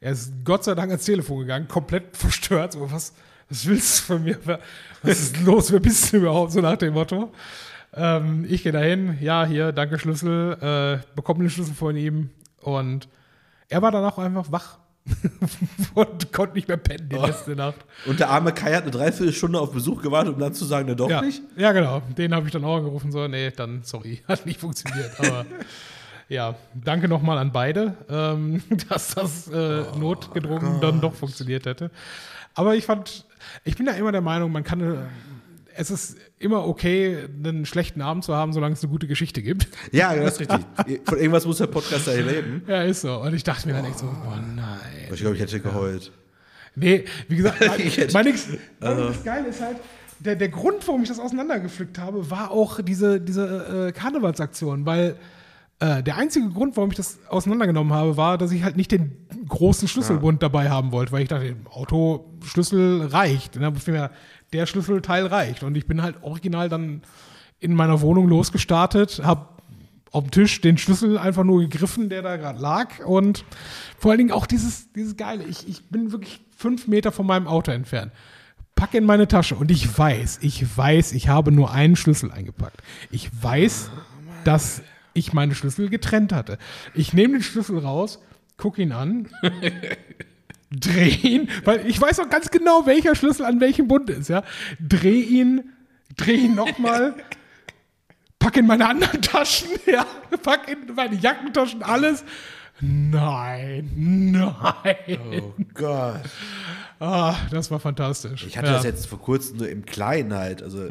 Er 0.00 0.12
ist 0.12 0.32
Gott 0.44 0.64
sei 0.64 0.74
Dank 0.74 0.90
ans 0.90 1.04
Telefon 1.04 1.40
gegangen, 1.40 1.68
komplett 1.68 2.04
verstört. 2.16 2.72
So, 2.72 2.90
was, 2.90 3.12
was 3.48 3.66
willst 3.66 4.00
du 4.00 4.14
von 4.14 4.24
mir? 4.24 4.38
Was 5.02 5.20
ist 5.20 5.40
los? 5.42 5.70
Wer 5.72 5.80
bist 5.80 6.12
du 6.12 6.18
überhaupt? 6.18 6.52
So 6.52 6.60
nach 6.60 6.76
dem 6.76 6.94
Motto. 6.94 7.32
Ähm, 7.94 8.46
ich 8.48 8.62
gehe 8.62 8.72
dahin, 8.72 9.18
ja, 9.20 9.44
hier, 9.44 9.72
danke 9.72 9.98
Schlüssel, 9.98 10.56
äh, 10.60 11.04
bekomme 11.14 11.40
den 11.40 11.50
Schlüssel 11.50 11.74
von 11.74 11.96
ihm. 11.96 12.30
Und 12.60 13.08
er 13.68 13.82
war 13.82 13.90
dann 13.90 14.04
auch 14.04 14.18
einfach 14.18 14.50
wach 14.50 14.78
und 15.94 16.32
konnte 16.32 16.54
nicht 16.54 16.68
mehr 16.68 16.76
pennen 16.76 17.08
die 17.08 17.16
letzte 17.16 17.56
Nacht. 17.56 17.76
Und 18.06 18.20
der 18.20 18.30
arme 18.30 18.52
Kai 18.52 18.74
hat 18.74 18.82
eine 18.82 18.90
Dreiviertelstunde 18.90 19.58
auf 19.60 19.72
Besuch 19.72 20.02
gewartet, 20.02 20.34
um 20.34 20.40
dann 20.40 20.54
zu 20.54 20.64
sagen, 20.64 20.86
ne, 20.88 20.96
doch 20.96 21.08
Ja, 21.10 21.22
nicht. 21.22 21.42
ja, 21.56 21.72
genau. 21.72 22.02
Den 22.16 22.34
habe 22.34 22.46
ich 22.46 22.52
dann 22.52 22.64
auch 22.64 22.76
angerufen, 22.76 23.10
so, 23.10 23.26
nee, 23.26 23.50
dann, 23.50 23.82
sorry, 23.82 24.22
hat 24.28 24.46
nicht 24.46 24.60
funktioniert. 24.60 25.18
Aber 25.18 25.46
ja, 26.28 26.54
danke 26.74 27.08
nochmal 27.08 27.38
an 27.38 27.50
beide, 27.52 27.94
ähm, 28.08 28.62
dass 28.88 29.14
das 29.14 29.48
äh, 29.48 29.82
notgedrungen 29.98 30.80
dann 30.80 31.00
doch 31.00 31.14
funktioniert 31.14 31.66
hätte. 31.66 31.90
Aber 32.54 32.74
ich 32.74 32.84
fand, 32.84 33.24
ich 33.64 33.76
bin 33.76 33.86
ja 33.86 33.92
immer 33.92 34.12
der 34.12 34.20
Meinung, 34.20 34.52
man 34.52 34.64
kann, 34.64 34.80
äh, 34.80 34.96
es 35.76 35.90
ist 35.90 36.16
immer 36.38 36.66
okay, 36.66 37.26
einen 37.44 37.64
schlechten 37.66 38.00
Abend 38.02 38.24
zu 38.24 38.34
haben, 38.34 38.52
solange 38.52 38.74
es 38.74 38.82
eine 38.82 38.90
gute 38.90 39.06
Geschichte 39.06 39.42
gibt. 39.42 39.68
Ja, 39.92 40.14
das 40.14 40.34
ist 40.34 40.40
richtig. 40.40 40.60
Von 41.04 41.18
irgendwas 41.18 41.46
muss 41.46 41.58
der 41.58 41.66
Podcast 41.66 42.06
ja 42.06 42.12
hier 42.14 42.24
leben. 42.24 42.62
Ja, 42.66 42.82
ist 42.82 43.02
so. 43.02 43.20
Und 43.20 43.34
ich 43.34 43.44
dachte 43.44 43.66
mir 43.68 43.74
dann 43.74 43.84
echt 43.84 43.98
so, 43.98 44.06
oh 44.06 44.30
nein. 44.54 44.78
Ich 45.12 45.20
glaube, 45.20 45.36
ich 45.36 45.42
hätte 45.42 45.60
geheult. 45.60 46.12
Nee, 46.76 47.04
wie 47.28 47.36
gesagt, 47.36 47.60
mein, 47.66 47.80
Ich 47.80 47.96
hätte- 47.96 48.12
mein 48.12 48.24
nix, 48.26 48.46
mein 48.80 48.96
das 48.96 49.24
Geile 49.24 49.48
ist 49.48 49.60
halt, 49.60 49.76
der, 50.20 50.36
der 50.36 50.48
Grund, 50.50 50.86
warum 50.86 51.02
ich 51.02 51.08
das 51.08 51.18
auseinandergepflückt 51.18 51.98
habe, 51.98 52.30
war 52.30 52.50
auch 52.50 52.80
diese, 52.82 53.20
diese 53.20 53.88
äh, 53.88 53.92
Karnevalsaktion, 53.92 54.84
weil 54.86 55.16
äh, 55.80 56.02
der 56.02 56.16
einzige 56.16 56.48
Grund, 56.50 56.76
warum 56.76 56.90
ich 56.90 56.96
das 56.96 57.18
auseinandergenommen 57.28 57.92
habe, 57.92 58.16
war, 58.16 58.38
dass 58.38 58.52
ich 58.52 58.62
halt 58.62 58.76
nicht 58.76 58.92
den 58.92 59.26
großen 59.48 59.88
Schlüsselbund 59.88 60.42
dabei 60.42 60.70
haben 60.70 60.92
wollte, 60.92 61.12
weil 61.12 61.22
ich 61.22 61.28
dachte, 61.28 61.56
Autoschlüssel 61.70 63.06
reicht. 63.06 63.58
Mir, 63.58 64.10
der 64.52 64.66
Schlüsselteil 64.66 65.26
reicht. 65.26 65.62
Und 65.62 65.76
ich 65.76 65.86
bin 65.86 66.02
halt 66.02 66.22
original 66.22 66.68
dann 66.68 67.02
in 67.60 67.74
meiner 67.74 68.00
Wohnung 68.00 68.28
losgestartet, 68.28 69.22
habe 69.24 69.48
auf 70.12 70.24
dem 70.24 70.30
Tisch 70.32 70.60
den 70.60 70.76
Schlüssel 70.76 71.16
einfach 71.16 71.44
nur 71.44 71.60
gegriffen, 71.60 72.08
der 72.08 72.22
da 72.22 72.36
gerade 72.36 72.60
lag. 72.60 72.98
Und 73.06 73.44
vor 73.96 74.10
allen 74.10 74.18
Dingen 74.18 74.32
auch 74.32 74.46
dieses, 74.46 74.92
dieses 74.92 75.16
Geile. 75.16 75.44
Ich, 75.44 75.66
ich 75.68 75.88
bin 75.88 76.12
wirklich 76.12 76.40
fünf 76.56 76.88
Meter 76.88 77.10
von 77.10 77.26
meinem 77.26 77.46
Auto 77.46 77.70
entfernt. 77.70 78.12
Packe 78.74 78.98
in 78.98 79.04
meine 79.04 79.28
Tasche 79.28 79.56
und 79.56 79.70
ich 79.70 79.98
weiß, 79.98 80.38
ich 80.42 80.76
weiß, 80.76 81.12
ich 81.12 81.28
habe 81.28 81.52
nur 81.52 81.70
einen 81.70 81.96
Schlüssel 81.96 82.32
eingepackt. 82.32 82.82
Ich 83.10 83.30
weiß, 83.42 83.90
dass 84.44 84.82
ich 85.14 85.32
meine 85.32 85.54
Schlüssel 85.54 85.88
getrennt 85.88 86.32
hatte. 86.32 86.58
Ich 86.94 87.12
nehme 87.12 87.34
den 87.34 87.42
Schlüssel 87.42 87.78
raus, 87.78 88.20
gucke 88.56 88.82
ihn 88.82 88.92
an, 88.92 89.28
drehe 90.70 91.08
ihn, 91.08 91.48
weil 91.64 91.86
ich 91.86 92.00
weiß 92.00 92.20
auch 92.20 92.30
ganz 92.30 92.50
genau, 92.50 92.86
welcher 92.86 93.14
Schlüssel 93.14 93.44
an 93.44 93.60
welchem 93.60 93.88
Bund 93.88 94.10
ist, 94.10 94.28
ja. 94.28 94.42
Dreh 94.80 95.20
ihn, 95.20 95.70
dreh 96.16 96.36
ihn 96.36 96.54
nochmal, 96.54 97.14
pack 98.38 98.56
in 98.56 98.66
meine 98.66 98.88
anderen 98.88 99.22
Taschen, 99.22 99.68
ja, 99.86 100.06
pack 100.42 100.68
in 100.68 100.94
meine 100.94 101.16
Jackentaschen, 101.16 101.82
alles. 101.82 102.24
Nein, 102.82 103.90
nein. 104.32 105.18
Oh 105.42 105.52
Gott. 105.74 106.22
Ah, 106.98 107.34
das 107.50 107.70
war 107.70 107.78
fantastisch. 107.78 108.46
Ich 108.46 108.56
hatte 108.56 108.68
ja. 108.68 108.74
das 108.74 108.84
jetzt 108.84 109.06
vor 109.06 109.20
kurzem 109.20 109.58
nur 109.58 109.68
im 109.68 109.84
Kleinen 109.84 110.32
halt. 110.32 110.62
Also 110.62 110.86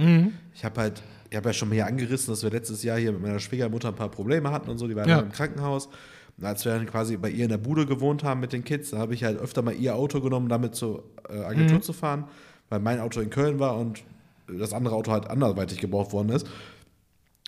ich 0.54 0.64
habe 0.64 0.82
halt, 0.82 1.02
ich 1.30 1.36
habe 1.38 1.50
ja 1.50 1.54
schon 1.54 1.70
mal 1.70 1.76
hier 1.76 1.88
angerissen, 1.88 2.32
dass 2.32 2.44
wir 2.44 2.50
letztes 2.50 2.84
Jahr 2.84 2.98
hier 2.98 3.12
mit 3.12 3.22
meiner 3.22 3.40
Schwiegermutter 3.40 3.90
ein 3.90 3.96
paar 3.96 4.10
Probleme 4.10 4.52
hatten 4.52 4.70
und 4.70 4.78
so. 4.78 4.88
Die 4.88 4.96
waren 4.96 5.08
Ja. 5.10 5.20
im 5.20 5.32
Krankenhaus. 5.32 5.90
Und 6.38 6.46
als 6.46 6.64
wir 6.66 6.72
dann 6.74 6.86
quasi 6.86 7.18
bei 7.18 7.30
ihr 7.30 7.44
in 7.44 7.50
der 7.50 7.58
Bude 7.58 7.86
gewohnt 7.86 8.24
haben 8.24 8.40
mit 8.40 8.54
den 8.54 8.64
Kids, 8.64 8.92
da 8.92 8.98
habe 8.98 9.14
ich 9.14 9.24
halt 9.24 9.38
öfter 9.40 9.62
mal 9.62 9.74
ihr 9.76 9.96
Auto 9.96 10.22
genommen, 10.22 10.48
damit 10.50 10.74
zur 10.76 11.04
äh, 11.30 11.40
Agentur 11.44 11.78
Mhm. 11.78 11.82
zu 11.82 11.94
fahren, 11.94 12.26
weil 12.70 12.80
mein 12.80 13.00
Auto 13.00 13.20
in 13.20 13.30
Köln 13.30 13.60
war 13.60 13.78
und 13.78 14.04
das 14.48 14.74
andere 14.74 14.96
Auto 14.96 15.12
halt 15.12 15.30
anderweitig 15.30 15.80
gebraucht 15.80 16.14
worden 16.14 16.30
ist. 16.30 16.44
Und 16.48 16.52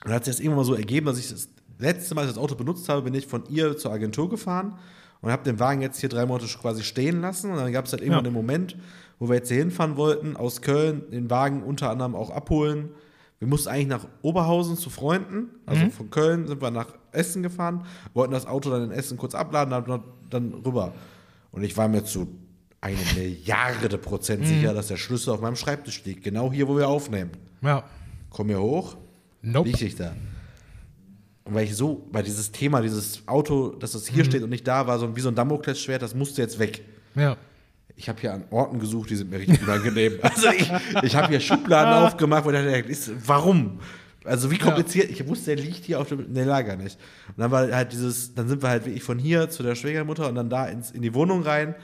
dann 0.06 0.14
hat 0.14 0.26
sich 0.26 0.34
das 0.36 0.40
irgendwann 0.42 0.58
mal 0.58 0.66
so 0.66 0.76
ergeben, 0.76 1.06
dass 1.06 1.18
ich 1.18 1.30
das 1.30 1.48
letzte 1.80 2.14
Mal, 2.16 2.22
als 2.22 2.32
ich 2.32 2.36
das 2.36 2.44
Auto 2.44 2.56
benutzt 2.56 2.88
habe, 2.90 3.02
bin 3.04 3.14
ich 3.14 3.26
von 3.28 3.44
ihr 3.50 3.78
zur 3.78 3.92
Agentur 3.92 4.30
gefahren 4.30 4.78
und 5.22 5.32
habe 5.32 5.44
den 5.44 5.60
Wagen 5.60 5.82
jetzt 5.82 6.00
hier 6.00 6.10
drei 6.10 6.26
Monate 6.26 6.46
quasi 6.60 6.84
stehen 6.84 7.22
lassen. 7.22 7.50
Und 7.52 7.58
dann 7.58 7.72
gab 7.72 7.86
es 7.86 7.92
halt 7.94 8.02
irgendwann 8.02 8.26
Ja. 8.26 8.28
einen 8.30 8.36
Moment, 8.36 8.78
wo 9.20 9.30
wir 9.30 9.36
jetzt 9.36 9.48
hier 9.48 9.58
hinfahren 9.58 9.96
wollten, 9.96 10.36
aus 10.36 10.62
Köln, 10.62 11.04
den 11.12 11.30
Wagen 11.30 11.64
unter 11.64 11.90
anderem 11.90 12.14
auch 12.16 12.30
abholen. 12.30 12.90
Wir 13.42 13.48
mussten 13.48 13.70
eigentlich 13.70 13.88
nach 13.88 14.06
Oberhausen 14.22 14.78
zu 14.78 14.92
Freunden. 14.92 15.50
Also 15.66 15.86
Mhm. 15.86 15.92
von 15.92 16.10
Köln 16.12 16.48
sind 16.48 16.62
wir 16.62 16.70
nach 16.70 16.94
Essen 17.12 17.42
gefahren, 17.42 17.86
wollten 18.14 18.34
das 18.34 18.46
Auto 18.46 18.70
dann 18.70 18.84
in 18.84 18.92
Essen 18.92 19.18
kurz 19.18 19.34
abladen, 19.34 19.72
dann, 19.72 20.04
dann 20.30 20.54
rüber. 20.54 20.94
Und 21.52 21.64
ich 21.64 21.76
war 21.76 21.88
mir 21.88 22.04
zu 22.06 22.28
eine 22.82 22.98
Milliarde 23.16 23.98
Mhm. 23.98 24.02
Prozent 24.02 24.46
sicher, 24.46 24.76
dass 24.76 24.90
der 24.90 24.98
Schlüssel 24.98 25.32
auf 25.34 25.42
meinem 25.42 25.56
Schreibtisch 25.56 26.06
liegt. 26.06 26.24
Genau 26.24 26.52
hier, 26.52 26.68
wo 26.68 26.78
wir 26.78 26.88
aufnehmen. 26.88 27.32
Ja. 27.64 27.84
Komm 28.30 28.48
hier 28.50 28.62
hoch, 28.62 28.96
Nope. 29.42 29.70
liegt 29.70 29.82
ich 29.82 29.96
da. 29.96 30.14
Und 31.44 31.56
weil 31.56 31.64
ich 31.66 31.76
so, 31.76 32.08
weil 32.12 32.24
dieses 32.24 32.52
Thema, 32.52 32.80
dieses 32.82 33.28
Auto, 33.28 33.70
dass 33.72 33.94
das 33.94 34.08
Mhm. 34.12 34.14
hier 34.16 34.26
steht 34.26 34.44
und 34.44 34.52
nicht 34.52 34.68
da 34.68 34.86
war, 34.86 35.00
so 35.00 35.16
wie 35.16 35.20
so 35.22 35.30
ein 35.30 35.36
Damoklesschwert, 35.36 36.04
das 36.04 36.14
musste 36.14 36.44
jetzt 36.44 36.60
weg. 36.60 36.84
Ja. 37.16 37.38
Ich 38.02 38.10
habe 38.10 38.20
hier 38.20 38.34
an 38.34 38.46
Orten 38.50 38.80
gesucht, 38.80 39.12
die 39.12 39.16
sind 39.16 39.30
mir 39.30 39.38
richtig 39.38 39.62
unangenehm. 39.62 40.14
Also 40.24 40.48
ich, 40.50 40.72
ich 41.04 41.16
habe 41.16 41.28
hier 41.28 41.40
Schubladen 41.40 42.04
aufgemacht, 42.04 42.44
wo 42.46 42.50
ich 42.50 42.56
dachte, 42.56 42.92
ist, 42.92 43.12
warum? 43.28 43.80
Also 44.26 44.50
wie 44.50 44.58
kompliziert, 44.58 45.12
ich 45.12 45.28
wusste, 45.28 45.56
der 45.56 45.64
liegt 45.64 45.86
hier 45.86 46.00
auf 46.00 46.10
dem, 46.10 46.34
ne, 46.34 46.44
Lager 46.44 46.78
nicht. 46.78 46.98
Und 47.28 47.38
dann 47.38 47.52
war 47.52 47.72
halt 47.72 47.94
dieses, 47.94 48.34
dann 48.34 48.48
sind 48.48 48.64
wir 48.64 48.70
halt 48.70 48.88
wirklich 48.88 49.04
von 49.04 49.20
hier 49.20 49.52
zu 49.52 49.62
der 49.62 49.76
Schwiegermutter 49.76 50.28
und 50.28 50.34
dann 50.34 50.50
da 50.50 50.66
ins, 50.66 50.90
in 50.90 51.04
die 51.04 51.14
Wohnung 51.14 51.44
rein. 51.44 51.76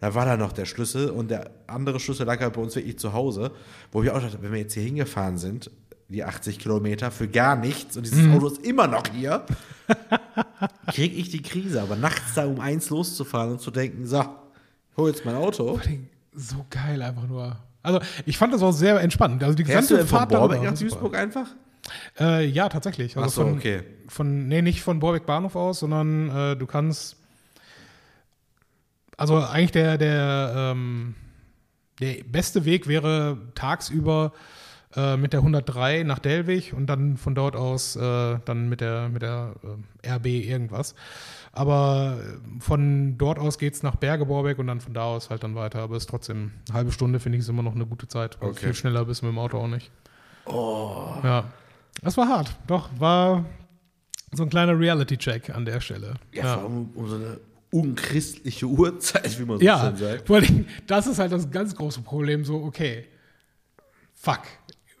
Da 0.00 0.14
war 0.14 0.26
da 0.26 0.36
noch 0.36 0.52
der 0.52 0.66
Schlüssel 0.66 1.08
und 1.08 1.30
der 1.30 1.50
andere 1.66 1.98
Schlüssel 1.98 2.26
lag 2.26 2.40
halt 2.40 2.52
bei 2.52 2.60
uns 2.60 2.76
wirklich 2.76 2.98
zu 2.98 3.14
Hause, 3.14 3.50
wo 3.90 4.02
wir 4.02 4.14
auch 4.14 4.20
dachten, 4.20 4.42
wenn 4.42 4.52
wir 4.52 4.60
jetzt 4.60 4.74
hier 4.74 4.82
hingefahren 4.82 5.38
sind, 5.38 5.70
die 6.08 6.24
80 6.24 6.58
Kilometer 6.58 7.10
für 7.10 7.26
gar 7.26 7.56
nichts 7.56 7.96
und 7.96 8.04
dieses 8.04 8.30
Auto 8.34 8.48
ist 8.48 8.62
immer 8.66 8.86
noch 8.86 9.04
hier, 9.14 9.46
kriege 10.92 11.16
ich 11.16 11.30
die 11.30 11.40
Krise. 11.40 11.80
Aber 11.80 11.96
nachts 11.96 12.34
da 12.34 12.44
um 12.44 12.60
eins 12.60 12.90
loszufahren 12.90 13.52
und 13.52 13.60
zu 13.62 13.70
denken, 13.70 14.06
so, 14.06 14.22
hol 14.96 15.08
jetzt 15.08 15.24
mein 15.24 15.34
Auto. 15.36 15.80
So 16.32 16.66
geil 16.70 17.00
einfach 17.02 17.26
nur. 17.26 17.56
Also 17.82 18.00
ich 18.26 18.38
fand 18.38 18.52
das 18.54 18.62
auch 18.62 18.72
sehr 18.72 19.00
entspannt. 19.00 19.42
Also 19.42 19.54
die 19.54 19.64
Fährst 19.64 19.90
du 19.90 19.96
gesamte 19.96 20.02
denn 20.04 20.08
von 20.08 20.18
Fahrt 20.18 20.30
Borbeck 20.30 20.62
nach. 20.62 20.78
Duisburg 20.78 21.16
einfach? 21.16 21.46
Äh, 22.18 22.46
ja, 22.46 22.68
tatsächlich. 22.68 23.16
Also 23.16 23.26
Ach 23.28 23.32
so, 23.32 23.42
von, 23.42 23.58
okay. 23.58 23.82
Von, 24.08 24.48
nee, 24.48 24.62
nicht 24.62 24.82
von 24.82 25.00
Borbeck 25.00 25.26
Bahnhof 25.26 25.54
aus, 25.54 25.80
sondern 25.80 26.30
äh, 26.30 26.56
du 26.56 26.66
kannst. 26.66 27.16
Also 29.16 29.36
eigentlich 29.36 29.70
der, 29.72 29.96
der, 29.98 30.54
ähm, 30.56 31.14
der 32.00 32.24
beste 32.24 32.64
Weg 32.64 32.88
wäre 32.88 33.38
tagsüber 33.54 34.32
äh, 34.96 35.16
mit 35.16 35.32
der 35.32 35.40
103 35.40 36.02
nach 36.04 36.18
Delwig 36.18 36.72
und 36.72 36.86
dann 36.86 37.16
von 37.16 37.34
dort 37.34 37.54
aus 37.54 37.96
äh, 37.96 38.38
dann 38.44 38.68
mit 38.68 38.80
der, 38.80 39.08
mit 39.08 39.22
der 39.22 39.54
äh, 40.02 40.10
RB 40.10 40.26
irgendwas. 40.26 40.94
Aber 41.56 42.18
äh, 42.20 42.60
von 42.60 43.16
dort 43.16 43.38
aus 43.38 43.58
geht 43.58 43.74
es 43.74 43.82
nach 43.82 43.94
Berge 43.96 44.26
Borbeck 44.26 44.58
und 44.58 44.66
dann 44.66 44.80
von 44.80 44.92
da 44.92 45.04
aus 45.04 45.30
halt 45.30 45.44
dann 45.44 45.54
weiter. 45.54 45.80
Aber 45.80 45.96
es 45.96 46.02
ist 46.04 46.10
trotzdem 46.10 46.50
eine 46.68 46.78
halbe 46.78 46.92
Stunde, 46.92 47.20
finde 47.20 47.38
ich, 47.38 47.44
ist 47.44 47.48
immer 47.48 47.62
noch 47.62 47.74
eine 47.74 47.86
gute 47.86 48.08
Zeit. 48.08 48.40
weil 48.40 48.50
Okay. 48.50 48.66
Viel 48.66 48.74
schneller 48.74 49.04
bist 49.04 49.22
du 49.22 49.26
mit 49.26 49.34
dem 49.34 49.38
Auto 49.38 49.58
auch 49.58 49.68
nicht. 49.68 49.90
Ja. 50.46 51.44
Das 52.02 52.16
war 52.16 52.28
hart. 52.28 52.56
Doch, 52.66 52.90
war 52.98 53.44
so 54.32 54.42
ein 54.42 54.50
kleiner 54.50 54.78
Reality-Check 54.78 55.50
an 55.50 55.64
der 55.64 55.80
Stelle. 55.80 56.14
Ja, 56.32 56.54
vor 56.54 56.62
allem 56.64 56.88
um 56.94 57.08
so 57.08 57.14
eine 57.14 57.38
unchristliche 57.70 58.66
Uhrzeit, 58.66 59.38
wie 59.38 59.44
man 59.44 59.58
so 59.58 59.64
Ja, 59.64 59.80
schön 59.80 59.96
sagt. 59.96 60.26
vor 60.26 60.36
allem, 60.36 60.66
das 60.86 61.06
ist 61.06 61.18
halt 61.18 61.32
das 61.32 61.50
ganz 61.50 61.74
große 61.76 62.00
Problem. 62.02 62.44
So, 62.44 62.56
okay, 62.64 63.06
fuck. 64.12 64.40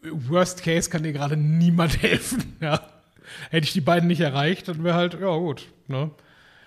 Worst 0.02 0.62
case 0.62 0.88
kann 0.88 1.02
dir 1.02 1.12
gerade 1.12 1.36
niemand 1.36 2.00
helfen. 2.02 2.56
Ja. 2.60 2.80
Hätte 3.50 3.64
ich 3.66 3.72
die 3.72 3.80
beiden 3.80 4.06
nicht 4.06 4.20
erreicht, 4.20 4.68
dann 4.68 4.84
wäre 4.84 4.94
halt, 4.94 5.14
ja 5.14 5.36
gut. 5.36 5.66
Ne? 5.88 6.10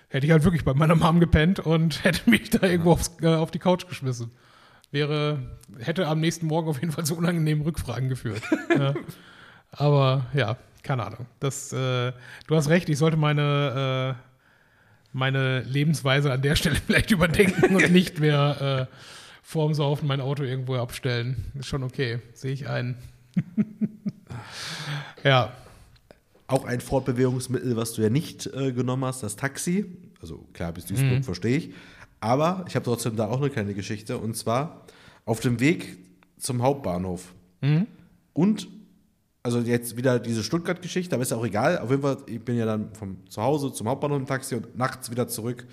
Hätte 0.09 0.25
ich 0.25 0.31
halt 0.31 0.43
wirklich 0.43 0.63
bei 0.63 0.73
meiner 0.73 0.95
Mom 0.95 1.19
gepennt 1.19 1.59
und 1.59 2.03
hätte 2.03 2.29
mich 2.29 2.49
da 2.49 2.65
irgendwo 2.65 2.93
aufs, 2.93 3.11
äh, 3.21 3.27
auf 3.27 3.51
die 3.51 3.59
Couch 3.59 3.87
geschmissen. 3.87 4.31
Wäre, 4.91 5.57
hätte 5.79 6.07
am 6.07 6.21
nächsten 6.21 6.47
Morgen 6.47 6.69
auf 6.69 6.79
jeden 6.79 6.93
Fall 6.93 7.05
zu 7.05 7.17
unangenehmen 7.17 7.63
Rückfragen 7.63 8.07
geführt. 8.07 8.41
ja. 8.77 8.93
Aber 9.71 10.25
ja, 10.33 10.57
keine 10.81 11.05
Ahnung. 11.05 11.25
Das, 11.41 11.73
äh, 11.73 12.13
du 12.47 12.55
hast 12.55 12.69
recht, 12.69 12.87
ich 12.87 12.97
sollte 12.97 13.17
meine, 13.17 14.15
äh, 14.15 14.21
meine 15.11 15.61
Lebensweise 15.61 16.31
an 16.31 16.41
der 16.41 16.55
Stelle 16.55 16.75
vielleicht 16.87 17.11
überdenken 17.11 17.75
und 17.75 17.91
nicht 17.91 18.19
mehr 18.19 18.87
äh, 18.89 18.95
vorm 19.43 19.73
Saufen 19.73 20.07
mein 20.07 20.21
Auto 20.21 20.43
irgendwo 20.43 20.75
abstellen. 20.75 21.51
Ist 21.59 21.67
schon 21.67 21.83
okay, 21.83 22.19
sehe 22.33 22.53
ich 22.53 22.69
ein. 22.69 22.97
ja, 25.23 25.51
Auch 26.47 26.65
ein 26.65 26.79
Fortbewegungsmittel, 26.79 27.75
was 27.75 27.93
du 27.93 28.01
ja 28.01 28.09
nicht 28.09 28.47
äh, 28.47 28.71
genommen 28.71 29.03
hast, 29.05 29.21
das 29.21 29.35
Taxi. 29.35 29.85
Also 30.21 30.47
klar, 30.53 30.71
bis 30.71 30.85
Duisburg 30.85 31.25
verstehe 31.25 31.57
ich. 31.57 31.73
Aber 32.19 32.65
ich 32.67 32.75
habe 32.75 32.85
trotzdem 32.85 33.15
da 33.15 33.27
auch 33.27 33.41
eine 33.41 33.49
kleine 33.49 33.73
Geschichte. 33.73 34.17
Und 34.17 34.35
zwar 34.35 34.85
auf 35.25 35.39
dem 35.41 35.59
Weg 35.59 35.97
zum 36.37 36.61
Hauptbahnhof. 36.61 37.33
Und, 38.33 38.67
also 39.43 39.59
jetzt 39.59 39.97
wieder 39.97 40.19
diese 40.19 40.43
Stuttgart-Geschichte, 40.43 41.15
aber 41.15 41.23
ist 41.23 41.31
ja 41.31 41.37
auch 41.37 41.45
egal. 41.45 41.79
Auf 41.79 41.89
jeden 41.89 42.01
Fall, 42.01 42.17
ich 42.27 42.39
bin 42.43 42.55
ja 42.55 42.65
dann 42.65 42.93
vom 42.95 43.17
Zuhause 43.29 43.73
zum 43.73 43.87
Hauptbahnhof 43.89 44.19
im 44.19 44.25
Taxi 44.25 44.55
und 44.55 44.77
nachts 44.77 45.11
wieder 45.11 45.27
zurück 45.27 45.67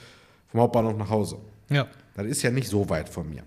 vom 0.48 0.60
Hauptbahnhof 0.60 0.96
nach 0.96 1.10
Hause. 1.10 1.38
ja. 1.70 1.86
Das 2.16 2.26
ist 2.26 2.42
ja 2.42 2.50
nicht 2.52 2.68
so 2.68 2.88
weit 2.88 3.08
von 3.08 3.28
mir. 3.28 3.42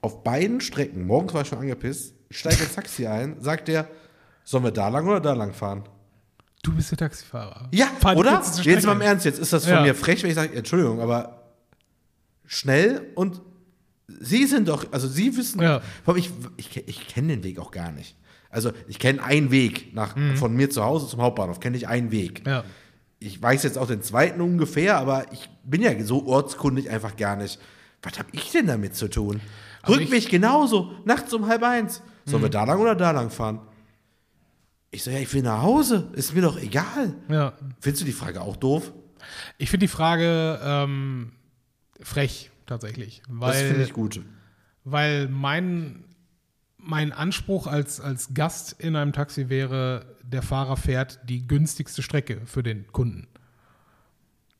Auf 0.00 0.24
beiden 0.24 0.60
Strecken, 0.60 1.06
morgens 1.06 1.32
war 1.32 1.42
ich 1.42 1.48
schon 1.48 1.58
angepisst, 1.60 2.14
steigt 2.28 2.60
ins 2.60 2.74
Taxi 2.74 3.06
ein, 3.06 3.40
sagt 3.40 3.68
der, 3.68 3.88
sollen 4.44 4.64
wir 4.64 4.70
da 4.70 4.88
lang 4.88 5.06
oder 5.06 5.20
da 5.20 5.32
lang 5.34 5.52
fahren? 5.52 5.84
Du 6.62 6.72
bist 6.74 6.90
der 6.92 6.98
Taxifahrer. 6.98 7.68
Ja, 7.72 7.86
Fahr 8.00 8.16
oder? 8.16 8.34
Jetzt 8.34 8.60
Strecke. 8.60 8.86
mal 8.86 8.92
im 8.92 9.00
Ernst, 9.00 9.24
jetzt 9.24 9.38
ist 9.40 9.52
das 9.52 9.64
von 9.64 9.74
Ja. 9.74 9.82
mir 9.82 9.94
frech, 9.94 10.22
wenn 10.22 10.30
ich 10.30 10.36
sage, 10.36 10.54
Entschuldigung, 10.54 11.00
aber 11.00 11.42
schnell 12.46 13.10
und 13.14 13.40
Sie 14.20 14.44
sind 14.46 14.68
doch, 14.68 14.84
also 14.92 15.08
Sie 15.08 15.36
wissen, 15.36 15.60
Ja. 15.62 15.80
Ich, 16.16 16.30
ich, 16.58 16.88
ich 16.88 17.08
kenne 17.08 17.28
den 17.28 17.44
Weg 17.44 17.58
auch 17.58 17.70
gar 17.70 17.90
nicht. 17.92 18.14
Also 18.50 18.70
ich 18.86 18.98
kenne 18.98 19.22
einen 19.24 19.50
Weg 19.50 19.94
nach, 19.94 20.14
von 20.36 20.54
mir 20.54 20.68
zu 20.68 20.84
Hause 20.84 21.08
zum 21.08 21.22
Hauptbahnhof, 21.22 21.60
kenne 21.60 21.76
ich 21.78 21.88
einen 21.88 22.10
Weg. 22.10 22.44
Mhm. 22.44 22.50
Ja. 22.52 22.64
Ich 23.20 23.40
weiß 23.40 23.62
jetzt 23.62 23.78
auch 23.78 23.86
den 23.86 24.02
zweiten 24.02 24.40
ungefähr, 24.42 24.98
aber 24.98 25.32
ich 25.32 25.48
bin 25.64 25.80
ja 25.80 25.98
so 26.04 26.26
ortskundig 26.26 26.90
einfach 26.90 27.16
gar 27.16 27.36
nicht. 27.36 27.58
Was 28.02 28.18
habe 28.18 28.28
ich 28.32 28.50
denn 28.50 28.66
damit 28.66 28.94
zu 28.96 29.08
tun? 29.08 29.40
Also 29.80 29.98
Rückweg 29.98 30.28
genauso, 30.28 30.90
nachts 31.04 31.32
um 31.32 31.46
halb 31.46 31.62
eins. 31.62 32.02
Sollen 32.26 32.42
wir 32.42 32.48
Mhm. 32.48 32.52
da 32.52 32.64
lang 32.64 32.80
oder 32.80 32.94
da 32.94 33.10
lang 33.12 33.30
fahren? 33.30 33.60
Ich 34.94 35.02
so, 35.02 35.10
ja, 35.10 35.18
ich 35.18 35.32
will 35.32 35.42
nach 35.42 35.62
Hause, 35.62 36.10
ist 36.12 36.34
mir 36.34 36.42
doch 36.42 36.58
egal. 36.58 37.14
ja. 37.28 37.54
Findest 37.80 38.02
du 38.02 38.06
die 38.06 38.12
Frage 38.12 38.42
auch 38.42 38.56
doof? 38.56 38.92
Ich 39.56 39.70
finde 39.70 39.84
die 39.84 39.92
Frage 39.92 40.60
ähm, 40.62 41.32
frech, 42.00 42.50
tatsächlich. 42.66 43.22
Weil, 43.26 43.52
das 43.52 43.62
finde 43.62 43.84
ich 43.84 43.92
gut. 43.94 44.20
weil 44.84 45.28
mein, 45.28 46.04
mein 46.76 47.12
Anspruch 47.12 47.66
als, 47.66 48.00
als 48.00 48.34
Gast 48.34 48.76
in 48.78 48.94
einem 48.94 49.14
Taxi 49.14 49.48
wäre, 49.48 50.14
der 50.22 50.42
Fahrer 50.42 50.76
fährt 50.76 51.20
die 51.24 51.46
günstigste 51.46 52.02
Strecke 52.02 52.42
für 52.44 52.62
den 52.62 52.86
Kunden. 52.92 53.28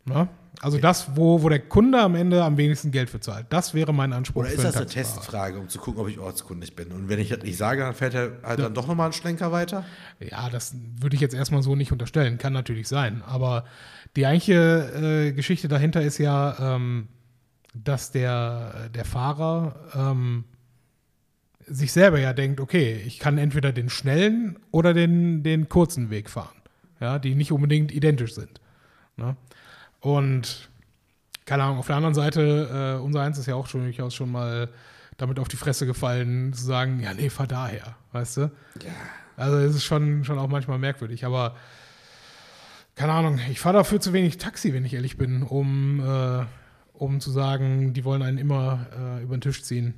Na? 0.07 0.29
Also 0.61 0.79
das, 0.79 1.17
wo, 1.17 1.43
wo 1.43 1.49
der 1.49 1.61
Kunde 1.61 2.01
am 2.01 2.15
Ende 2.15 2.45
am 2.45 2.57
wenigsten 2.57 2.91
Geld 2.93 3.11
für 3.11 3.21
zahlt. 3.21 3.47
Das 3.49 3.75
wäre 3.75 3.93
mein 3.93 4.13
Anspruch 4.13 4.43
Oder 4.43 4.53
ist 4.53 4.63
das 4.63 4.77
eine. 4.77 4.87
Testfrage, 4.87 5.59
um 5.59 5.69
zu 5.69 5.79
gucken, 5.79 6.01
ob 6.01 6.09
ich 6.09 6.19
ortskundig 6.19 6.77
bin? 6.77 6.93
Und 6.93 7.09
wenn 7.09 7.19
ich 7.19 7.31
das 7.31 7.43
nicht 7.43 7.57
sage, 7.57 7.83
dann 7.83 7.95
fährt 7.95 8.15
er 8.15 8.39
halt 8.43 8.61
dann 8.61 8.75
doch 8.75 8.87
nochmal 8.87 9.07
einen 9.07 9.13
Schlenker 9.13 9.51
weiter? 9.51 9.85
Ja, 10.21 10.51
das 10.51 10.75
würde 11.01 11.17
ich 11.17 11.21
jetzt 11.21 11.35
erstmal 11.35 11.63
so 11.63 11.75
nicht 11.75 11.91
unterstellen. 11.91 12.39
Kann 12.39 12.53
natürlich 12.53 12.87
sein. 12.87 13.23
Aber 13.27 13.65
die 14.15 14.27
eigentliche 14.27 15.29
äh, 15.29 15.33
Geschichte 15.33 15.69
dahinter 15.69 16.03
ist 16.03 16.19
ja, 16.19 16.77
ähm, 16.77 17.09
dass 17.75 18.13
der, 18.13 18.91
der 18.91 19.05
Fahrer 19.05 19.75
ähm, 19.95 20.45
sich 21.67 21.93
selber 21.93 22.21
ja 22.21 22.33
denkt, 22.33 22.61
okay, 22.61 23.03
ich 23.07 23.19
kann 23.19 23.39
entweder 23.39 23.73
den 23.73 23.89
schnellen 23.89 24.59
oder 24.71 24.95
den, 24.95 25.43
den 25.43 25.69
kurzen 25.69 26.11
Weg 26.11 26.29
fahren. 26.29 26.57
Ja, 27.01 27.19
die 27.19 27.35
nicht 27.35 27.51
unbedingt 27.51 27.91
identisch 27.91 28.35
sind. 28.35 28.61
Ne? 29.17 29.37
Und 30.03 30.69
keine 31.47 31.63
Ahnung, 31.63 31.79
auf 31.79 31.87
der 31.87 31.97
anderen 31.97 32.15
Seite, 32.15 32.99
äh, 33.01 33.03
unser 33.03 33.23
Eins 33.23 33.39
ist 33.39 33.47
ja 33.47 33.55
auch 33.55 33.67
schon 33.67 33.83
durchaus 33.85 34.15
schon 34.15 34.31
mal 34.31 34.69
damit 35.17 35.39
auf 35.39 35.49
die 35.49 35.57
Fresse 35.57 35.87
gefallen, 35.87 36.53
zu 36.53 36.65
sagen, 36.65 37.01
ja, 37.01 37.15
nee, 37.15 37.31
fahr 37.31 37.47
daher, 37.47 37.97
weißt 38.13 38.37
du? 38.39 38.41
Ja. 38.41 38.93
Also 39.37 39.57
es 39.59 39.77
ist 39.77 39.85
schon, 39.85 40.25
schon 40.25 40.39
auch 40.39 40.49
manchmal 40.49 40.79
merkwürdig, 40.79 41.25
aber 41.25 41.57
keine 42.97 43.13
Ahnung, 43.13 43.41
ich 43.51 43.61
fahre 43.61 43.77
dafür 43.79 44.01
zu 44.01 44.13
wenig 44.13 44.37
Taxi, 44.39 44.75
wenn 44.75 44.85
ich 44.85 44.95
ehrlich 44.95 45.17
bin, 45.17 45.43
um, 45.43 46.01
äh, 46.01 46.45
um 46.93 47.21
zu 47.21 47.31
sagen, 47.31 47.93
die 47.95 48.05
wollen 48.05 48.23
einen 48.23 48.39
immer 48.39 48.87
äh, 48.97 49.23
über 49.23 49.37
den 49.37 49.41
Tisch 49.41 49.63
ziehen. 49.63 49.95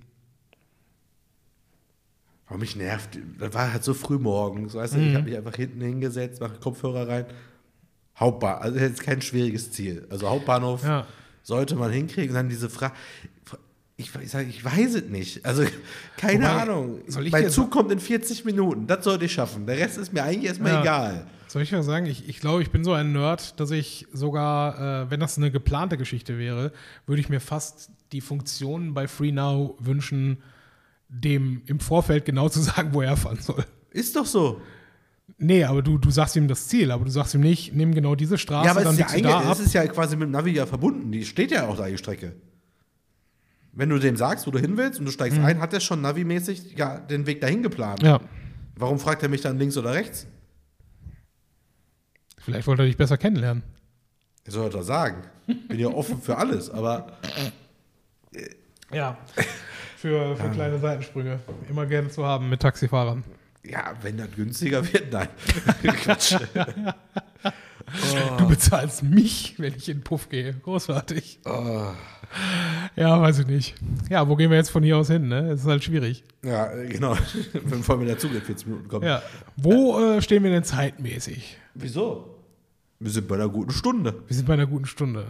Warum 2.46 2.60
mich 2.60 2.76
nervt, 2.76 3.18
das 3.38 3.54
war 3.54 3.72
halt 3.72 3.84
so 3.84 3.94
früh 3.94 4.18
morgens, 4.18 4.74
weißt 4.74 4.94
du, 4.94 4.98
Mhm. 4.98 5.08
ich 5.08 5.14
habe 5.14 5.24
mich 5.24 5.36
einfach 5.36 5.54
hinten 5.56 5.80
hingesetzt, 5.80 6.40
mache 6.40 6.58
Kopfhörer 6.60 7.08
rein. 7.08 7.26
Hauptbahnhof, 8.18 8.62
also 8.62 8.78
jetzt 8.78 9.02
kein 9.02 9.20
schwieriges 9.22 9.72
Ziel. 9.72 10.06
Also 10.10 10.28
Hauptbahnhof 10.28 10.84
Ja. 10.84 11.06
sollte 11.42 11.74
man 11.76 11.90
hinkriegen. 11.90 12.30
Und 12.30 12.34
dann 12.36 12.48
diese 12.48 12.70
Frage, 12.70 12.94
ich, 13.96 14.10
ich, 14.22 14.30
sag, 14.30 14.48
ich 14.48 14.64
weiß 14.64 14.94
es 14.94 15.04
nicht. 15.08 15.44
Also 15.44 15.64
keine 16.16 16.44
Wobei, 16.44 16.62
Ahnung. 16.62 17.00
mein 17.30 17.50
Zug 17.50 17.70
kommt 17.70 17.92
in 17.92 18.00
40 18.00 18.44
Minuten, 18.44 18.86
das 18.86 19.04
sollte 19.04 19.24
ich 19.24 19.32
schaffen. 19.32 19.66
Der 19.66 19.78
Rest 19.78 19.98
ist 19.98 20.12
mir 20.12 20.22
eigentlich 20.24 20.46
erstmal 20.46 20.72
Ja. 20.72 20.80
egal. 20.80 21.26
Soll 21.48 21.62
ich 21.62 21.70
mal 21.70 21.84
sagen, 21.84 22.06
ich, 22.06 22.28
ich 22.28 22.40
glaube, 22.40 22.62
ich 22.62 22.70
bin 22.70 22.82
so 22.82 22.92
ein 22.92 23.12
Nerd, 23.12 23.60
dass 23.60 23.70
ich 23.70 24.06
sogar, 24.12 25.04
äh, 25.04 25.10
wenn 25.10 25.20
das 25.20 25.36
eine 25.38 25.52
geplante 25.52 25.96
Geschichte 25.96 26.36
wäre, 26.36 26.72
würde 27.06 27.20
ich 27.20 27.28
mir 27.28 27.38
fast 27.38 27.90
die 28.10 28.20
Funktion 28.20 28.92
bei 28.92 29.06
FreeNow 29.06 29.74
wünschen, 29.78 30.38
dem 31.08 31.62
im 31.66 31.78
Vorfeld 31.78 32.24
genau 32.24 32.48
zu 32.48 32.60
sagen, 32.60 32.88
wo 32.92 33.02
er 33.02 33.16
fahren 33.16 33.38
soll. 33.40 33.64
Ist 33.90 34.16
doch 34.16 34.26
so. 34.26 34.60
Nee, 35.38 35.64
aber 35.64 35.82
du, 35.82 35.98
du 35.98 36.10
sagst 36.10 36.36
ihm 36.36 36.48
das 36.48 36.68
Ziel, 36.68 36.90
aber 36.90 37.04
du 37.04 37.10
sagst 37.10 37.34
ihm 37.34 37.40
nicht, 37.40 37.74
nimm 37.74 37.94
genau 37.94 38.14
diese 38.14 38.38
Straße, 38.38 38.66
Ja, 38.66 38.70
aber 38.72 38.80
es 38.80 38.96
dann 38.96 39.06
ist 39.06 39.16
ja, 39.16 39.20
da 39.22 39.38
ab. 39.40 39.52
es 39.52 39.60
ist 39.60 39.72
ja 39.72 39.86
quasi 39.86 40.16
mit 40.16 40.26
dem 40.28 40.30
Navi 40.32 40.52
ja 40.52 40.66
verbunden. 40.66 41.10
Die 41.12 41.24
steht 41.24 41.50
ja 41.50 41.66
auch 41.66 41.76
da, 41.76 41.86
die 41.86 41.98
Strecke. 41.98 42.32
Wenn 43.72 43.88
du 43.88 43.98
dem 43.98 44.16
sagst, 44.16 44.46
wo 44.46 44.50
du 44.50 44.58
hin 44.58 44.76
willst 44.76 45.00
und 45.00 45.06
du 45.06 45.10
steigst 45.10 45.38
ein, 45.38 45.60
hat 45.60 45.72
er 45.72 45.80
schon 45.80 46.00
navimäßig 46.00 46.74
ja, 46.76 46.98
den 46.98 47.26
Weg 47.26 47.40
dahin 47.40 47.62
geplant. 47.62 48.02
Mhm. 48.02 48.08
Ja, 48.08 48.20
Warum 48.76 48.98
fragt 48.98 49.22
er 49.22 49.28
mich 49.28 49.40
dann 49.40 49.58
links 49.58 49.76
oder 49.76 49.92
rechts? 49.94 50.26
vielleicht 52.38 52.66
wollte 52.66 52.82
er 52.82 52.86
dich 52.86 52.96
besser 52.96 53.16
kennenlernen. 53.16 53.62
Ich 54.46 54.52
soll 54.52 54.68
das 54.68 54.86
sagen. 54.86 55.22
Bin 55.68 55.78
ja 55.78 55.88
offen 55.88 56.20
für 56.20 56.36
alles, 56.36 56.70
aber 56.70 57.16
Ja. 58.92 59.16
Für, 59.96 60.36
für 60.36 60.50
kleine 60.50 60.78
Seitensprünge. 60.78 61.40
Immer 61.70 61.86
gerne 61.86 62.10
zu 62.10 62.26
haben 62.26 62.50
mit 62.50 62.60
Taxifahrern. 62.60 63.24
Ja, 63.64 63.94
wenn 64.02 64.18
das 64.18 64.30
günstiger 64.34 64.84
wird, 64.92 65.12
nein. 65.12 65.28
Quatsch. 65.82 66.36
Du 68.38 68.48
bezahlst 68.48 69.02
mich, 69.02 69.54
wenn 69.58 69.74
ich 69.74 69.88
in 69.88 69.98
den 69.98 70.04
Puff 70.04 70.28
gehe. 70.28 70.54
Großartig. 70.54 71.40
Ja, 72.96 73.20
weiß 73.20 73.40
ich 73.40 73.46
nicht. 73.46 73.74
Ja, 74.08 74.28
wo 74.28 74.36
gehen 74.36 74.50
wir 74.50 74.56
jetzt 74.56 74.70
von 74.70 74.82
hier 74.82 74.96
aus 74.96 75.08
hin? 75.08 75.28
Ne? 75.28 75.48
Das 75.48 75.60
ist 75.60 75.66
halt 75.66 75.84
schwierig. 75.84 76.24
Ja, 76.42 76.66
genau. 76.66 77.16
Wenn 77.52 77.82
vor 77.82 77.96
allem 77.96 78.06
der 78.06 78.18
Zug 78.18 78.34
in 78.34 78.40
40 78.42 78.66
Minuten 78.66 78.88
kommt. 78.88 79.04
Ja. 79.04 79.22
Wo 79.56 80.00
äh, 80.00 80.22
stehen 80.22 80.42
wir 80.42 80.50
denn 80.50 80.64
zeitmäßig? 80.64 81.58
Wieso? 81.74 82.38
Wir 82.98 83.10
sind 83.10 83.28
bei 83.28 83.34
einer 83.36 83.48
guten 83.48 83.72
Stunde. 83.72 84.22
Wir 84.26 84.36
sind 84.36 84.46
bei 84.46 84.54
einer 84.54 84.66
guten 84.66 84.86
Stunde. 84.86 85.26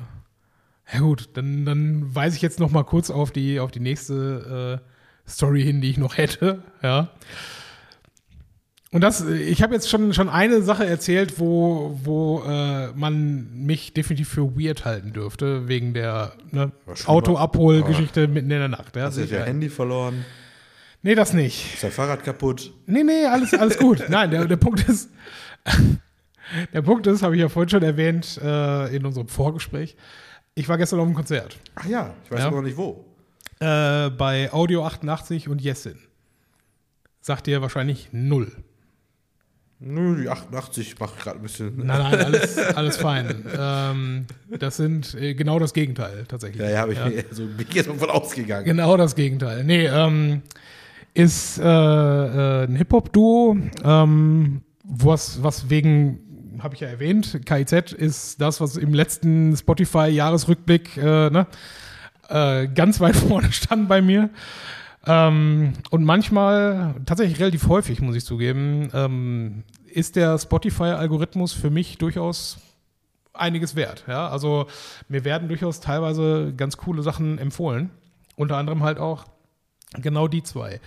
Ja 0.93 1.01
gut, 1.01 1.31
dann, 1.35 1.65
dann 1.65 2.15
weise 2.15 2.37
ich 2.37 2.43
jetzt 2.43 2.61
noch 2.61 2.71
mal 2.71 2.85
kurz 2.85 3.11
auf 3.11 3.33
die, 3.33 3.59
auf 3.61 3.71
die 3.71 3.81
nächste 3.81 4.81
äh, 5.27 5.31
Story 5.31 5.63
hin, 5.63 5.81
die 5.81 5.91
ich 5.91 5.99
noch 5.99 6.17
hätte. 6.17 6.63
Ja. 6.83 7.11
Und 8.95 9.01
das, 9.01 9.27
ich 9.27 9.61
habe 9.61 9.75
jetzt 9.75 9.91
schon, 9.91 10.15
schon 10.15 10.29
eine 10.29 10.63
Sache 10.63 10.87
erzählt, 10.87 11.41
wo, 11.41 11.99
wo 12.05 12.45
äh, 12.47 12.93
man 12.95 13.49
mich 13.67 13.93
definitiv 13.93 14.29
für 14.29 14.55
weird 14.57 14.85
halten 14.85 15.13
dürfte, 15.13 15.67
wegen 15.67 15.95
der 15.95 16.33
ne, 16.53 16.71
Auto-Abhol-Geschichte 17.05 18.29
mitten 18.29 18.53
in 18.53 18.61
der 18.61 18.69
Nacht. 18.69 18.95
Ja, 18.95 19.07
Hast 19.07 19.17
du 19.19 19.27
dein 19.27 19.47
Handy 19.47 19.69
verloren? 19.69 20.25
nee, 21.03 21.17
das 21.17 21.33
nicht. 21.33 21.75
Ist 21.75 21.83
dein 21.83 21.91
Fahrrad 21.91 22.23
kaputt? 22.23 22.73
Nee, 22.87 23.03
nee, 23.03 23.27
alles, 23.27 23.53
alles 23.55 23.79
gut. 23.79 24.05
Nein, 24.09 24.31
der, 24.31 24.45
der 24.45 24.57
Punkt 24.59 24.89
ist, 24.89 25.11
der 26.73 26.83
Punkt 26.83 27.09
ist, 27.09 27.25
habe 27.25 27.35
ich 27.35 27.41
ja 27.43 27.49
vorhin 27.49 27.71
schon 27.71 27.83
erwähnt 27.83 28.39
äh, 28.41 28.95
in 28.95 29.05
unserem 29.05 29.27
Vorgespräch. 29.27 29.97
Ich 30.55 30.69
war 30.69 30.79
gestern 30.79 31.01
auf 31.01 31.07
einem 31.07 31.17
Konzert. 31.17 31.59
Ach 31.75 31.87
ja, 31.87 32.15
ich 32.25 32.31
weiß 32.31 32.39
Ja. 32.39 32.51
noch 32.53 32.63
nicht 32.63 32.77
wo. 32.77 33.05
Äh, 33.59 34.11
bei 34.11 34.53
Audio 34.53 34.85
88 34.87 35.49
und 35.49 35.61
Jessin. 35.61 35.99
Sagt 37.21 37.49
ihr 37.49 37.61
wahrscheinlich 37.61 38.11
null. 38.13 38.53
Nö, 39.81 40.23
die 40.23 40.29
88 40.29 40.99
macht 40.99 41.19
gerade 41.19 41.39
ein 41.39 41.43
bisschen. 41.43 41.77
Nein, 41.77 41.87
nein, 41.87 42.25
alles, 42.25 42.59
alles 42.59 42.97
fein. 42.97 43.45
Ähm, 43.59 44.27
das 44.59 44.77
sind 44.77 45.15
äh, 45.15 45.35
genau 45.35 45.59
das 45.59 45.75
Gegenteil 45.75 46.25
tatsächlich. 46.27 46.63
Ja, 46.63 46.71
ja, 46.71 46.79
habe 46.81 46.93
ich 46.93 47.05
mir 47.05 47.25
so 47.31 47.45
bin 47.45 47.67
ich 47.69 47.75
jetzt 47.75 47.89
mal 47.89 47.99
von 47.99 48.11
ausgegangen. 48.11 48.65
Genau 48.65 48.97
das 48.97 49.15
Gegenteil. 49.15 49.65
Nee, 49.65 49.87
ähm, 49.87 50.43
ist 51.15 51.59
äh, 51.59 51.63
äh, 51.65 52.65
ein 52.65 52.77
Hip-Hop-Duo, 52.77 53.57
ähm, 53.85 54.63
was, 54.83 55.43
was 55.43 55.71
wegen, 55.71 56.59
habe 56.61 56.75
ich 56.75 56.81
ja 56.81 56.89
erwähnt, 56.89 57.41
KIZ 57.47 57.93
ist 57.93 58.41
das, 58.41 58.61
was 58.61 58.77
im 58.77 58.93
letzten 58.93 59.57
Spotify-Jahresrückblick 59.57 60.97
äh, 60.97 61.31
ne, 61.31 61.47
äh, 62.29 62.67
ganz 62.69 63.01
weit 63.01 63.17
vorne 63.29 63.53
stand 63.53 63.89
bei 63.89 64.03
mir. 64.03 64.31
Ähm, 65.07 65.75
und 65.91 66.05
manchmal, 66.05 66.95
tatsächlich 67.07 67.41
relativ 67.41 67.69
häufig, 67.69 68.01
muss 68.01 68.17
ich 68.17 68.25
zugeben, 68.25 68.91
ähm, 68.93 69.65
ist 69.87 70.17
der 70.17 70.39
Spotify-Algorithmus 70.39 71.53
für 71.53 71.71
mich 71.71 71.99
durchaus 71.99 72.59
einiges 73.33 73.77
wert. 73.77 74.05
Ja? 74.09 74.29
Also 74.29 74.67
mir 75.09 75.25
werden 75.25 75.49
durchaus 75.49 75.81
teilweise 75.81 76.55
ganz 76.57 76.77
coole 76.77 77.03
Sachen 77.03 77.39
empfohlen. 77.39 77.91
Unter 78.37 78.57
anderem 78.57 78.83
halt 78.83 78.99
auch 78.99 79.25
genau 79.95 80.29
die 80.29 80.43
zwei. 80.43 80.81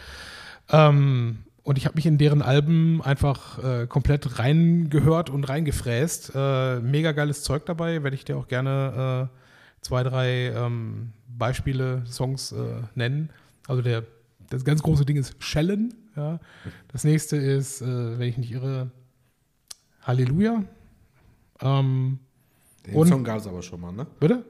Ähm, 0.69 1.39
und 1.63 1.77
ich 1.77 1.85
habe 1.85 1.95
mich 1.95 2.05
in 2.05 2.17
deren 2.17 2.41
Alben 2.41 3.01
einfach 3.01 3.61
äh, 3.61 3.87
komplett 3.87 4.39
reingehört 4.39 5.29
und 5.29 5.43
reingefräst. 5.43 6.31
Äh, 6.33 6.79
mega 6.79 7.11
geiles 7.11 7.43
Zeug 7.43 7.65
dabei, 7.65 8.03
werde 8.03 8.15
ich 8.15 8.25
dir 8.25 8.37
auch 8.37 8.47
gerne 8.47 9.29
äh, 9.29 9.83
zwei, 9.85 10.03
drei 10.03 10.53
ähm, 10.55 11.11
Beispiele, 11.27 12.03
Songs 12.07 12.53
äh, 12.53 12.81
nennen. 12.95 13.29
Also 13.67 13.81
der, 13.81 14.03
das 14.49 14.63
ganz 14.65 14.81
große 14.81 15.05
Ding 15.05 15.17
ist 15.17 15.35
Schellen. 15.43 15.93
Ja. 16.15 16.39
Das 16.91 17.03
nächste 17.03 17.37
ist, 17.37 17.81
äh, 17.81 18.17
wenn 18.17 18.27
ich 18.29 18.37
nicht 18.37 18.51
irre, 18.51 18.89
Halleluja. 20.01 20.63
Ähm, 21.61 22.19
Den 22.85 22.95
Und- 22.95 23.07
Song 23.07 23.23
gab 23.23 23.39
es 23.39 23.47
aber 23.47 23.61
schon 23.61 23.81
mal, 23.81 23.91
ne? 23.91 24.07
Bitte? 24.19 24.43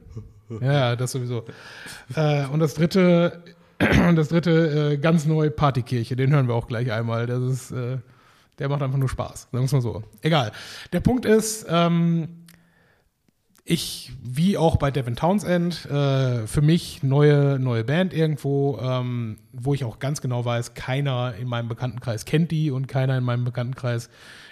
Ja, 0.62 0.96
das 0.96 1.12
sowieso. 1.12 1.44
äh, 2.16 2.46
und 2.48 2.60
das 2.60 2.76
dritte, 2.76 3.44
das 3.80 4.30
dritte 4.30 4.92
äh, 4.94 4.98
ganz 4.98 5.26
neu 5.26 5.50
Partykirche, 5.50 6.16
den 6.16 6.32
hören 6.32 6.48
wir 6.48 6.54
auch 6.56 6.68
gleich 6.68 6.92
einmal. 6.92 7.26
Das 7.26 7.42
ist, 7.42 7.72
äh, 7.72 7.98
der 8.60 8.70
macht 8.70 8.82
einfach 8.82 8.98
nur 8.98 9.10
Spaß, 9.10 9.42
sagen 9.52 9.52
wir 9.52 9.64
es 9.66 9.72
mal 9.74 9.82
so. 9.82 10.04
Egal. 10.22 10.52
Der 10.94 11.00
Punkt 11.02 11.26
ist, 11.26 11.66
ähm, 11.70 12.30
ich, 13.70 14.14
wie 14.24 14.58
auch 14.58 14.78
bei 14.78 14.92
Devin 14.92 15.18
Townsend, 15.18 15.86
äh, 15.86 16.48
für 16.48 16.62
mich 16.62 17.04
neue, 17.04 17.60
neue 17.60 17.84
Band 17.84 18.14
irgendwo, 18.14 18.80
ähm, 18.82 19.38
wo 19.52 19.74
ich 19.74 19.84
auch 19.84 20.00
ganz 20.00 20.22
genau 20.22 20.46
weiß, 20.46 20.74
keiner 20.74 21.36
in 21.36 21.50
meinem 21.50 21.68
Bekanntenkreis 21.68 22.24
kennt 22.24 22.52
die 22.52 22.72
und 22.72 22.88
keiner 22.88 23.18
in 23.18 23.26
meinem 23.26 23.44
Bekanntenkreis 23.44 24.10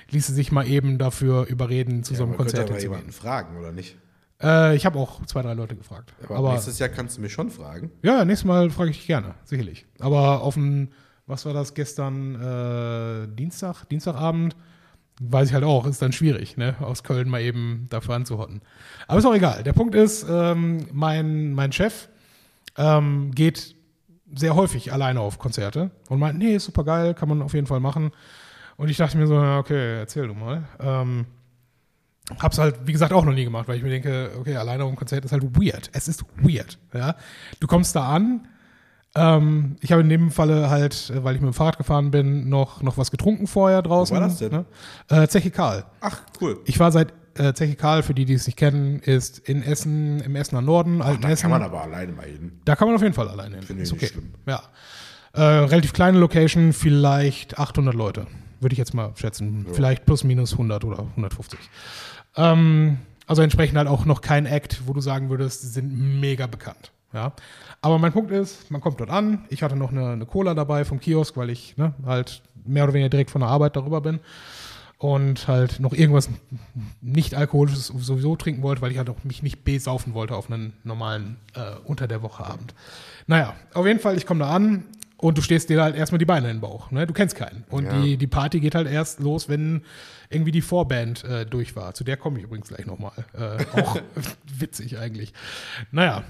ließe 0.09 0.33
sich 0.33 0.51
mal 0.51 0.67
eben 0.67 0.97
dafür 0.97 1.47
überreden, 1.47 2.03
zu 2.03 2.13
so 2.13 2.23
einem 2.23 2.35
Konzert 2.35 2.67
zu 2.67 2.77
jemanden 2.77 3.13
fragen, 3.13 3.57
oder 3.57 3.71
nicht? 3.71 3.95
äh, 4.43 4.75
ich 4.75 4.85
habe 4.85 4.99
auch 4.99 5.25
zwei, 5.25 5.41
drei 5.41 5.53
Leute 5.53 5.77
gefragt. 5.77 6.13
Aber, 6.23 6.35
Aber, 6.35 6.51
nächstes 6.51 6.77
Jahr 6.79 6.89
kannst 6.89 7.17
du 7.17 7.21
mich 7.21 7.31
schon 7.31 7.49
fragen. 7.49 7.91
ja, 8.03 8.25
nächstes 8.25 8.45
Mal 8.45 8.69
frage 8.69 8.91
ich 8.91 8.97
dich 8.97 9.07
gerne, 9.07 9.35
sicherlich. 9.45 9.85
Aber 9.99 10.41
auf 10.41 10.55
dem, 10.55 10.89
was 11.25 11.45
war 11.45 11.53
das 11.53 11.73
gestern, 11.73 12.35
äh, 12.35 13.33
Dienstag, 13.33 13.85
Dienstagabend, 13.85 14.57
weiß 15.21 15.49
ich 15.49 15.53
halt 15.53 15.63
auch, 15.63 15.85
ist 15.85 16.01
dann 16.01 16.11
schwierig, 16.11 16.57
ne, 16.57 16.75
aus 16.81 17.03
Köln 17.03 17.29
mal 17.29 17.41
eben 17.41 17.87
dafür 17.89 18.15
anzuhotten. 18.15 18.61
Aber 19.07 19.19
ist 19.19 19.25
auch 19.25 19.35
egal. 19.35 19.63
Der 19.63 19.73
Punkt 19.73 19.95
ist, 19.95 20.25
ähm, 20.29 20.87
mein, 20.91 21.53
mein 21.53 21.71
Chef 21.71 22.09
ähm, 22.77 23.31
geht 23.33 23.75
sehr 24.33 24.55
häufig 24.55 24.91
alleine 24.91 25.21
auf 25.21 25.39
Konzerte 25.39 25.91
und 26.09 26.19
meint, 26.19 26.37
nee, 26.37 26.55
ist 26.55 26.65
super 26.65 26.83
geil, 26.83 27.13
kann 27.13 27.29
man 27.29 27.41
auf 27.41 27.53
jeden 27.53 27.67
Fall 27.67 27.79
machen. 27.79 28.11
Und 28.75 28.89
ich 28.89 28.97
dachte 28.97 29.17
mir 29.17 29.27
so, 29.27 29.37
okay, 29.37 29.99
erzähl 29.99 30.27
du 30.27 30.33
mal. 30.33 30.63
Ähm, 30.79 31.25
Hab's 32.39 32.57
halt, 32.57 32.75
wie 32.85 32.91
gesagt, 32.91 33.13
auch 33.13 33.23
noch 33.23 33.33
nie 33.33 33.43
gemacht, 33.43 33.67
weil 33.67 33.77
ich 33.77 33.83
mir 33.83 33.91
denke, 33.91 34.31
okay, 34.39 34.55
alleine 34.55 34.83
auf 34.83 34.89
dem 34.89 34.95
Konzert 34.95 35.23
ist 35.25 35.31
halt 35.31 35.43
weird. 35.43 35.91
Es 35.93 36.07
ist 36.07 36.25
weird, 36.37 36.79
ja. 36.91 37.15
Du 37.59 37.67
kommst 37.67 37.95
da 37.95 38.07
an, 38.09 38.47
ähm, 39.15 39.77
ich 39.81 39.91
habe 39.91 40.01
in 40.01 40.09
dem 40.09 40.29
Falle 40.31 40.69
halt, 40.69 41.09
äh, 41.09 41.23
weil 41.23 41.35
ich 41.35 41.41
mit 41.41 41.49
dem 41.51 41.53
Fahrrad 41.53 41.77
gefahren 41.77 42.11
bin, 42.11 42.49
noch, 42.49 42.81
noch 42.81 42.97
was 42.97 43.11
getrunken 43.11 43.47
vorher 43.47 43.81
draußen. 43.81 44.15
Wo 44.15 44.19
war 44.19 44.27
das 44.27 44.37
denn? 44.37 44.51
Ne? 44.51 44.65
Äh, 45.09 45.27
Zeche 45.27 45.51
Karl. 45.51 45.85
Ach, 46.01 46.21
cool. 46.41 46.59
Ich 46.65 46.79
war 46.79 46.91
seit 46.91 47.13
äh, 47.37 47.53
Zeche 47.53 47.75
Karl, 47.75 48.03
für 48.03 48.13
die, 48.13 48.25
die 48.25 48.33
es 48.33 48.45
nicht 48.45 48.57
kennen, 48.57 48.99
ist 48.99 49.39
in 49.39 49.63
Essen, 49.63 50.19
im 50.21 50.35
Essener 50.35 50.61
Norden, 50.61 51.01
alten 51.01 51.21
Da 51.21 51.29
Essen. 51.29 51.43
kann 51.43 51.51
man 51.51 51.63
aber 51.63 51.81
alleine 51.81 52.11
mal 52.11 52.25
hin. 52.25 52.59
Da 52.65 52.75
kann 52.75 52.87
man 52.87 52.95
auf 52.95 53.01
jeden 53.01 53.13
Fall 53.13 53.29
alleine 53.29 53.55
hin. 53.55 53.63
Finde 53.63 53.83
ist 53.83 53.89
ich 53.89 53.93
okay. 53.93 54.05
nicht 54.05 54.13
schlimm. 54.13 54.33
Ja. 54.45 54.61
Äh, 55.33 55.41
relativ 55.41 55.93
kleine 55.93 56.17
Location, 56.17 56.73
vielleicht 56.73 57.59
800 57.59 57.93
Leute, 57.93 58.27
würde 58.59 58.73
ich 58.73 58.79
jetzt 58.79 58.93
mal 58.93 59.11
schätzen. 59.15 59.65
Vielleicht 59.71 60.05
plus 60.05 60.23
minus 60.23 60.53
100 60.53 60.83
oder 60.85 60.99
150. 60.99 61.59
Ähm, 62.37 62.99
also 63.27 63.41
entsprechend 63.41 63.77
halt 63.77 63.87
auch 63.87 64.05
noch 64.05 64.21
kein 64.21 64.45
Act, 64.45 64.83
wo 64.85 64.93
du 64.93 65.01
sagen 65.01 65.29
würdest, 65.29 65.61
sie 65.61 65.67
sind 65.69 66.19
mega 66.19 66.47
bekannt. 66.47 66.91
Ja. 67.15 67.33
Aber 67.81 67.97
mein 67.97 68.11
Punkt 68.11 68.29
ist, 68.31 68.69
man 68.69 68.81
kommt 68.81 68.99
dort 68.99 69.09
an. 69.09 69.45
Ich 69.49 69.63
hatte 69.63 69.75
noch 69.75 69.91
eine, 69.91 70.09
eine 70.09 70.25
Cola 70.25 70.53
dabei 70.53 70.85
vom 70.85 70.99
Kiosk, 70.99 71.37
weil 71.37 71.49
ich 71.49 71.75
ne, 71.77 71.93
halt 72.05 72.41
mehr 72.65 72.83
oder 72.83 72.93
weniger 72.93 73.09
direkt 73.09 73.31
von 73.31 73.41
der 73.41 73.49
Arbeit 73.49 73.75
darüber 73.75 74.01
bin. 74.01 74.19
Und 74.97 75.47
halt 75.49 75.79
noch 75.81 75.93
irgendwas 75.93 76.29
nicht 77.01 77.35
alkoholisches 77.35 77.87
sowieso 77.87 78.35
trinken 78.37 78.63
wollte, 78.63 78.81
weil 78.81 78.91
ich 78.91 78.97
halt 78.97 79.09
auch 79.09 79.23
mich 79.23 79.43
nicht 79.43 79.63
besaufen 79.65 80.13
wollte 80.13 80.35
auf 80.35 80.49
einen 80.51 80.73
normalen 80.83 81.37
äh, 81.53 81.75
unter 81.83 82.07
der 82.07 82.21
Woche 82.21 82.45
Abend. 82.45 82.73
Naja, 83.27 83.53
auf 83.73 83.85
jeden 83.85 83.99
Fall, 83.99 84.17
ich 84.17 84.25
komme 84.25 84.39
da 84.39 84.49
an 84.49 84.85
und 85.17 85.37
du 85.37 85.41
stehst 85.41 85.69
dir 85.69 85.81
halt 85.83 85.95
erstmal 85.95 86.19
die 86.19 86.25
Beine 86.25 86.49
in 86.49 86.57
den 86.57 86.61
Bauch. 86.61 86.91
Ne? 86.91 87.05
Du 87.05 87.13
kennst 87.13 87.35
keinen. 87.35 87.65
Und 87.69 87.85
Ja. 87.85 88.01
die, 88.01 88.15
die 88.17 88.27
Party 88.27 88.61
geht 88.61 88.73
halt 88.73 88.87
erst 88.87 89.19
los, 89.19 89.49
wenn 89.49 89.83
irgendwie 90.29 90.51
die 90.51 90.61
Vorband 90.61 91.23
äh, 91.25 91.45
durch 91.45 91.75
war. 91.75 91.93
Zu 91.93 92.03
der 92.05 92.15
komme 92.17 92.37
ich 92.39 92.45
übrigens 92.45 92.69
gleich 92.69 92.85
nochmal. 92.85 93.11
Äh, 93.33 93.79
auch 93.79 93.97
witzig 94.59 94.97
eigentlich. 94.97 95.33
Naja, 95.91 96.23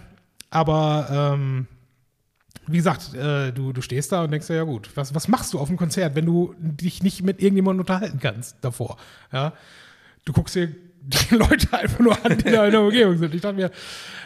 aber 0.56 1.08
ähm, 1.12 1.68
wie 2.66 2.78
gesagt, 2.78 3.14
äh, 3.14 3.52
du, 3.52 3.74
du 3.74 3.82
stehst 3.82 4.14
da 4.14 4.24
und 4.24 4.32
denkst 4.32 4.48
dir, 4.48 4.56
ja 4.56 4.64
gut, 4.64 4.90
was, 4.96 5.14
was 5.14 5.28
machst 5.28 5.54
du 5.54 5.60
auf 5.60 5.68
dem 5.68 5.76
Konzert, 5.76 6.16
wenn 6.16 6.26
du 6.26 6.56
dich 6.58 7.04
nicht 7.04 7.24
mit 7.24 7.42
irgendjemandem 7.42 7.82
unterhalten 7.82 8.20
kannst 8.22 8.56
davor? 8.62 8.96
Ja? 9.34 9.52
Du 10.24 10.32
guckst 10.32 10.56
dir 10.56 10.68
die 11.02 11.36
Leute 11.36 11.74
einfach 11.74 12.00
nur 12.00 12.26
an, 12.26 12.38
die 12.38 12.50
da 12.52 12.66
in 12.66 12.72
der 12.72 12.82
Umgebung 12.82 13.18
sind. 13.18 13.36
Ich 13.36 13.42
dachte 13.42 13.58
mir, 13.58 13.70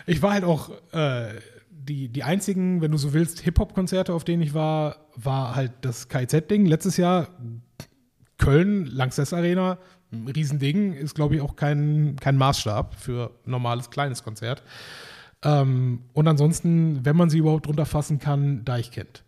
ich 0.06 0.22
war 0.22 0.34
halt 0.34 0.44
auch 0.44 0.70
äh, 0.94 1.34
die, 1.72 2.10
die 2.10 2.24
einzigen, 2.24 2.82
wenn 2.82 2.92
du 2.92 2.98
so 2.98 3.14
willst, 3.14 3.40
Hip-Hop-Konzerte, 3.40 4.14
auf 4.14 4.24
denen 4.24 4.44
ich 4.44 4.54
war, 4.54 5.08
war 5.16 5.56
halt 5.56 5.72
das 5.82 6.10
KIZ-Ding. 6.10 6.68
Letztes 6.68 6.98
Jahr 6.98 7.28
Köln, 8.38 8.86
Langsess 8.86 9.34
Arena, 9.34 9.80
ein 10.12 10.28
Riesending, 10.28 10.94
ist, 10.94 11.16
glaube 11.16 11.36
ich, 11.36 11.42
auch 11.42 11.56
kein, 11.56 12.18
kein 12.22 12.38
Maßstab 12.38 12.96
für 12.96 13.32
normales 13.46 13.90
kleines 13.90 14.24
Konzert. 14.24 14.62
Ähm, 15.44 16.02
und 16.14 16.28
ansonsten, 16.28 17.06
wenn 17.06 17.16
man 17.16 17.30
sie 17.30 17.38
überhaupt 17.40 17.66
drunter 17.68 17.86
fassen 17.86 18.20
kann, 18.20 18.66
Deichkind. 18.66 19.24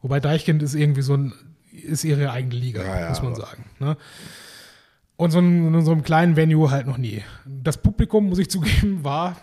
Wobei 0.00 0.20
Deichkind 0.20 0.62
ist 0.62 0.74
irgendwie 0.74 1.02
so 1.02 1.14
ein, 1.14 1.32
ist 1.72 2.04
ihre 2.04 2.30
eigene 2.30 2.54
Liga, 2.54 2.82
Ja, 2.84 3.00
ja, 3.00 3.08
muss 3.08 3.22
man 3.22 3.32
aber- 3.32 3.40
sagen. 3.46 3.64
Ne? 3.80 3.96
Und 5.16 5.30
so 5.30 5.38
ein, 5.38 5.74
in 5.74 5.84
so 5.84 5.92
einem 5.92 6.02
kleinen 6.02 6.36
Venue 6.36 6.70
halt 6.70 6.86
noch 6.86 6.98
nie. 6.98 7.22
Das 7.46 7.76
Publikum, 7.76 8.26
muss 8.28 8.38
ich 8.38 8.50
zugeben, 8.50 9.04
war 9.04 9.36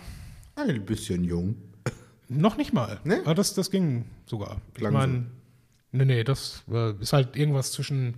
Ein 0.55 0.85
bisschen 0.85 1.23
jung. 1.23 1.55
noch 2.27 2.57
nicht 2.57 2.73
mal. 2.73 2.99
Nee? 3.03 3.19
Aber 3.23 3.35
das, 3.35 3.53
das 3.53 3.71
ging 3.71 4.05
sogar. 4.25 4.57
Ich 4.73 4.79
Klang 4.79 4.93
meine, 4.93 5.25
nee, 5.91 6.05
nee, 6.05 6.23
das 6.23 6.63
äh, 6.71 6.93
ist 7.01 7.13
halt 7.13 7.35
irgendwas 7.35 7.71
zwischen 7.71 8.15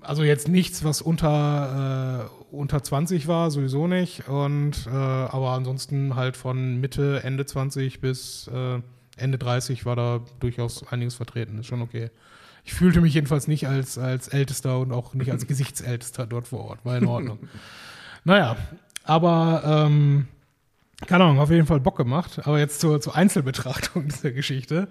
also 0.00 0.22
jetzt 0.22 0.48
nichts, 0.48 0.84
was 0.84 1.02
unter, 1.02 2.28
äh, 2.50 2.54
unter 2.54 2.82
20 2.82 3.28
war, 3.28 3.50
sowieso 3.50 3.86
nicht. 3.86 4.28
Und 4.28 4.86
äh, 4.86 4.90
aber 4.90 5.50
ansonsten 5.50 6.16
halt 6.16 6.36
von 6.36 6.80
Mitte, 6.80 7.22
Ende 7.22 7.46
20 7.46 8.00
bis 8.00 8.48
äh, 8.52 8.80
Ende 9.16 9.38
30 9.38 9.84
war 9.84 9.96
da 9.96 10.20
durchaus 10.40 10.86
einiges 10.88 11.14
vertreten. 11.14 11.58
Ist 11.58 11.66
schon 11.66 11.82
okay. 11.82 12.10
Ich 12.64 12.74
fühlte 12.74 13.00
mich 13.00 13.14
jedenfalls 13.14 13.48
nicht 13.48 13.66
als, 13.66 13.98
als 13.98 14.28
Ältester 14.28 14.78
und 14.78 14.92
auch 14.92 15.14
nicht 15.14 15.30
als 15.30 15.46
Gesichtsältester 15.48 16.26
dort 16.26 16.48
vor 16.48 16.64
Ort. 16.64 16.84
War 16.84 16.96
in 16.96 17.06
Ordnung. 17.06 17.38
naja, 18.24 18.56
aber 19.04 19.62
ähm, 19.64 20.28
keine 21.06 21.24
Ahnung, 21.24 21.40
auf 21.40 21.50
jeden 21.50 21.66
Fall 21.66 21.80
Bock 21.80 21.96
gemacht. 21.96 22.40
Aber 22.44 22.58
jetzt 22.58 22.80
zur, 22.80 23.00
zur 23.00 23.16
Einzelbetrachtung 23.16 24.08
dieser 24.08 24.32
Geschichte. 24.32 24.88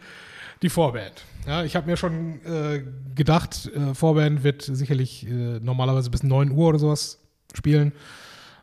Die 0.61 0.69
Vorband. 0.69 1.25
Ja, 1.47 1.63
ich 1.63 1.75
habe 1.75 1.89
mir 1.89 1.97
schon 1.97 2.39
äh, 2.45 2.83
gedacht, 3.15 3.71
äh, 3.75 3.95
Vorband 3.95 4.43
wird 4.43 4.61
sicherlich 4.61 5.27
äh, 5.27 5.59
normalerweise 5.59 6.09
bis 6.11 6.23
9 6.23 6.51
Uhr 6.51 6.69
oder 6.69 6.79
sowas 6.79 7.19
spielen. 7.53 7.93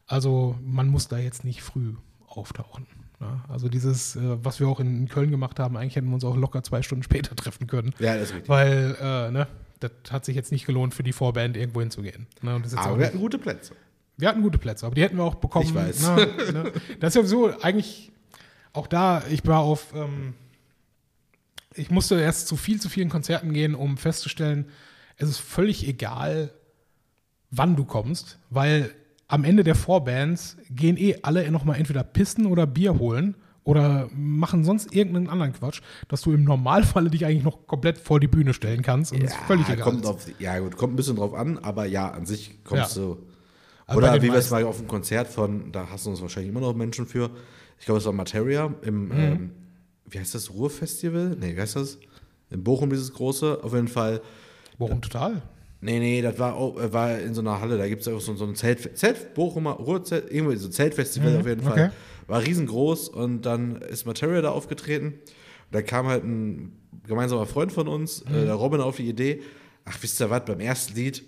Also 0.07 0.57
man 0.63 0.89
muss 0.89 1.09
da 1.09 1.19
jetzt 1.19 1.45
nicht 1.45 1.63
früh 1.63 1.95
auftauchen. 2.27 2.87
Ja, 3.21 3.45
also 3.49 3.69
dieses, 3.69 4.15
äh, 4.15 4.45
was 4.45 4.61
wir 4.61 4.69
auch 4.69 4.79
in 4.79 5.09
Köln 5.09 5.31
gemacht 5.31 5.59
haben, 5.59 5.77
eigentlich 5.77 5.97
hätten 5.97 6.07
wir 6.07 6.15
uns 6.15 6.25
auch 6.25 6.37
locker 6.37 6.63
zwei 6.63 6.83
Stunden 6.83 7.03
später 7.03 7.35
treffen 7.35 7.67
können. 7.67 7.93
Ja, 7.99 8.15
das 8.15 8.29
ist 8.29 8.35
richtig. 8.35 8.49
Weil, 8.49 8.97
äh, 9.01 9.31
ne, 9.33 9.49
das 9.81 9.91
hat 10.11 10.25
sich 10.25 10.37
jetzt 10.37 10.53
nicht 10.53 10.67
gelohnt, 10.67 10.95
für 10.95 11.03
die 11.03 11.13
Vorband 11.13 11.57
irgendwo 11.57 11.81
hinzugehen. 11.81 12.29
Ne, 12.43 12.63
Aber 12.77 12.99
wir 12.99 13.07
hatten 13.07 13.19
gute 13.19 13.39
Plätze. 13.39 13.75
wir 14.17 14.29
hatten 14.29 14.43
gute 14.43 14.59
Plätze, 14.59 14.87
aber 14.87 14.95
die 14.95 15.03
hätten 15.03 15.17
wir 15.17 15.25
auch 15.25 15.35
bekommen. 15.35 15.67
Ich 15.67 15.75
weiß. 15.75 16.03
Na, 16.03 16.17
ne? 16.17 16.73
Das 17.01 17.15
ist 17.15 17.17
ja 17.17 17.27
sowieso 17.27 17.61
eigentlich 17.61 18.13
auch 18.73 18.87
da, 18.87 19.23
ich 19.29 19.45
war 19.47 19.61
auf, 19.61 19.93
ähm, 19.95 20.35
ich 21.79 21.91
musste 21.91 22.21
erst 22.21 22.49
zu 22.49 22.57
viel 22.57 22.81
zu 22.81 22.89
vielen 22.89 23.09
Konzerten 23.09 23.53
gehen, 23.53 23.75
um 23.75 23.97
festzustellen, 23.97 24.67
es 25.17 25.29
ist 25.29 25.39
völlig 25.39 25.87
egal, 25.89 26.53
wann 27.51 27.77
du 27.77 27.85
kommst, 27.85 28.39
weil 28.51 28.91
am 29.27 29.45
Ende 29.45 29.65
der 29.65 29.75
Vorbands 29.75 30.57
gehen 30.71 30.97
eh 30.97 31.19
alle 31.23 31.51
nochmal 31.51 31.79
entweder 31.79 32.03
pissen 32.05 32.47
oder 32.47 32.67
Bier 32.67 32.99
holen 32.99 33.35
oder 33.65 34.09
machen 34.15 34.65
sonst 34.65 34.95
irgendeinen 34.95 35.29
anderen 35.29 35.53
Quatsch, 35.53 35.83
dass 36.09 36.23
du 36.23 36.33
im 36.33 36.45
Normalfall 36.45 37.11
dich 37.11 37.27
eigentlich 37.27 37.45
noch 37.45 37.67
komplett 37.67 37.99
vor 37.99 38.21
die 38.21 38.29
Bühne 38.29 38.55
stellen 38.55 38.83
kannst 38.83 39.13
und 39.13 39.23
es 39.23 39.35
völlig 39.35 39.69
egal 39.69 39.85
kommt 39.85 40.05
ist. 40.05 40.09
auf, 40.09 40.27
ja, 40.39 40.59
gut, 40.59 40.77
kommt 40.77 40.95
ein 40.95 40.97
bisschen 40.97 41.17
drauf 41.17 41.35
an, 41.35 41.59
aber 41.59 41.85
ja, 41.85 42.11
an 42.11 42.25
sich 42.25 42.65
kommst 42.65 42.97
Ja. 42.97 43.03
du. 43.03 43.27
Also 43.87 43.99
Oder 43.99 44.23
wie 44.23 44.27
wir 44.29 44.35
es 44.35 44.51
mal 44.51 44.65
auf 44.65 44.79
einem 44.79 44.89
Konzert 44.89 45.29
von, 45.29 45.73
da 45.73 45.89
hast 45.91 46.07
du 46.07 46.11
uns 46.11 46.21
wahrscheinlich 46.21 46.51
immer 46.51 46.61
noch 46.61 46.75
Menschen 46.75 47.07
für. 47.07 47.31
Ich 47.79 47.85
glaube, 47.87 47.99
es 48.01 48.05
war 48.07 48.13
Materia 48.13 48.73
im, 48.83 49.05
Mhm. 49.09 49.13
ähm, 49.13 49.51
wie 50.11 50.19
heißt 50.19 50.35
das, 50.35 50.51
Ruhrfestival? 50.51 51.37
Nee, 51.41 51.57
wie 51.57 51.61
heißt 51.61 51.77
das? 51.77 51.99
In 52.51 52.65
Bochum 52.65 52.91
dieses 52.91 53.13
große, 53.13 53.61
auf 53.63 53.75
jeden 53.75 53.89
Fall. 53.89 54.21
Warum 54.79 55.01
total? 55.03 55.43
Nee, 55.81 55.99
nee, 56.01 56.23
das 56.23 56.39
war, 56.39 56.55
auch, 56.57 56.79
äh, 56.81 56.93
war 56.93 57.19
in 57.19 57.35
so 57.35 57.41
einer 57.41 57.61
Halle, 57.61 57.79
da 57.79 57.87
gibt 57.89 58.03
es 58.03 58.09
auch 58.09 58.21
so, 58.21 58.35
so 58.35 58.45
ein 58.45 58.55
Zelt, 58.57 58.97
Zelt, 58.99 59.35
Bochumer, 59.35 59.73
Ruhrzelt, 59.73 60.31
irgendwie 60.31 60.57
so 60.57 60.69
ein 60.69 60.73
Zeltfestival 60.73 61.37
auf 61.37 61.47
jeden 61.47 61.63
Fall. 61.63 61.77
Mhm, 61.77 61.83
okay. 61.85 61.91
War 62.27 62.43
riesengroß 62.43 63.09
und 63.11 63.43
dann 63.43 63.77
ist 63.83 64.05
Materia 64.07 64.41
da 64.43 64.51
aufgetreten. 64.51 65.07
Und 65.07 65.15
da 65.73 65.83
kam 65.83 66.07
halt 66.07 66.25
ein 66.25 66.73
gemeinsamer 67.07 67.47
Freund 67.47 67.71
von 67.73 67.87
uns, 67.87 68.25
Mhm. 68.25 68.35
äh, 68.35 68.45
der 68.47 68.55
Robin, 68.55 68.81
auf 68.81 68.97
die 68.97 69.09
Idee, 69.09 69.43
ach, 69.85 69.97
wisst 70.01 70.21
ihr 70.21 70.31
was, 70.31 70.45
beim 70.47 70.61
ersten 70.61 70.95
Lied, 70.97 71.23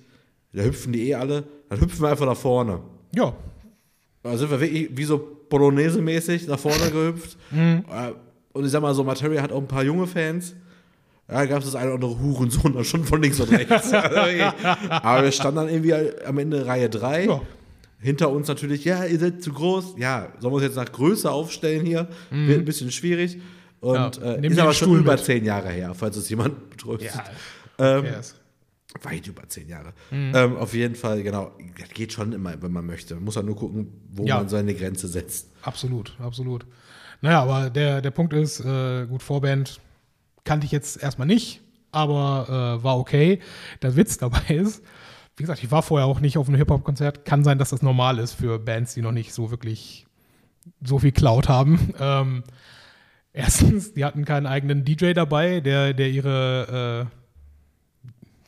da 0.52 0.62
hüpfen 0.62 0.92
die 0.92 1.08
eh 1.10 1.14
alle, 1.14 1.44
dann 1.68 1.80
hüpfen 1.80 2.00
wir 2.02 2.08
einfach 2.08 2.26
nach 2.26 2.36
vorne. 2.36 2.80
Ja, 3.14 3.34
Da 4.22 4.36
sind 4.36 4.50
wir 4.50 4.60
wirklich 4.60 4.90
wie 4.96 5.04
so 5.04 5.16
Polonaise-mäßig 5.48 6.46
nach 6.48 6.58
vorne 6.58 6.90
gehüpft. 6.90 7.38
Mhm. 7.50 7.84
Äh, 7.90 8.12
Und 8.52 8.64
ich 8.64 8.70
sag 8.70 8.82
mal 8.82 8.94
so, 8.94 9.04
Materia 9.04 9.42
hat 9.42 9.52
auch 9.52 9.60
ein 9.60 9.68
paar 9.68 9.84
junge 9.84 10.06
Fans. 10.06 10.54
Ja, 11.30 11.44
gab 11.44 11.60
es 11.60 11.66
das 11.66 11.74
eine 11.76 11.92
oder 11.92 12.06
andere 12.06 12.18
Hurensohn 12.20 12.72
dann 12.74 12.84
schon 12.84 13.04
von 13.04 13.22
links 13.22 13.38
und 13.38 13.50
rechts. 13.52 13.92
Aber 14.90 15.22
wir 15.22 15.32
standen 15.32 15.56
dann 15.56 15.68
irgendwie 15.68 15.94
am 16.24 16.38
Ende 16.38 16.66
Reihe 16.66 16.90
3. 16.90 17.26
Ja. 17.26 17.40
Hinter 18.00 18.30
uns 18.30 18.48
natürlich, 18.48 18.84
ja, 18.84 19.04
ihr 19.04 19.18
seid 19.18 19.42
zu 19.42 19.52
groß. 19.52 19.94
Ja, 19.98 20.28
sollen 20.40 20.52
wir 20.52 20.56
uns 20.56 20.64
jetzt 20.64 20.76
nach 20.76 20.90
Größe 20.90 21.30
aufstellen 21.30 21.84
hier? 21.86 22.08
Wird 22.30 22.58
ein 22.60 22.64
bisschen 22.64 22.90
schwierig. 22.90 23.38
Und 23.80 23.94
Ja, 24.16 24.32
äh, 24.34 24.46
ist 24.46 24.58
aber 24.58 24.72
schon 24.72 24.98
über 24.98 25.16
zehn 25.18 25.44
Jahre 25.44 25.68
her, 25.68 25.94
falls 25.94 26.16
es 26.16 26.28
jemand 26.28 26.70
betröstet. 26.70 27.12
ja. 27.78 27.98
ähm, 27.98 28.04
Yes. 28.06 28.34
Weit 29.02 29.26
über 29.28 29.48
zehn 29.48 29.68
Jahre. 29.68 29.92
Mhm. 30.10 30.32
Ähm, 30.34 30.56
auf 30.56 30.74
jeden 30.74 30.96
Fall, 30.96 31.22
genau. 31.22 31.52
Das 31.78 31.90
geht 31.90 32.12
schon 32.12 32.32
immer, 32.32 32.60
wenn 32.60 32.72
man 32.72 32.84
möchte. 32.84 33.14
Man 33.14 33.24
muss 33.24 33.36
ja 33.36 33.42
nur 33.42 33.54
gucken, 33.54 33.86
wo 34.12 34.24
Ja. 34.24 34.38
man 34.38 34.48
seine 34.48 34.74
Grenze 34.74 35.06
setzt. 35.06 35.48
Absolut, 35.62 36.16
absolut. 36.18 36.66
Naja, 37.20 37.42
aber 37.42 37.70
der, 37.70 38.00
der 38.00 38.10
Punkt 38.10 38.32
ist, 38.32 38.60
äh, 38.60 39.06
gut, 39.06 39.22
Vorband 39.22 39.80
kannte 40.44 40.66
ich 40.66 40.72
jetzt 40.72 41.02
erstmal 41.02 41.26
nicht, 41.26 41.60
aber 41.92 42.78
äh, 42.80 42.84
war 42.84 42.98
okay. 42.98 43.40
Der 43.82 43.96
Witz 43.96 44.18
dabei 44.18 44.40
ist, 44.54 44.82
wie 45.36 45.42
gesagt, 45.42 45.62
ich 45.62 45.70
war 45.70 45.82
vorher 45.82 46.06
auch 46.06 46.20
nicht 46.20 46.36
auf 46.36 46.48
einem 46.48 46.58
Hip-Hop-Konzert. 46.58 47.24
Kann 47.24 47.44
sein, 47.44 47.58
dass 47.58 47.70
das 47.70 47.82
normal 47.82 48.18
ist 48.18 48.34
für 48.34 48.58
Bands, 48.58 48.94
die 48.94 49.02
noch 49.02 49.12
nicht 49.12 49.32
so 49.32 49.50
wirklich 49.50 50.06
so 50.82 50.98
viel 50.98 51.12
Cloud 51.12 51.48
haben. 51.48 51.94
Ähm, 52.00 52.42
erstens, 53.32 53.94
die 53.94 54.04
hatten 54.04 54.24
keinen 54.24 54.46
eigenen 54.46 54.84
DJ 54.84 55.12
dabei, 55.12 55.60
der, 55.60 55.94
der 55.94 56.10
ihre, 56.10 57.08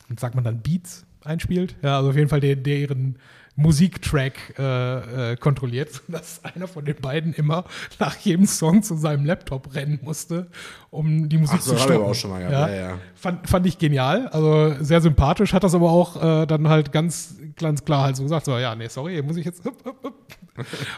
äh, 0.09 0.19
sagt 0.19 0.35
man 0.35 0.43
dann, 0.43 0.61
Beats 0.61 1.05
einspielt. 1.23 1.75
Ja, 1.81 1.97
also 1.97 2.09
auf 2.09 2.15
jeden 2.15 2.29
Fall 2.29 2.41
der, 2.41 2.55
der 2.55 2.77
ihren 2.77 3.17
Musiktrack 3.55 4.57
äh, 4.57 5.31
äh, 5.33 5.35
kontrolliert, 5.37 5.89
sodass 6.07 6.43
einer 6.43 6.67
von 6.67 6.85
den 6.85 6.95
beiden 6.95 7.33
immer 7.33 7.65
nach 7.99 8.17
jedem 8.17 8.45
Song 8.45 8.81
zu 8.81 8.95
seinem 8.95 9.25
Laptop 9.25 9.75
rennen 9.75 9.99
musste, 10.01 10.47
um 10.89 11.29
die 11.29 11.37
Musik 11.37 11.59
Ach 11.59 11.63
so, 11.63 11.73
zu 11.73 11.79
stoppen. 11.79 12.05
auch 12.05 12.15
schon 12.15 12.31
mal 12.31 12.39
gehabt, 12.39 12.71
ja, 12.71 12.75
ja. 12.75 12.97
Fand, 13.15 13.47
fand 13.47 13.65
ich 13.67 13.77
genial, 13.77 14.27
also 14.29 14.73
sehr 14.83 15.01
sympathisch, 15.01 15.53
hat 15.53 15.63
das 15.63 15.75
aber 15.75 15.91
auch 15.91 16.41
äh, 16.41 16.45
dann 16.47 16.67
halt 16.67 16.91
ganz, 16.91 17.35
ganz 17.57 17.85
klar 17.85 18.03
halt 18.03 18.15
so 18.15 18.23
gesagt, 18.23 18.45
so, 18.45 18.57
ja, 18.57 18.75
nee, 18.75 18.87
sorry, 18.87 19.21
muss 19.21 19.37
ich 19.37 19.45
jetzt 19.45 19.63
hup, 19.65 19.83
hup, 19.85 20.03
hup. 20.03 20.13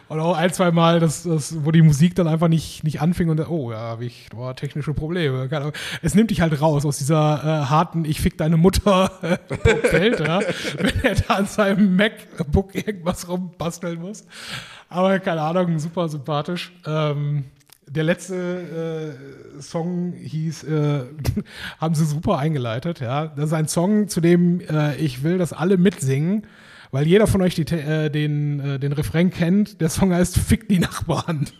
Und 0.09 0.19
auch 0.19 0.35
ein, 0.35 0.51
zwei 0.51 0.71
Mal, 0.71 0.99
das, 0.99 1.23
das, 1.23 1.63
wo 1.63 1.71
die 1.71 1.81
Musik 1.81 2.15
dann 2.15 2.27
einfach 2.27 2.49
nicht, 2.49 2.83
nicht 2.83 3.01
anfing 3.01 3.29
und 3.29 3.39
oh, 3.49 3.71
ja, 3.71 3.77
habe 3.77 4.05
ich 4.05 4.27
oh, 4.35 4.51
technische 4.53 4.93
Probleme. 4.93 5.49
Es 6.01 6.13
nimmt 6.13 6.31
dich 6.31 6.41
halt 6.41 6.59
raus 6.61 6.85
aus 6.85 6.97
dieser 6.97 7.41
äh, 7.43 7.65
harten 7.69 8.03
Ich 8.03 8.19
fick 8.19 8.37
deine 8.37 8.57
Mutter 8.57 9.11
Welt, 9.21 10.19
ja, 10.19 10.39
wenn 10.77 11.03
er 11.03 11.15
da 11.15 11.35
an 11.35 11.45
seinem 11.45 11.95
MacBook 11.95 12.75
irgendwas 12.75 13.29
rumbasteln 13.29 14.01
muss. 14.01 14.25
Aber 14.89 15.19
keine 15.19 15.41
Ahnung, 15.41 15.79
super 15.79 16.09
sympathisch. 16.09 16.73
Ähm, 16.85 17.45
der 17.87 18.03
letzte 18.03 19.15
äh, 19.57 19.61
Song 19.61 20.13
hieß, 20.13 20.63
äh, 20.63 21.05
haben 21.79 21.95
sie 21.95 22.05
super 22.05 22.37
eingeleitet, 22.37 22.99
ja. 22.99 23.27
Das 23.27 23.47
ist 23.47 23.53
ein 23.53 23.67
Song, 23.67 24.07
zu 24.07 24.21
dem 24.21 24.59
äh, 24.61 24.95
ich 24.95 25.23
will, 25.23 25.37
dass 25.37 25.53
alle 25.53 25.77
mitsingen, 25.77 26.47
weil 26.91 27.07
jeder 27.07 27.27
von 27.27 27.41
euch 27.41 27.55
die, 27.55 27.63
äh, 27.63 28.09
den, 28.09 28.59
äh, 28.59 28.79
den 28.79 28.91
Refrain 28.93 29.29
kennt. 29.29 29.81
Der 29.81 29.89
Song 29.89 30.13
heißt 30.13 30.37
Fick 30.37 30.67
die 30.69 30.79
Nachbarn. 30.79 31.47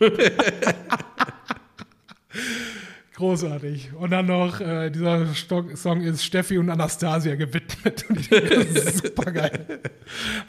Großartig. 3.16 3.92
Und 3.94 4.10
dann 4.10 4.26
noch, 4.26 4.60
äh, 4.60 4.90
dieser 4.90 5.34
Stock 5.34 5.74
Song 5.78 6.02
ist 6.02 6.22
Steffi 6.22 6.58
und 6.58 6.68
Anastasia 6.68 7.34
gewidmet. 7.34 8.04
Und 8.10 8.20
ich 8.20 8.28
denke, 8.28 8.66
das 8.74 8.84
ist 8.84 9.06
super 9.06 9.32
geil. 9.32 9.80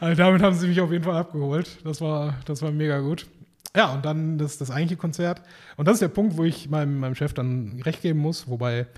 Also 0.00 0.14
damit 0.22 0.42
haben 0.42 0.54
sie 0.54 0.68
mich 0.68 0.78
auf 0.78 0.92
jeden 0.92 1.04
Fall 1.04 1.16
abgeholt. 1.16 1.78
Das 1.82 2.02
war, 2.02 2.34
das 2.44 2.60
war 2.60 2.70
mega 2.70 2.98
gut. 3.00 3.26
Ja, 3.78 3.92
und 3.92 4.04
dann 4.04 4.38
das, 4.38 4.58
das 4.58 4.72
eigentliche 4.72 4.98
Konzert. 4.98 5.40
Und 5.76 5.86
das 5.86 5.94
ist 5.94 6.00
der 6.00 6.08
Punkt, 6.08 6.36
wo 6.36 6.42
ich 6.42 6.68
meinem, 6.68 6.98
meinem 6.98 7.14
Chef 7.14 7.32
dann 7.32 7.80
recht 7.84 8.02
geben 8.02 8.18
muss, 8.18 8.48
wobei 8.48 8.88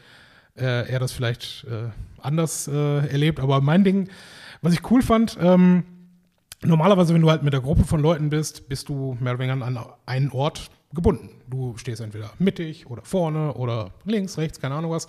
äh, 0.57 0.91
er 0.91 0.99
das 0.99 1.13
vielleicht 1.13 1.65
äh, 1.65 1.91
anders 2.17 2.67
äh, 2.67 3.07
erlebt. 3.09 3.41
Aber 3.41 3.61
mein 3.61 3.85
Ding, 3.85 4.09
was 4.63 4.73
ich 4.73 4.91
cool 4.91 5.03
fand, 5.03 5.37
ähm, 5.39 5.85
normalerweise, 6.63 7.13
wenn 7.13 7.21
du 7.21 7.29
halt 7.29 7.43
mit 7.43 7.53
der 7.53 7.61
Gruppe 7.61 7.85
von 7.85 8.01
Leuten 8.01 8.31
bist, 8.31 8.71
bist 8.71 8.89
du 8.89 9.19
mehr 9.21 9.35
oder 9.35 9.41
weniger 9.41 9.67
an 9.67 9.79
einen 10.07 10.31
Ort 10.31 10.71
gebunden. 10.95 11.29
Du 11.47 11.77
stehst 11.77 12.01
entweder 12.01 12.31
mittig 12.39 12.87
oder 12.87 13.03
vorne 13.05 13.53
oder 13.53 13.91
links, 14.07 14.39
rechts, 14.39 14.61
keine 14.61 14.77
Ahnung 14.77 14.93
was. 14.93 15.09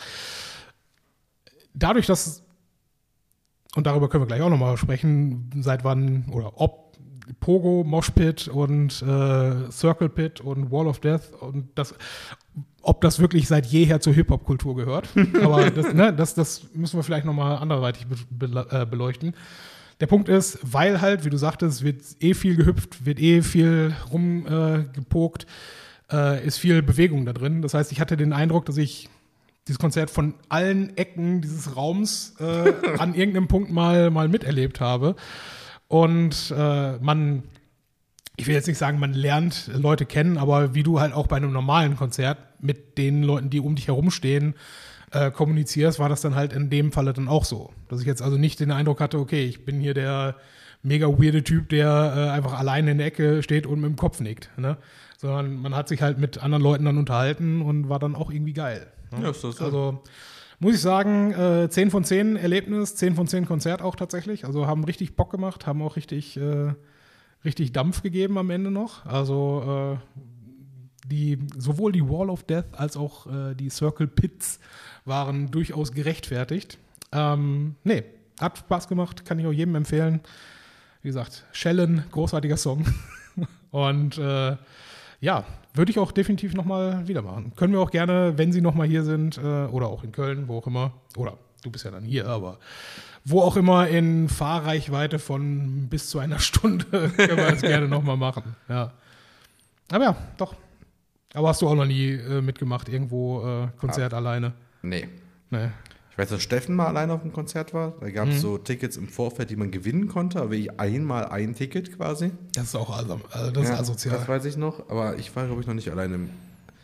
Dadurch, 1.73 2.07
dass, 2.07 2.43
und 3.75 3.87
darüber 3.87 4.09
können 4.09 4.23
wir 4.23 4.27
gleich 4.27 4.41
auch 4.41 4.49
nochmal 4.49 4.75
sprechen, 4.75 5.49
seit 5.61 5.85
wann 5.85 6.25
oder 6.29 6.59
ob 6.59 6.80
Pogo, 7.39 7.83
Moshpit 7.83 8.47
und 8.47 9.01
äh, 9.01 9.71
Circle 9.71 10.09
Pit 10.09 10.41
und 10.41 10.71
Wall 10.71 10.87
of 10.87 10.99
Death 10.99 11.31
und 11.39 11.69
das, 11.75 11.95
ob 12.81 13.01
das 13.01 13.19
wirklich 13.19 13.47
seit 13.47 13.65
jeher 13.65 14.01
zur 14.01 14.13
Hip-Hop-Kultur 14.13 14.75
gehört. 14.75 15.09
Aber 15.41 15.69
das, 15.69 15.93
ne, 15.93 16.13
das, 16.13 16.33
das 16.33 16.67
müssen 16.73 16.97
wir 16.97 17.03
vielleicht 17.03 17.25
nochmal 17.25 17.57
anderweitig 17.57 18.07
be 18.07 18.15
be 18.47 18.67
äh, 18.69 18.85
beleuchten. 18.85 19.33
Der 19.99 20.07
Punkt 20.07 20.29
ist, 20.29 20.59
weil 20.63 20.99
halt, 20.99 21.25
wie 21.25 21.29
du 21.29 21.37
sagtest, 21.37 21.83
wird 21.83 22.01
eh 22.19 22.33
viel 22.33 22.55
gehüpft, 22.55 23.05
wird 23.05 23.19
eh 23.19 23.43
viel 23.43 23.95
rumgepokt, 24.11 24.87
äh, 24.87 24.93
gepokt, 24.93 25.45
äh, 26.11 26.45
ist 26.45 26.57
viel 26.57 26.81
Bewegung 26.81 27.25
da 27.25 27.33
drin. 27.33 27.61
Das 27.61 27.75
heißt, 27.75 27.91
ich 27.91 28.01
hatte 28.01 28.17
den 28.17 28.33
Eindruck, 28.33 28.65
dass 28.65 28.77
ich 28.77 29.09
dieses 29.67 29.77
Konzert 29.77 30.09
von 30.09 30.33
allen 30.49 30.97
Ecken 30.97 31.41
dieses 31.41 31.75
Raums 31.75 32.35
äh, 32.39 32.73
an 32.97 33.13
irgendeinem 33.13 33.47
Punkt 33.47 33.71
mal, 33.71 34.09
mal 34.09 34.27
miterlebt 34.27 34.81
habe. 34.81 35.15
Und 35.91 36.53
äh, 36.57 36.93
man, 36.99 37.43
ich 38.37 38.47
will 38.47 38.55
jetzt 38.55 38.67
nicht 38.67 38.77
sagen, 38.77 38.97
man 38.97 39.11
lernt 39.11 39.69
Leute 39.73 40.05
kennen, 40.05 40.37
aber 40.37 40.73
wie 40.73 40.83
du 40.83 41.01
halt 41.01 41.11
auch 41.11 41.27
bei 41.27 41.35
einem 41.35 41.51
normalen 41.51 41.97
Konzert 41.97 42.37
mit 42.61 42.97
den 42.97 43.23
Leuten, 43.23 43.49
die 43.49 43.59
um 43.59 43.75
dich 43.75 43.87
herum 43.87 44.09
stehen, 44.09 44.55
äh, 45.11 45.31
kommunizierst, 45.31 45.99
war 45.99 46.07
das 46.07 46.21
dann 46.21 46.33
halt 46.33 46.53
in 46.53 46.69
dem 46.69 46.93
Falle 46.93 47.11
dann 47.11 47.27
auch 47.27 47.43
so. 47.43 47.73
Dass 47.89 47.99
ich 47.99 48.07
jetzt 48.07 48.21
also 48.21 48.37
nicht 48.37 48.61
den 48.61 48.71
Eindruck 48.71 49.01
hatte, 49.01 49.19
okay, 49.19 49.43
ich 49.43 49.65
bin 49.65 49.81
hier 49.81 49.93
der 49.93 50.37
mega 50.81 51.07
weirde 51.07 51.43
Typ, 51.43 51.67
der 51.67 52.13
äh, 52.15 52.29
einfach 52.29 52.53
alleine 52.53 52.91
in 52.91 52.97
der 52.97 53.07
Ecke 53.07 53.43
steht 53.43 53.67
und 53.67 53.81
mit 53.81 53.89
dem 53.89 53.97
Kopf 53.97 54.21
nickt. 54.21 54.49
Ne? 54.57 54.77
Sondern 55.17 55.57
man 55.57 55.75
hat 55.75 55.89
sich 55.89 56.01
halt 56.01 56.19
mit 56.19 56.41
anderen 56.41 56.63
Leuten 56.63 56.85
dann 56.85 56.97
unterhalten 56.99 57.61
und 57.61 57.89
war 57.89 57.99
dann 57.99 58.15
auch 58.15 58.31
irgendwie 58.31 58.53
geil. 58.53 58.87
Ne? 59.11 59.23
Ja, 59.23 59.31
ist 59.31 59.43
das 59.43 59.57
so. 59.57 59.65
Also 59.65 60.03
muss 60.61 60.75
ich 60.75 60.81
sagen, 60.81 61.33
äh, 61.33 61.69
10 61.69 61.89
von 61.89 62.03
10 62.03 62.35
Erlebnis, 62.35 62.95
10 62.95 63.15
von 63.15 63.27
10 63.27 63.47
Konzert 63.47 63.81
auch 63.81 63.95
tatsächlich. 63.95 64.45
Also 64.45 64.67
haben 64.67 64.83
richtig 64.83 65.15
Bock 65.15 65.31
gemacht, 65.31 65.65
haben 65.65 65.81
auch 65.81 65.95
richtig, 65.95 66.37
äh, 66.37 66.75
richtig 67.43 67.71
Dampf 67.71 68.03
gegeben 68.03 68.37
am 68.37 68.51
Ende 68.51 68.69
noch. 68.69 69.03
Also 69.07 69.97
äh, 69.97 71.07
die, 71.07 71.39
sowohl 71.57 71.91
die 71.91 72.07
Wall 72.07 72.29
of 72.29 72.43
Death 72.43 72.65
als 72.73 72.95
auch 72.95 73.25
äh, 73.25 73.55
die 73.55 73.71
Circle 73.71 74.07
Pits 74.07 74.59
waren 75.03 75.49
durchaus 75.49 75.93
gerechtfertigt. 75.93 76.77
Ähm, 77.11 77.75
nee, 77.83 78.03
hat 78.39 78.59
Spaß 78.59 78.87
gemacht, 78.87 79.25
kann 79.25 79.39
ich 79.39 79.47
auch 79.47 79.51
jedem 79.51 79.73
empfehlen. 79.73 80.21
Wie 81.01 81.07
gesagt, 81.07 81.43
Shellen, 81.53 82.03
großartiger 82.11 82.57
Song. 82.57 82.85
Und 83.71 84.19
äh, 84.19 84.57
ja, 85.21 85.43
würde 85.73 85.91
ich 85.91 85.99
auch 85.99 86.11
definitiv 86.11 86.53
nochmal 86.53 87.07
wieder 87.07 87.21
machen. 87.21 87.53
Können 87.55 87.73
wir 87.73 87.79
auch 87.79 87.91
gerne, 87.91 88.33
wenn 88.37 88.51
Sie 88.51 88.61
nochmal 88.61 88.87
hier 88.87 89.03
sind, 89.03 89.37
äh, 89.37 89.41
oder 89.41 89.87
auch 89.87 90.03
in 90.03 90.11
Köln, 90.11 90.47
wo 90.47 90.57
auch 90.57 90.67
immer, 90.67 90.93
oder 91.15 91.37
du 91.63 91.71
bist 91.71 91.85
ja 91.85 91.91
dann 91.91 92.03
hier, 92.03 92.27
aber 92.27 92.57
wo 93.23 93.41
auch 93.41 93.55
immer 93.55 93.87
in 93.87 94.29
Fahrreichweite 94.29 95.19
von 95.19 95.87
bis 95.89 96.09
zu 96.09 96.19
einer 96.19 96.39
Stunde, 96.39 96.85
können 96.85 97.37
wir 97.37 97.51
das 97.51 97.61
gerne 97.61 97.87
nochmal 97.87 98.17
machen. 98.17 98.55
Ja. 98.67 98.91
Aber 99.91 100.03
ja, 100.03 100.15
doch. 100.37 100.55
Aber 101.33 101.49
hast 101.49 101.61
du 101.61 101.67
auch 101.67 101.75
noch 101.75 101.85
nie 101.85 102.11
äh, 102.11 102.41
mitgemacht, 102.41 102.89
irgendwo 102.89 103.41
äh, 103.45 103.67
Konzert 103.77 104.13
alleine? 104.13 104.53
Nee. 104.81 105.07
Nee. 105.49 105.69
Ich 106.11 106.17
weiß, 106.17 106.29
dass 106.29 106.41
Steffen 106.41 106.75
mal 106.75 106.87
alleine 106.87 107.13
auf 107.13 107.21
dem 107.21 107.31
Konzert 107.31 107.73
war. 107.73 107.93
Da 108.01 108.09
gab 108.11 108.27
es 108.27 108.35
Mhm. 108.35 108.39
so 108.39 108.57
Tickets 108.57 108.97
im 108.97 109.07
Vorfeld, 109.07 109.49
die 109.49 109.55
man 109.55 109.71
gewinnen 109.71 110.07
konnte, 110.09 110.41
aber 110.41 110.53
ich 110.53 110.77
einmal 110.79 111.25
ein 111.25 111.55
Ticket 111.55 111.95
quasi. 111.95 112.31
Das 112.53 112.65
ist 112.65 112.75
auch 112.75 112.95
also, 112.95 113.19
also 113.31 113.51
das 113.51 113.63
ist 113.63 113.69
Ja, 113.69 113.79
asozial. 113.79 114.17
Das 114.17 114.27
weiß 114.27 114.45
ich 114.45 114.57
noch, 114.57 114.89
aber 114.89 115.17
ich 115.17 115.33
war, 115.35 115.45
glaube 115.45 115.61
ich, 115.61 115.67
noch 115.67 115.73
nicht 115.73 115.89
alleine 115.89 116.15
im. 116.15 116.29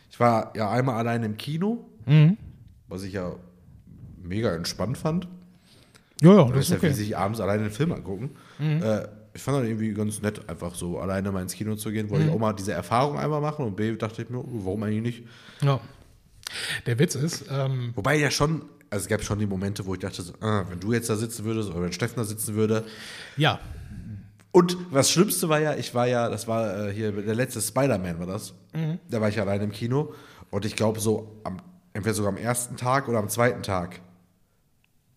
Ich 0.09 0.19
war 0.19 0.53
ja 0.55 0.71
einmal 0.71 0.95
alleine 0.95 1.25
im 1.25 1.35
Kino, 1.37 1.85
Mhm. 2.05 2.37
was 2.87 3.03
ich 3.03 3.13
ja 3.13 3.33
mega 4.23 4.55
entspannt 4.55 4.97
fand. 4.97 5.27
Ja, 6.21 6.33
ja, 6.33 6.43
Das 6.45 6.47
das 6.47 6.57
ist 6.57 6.63
ist 6.63 6.69
ja 6.69 6.75
wie 6.75 6.77
okay. 6.77 6.89
Mhm. 6.89 6.93
sich 6.97 7.17
abends 7.17 7.39
alleine 7.41 7.61
einen 7.63 7.71
Film 7.71 7.91
angucken. 7.91 8.31
Äh, 8.59 9.07
ich 9.33 9.41
fand 9.43 9.57
das 9.57 9.65
irgendwie 9.67 9.93
ganz 9.93 10.21
nett, 10.21 10.49
einfach 10.49 10.73
so 10.73 10.99
alleine 10.99 11.31
mal 11.31 11.41
ins 11.43 11.53
Kino 11.53 11.75
zu 11.75 11.91
gehen. 11.91 12.07
Mhm. 12.07 12.11
Wollte 12.11 12.25
ich 12.27 12.31
auch 12.31 12.39
mal 12.39 12.53
diese 12.53 12.71
Erfahrung 12.71 13.19
einmal 13.19 13.41
machen 13.41 13.65
und 13.65 13.75
B 13.75 13.95
dachte 13.97 14.21
ich 14.23 14.29
mir, 14.29 14.41
warum 14.43 14.81
eigentlich 14.83 15.01
nicht? 15.01 15.23
Ja. 15.61 15.79
Der 16.86 16.99
Witz 16.99 17.15
ist, 17.15 17.45
ähm, 17.49 17.91
Wobei 17.95 18.15
ja 18.18 18.32
schon, 18.32 18.64
also 18.90 19.03
es 19.03 19.07
gab 19.07 19.24
schon 19.24 19.40
die 19.40 19.45
Momente, 19.45 19.86
wo 19.86 19.94
ich 19.94 19.99
dachte, 19.99 20.22
so, 20.22 20.34
ah, 20.41 20.65
wenn 20.69 20.80
du 20.80 20.94
jetzt 20.94 21.10
da 21.10 21.15
sitzen 21.15 21.45
würdest 21.45 21.69
oder 21.69 21.82
wenn 21.82 21.94
Steffen 21.94 22.18
da 22.18 22.24
sitzen 22.24 22.56
würde. 22.56 22.86
ja, 23.36 23.60
Und 24.52 24.78
das 24.94 25.11
Schlimmste 25.11 25.49
war 25.49 25.60
ja, 25.60 25.76
ich 25.76 25.94
war 25.94 26.07
ja, 26.07 26.30
das 26.30 26.48
war 26.48 26.88
äh, 26.88 26.94
hier 26.94 27.11
der 27.11 27.36
letzte 27.36 27.61
Spider-Man 27.61 28.19
war 28.19 28.28
das. 28.28 28.53
Da 29.10 29.22
war 29.22 29.30
ich 29.30 29.40
alleine 29.40 29.64
im 29.64 29.72
Kino 29.72 30.14
und 30.52 30.65
ich 30.65 30.76
glaube 30.76 30.99
so 30.99 31.40
am, 31.44 31.57
entweder 31.94 32.14
sogar 32.14 32.32
am 32.32 32.38
ersten 32.38 32.78
Tag 32.78 33.07
oder 33.07 33.18
am 33.19 33.28
zweiten 33.30 33.64
Tag. 33.64 34.02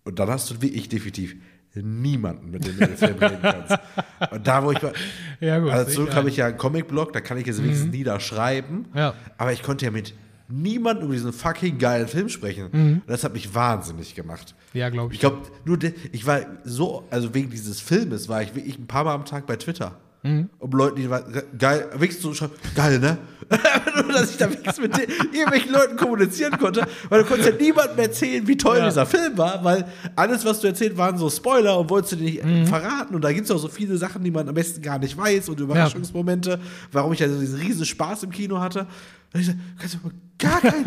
Und 0.05 0.19
dann 0.19 0.31
hast 0.31 0.51
du 0.51 0.62
wie 0.62 0.69
ich 0.70 0.89
definitiv 0.89 1.36
niemanden, 1.74 2.51
mit 2.51 2.66
dem 2.66 2.78
du 2.78 2.86
den 2.86 2.97
Film 2.97 3.19
reden 3.19 3.39
kannst. 3.43 3.78
Und 4.32 4.47
da, 4.47 4.65
wo 4.65 4.73
ich 4.73 4.82
war, 4.82 4.93
Ja, 5.40 5.59
gut, 5.61 5.70
also 5.70 5.93
zurück 5.93 6.15
habe 6.15 6.28
ich 6.28 6.36
ja 6.36 6.47
einen 6.47 6.57
Comic-Blog, 6.57 7.12
da 7.12 7.20
kann 7.20 7.39
ich 7.39 7.47
jetzt 7.47 7.62
wenigstens 7.62 7.93
niederschreiben. 7.93 8.86
Ja. 8.94 9.15
Aber 9.39 9.52
ich 9.52 9.62
konnte 9.62 9.85
ja 9.85 9.90
mit 9.90 10.15
niemandem 10.51 11.06
über 11.06 11.14
diesen 11.14 11.32
fucking 11.32 11.78
geilen 11.78 12.09
Film 12.09 12.28
sprechen. 12.28 12.66
Und 12.72 13.02
das 13.06 13.24
hat 13.24 13.32
mich 13.32 13.55
wahnsinnig 13.55 14.14
gemacht. 14.14 14.55
ja, 14.72 14.89
glaube 14.89 15.09
ich. 15.12 15.14
Ich 15.16 15.20
glaube, 15.20 15.39
nur 15.64 15.77
de, 15.78 15.93
ich 16.12 16.27
war 16.27 16.40
so, 16.64 17.05
also 17.10 17.35
wegen 17.35 17.51
dieses 17.51 17.81
Filmes 17.81 18.28
war 18.28 18.43
ich 18.43 18.55
wirklich 18.55 18.78
ein 18.78 18.86
paar 18.86 19.05
Mal 19.05 19.14
am 19.14 19.24
Tag 19.24 19.47
bei 19.47 19.56
Twitter. 19.56 19.97
Um 20.22 20.70
Leuten, 20.72 20.97
die 20.97 21.09
war, 21.09 21.22
geil, 21.56 21.89
wirklich 21.94 22.20
so 22.20 22.35
schreiben, 22.35 22.52
geil, 22.74 22.98
ne? 22.98 23.16
nur, 24.05 24.12
dass 24.12 24.31
ich 24.32 24.36
da 24.36 24.51
wirklich 24.51 24.77
mit 24.77 24.94
den, 24.94 25.09
irgendwelchen 25.32 25.72
Leuten 25.72 25.97
kommunizieren 25.97 26.59
konnte, 26.59 26.86
weil 27.09 27.22
du 27.22 27.27
konntest 27.27 27.48
ja 27.48 27.56
niemandem 27.56 27.98
erzählen, 28.01 28.47
wie 28.47 28.55
toll 28.59 28.77
Ja. 28.77 28.85
dieser 28.85 29.06
Film 29.06 29.39
war, 29.39 29.64
weil 29.64 29.86
alles, 30.16 30.44
was 30.44 30.60
du 30.60 30.66
erzählt, 30.66 30.98
waren 30.98 31.16
so 31.16 31.31
Spoiler 31.31 31.78
und 31.78 31.89
wolltest 31.89 32.12
du 32.12 32.16
dir 32.16 32.24
nicht 32.24 32.44
äh, 32.44 32.66
verraten. 32.66 33.14
Und 33.14 33.22
da 33.24 33.32
gibt 33.32 33.47
es 33.47 33.51
auch 33.51 33.56
so 33.59 33.68
viele 33.68 33.97
Sachen, 33.97 34.22
die 34.22 34.31
man 34.31 34.47
am 34.47 34.55
besten 34.55 34.82
gar 34.82 34.98
nicht 34.98 35.16
weiß 35.16 35.48
und 35.48 35.59
Überraschungsmomente, 35.59 36.60
warum 36.93 37.14
ich 37.14 37.22
also 37.22 37.40
diesen 37.40 37.59
riesen 37.59 37.86
Spaß 37.86 38.22
im 38.24 38.31
Kino 38.31 38.60
hatte. 38.60 38.86
Und 39.32 39.40
ich 39.40 39.47
so, 39.47 39.52
kannst 39.78 39.94
du 39.94 39.98
mal 40.02 40.12
gar 40.39 40.61
keinen, 40.61 40.85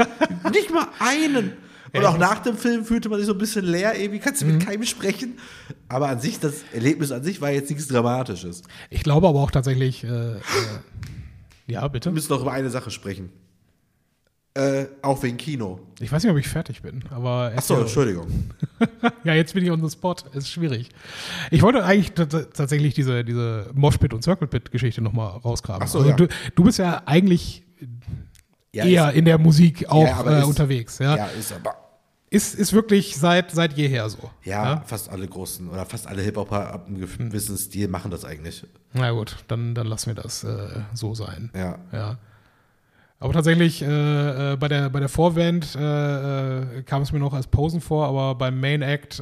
nicht 0.52 0.72
mal 0.72 0.88
einen. 1.00 1.54
Und 1.94 2.02
Ja, 2.02 2.10
auch 2.10 2.18
nach 2.18 2.40
dem 2.40 2.58
Film 2.58 2.86
fühlte 2.86 3.08
man 3.08 3.20
sich 3.20 3.28
so 3.28 3.34
ein 3.34 3.38
bisschen 3.38 3.66
leer, 3.66 3.96
irgendwie 3.96 4.20
kannst 4.20 4.42
du 4.42 4.48
mit 4.48 4.66
keinem 4.66 4.84
sprechen. 4.84 5.38
Aber 5.88 6.10
an 6.10 6.20
sich, 6.20 6.40
das 6.40 6.64
Erlebnis 6.74 7.12
an 7.12 7.24
sich 7.24 7.40
war 7.40 7.52
jetzt 7.52 7.70
nichts 7.70 7.88
Dramatisches. 7.88 8.64
Ich 8.90 9.04
glaube 9.04 9.28
aber 9.28 9.40
auch 9.40 9.52
tatsächlich, 9.52 10.04
äh, 10.04 10.08
äh, 10.08 10.40
ja, 11.68 11.88
bitte. 11.88 12.10
Wir 12.10 12.14
müssen 12.14 12.34
noch 12.34 12.42
über 12.42 12.52
eine 12.52 12.72
Sache 12.72 12.90
sprechen. 12.90 13.30
Äh, 14.56 14.86
auch 15.04 15.22
wegen 15.22 15.38
Kino. 15.38 15.80
Ich 16.00 16.12
weiß 16.12 16.24
nicht, 16.24 16.32
ob 16.32 16.38
ich 16.38 16.48
fertig 16.48 16.82
bin, 16.82 17.04
aber 17.12 17.54
Achso. 17.56 17.80
Entschuldigung. 17.80 18.28
ja, 19.24 19.34
jetzt 19.36 19.54
bin 19.54 19.64
ich 19.64 19.72
on 19.72 19.84
the 19.84 19.92
spot. 19.92 20.16
Ist 20.34 20.50
schwierig. 20.50 20.90
Ich 21.52 21.62
wollte 21.62 21.84
eigentlich 21.84 22.14
tatsächlich 22.14 22.96
diese, 22.96 23.24
diese 23.24 23.72
Moshpit 23.74 24.14
und 24.14 24.24
Circle 24.24 24.48
Pit 24.48 24.72
Geschichte 24.72 25.02
nochmal 25.02 25.38
rausgraben. 25.38 25.84
Ach 25.84 25.88
so, 25.88 26.00
also 26.00 26.10
ja. 26.10 26.16
du, 26.16 26.28
du 26.56 26.64
bist 26.64 26.78
ja 26.80 27.02
eigentlich 27.06 27.64
Ja, 28.74 28.86
eher 28.86 29.14
in 29.14 29.26
der 29.26 29.38
Musik 29.38 29.88
auch 29.90 30.04
Ja, 30.06 30.22
äh, 30.24 30.40
ist- 30.40 30.46
unterwegs. 30.46 31.00
Ja. 31.00 31.16
ja, 31.16 31.26
ist 31.28 31.54
aber. 31.54 31.76
Ist, 32.30 32.56
ist 32.56 32.74
wirklich 32.74 33.16
seit, 33.16 33.52
seit 33.52 33.74
jeher 33.74 34.10
so. 34.10 34.32
Ja, 34.44 34.82
fast 34.88 35.08
alle 35.10 35.28
großen 35.28 35.70
oder 35.70 35.86
fast 35.86 36.08
alle 36.08 36.24
Hip-Hopper 36.24 36.74
ab 36.74 36.88
einem 36.88 37.00
gewissen 37.00 37.56
Stil 37.58 37.88
machen 37.88 38.10
das 38.10 38.26
eigentlich. 38.26 38.66
Na 38.94 39.12
gut, 39.12 39.38
dann, 39.48 39.76
dann 39.76 39.86
lassen 39.86 40.08
wir 40.16 40.16
das 40.24 40.44
äh, 40.44 40.68
so 40.96 41.14
sein. 41.14 41.52
Ja. 41.56 41.78
Ja. 41.92 42.18
Aber 43.20 43.34
tatsächlich, 43.34 43.84
äh, 43.84 44.54
äh, 44.54 44.56
bei, 44.58 44.68
der, 44.68 44.90
bei 44.90 45.00
der 45.00 45.10
Vorwand 45.10 45.76
äh, 45.76 46.80
äh, 46.80 46.82
kam 46.82 47.04
es 47.04 47.12
mir 47.12 47.20
noch 47.20 47.34
als 47.36 47.46
Posen 47.46 47.82
vor, 47.82 48.08
aber 48.08 48.34
beim 48.34 48.60
Main 48.60 48.82
Act 48.82 49.22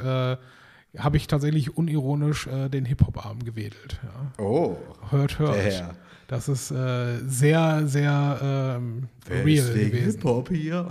habe 0.97 1.17
ich 1.17 1.27
tatsächlich 1.27 1.75
unironisch 1.77 2.47
den 2.71 2.85
Hip-Hop-Arm 2.85 3.43
gewedelt. 3.43 3.99
Ja. 4.03 4.43
Oh. 4.43 4.77
Hört, 5.09 5.37
hört. 5.39 5.55
Der 5.55 5.63
Herr. 5.63 5.95
Das 6.31 6.47
ist 6.47 6.71
äh, 6.71 7.17
sehr, 7.27 7.85
sehr 7.87 8.39
ähm, 8.41 9.09
real 9.29 9.67
gewesen. 9.67 10.11
Hip-Hop 10.11 10.47
hier. 10.47 10.87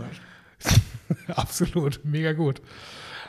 Absolut, 1.29 2.01
mega 2.05 2.35
gut. 2.35 2.61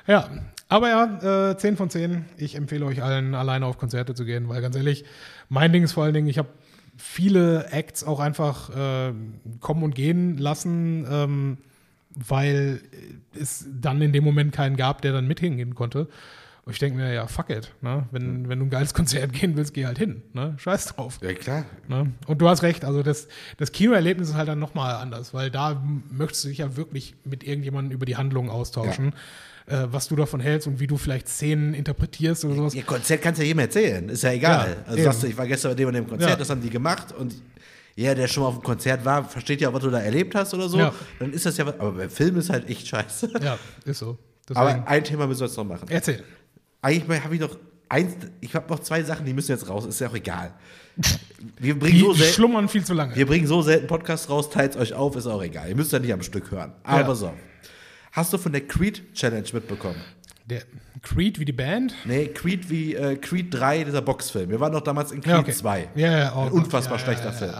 Ja, 0.07 0.29
aber 0.67 0.89
ja, 0.89 1.51
äh, 1.51 1.57
10 1.57 1.77
von 1.77 1.89
10. 1.89 2.25
Ich 2.35 2.55
empfehle 2.55 2.85
euch 2.85 3.01
allen, 3.01 3.33
alleine 3.33 3.65
auf 3.65 3.77
Konzerte 3.77 4.13
zu 4.13 4.25
gehen, 4.25 4.49
weil 4.49 4.61
ganz 4.61 4.75
ehrlich, 4.75 5.05
mein 5.47 5.71
Ding 5.71 5.83
ist 5.83 5.93
vor 5.93 6.03
allen 6.03 6.13
Dingen, 6.13 6.27
ich 6.27 6.37
habe 6.37 6.49
viele 6.97 7.67
Acts 7.67 8.03
auch 8.03 8.19
einfach 8.19 8.69
äh, 8.75 9.13
kommen 9.61 9.81
und 9.81 9.95
gehen 9.95 10.37
lassen, 10.37 11.07
ähm, 11.09 11.59
weil 12.09 12.81
es 13.39 13.69
dann 13.71 14.01
in 14.01 14.11
dem 14.11 14.25
Moment 14.25 14.51
keinen 14.51 14.75
gab, 14.75 15.01
der 15.01 15.13
dann 15.13 15.27
mit 15.27 15.39
hingehen 15.39 15.75
konnte. 15.75 16.09
Und 16.63 16.73
ich 16.73 16.79
denke 16.79 16.97
mir, 16.99 17.11
ja, 17.11 17.25
fuck 17.25 17.49
it. 17.49 17.73
Ne? 17.81 18.05
Wenn, 18.11 18.47
wenn 18.47 18.59
du 18.59 18.65
ein 18.65 18.69
geiles 18.69 18.93
Konzert 18.93 19.33
gehen 19.33 19.57
willst, 19.57 19.73
geh 19.73 19.85
halt 19.87 19.97
hin. 19.97 20.21
Ne? 20.33 20.53
Scheiß 20.57 20.85
drauf. 20.87 21.17
Ja, 21.21 21.33
klar. 21.33 21.65
Ne? 21.87 22.11
Und 22.27 22.39
du 22.39 22.47
hast 22.47 22.61
recht, 22.61 22.85
also 22.85 23.01
das, 23.01 23.27
das 23.57 23.71
Kinoerlebnis 23.71 24.29
ist 24.29 24.35
halt 24.35 24.47
dann 24.47 24.59
nochmal 24.59 24.93
anders, 24.95 25.33
weil 25.33 25.49
da 25.49 25.81
möchtest 26.11 26.43
du 26.43 26.49
dich 26.49 26.59
ja 26.59 26.75
wirklich 26.77 27.15
mit 27.23 27.43
irgendjemandem 27.43 27.91
über 27.93 28.05
die 28.05 28.15
Handlung 28.15 28.49
austauschen, 28.51 29.13
äh, 29.65 29.87
was 29.89 30.07
du 30.07 30.15
davon 30.15 30.39
hältst 30.39 30.67
und 30.67 30.79
wie 30.79 30.85
du 30.85 30.97
vielleicht 30.97 31.27
Szenen 31.29 31.73
interpretierst 31.73 32.45
oder 32.45 32.53
sowas. 32.53 32.75
Ihr 32.75 32.83
Konzert 32.83 33.23
kannst 33.23 33.39
du 33.39 33.43
ja 33.43 33.47
jedem 33.47 33.59
erzählen. 33.59 34.07
Ist 34.09 34.21
ja 34.21 34.31
egal. 34.31 34.77
Ja, 34.85 34.91
also 34.91 35.03
sagst 35.03 35.23
du, 35.23 35.27
ich 35.27 35.37
war 35.37 35.47
gestern 35.47 35.71
bei 35.71 35.75
dem 35.75 35.87
und 35.87 35.93
dem 35.95 36.07
Konzert, 36.07 36.29
Ja. 36.29 36.35
das 36.35 36.49
haben 36.51 36.61
die 36.61 36.69
gemacht 36.69 37.11
und 37.17 37.33
jeder, 37.95 38.13
der 38.13 38.27
schon 38.27 38.43
mal 38.43 38.49
auf 38.49 38.55
dem 38.59 38.63
Konzert 38.63 39.03
war, 39.03 39.23
versteht 39.27 39.61
ja, 39.61 39.73
was 39.73 39.81
du 39.81 39.89
da 39.89 39.99
erlebt 39.99 40.35
hast 40.35 40.53
oder 40.53 40.69
so. 40.69 40.77
Ja. 40.77 40.93
Dann 41.19 41.33
ist 41.33 41.45
das 41.45 41.57
ja 41.57 41.65
was. 41.65 41.79
Aber 41.79 41.91
beim 41.91 42.09
Film 42.09 42.37
ist 42.37 42.51
halt 42.51 42.69
echt 42.69 42.87
scheiße. 42.87 43.31
Ja, 43.43 43.57
ist 43.83 43.97
so. 43.99 44.17
Deswegen, 44.47 44.59
Aber 44.59 44.87
ein 44.87 45.03
Thema 45.03 45.27
müssen 45.27 45.41
wir 45.41 45.47
jetzt 45.47 45.57
noch 45.57 45.65
machen. 45.65 45.87
erzähl. 45.89 46.23
Eigentlich 46.81 47.23
habe 47.23 47.35
ich 47.35 47.41
noch 47.41 47.57
eins, 47.89 48.15
ich 48.39 48.55
habe 48.55 48.69
noch 48.69 48.79
zwei 48.79 49.03
Sachen, 49.03 49.25
die 49.25 49.33
müssen 49.33 49.51
jetzt 49.51 49.67
raus, 49.69 49.85
ist 49.85 49.99
ja 49.99 50.07
auch 50.09 50.15
egal. 50.15 50.53
Wir 51.59 51.77
bringen, 51.77 51.93
Die 51.95 51.99
so 52.01 52.13
selten, 52.13 52.33
schlummern 52.33 52.69
viel 52.69 52.83
zu 52.83 52.93
lange. 52.93 53.15
wir 53.15 53.25
bringen 53.25 53.47
so 53.47 53.61
selten 53.63 53.87
Podcasts 53.87 54.29
raus, 54.29 54.49
teilt 54.51 54.75
euch 54.77 54.93
auf, 54.93 55.15
ist 55.15 55.25
auch 55.25 55.41
egal. 55.41 55.69
Ihr 55.69 55.75
müsst 55.75 55.91
ja 55.91 55.97
nicht 55.99 56.13
am 56.13 56.21
Stück 56.21 56.51
hören. 56.51 56.73
Aber 56.83 56.99
Ja. 57.09 57.15
so. 57.15 57.33
Hast 58.11 58.31
du 58.33 58.37
von 58.37 58.51
der 58.51 58.67
Creed 58.67 59.13
Challenge 59.15 59.47
mitbekommen? 59.53 59.95
Der 60.45 60.61
Creed 61.01 61.39
wie 61.39 61.45
die 61.45 61.51
Band? 61.53 61.95
Nee, 62.05 62.27
Creed 62.27 62.69
wie 62.69 62.93
äh, 62.93 63.15
Creed 63.15 63.47
3, 63.53 63.85
dieser 63.85 64.01
Boxfilm. 64.01 64.49
Wir 64.51 64.59
waren 64.59 64.71
doch 64.73 64.81
damals 64.81 65.11
in 65.11 65.21
Creed 65.21 65.31
Ja, 65.31 65.39
okay. 65.39 65.51
2. 65.53 65.89
Ja, 65.95 66.17
ja, 66.19 66.33
oh 66.35 66.41
Ein 66.41 66.51
unfassbar 66.51 66.97
ja, 66.99 67.03
schlechter 67.05 67.25
ja, 67.27 67.31
Film. 67.31 67.53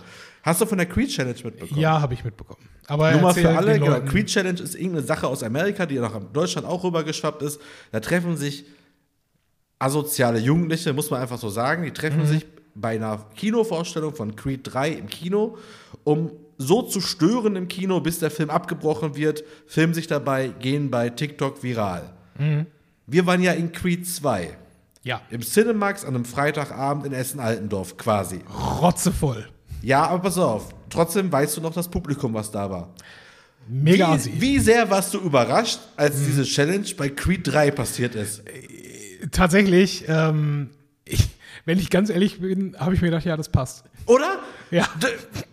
Hast 0.44 0.62
du 0.62 0.66
von 0.68 0.78
der 0.78 0.88
Creed 0.88 1.10
Challenge 1.10 1.40
mitbekommen? 1.44 1.80
Ja, 1.80 2.02
habe 2.02 2.14
ich 2.14 2.24
mitbekommen. 2.24 2.60
Aber 2.88 3.12
Nur 3.14 3.22
mal 3.22 3.34
für 3.34 3.50
alle, 3.50 3.80
genau, 3.80 4.02
Creed 4.02 4.28
Challenge 4.28 4.60
ist 4.60 4.76
irgendeine 4.76 5.06
Sache 5.08 5.26
aus 5.28 5.42
Amerika, 5.42 5.86
die 5.88 5.98
nach 5.98 6.20
Deutschland 6.34 6.68
auch 6.68 6.84
rübergeschwappt 6.84 7.42
ist. 7.42 7.60
Da 7.92 8.00
treffen 8.02 8.36
sich 8.38 8.66
asoziale 9.82 10.40
Jugendliche, 10.40 10.94
muss 10.94 11.10
man 11.10 11.22
einfach 11.22 11.38
so 11.40 11.50
sagen, 11.50 11.84
die 11.84 11.90
Mhm. 11.90 11.94
treffen 11.96 12.26
sich 12.26 12.46
bei 12.76 12.96
einer 12.96 13.26
Kinovorstellung 13.36 14.16
von 14.16 14.36
Creed 14.36 14.62
3 14.64 14.90
im 14.92 15.08
Kino 15.08 15.58
um 16.04 16.32
so 16.58 16.82
zu 16.84 17.02
stören 17.02 17.56
im 17.56 17.68
Kino, 17.68 18.00
bis 18.00 18.20
der 18.20 18.32
Film 18.32 18.50
abgebrochen 18.50 19.16
wird, 19.16 19.44
filmen 19.68 19.94
sich 19.94 20.08
dabei, 20.08 20.48
gehen 20.48 20.90
bei 20.90 21.10
TikTok 21.10 21.62
viral. 21.64 22.10
Wir 23.08 23.26
waren 23.26 23.42
ja 23.42 23.52
in 23.52 23.72
Creed 23.72 24.08
2. 24.08 24.58
Ja. 25.04 25.22
Im 25.30 25.42
Cinemax 25.42 26.04
an 26.06 26.16
einem 26.16 26.26
Freitagabend 26.26 27.06
in 27.08 27.14
Essen-Altendorf 27.14 27.98
quasi. 27.98 28.40
Rotzevoll. 28.82 29.48
Ja, 29.82 30.04
aber 30.08 30.20
pass 30.24 30.38
auf. 30.38 30.70
Trotzdem 30.90 31.32
weißt 31.32 31.58
du 31.58 31.62
noch 31.62 31.74
das 31.74 31.88
Publikum, 31.88 32.34
was 32.34 32.52
da 32.52 32.70
war. 32.70 32.94
Mega. 33.68 34.18
Wie, 34.24 34.42
wie 34.42 34.60
sehr 34.60 34.90
warst 34.90 35.14
du 35.14 35.20
überrascht, 35.20 35.80
als 35.96 36.16
diese 36.26 36.44
Challenge 36.44 36.86
bei 36.98 37.10
Creed 37.10 37.48
3 37.48 37.72
passiert 37.72 38.16
ist? 38.16 38.44
Tatsächlich, 39.32 40.06
ähm, 40.08 40.70
ich, 41.06 41.30
wenn 41.66 41.78
ich 41.78 41.90
ganz 41.90 42.10
ehrlich 42.10 42.40
bin, 42.40 42.76
habe 42.80 42.96
ich 42.96 43.02
mir 43.02 43.10
gedacht, 43.10 43.26
ja, 43.26 43.38
das 43.38 43.50
passt. 43.50 43.84
Oder? 44.08 44.40
Ja. 44.72 44.88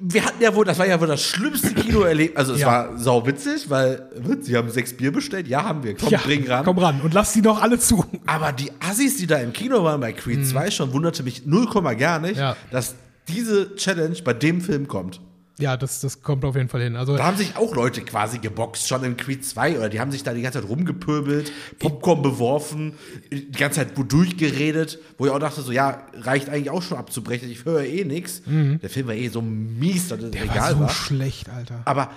Wir 0.01 0.25
hatten 0.25 0.43
ja 0.43 0.55
wohl, 0.55 0.65
das 0.65 0.79
war 0.79 0.87
ja 0.87 0.99
wohl 1.01 1.07
das 1.07 1.23
schlimmste 1.23 1.75
Kino 1.75 2.01
erlebt. 2.03 2.37
Also 2.37 2.55
es 2.55 2.61
Ja. 2.61 2.67
war 2.69 2.99
sauwitzig, 2.99 3.69
weil 3.69 4.09
wird, 4.15 4.45
sie 4.45 4.57
haben 4.57 4.71
sechs 4.71 4.97
Bier 4.97 5.13
bestellt. 5.13 5.49
Ja, 5.49 5.65
haben 5.65 5.83
wir. 5.83 5.97
Komm, 5.97 6.09
ja, 6.09 6.19
bring 6.19 6.47
ran. 6.49 6.65
Komm 6.65 6.79
ran 6.79 7.01
und 7.03 7.13
lass 7.15 7.33
die 7.35 7.43
doch 7.43 7.61
alle 7.61 7.79
zu. 7.79 8.05
Aber 8.27 8.53
die 8.53 8.71
Assis, 8.81 9.17
die 9.19 9.27
da 9.27 9.37
im 9.39 9.53
Kino 9.53 9.83
waren 9.85 10.01
bei 10.01 10.13
Creed 10.13 10.47
2 10.47 10.71
schon, 10.71 10.93
wunderte 10.93 11.23
mich 11.23 11.45
0, 11.47 11.67
gar 11.97 12.21
nicht, 12.21 12.35
Mhm. 12.37 12.41
Ja. 12.41 12.57
dass 12.71 12.95
diese 13.29 13.75
Challenge 13.77 14.17
bei 14.25 14.33
dem 14.33 14.61
Film 14.63 14.89
kommt. 14.89 15.21
Ja, 15.59 15.77
das, 15.77 16.01
das 16.01 16.23
kommt 16.23 16.45
auf 16.45 16.55
jeden 16.57 16.69
Fall 16.69 16.83
hin. 16.83 16.95
Also, 16.97 17.17
Da 17.17 17.25
haben 17.25 17.37
sich 17.37 17.57
auch 17.57 17.75
Leute 17.75 18.03
quasi 18.03 18.39
geboxt, 18.39 18.87
schon 18.89 19.03
im 19.05 19.17
Creed 19.17 19.45
2, 19.45 19.77
oder 19.79 19.89
die 19.89 19.99
haben 20.01 20.13
sich 20.13 20.23
da 20.23 20.33
die 20.33 20.43
ganze 20.43 20.61
Zeit 20.61 20.69
rumgepöbelt, 20.69 21.51
Popcorn 21.79 22.23
beworfen, 22.23 22.95
die 23.33 23.51
ganze 23.51 23.81
Zeit 23.81 23.93
durchgeredet, 23.97 24.99
wo 25.19 25.27
ich 25.27 25.33
auch 25.33 25.39
dachte, 25.39 25.61
so, 25.63 25.73
ja, 25.73 26.03
reicht 26.15 26.49
eigentlich 26.49 26.71
auch 26.71 26.83
schon 26.83 26.99
abzubrechen, 26.99 27.51
ich 27.51 27.65
höre 27.65 27.83
eh 27.85 28.05
nichts. 28.05 28.43
Der 28.47 28.89
Film 28.91 29.09
war 29.09 29.15
eh 29.15 29.29
so 29.29 29.43
mies, 29.43 30.09
dass 30.09 30.19
es 30.21 30.27
Mhm. 30.27 30.31
der 30.33 30.47
war 30.49 30.55
egal 30.55 30.73
so 30.75 30.81
war. 30.81 30.89
schlecht, 30.91 31.49
Alter. 31.49 31.83
Aber 31.85 32.11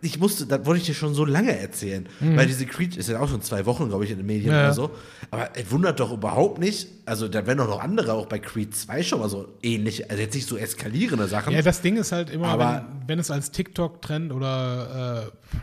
ich 0.00 0.18
musste, 0.20 0.46
das 0.46 0.64
wollte 0.64 0.80
ich 0.80 0.86
dir 0.86 0.94
schon 0.94 1.12
so 1.14 1.24
lange 1.24 1.58
erzählen. 1.58 2.08
Weil 2.20 2.46
diese 2.46 2.66
Creed 2.66 2.96
ist 2.96 3.08
ja 3.08 3.18
auch 3.20 3.28
schon 3.28 3.42
zwei 3.42 3.66
Wochen, 3.66 3.88
glaube 3.88 4.04
ich, 4.04 4.10
in 4.10 4.18
den 4.18 4.26
Medien 4.26 4.50
Mhm. 4.50 4.56
Ja. 4.56 4.64
oder 4.66 4.74
so. 4.74 4.90
Aber 5.30 5.50
es 5.56 5.70
wundert 5.70 5.98
doch 6.00 6.12
überhaupt 6.12 6.58
nicht. 6.58 6.88
Also, 7.04 7.26
da 7.28 7.46
werden 7.46 7.58
doch 7.58 7.68
noch 7.68 7.80
andere 7.80 8.12
auch 8.12 8.26
bei 8.26 8.38
Creed 8.38 8.76
2 8.76 9.02
schon 9.02 9.20
mal 9.20 9.28
so 9.28 9.48
ähnlich, 9.62 10.10
also 10.10 10.22
jetzt 10.22 10.34
nicht 10.34 10.46
so 10.48 10.56
eskalierende 10.56 11.26
Sachen. 11.26 11.52
Ja, 11.52 11.62
das 11.62 11.80
Ding 11.80 11.96
ist 11.96 12.12
halt 12.12 12.30
immer, 12.30 12.48
Aber- 12.48 12.86
wenn, 13.00 13.08
wenn 13.08 13.18
es 13.18 13.30
als 13.30 13.50
TikTok-Trend 13.50 14.32
oder 14.32 15.26
äh, 15.26 15.56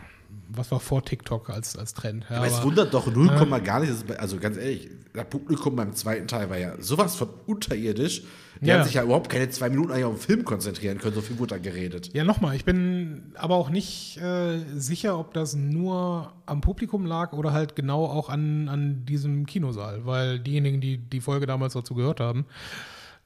was 0.56 0.70
war 0.70 0.80
vor 0.80 1.04
TikTok 1.04 1.50
als, 1.50 1.76
als 1.76 1.94
Trend. 1.94 2.26
Ja, 2.30 2.38
aber, 2.38 2.46
es 2.46 2.62
wundert 2.62 2.92
doch 2.94 3.06
0, 3.12 3.28
gar 3.62 3.80
nicht. 3.80 3.90
dass 3.92 3.98
es 3.98 4.04
bei- 4.04 4.18
Also 4.18 4.38
ganz 4.38 4.56
ehrlich, 4.56 4.88
das 5.12 5.26
Publikum 5.26 5.76
beim 5.76 5.92
zweiten 5.94 6.26
Teil 6.28 6.50
war 6.50 6.58
ja 6.58 6.72
sowas 6.80 7.16
von 7.16 7.28
unterirdisch. 7.46 8.22
Die 8.60 8.68
Ja. 8.68 8.76
haben 8.78 8.84
sich 8.84 8.94
ja 8.94 9.02
überhaupt 9.02 9.28
keine 9.28 9.50
zwei 9.50 9.68
Minuten 9.68 9.92
eigentlich 9.92 10.04
auf 10.06 10.14
den 10.14 10.20
Film 10.22 10.44
konzentrieren 10.44 10.96
können. 10.98 11.14
So 11.14 11.20
viel 11.20 11.38
wurde 11.38 11.56
da 11.56 11.58
geredet. 11.58 12.10
Ja, 12.14 12.24
nochmal, 12.24 12.56
ich 12.56 12.64
bin 12.64 13.32
aber 13.36 13.54
auch 13.54 13.68
nicht 13.68 14.16
äh, 14.18 14.58
sicher, 14.74 15.18
ob 15.18 15.34
das 15.34 15.54
nur 15.54 16.32
am 16.46 16.62
Publikum 16.62 17.04
lag 17.04 17.32
oder 17.34 17.52
halt 17.52 17.76
genau 17.76 18.04
auch 18.06 18.30
an, 18.30 18.68
an 18.70 19.04
diesem 19.04 19.44
Kinosaal, 19.44 20.06
weil 20.06 20.38
diejenigen, 20.38 20.80
die 20.80 20.96
die 20.96 21.20
Folge 21.20 21.46
damals 21.46 21.74
dazu 21.74 21.94
gehört 21.94 22.20
haben, 22.20 22.46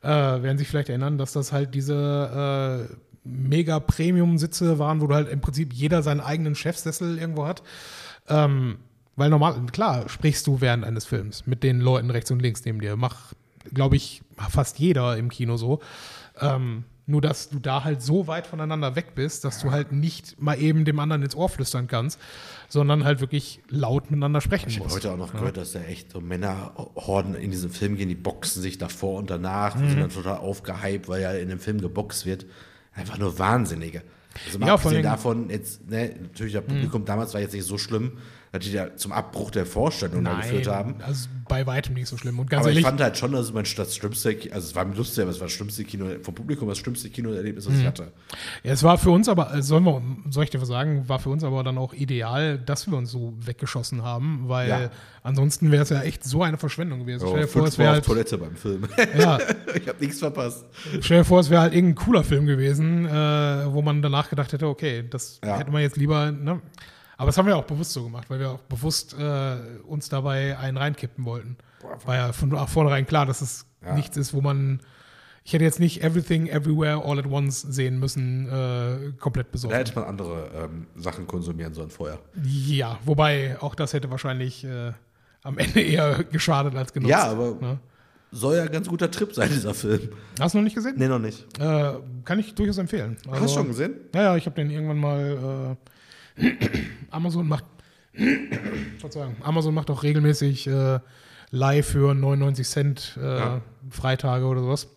äh, 0.02 0.08
werden 0.08 0.58
sich 0.58 0.66
vielleicht 0.66 0.88
erinnern, 0.88 1.16
dass 1.18 1.32
das 1.32 1.52
halt 1.52 1.74
diese 1.74 2.88
äh, 2.90 2.94
mega 3.24 3.80
Premium-Sitze 3.80 4.78
waren, 4.78 5.00
wo 5.00 5.06
du 5.06 5.14
halt 5.14 5.28
im 5.28 5.40
Prinzip 5.40 5.72
jeder 5.72 6.02
seinen 6.02 6.20
eigenen 6.20 6.54
Chefsessel 6.54 7.18
irgendwo 7.18 7.46
hat. 7.46 7.62
Ähm, 8.28 8.78
weil 9.16 9.28
normal, 9.30 9.60
klar, 9.72 10.08
sprichst 10.08 10.46
du 10.46 10.60
während 10.60 10.84
eines 10.84 11.04
Films 11.04 11.46
mit 11.46 11.62
den 11.62 11.80
Leuten 11.80 12.10
rechts 12.10 12.30
und 12.30 12.40
links 12.40 12.64
neben 12.64 12.80
dir. 12.80 12.96
Mach, 12.96 13.34
glaube 13.74 13.96
ich, 13.96 14.22
fast 14.48 14.78
jeder 14.78 15.16
im 15.18 15.28
Kino 15.28 15.56
so. 15.56 15.80
Ähm, 16.40 16.84
nur, 17.06 17.20
dass 17.20 17.48
du 17.50 17.58
da 17.58 17.82
halt 17.82 18.02
so 18.02 18.28
weit 18.28 18.46
voneinander 18.46 18.94
weg 18.94 19.16
bist, 19.16 19.44
dass 19.44 19.58
du 19.60 19.72
halt 19.72 19.90
nicht 19.90 20.40
mal 20.40 20.54
eben 20.60 20.84
dem 20.84 21.00
anderen 21.00 21.22
ins 21.22 21.34
Ohr 21.34 21.48
flüstern 21.48 21.88
kannst, 21.88 22.20
sondern 22.68 23.02
halt 23.04 23.20
wirklich 23.20 23.60
laut 23.68 24.12
miteinander 24.12 24.40
sprechen 24.40 24.68
Ich 24.68 24.76
habe 24.76 24.84
musst. 24.84 24.96
heute 24.96 25.10
auch 25.12 25.16
noch 25.18 25.32
gehört, 25.32 25.56
dass 25.56 25.72
da 25.72 25.80
echt 25.80 26.12
so 26.12 26.20
Männerhorden 26.20 27.34
in 27.34 27.50
diesem 27.50 27.70
Film 27.70 27.96
gehen, 27.96 28.08
die 28.08 28.14
boxen 28.14 28.62
sich 28.62 28.78
davor 28.78 29.18
und 29.18 29.28
danach, 29.28 29.74
Mhm. 29.74 29.88
sind 29.90 30.00
dann 30.00 30.10
total 30.10 30.38
aufgehypt, 30.38 31.08
weil 31.08 31.20
ja 31.20 31.32
in 31.32 31.48
dem 31.48 31.58
Film 31.58 31.80
geboxt 31.80 32.26
wird. 32.26 32.46
Einfach 33.00 33.18
nur 33.18 33.38
Wahnsinnige. 33.38 34.02
Also 34.46 34.58
mal 34.58 34.68
Ja, 34.68 34.74
abgesehen 34.74 35.02
davon, 35.02 35.50
jetzt, 35.50 35.88
ne, 35.90 36.14
natürlich, 36.22 36.52
das 36.52 36.64
Publikum 36.64 37.04
damals 37.04 37.34
war 37.34 37.40
jetzt 37.40 37.54
nicht 37.54 37.66
so 37.66 37.78
schlimm, 37.78 38.18
dass 38.52 38.64
die 38.64 38.72
da 38.72 38.96
zum 38.96 39.12
Abbruch 39.12 39.50
der 39.52 39.64
Vorstellung 39.64 40.24
da 40.24 40.36
geführt 40.36 40.66
haben. 40.66 40.96
also 41.06 41.28
bei 41.48 41.66
weitem 41.66 41.94
nicht 41.94 42.08
so 42.08 42.16
schlimm. 42.16 42.38
Und 42.38 42.50
ganz 42.50 42.62
Aber 42.62 42.70
ich 42.70 42.76
ehrlich, 42.76 42.86
fand 42.86 43.00
halt 43.00 43.16
schon, 43.16 43.32
dass 43.32 43.52
mein 43.52 43.64
das 43.76 43.94
schlimmste, 43.96 44.30
also 44.52 44.66
es 44.68 44.74
war 44.74 44.84
mir 44.84 44.94
lustig, 44.96 45.22
aber 45.22 45.30
es 45.30 45.38
war 45.40 45.46
das 45.46 45.52
schlimmste 45.52 45.84
Kino, 45.84 46.06
vom 46.22 46.34
Publikum 46.34 46.68
das 46.68 46.78
schlimmste 46.78 47.10
Kinoerlebnis, 47.10 47.66
was 47.68 47.78
ich 47.78 47.86
hatte. 47.86 48.12
Ja, 48.64 48.72
es 48.72 48.82
war 48.82 48.98
für 48.98 49.10
uns 49.10 49.28
aber, 49.28 49.54
äh, 49.54 49.62
sollen 49.62 49.84
wir, 49.84 50.02
soll 50.30 50.44
ich 50.44 50.50
dir 50.50 50.60
was 50.60 50.68
sagen, 50.68 51.08
war 51.08 51.18
für 51.20 51.30
uns 51.30 51.44
aber 51.44 51.62
dann 51.64 51.78
auch 51.78 51.92
ideal, 51.92 52.58
dass 52.58 52.88
wir 52.90 52.96
uns 52.98 53.10
so 53.10 53.34
weggeschossen 53.38 54.02
haben, 54.02 54.44
weil 54.48 54.68
Ja. 54.68 54.90
ansonsten 55.22 55.70
wäre 55.70 55.82
es 55.84 55.90
ja 55.90 56.02
echt 56.02 56.24
so 56.24 56.42
eine 56.42 56.58
Verschwendung 56.58 57.00
gewesen. 57.00 57.24
Oh, 57.24 57.30
stell, 57.30 57.42
dir 57.42 57.48
vor, 57.48 57.66
es 57.66 57.78
wäre 57.78 57.90
halt, 57.92 58.04
Toilette 58.04 58.38
beim 58.38 58.56
Film. 58.56 58.86
ja, 59.18 59.38
ich 59.74 59.88
habe 59.88 59.98
nichts 60.00 60.18
verpasst. 60.18 60.64
stell 61.00 61.18
dir 61.18 61.24
vor, 61.24 61.40
es 61.40 61.50
wäre 61.50 61.62
halt 61.62 61.74
irgendein 61.74 62.04
cooler 62.04 62.24
Film 62.24 62.46
gewesen, 62.46 63.06
äh, 63.06 63.10
wo 63.72 63.82
man 63.82 64.02
danach 64.02 64.28
gedacht 64.30 64.52
hätte, 64.52 64.66
okay, 64.66 65.04
das 65.08 65.40
Ja. 65.44 65.58
hätte 65.58 65.70
man 65.70 65.82
jetzt 65.82 65.96
lieber, 65.96 66.30
ne? 66.32 66.60
Aber 67.20 67.26
das 67.26 67.36
haben 67.38 67.46
wir 67.46 67.56
auch 67.56 67.64
bewusst 67.64 67.92
so 67.92 68.02
gemacht, 68.04 68.30
weil 68.30 68.40
wir 68.40 68.50
auch 68.50 68.60
bewusst 68.62 69.14
äh, 69.18 69.56
uns 69.86 70.08
dabei 70.08 70.56
einen 70.58 70.76
reinkippen 70.78 71.24
wollten. 71.26 71.56
War 72.06 72.14
ja 72.16 72.32
von 72.32 72.50
vornherein 72.66 73.06
klar, 73.06 73.26
dass 73.26 73.40
es 73.42 73.66
Ja. 73.84 73.94
nichts 73.94 74.16
ist, 74.16 74.32
wo 74.34 74.40
man 74.40 74.80
ich 75.44 75.54
hätte 75.54 75.64
jetzt 75.64 75.80
nicht 75.80 76.02
Everything 76.04 76.46
Everywhere 76.48 77.02
All 77.04 77.18
at 77.18 77.26
Once 77.26 77.60
sehen 77.62 77.98
müssen, 77.98 78.46
äh, 78.48 79.12
komplett 79.18 79.50
besorgt. 79.50 79.74
Da 79.74 79.78
hätte 79.78 79.94
man 79.94 80.04
andere 80.04 80.50
ähm, 80.54 80.86
Sachen 80.96 81.26
konsumieren 81.26 81.72
sollen 81.74 81.90
vorher. 81.90 82.18
Ja, 82.44 82.98
wobei 83.04 83.56
auch 83.60 83.74
das 83.74 83.92
hätte 83.94 84.10
wahrscheinlich 84.10 84.64
äh, 84.64 84.92
am 85.42 85.58
Ende 85.58 85.80
eher 85.80 86.24
geschadet 86.24 86.74
als 86.74 86.92
genutzt. 86.92 87.10
Ja, 87.10 87.24
aber- 87.30 87.56
Ne? 87.60 87.78
Soll 88.32 88.56
ja 88.56 88.62
ein 88.62 88.70
ganz 88.72 88.86
guter 88.88 89.10
Trip 89.10 89.34
sein, 89.34 89.48
dieser 89.50 89.74
Film. 89.74 90.10
Hast 90.38 90.54
du 90.54 90.58
noch 90.58 90.64
nicht 90.64 90.76
gesehen? 90.76 90.94
Nee, 90.96 91.08
noch 91.08 91.18
nicht. 91.18 91.44
Äh, 91.58 91.94
kann 92.24 92.38
ich 92.38 92.54
durchaus 92.54 92.78
empfehlen. 92.78 93.16
Also, 93.28 93.42
Hast 93.44 93.54
du 93.56 93.58
schon 93.58 93.68
gesehen? 93.68 93.94
Ja, 94.14 94.22
ja, 94.22 94.36
ich 94.36 94.46
habe 94.46 94.54
den 94.56 94.70
irgendwann 94.70 94.98
mal. 94.98 95.76
Äh, 96.36 96.52
Amazon 97.10 97.46
macht. 97.48 97.64
Verzeihung. 98.98 99.36
Amazon 99.42 99.74
macht 99.74 99.90
auch 99.90 100.02
regelmäßig 100.02 100.66
äh, 100.66 100.98
live 101.50 101.86
für 101.86 102.14
99 102.14 102.66
Cent 102.68 103.18
äh, 103.20 103.38
Ja. 103.38 103.60
Freitage 103.90 104.44
oder 104.44 104.60
sowas. 104.62 104.88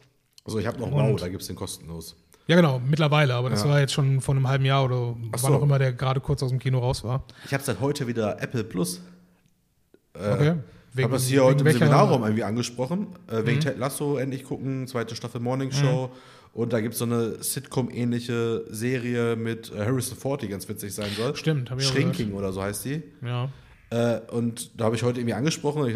Also 0.46 0.60
ich 0.60 0.68
habe 0.68 0.80
noch 0.80 0.92
Wow, 0.92 1.20
da 1.20 1.28
gibt 1.30 1.42
es 1.42 1.48
den 1.48 1.56
kostenlos. 1.56 2.16
Ja, 2.48 2.58
genau, 2.58 2.80
mittlerweile, 2.86 3.36
aber 3.36 3.50
das 3.50 3.64
Ja. 3.64 3.70
war 3.70 3.80
jetzt 3.80 3.94
schon 3.94 4.20
vor 4.20 4.36
einem 4.36 4.48
halben 4.48 4.66
Jahr 4.66 4.84
oder 4.84 5.16
Ach 5.32 5.40
wann 5.44 5.52
so. 5.54 5.58
auch 5.58 5.64
immer 5.64 5.80
der 5.80 5.94
gerade 5.94 6.20
kurz 6.20 6.44
aus 6.44 6.50
dem 6.50 6.60
Kino 6.60 6.80
raus 6.80 7.04
war. 7.04 7.24
Ich 7.46 7.54
habe 7.54 7.64
seit 7.64 7.80
heute 7.80 8.06
wieder 8.08 8.42
Apple 8.42 8.64
Plus. 8.66 9.02
Okay. 10.14 10.56
Ich 10.96 11.04
habe 11.04 11.14
das 11.14 11.26
hier 11.26 11.44
heute 11.44 11.64
im 11.64 11.68
Mhm. 11.74 11.80
Seminarraum 11.80 12.22
irgendwie 12.24 12.44
angesprochen. 12.44 13.08
Äh, 13.28 13.46
wegen 13.46 13.62
Ted 13.62 13.78
Lasso 13.80 14.18
endlich 14.18 14.44
gucken, 14.44 14.86
zweite 14.88 15.16
Staffel 15.16 15.40
Morning 15.42 15.72
Show. 15.72 16.12
Und 16.54 16.72
da 16.72 16.82
gibt 16.82 16.94
es 16.94 17.00
so 17.00 17.06
eine 17.06 17.42
Sitcom-ähnliche 17.44 18.66
Serie 18.70 19.36
mit 19.36 19.72
äh, 19.72 19.80
Harrison 19.86 20.18
Ford, 20.18 20.42
die 20.42 20.48
ganz 20.48 20.68
witzig 20.70 20.94
sein 20.94 21.10
soll. 21.18 21.36
Stimmt, 21.36 21.72
hab 21.72 21.80
ich 21.80 21.88
auch 21.88 21.92
Shrinking 21.94 22.34
oder 22.34 22.52
so 22.54 22.62
heißt 22.62 22.86
die. 22.86 23.02
Ja. 23.26 23.50
Äh, 23.90 24.20
und 24.32 24.80
da 24.80 24.86
habe 24.86 24.96
ich 24.96 25.04
heute 25.04 25.20
irgendwie 25.20 25.34
angesprochen, 25.34 25.82
und 25.82 25.90
ich 25.90 25.96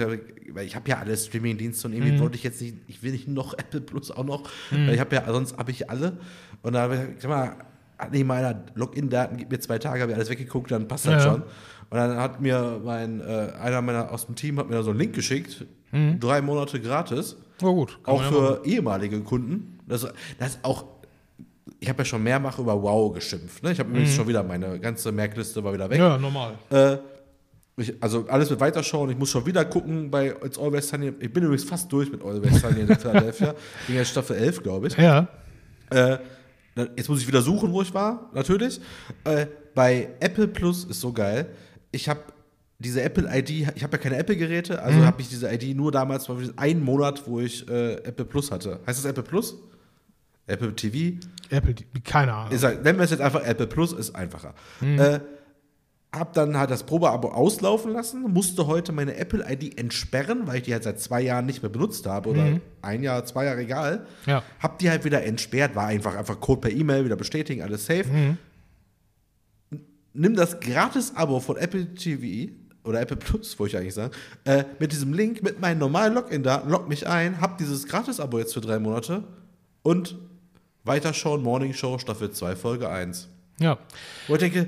weil 0.54 0.66
ich 0.66 0.76
habe 0.76 0.90
ja 0.90 0.98
alle 1.00 1.16
Streaming-Dienste 1.16 1.88
und 1.88 1.94
irgendwie 1.94 2.14
Mhm. 2.14 2.20
wollte 2.20 2.36
ich 2.38 2.44
jetzt 2.44 2.62
nicht, 2.62 2.76
ich 2.88 3.04
will 3.04 3.12
nicht 3.12 3.28
noch 3.28 3.54
Apple 3.58 3.82
Plus 3.82 4.10
auch 4.12 4.24
noch, 4.24 4.50
weil 4.72 4.94
ich 4.94 5.00
habe 5.00 5.16
ja, 5.16 5.32
sonst 5.32 5.58
habe 5.58 5.72
ich 5.72 5.90
alle. 5.90 6.18
Und 6.64 6.74
da 6.74 6.82
habe 6.82 6.96
ich 6.96 7.02
gesagt, 7.02 7.22
sag 7.22 7.30
mal, 7.30 7.56
hat 8.00 8.12
nicht 8.12 8.26
meiner 8.26 8.64
Login-Daten, 8.76 9.38
gib 9.38 9.52
mir 9.52 9.60
zwei 9.60 9.78
Tage, 9.80 10.02
habe 10.02 10.12
ich 10.12 10.16
alles 10.16 10.30
weggeguckt, 10.30 10.72
dann 10.72 10.88
passt 10.88 11.06
das 11.06 11.14
Ja, 11.14 11.18
ja. 11.20 11.24
schon. 11.24 11.42
Und 11.90 11.98
dann 11.98 12.18
hat 12.18 12.42
mir 12.42 12.82
mein, 12.84 13.22
äh, 13.22 13.52
einer 13.62 13.82
meiner 13.82 14.12
aus 14.12 14.26
dem 14.26 14.36
Team 14.36 14.58
hat 14.60 14.70
mir 14.70 14.76
da 14.76 14.84
so 14.84 14.90
einen 14.92 15.00
Link 15.00 15.14
geschickt, 15.14 15.66
Mhm. 15.92 16.20
drei 16.20 16.42
Monate 16.42 16.80
gratis, 16.82 17.38
Oh, 17.62 17.74
gut. 17.74 18.00
Auch 18.04 18.22
man 18.22 18.34
ja 18.34 18.40
für 18.40 18.66
ehemalige 18.66 19.22
Kunden. 19.22 19.80
Das, 19.88 20.08
das 20.40 20.60
auch, 20.64 20.86
ich 21.80 21.90
habe 21.90 22.00
ja 22.00 22.06
schon 22.06 22.24
mehrfach 22.24 22.60
über 22.60 22.82
Wow 22.82 23.14
geschimpft. 23.14 23.64
Ne? 23.64 23.72
Ich 23.72 23.80
habe 23.80 23.90
übrigens 23.90 24.14
schon 24.14 24.28
wieder, 24.28 24.44
meine 24.44 24.80
ganze 24.80 25.12
Merkliste 25.12 25.64
war 25.64 25.74
wieder 25.74 25.90
weg. 25.90 26.00
Mhm. 26.00 26.04
Ja, 26.04 26.18
normal. 26.18 26.56
Äh, 26.70 26.98
ich, 27.80 27.94
also 28.02 28.26
alles 28.28 28.50
mit 28.50 28.60
weiterschauen. 28.60 29.10
Ich 29.12 29.18
muss 29.18 29.30
schon 29.30 29.46
wieder 29.46 29.64
gucken 29.66 30.10
bei 30.10 30.36
It's 30.44 30.58
Always 30.58 30.90
Sunny. 30.90 31.14
Ich 31.20 31.32
bin 31.32 31.44
übrigens 31.44 31.64
fast 31.64 31.92
durch 31.92 32.12
mit 32.12 32.24
Always 32.24 32.60
Sunny 32.60 32.82
in 32.82 32.96
Philadelphia. 32.96 33.54
Ging 33.88 33.96
jetzt 33.96 34.10
Staffel 34.10 34.36
11, 34.36 34.64
glaube 34.64 34.88
ich. 34.88 34.98
Ja. 34.98 35.28
Äh, 35.92 36.18
jetzt 36.96 37.08
muss 37.08 37.22
ich 37.22 37.28
wieder 37.28 37.42
suchen, 37.42 37.72
wo 37.72 37.82
ich 37.82 37.94
war, 37.94 38.30
natürlich. 38.34 38.82
Äh, 39.24 39.46
bei 39.76 40.10
Apple 40.20 40.48
Plus 40.48 40.86
ist 40.86 41.02
so 41.02 41.14
geil. 41.14 41.50
Ich 41.92 42.10
habe 42.10 42.22
diese 42.80 43.02
Apple 43.02 43.28
ID, 43.32 43.50
ich 43.76 43.84
habe 43.84 43.98
ja 43.98 44.04
keine 44.04 44.18
Apple-Geräte, 44.18 44.82
also 44.82 45.04
habe 45.04 45.22
ich 45.22 45.30
diese 45.30 45.52
ID 45.52 45.76
nur 45.76 45.92
damals, 45.92 46.30
war 46.30 46.38
einen 46.58 46.84
Monat, 46.84 47.24
wo 47.28 47.40
ich 47.40 47.68
äh, 47.68 47.94
Apple 48.04 48.26
Plus 48.26 48.52
hatte. 48.52 48.80
Heißt 48.86 49.00
das 49.04 49.06
Apple 49.06 49.24
Plus? 49.24 49.56
Apple 50.46 50.74
TV? 50.76 51.18
Apple, 51.50 51.74
keine 52.04 52.34
Ahnung. 52.34 52.52
Ist 52.54 52.64
halt, 52.64 52.84
nennen 52.84 53.00
wir 53.00 53.06
es 53.06 53.12
jetzt 53.12 53.22
einfach 53.22 53.44
Apple 53.44 53.68
Plus, 53.68 53.94
ist 53.94 54.16
einfacher. 54.16 54.54
Äh, 54.82 55.20
hab 56.14 56.34
dann 56.34 56.56
halt 56.56 56.70
das 56.72 56.84
Probeabo 56.84 57.30
auslaufen 57.30 57.92
lassen, 57.92 58.22
musste 58.32 58.66
heute 58.68 58.92
meine 58.92 59.16
Apple-ID 59.18 59.78
entsperren, 59.78 60.48
weil 60.48 60.58
ich 60.58 60.64
die 60.64 60.74
halt 60.74 60.84
seit 60.84 61.00
zwei 61.02 61.22
Jahren 61.22 61.46
nicht 61.48 61.64
mehr 61.64 61.70
benutzt 61.72 62.06
habe 62.06 62.30
oder 62.30 62.44
Mhm. 62.46 62.62
ein 62.82 63.04
Jahr, 63.04 63.26
zwei 63.26 63.46
Jahre, 63.46 63.60
egal. 63.62 64.06
Ja. 64.26 64.42
Hab 64.60 64.80
die 64.80 64.90
halt 64.90 65.04
wieder 65.04 65.24
entsperrt, 65.24 65.76
war 65.76 65.88
einfach, 65.88 66.16
einfach 66.16 66.40
Code 66.40 66.62
per 66.62 66.72
E-Mail, 66.72 67.04
wieder 67.06 67.18
bestätigen, 67.18 67.62
alles 67.64 67.86
safe. 67.88 68.06
Mhm. 68.06 68.38
Nimm 70.14 70.36
das 70.36 70.60
Gratis-Abo 70.60 71.40
von 71.40 71.58
Apple 71.58 71.94
TV 71.94 72.52
oder 72.88 73.02
Apple 73.02 73.18
Plus, 73.18 73.58
wollte 73.60 73.76
ich 73.76 73.82
eigentlich 73.82 73.94
sagen, 73.94 74.14
äh, 74.46 74.64
mit 74.80 74.92
diesem 74.92 75.14
Link, 75.14 75.44
mit 75.44 75.60
meinen 75.60 75.80
normalen 75.80 76.14
Login-Daten, 76.14 76.70
log 76.70 76.88
mich 76.88 77.08
ein, 77.08 77.40
hab 77.42 77.58
dieses 77.58 77.86
Gratis-Abo 77.88 78.40
jetzt 78.40 78.54
für 78.54 78.62
drei 78.62 78.80
Monate 78.80 79.24
und 79.84 80.16
weiterschauen, 80.84 81.44
Morning 81.44 81.74
Show, 81.74 81.98
Staffel 82.00 82.32
2, 82.32 82.56
Folge 82.56 82.90
1. 82.90 83.28
Ja. 83.60 83.78
Wo 84.28 84.34
ich 84.36 84.40
denke, 84.40 84.68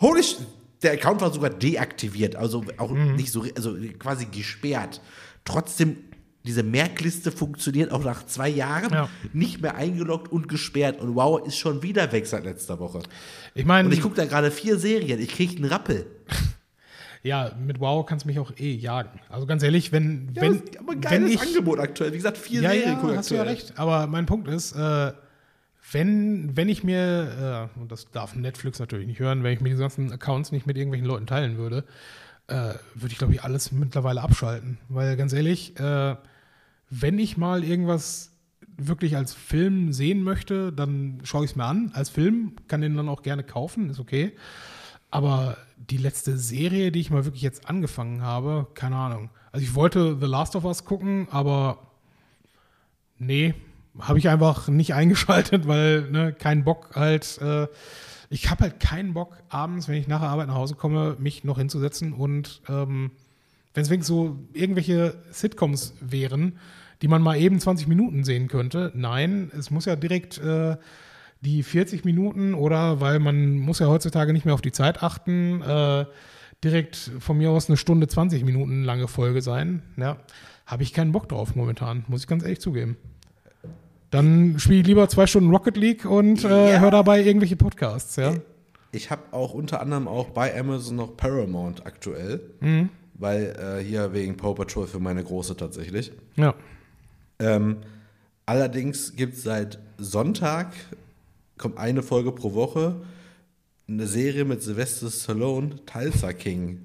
holy 0.00 0.22
sh 0.22 0.36
der 0.82 0.92
Account 0.92 1.22
war 1.22 1.32
sogar 1.32 1.48
deaktiviert, 1.50 2.36
also 2.36 2.62
auch 2.76 2.90
nicht 2.92 3.32
so, 3.32 3.44
also 3.56 3.74
quasi 3.98 4.26
gesperrt. 4.26 5.00
Trotzdem, 5.46 5.96
diese 6.44 6.62
Merkliste 6.62 7.32
funktioniert 7.32 7.90
auch 7.90 8.04
nach 8.04 8.26
zwei 8.26 8.50
Jahren 8.50 8.92
Ja. 8.92 9.08
nicht 9.32 9.62
mehr 9.62 9.74
eingeloggt 9.76 10.30
und 10.30 10.48
gesperrt. 10.48 11.00
Und 11.00 11.14
wow, 11.16 11.44
ist 11.46 11.56
schon 11.56 11.82
wieder 11.82 12.12
weg 12.12 12.26
seit 12.26 12.44
letzter 12.44 12.78
Woche. 12.78 13.02
Ich 13.54 13.64
meine, 13.64 13.88
Und 13.88 13.94
ich 13.94 14.02
gucke 14.02 14.16
da 14.16 14.26
gerade 14.26 14.50
vier 14.50 14.78
Serien, 14.78 15.18
ich 15.18 15.30
kriege 15.30 15.56
einen 15.56 15.64
Rappel. 15.64 16.06
Ja, 17.26 17.52
mit 17.58 17.80
Wow 17.80 18.06
kannst 18.06 18.24
du 18.24 18.28
mich 18.28 18.38
auch 18.38 18.52
eh 18.56 18.72
jagen. 18.74 19.20
Also 19.28 19.46
ganz 19.46 19.62
ehrlich, 19.62 19.92
wenn, 19.92 20.30
Ja, 20.34 20.42
wenn, 20.42 20.62
aber 20.78 20.92
ein 20.92 21.00
geiles 21.00 21.32
ich, 21.32 21.40
Angebot 21.40 21.78
aktuell. 21.80 22.12
Wie 22.12 22.16
gesagt, 22.16 22.38
vier 22.38 22.62
ja, 22.62 22.70
Serien 22.70 22.90
ja, 22.90 23.16
hast 23.16 23.30
du 23.30 23.34
ja 23.34 23.40
aktuell. 23.40 23.56
recht. 23.56 23.78
Aber 23.78 24.06
mein 24.06 24.26
Punkt 24.26 24.48
ist, 24.48 24.72
äh, 24.72 25.12
wenn, 25.92 26.56
wenn 26.56 26.68
ich 26.68 26.84
mir, 26.84 27.68
äh, 27.76 27.80
und 27.80 27.92
das 27.92 28.10
darf 28.10 28.34
Netflix 28.34 28.78
natürlich 28.78 29.06
nicht 29.06 29.20
hören, 29.20 29.42
wenn 29.42 29.52
ich 29.52 29.60
mir 29.60 29.70
die 29.70 29.76
ganzen 29.76 30.12
Accounts 30.12 30.52
nicht 30.52 30.66
mit 30.66 30.76
irgendwelchen 30.76 31.06
Leuten 31.06 31.26
teilen 31.26 31.58
würde, 31.58 31.84
äh, 32.48 32.74
würde 32.94 33.12
ich, 33.12 33.18
glaube 33.18 33.34
ich, 33.34 33.42
alles 33.42 33.72
mittlerweile 33.72 34.22
abschalten. 34.22 34.78
Weil 34.88 35.16
ganz 35.16 35.32
ehrlich, 35.32 35.78
äh, 35.78 36.16
wenn 36.90 37.18
ich 37.18 37.36
mal 37.36 37.64
irgendwas 37.64 38.32
wirklich 38.76 39.16
als 39.16 39.32
Film 39.34 39.92
sehen 39.92 40.22
möchte, 40.22 40.72
dann 40.72 41.20
schaue 41.24 41.44
ich 41.44 41.52
es 41.52 41.56
mir 41.56 41.64
an 41.64 41.90
als 41.94 42.10
Film, 42.10 42.52
kann 42.68 42.80
den 42.80 42.96
dann 42.96 43.08
auch 43.08 43.22
gerne 43.22 43.42
kaufen, 43.42 43.90
ist 43.90 43.98
okay. 43.98 44.32
Aber 45.10 45.56
die 45.90 45.96
letzte 45.96 46.36
Serie, 46.36 46.90
die 46.90 47.00
ich 47.00 47.10
mal 47.10 47.24
wirklich 47.24 47.42
jetzt 47.42 47.68
angefangen 47.68 48.22
habe, 48.22 48.66
keine 48.74 48.96
Ahnung. 48.96 49.30
Also 49.52 49.64
ich 49.64 49.74
wollte 49.74 50.16
The 50.18 50.26
Last 50.26 50.56
of 50.56 50.64
Us 50.64 50.84
gucken, 50.84 51.28
aber 51.30 51.78
nee, 53.18 53.54
habe 53.98 54.18
ich 54.18 54.28
einfach 54.28 54.68
nicht 54.68 54.94
eingeschaltet, 54.94 55.66
weil 55.66 56.10
ne, 56.10 56.32
kein 56.32 56.64
Bock 56.64 56.90
halt. 56.94 57.38
Äh, 57.40 57.68
ich 58.28 58.50
habe 58.50 58.62
halt 58.64 58.80
keinen 58.80 59.14
Bock, 59.14 59.36
abends, 59.48 59.86
wenn 59.86 59.94
ich 59.94 60.08
nach 60.08 60.20
der 60.20 60.30
Arbeit 60.30 60.48
nach 60.48 60.56
Hause 60.56 60.74
komme, 60.74 61.16
mich 61.20 61.44
noch 61.44 61.58
hinzusetzen 61.58 62.12
und 62.12 62.60
ähm, 62.68 63.12
wenn 63.72 63.82
es 63.82 63.90
wenigstens 63.90 64.08
so 64.08 64.38
irgendwelche 64.52 65.22
Sitcoms 65.30 65.94
wären, 66.00 66.58
die 67.02 67.08
man 67.08 67.22
mal 67.22 67.36
eben 67.36 67.60
20 67.60 67.86
Minuten 67.86 68.24
sehen 68.24 68.48
könnte. 68.48 68.90
Nein, 68.94 69.52
es 69.56 69.70
muss 69.70 69.84
ja 69.84 69.96
direkt 69.96 70.38
äh, 70.38 70.76
die 71.46 71.62
40 71.62 72.04
Minuten 72.04 72.52
oder 72.54 73.00
weil 73.00 73.18
man 73.20 73.56
muss 73.58 73.78
ja 73.78 73.86
heutzutage 73.86 74.32
nicht 74.32 74.44
mehr 74.44 74.54
auf 74.54 74.60
die 74.60 74.72
Zeit 74.72 75.02
achten, 75.02 75.62
äh, 75.62 76.04
direkt 76.64 76.96
von 77.20 77.38
mir 77.38 77.50
aus 77.50 77.68
eine 77.68 77.76
Stunde 77.76 78.08
20 78.08 78.44
Minuten 78.44 78.82
lange 78.82 79.08
Folge 79.08 79.40
sein. 79.42 79.82
Ja, 79.96 80.16
habe 80.66 80.82
ich 80.82 80.92
keinen 80.92 81.12
Bock 81.12 81.28
drauf 81.28 81.54
momentan, 81.54 82.04
muss 82.08 82.22
ich 82.22 82.26
ganz 82.26 82.42
ehrlich 82.42 82.60
zugeben. 82.60 82.96
Dann 84.10 84.58
spiele 84.58 84.80
ich 84.80 84.86
lieber 84.86 85.08
zwei 85.08 85.26
Stunden 85.26 85.50
Rocket 85.50 85.76
League 85.76 86.04
und 86.04 86.44
äh, 86.44 86.72
Ja. 86.74 86.80
höre 86.80 86.90
dabei 86.90 87.22
irgendwelche 87.22 87.56
Podcasts, 87.56 88.16
ja. 88.16 88.34
Ich 88.92 89.10
habe 89.10 89.22
auch 89.32 89.52
unter 89.52 89.80
anderem 89.80 90.08
auch 90.08 90.30
bei 90.30 90.58
Amazon 90.58 90.96
noch 90.96 91.16
Paramount 91.16 91.84
aktuell, 91.86 92.40
Mhm. 92.60 92.88
weil 93.14 93.54
äh, 93.80 93.84
hier 93.84 94.12
wegen 94.12 94.36
Paw 94.36 94.54
Patrol 94.54 94.86
für 94.86 95.00
meine 95.00 95.22
Große 95.22 95.56
tatsächlich. 95.56 96.12
Ja. 96.36 96.54
Ähm, 97.38 97.78
allerdings 98.46 99.14
gibt 99.16 99.34
es 99.34 99.42
seit 99.42 99.78
Sonntag, 99.98 100.72
kommt 101.58 101.78
eine 101.78 102.02
Folge 102.02 102.32
pro 102.32 102.54
Woche, 102.54 102.96
eine 103.88 104.06
Serie 104.06 104.44
mit 104.44 104.62
Sylvester 104.62 105.10
Stallone, 105.10 105.76
Tulsa 105.86 106.32
King. 106.32 106.80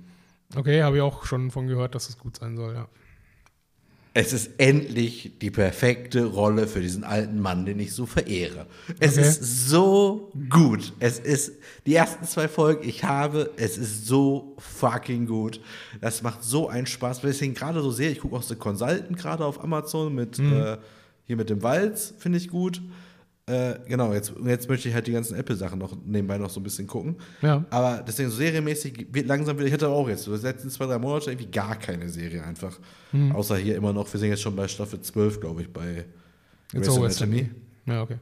Okay, 0.55 0.83
habe 0.83 0.97
ich 0.97 1.01
auch 1.01 1.25
schon 1.25 1.49
von 1.51 1.67
gehört, 1.67 1.95
dass 1.95 2.09
es 2.09 2.17
gut 2.17 2.37
sein 2.37 2.55
soll, 2.57 2.73
ja. 2.75 2.87
Es 4.13 4.33
ist 4.33 4.51
endlich 4.57 5.37
die 5.41 5.51
perfekte 5.51 6.25
Rolle 6.25 6.67
für 6.67 6.81
diesen 6.81 7.05
alten 7.05 7.39
Mann, 7.39 7.65
den 7.65 7.79
ich 7.79 7.93
so 7.93 8.05
verehre. 8.05 8.65
Es 8.99 9.13
Okay. 9.17 9.21
ist 9.25 9.69
so 9.69 10.33
gut. 10.49 10.91
Es 10.99 11.17
ist 11.17 11.53
die 11.85 11.95
ersten 11.95 12.25
zwei 12.25 12.49
Folgen, 12.49 12.85
ich 12.87 13.05
habe, 13.05 13.51
es 13.55 13.77
ist 13.77 14.05
so 14.07 14.57
fucking 14.57 15.27
gut. 15.27 15.61
Das 16.01 16.23
macht 16.23 16.43
so 16.43 16.67
einen 16.67 16.87
Spaß, 16.87 17.23
weil 17.23 17.31
ich 17.31 17.41
ihn 17.41 17.53
gerade 17.53 17.81
so 17.81 17.89
sehe. 17.91 18.09
Ich 18.09 18.19
gucke 18.19 18.35
auch 18.35 18.43
so 18.43 18.53
Consultant 18.57 19.17
gerade 19.17 19.45
auf 19.45 19.63
Amazon 19.63 20.13
mit 20.13 20.37
äh, 20.39 20.77
hier 21.23 21.37
mit 21.37 21.49
dem 21.49 21.63
Walz, 21.63 22.13
finde 22.17 22.37
ich 22.37 22.49
gut. 22.49 22.81
Äh, 23.51 23.79
genau, 23.87 24.13
jetzt, 24.13 24.33
jetzt 24.45 24.69
möchte 24.69 24.87
ich 24.87 24.93
halt 24.95 25.07
die 25.07 25.11
ganzen 25.11 25.35
Apple-Sachen 25.35 25.77
noch 25.79 25.95
nebenbei 26.05 26.37
noch 26.37 26.49
so 26.49 26.59
ein 26.59 26.63
bisschen 26.63 26.87
gucken. 26.87 27.15
Ja. 27.41 27.65
Aber 27.69 28.03
deswegen 28.07 28.29
so 28.29 28.37
serienmäßig 28.37 29.07
wird 29.11 29.27
langsam 29.27 29.57
wieder, 29.57 29.67
ich 29.67 29.73
hatte 29.73 29.89
auch 29.89 30.07
jetzt 30.07 30.23
so 30.23 30.35
die 30.37 30.41
letzten 30.43 30.69
zwei, 30.69 30.85
drei 30.85 30.97
Monate 30.99 31.31
irgendwie 31.31 31.51
gar 31.51 31.75
keine 31.75 32.07
Serie 32.09 32.43
einfach. 32.43 32.79
Mhm. 33.11 33.33
Außer 33.33 33.57
hier 33.57 33.75
immer 33.75 33.91
noch, 33.93 34.11
wir 34.11 34.19
sind 34.19 34.29
jetzt 34.29 34.41
schon 34.41 34.55
bei 34.55 34.67
Staffel 34.67 35.01
12, 35.01 35.39
glaube 35.39 35.61
ich, 35.63 35.71
bei 35.73 36.05
It's 36.73 36.87
always 36.87 37.17
sunny. 37.17 37.49
Ja, 37.85 38.03
okay. 38.03 38.17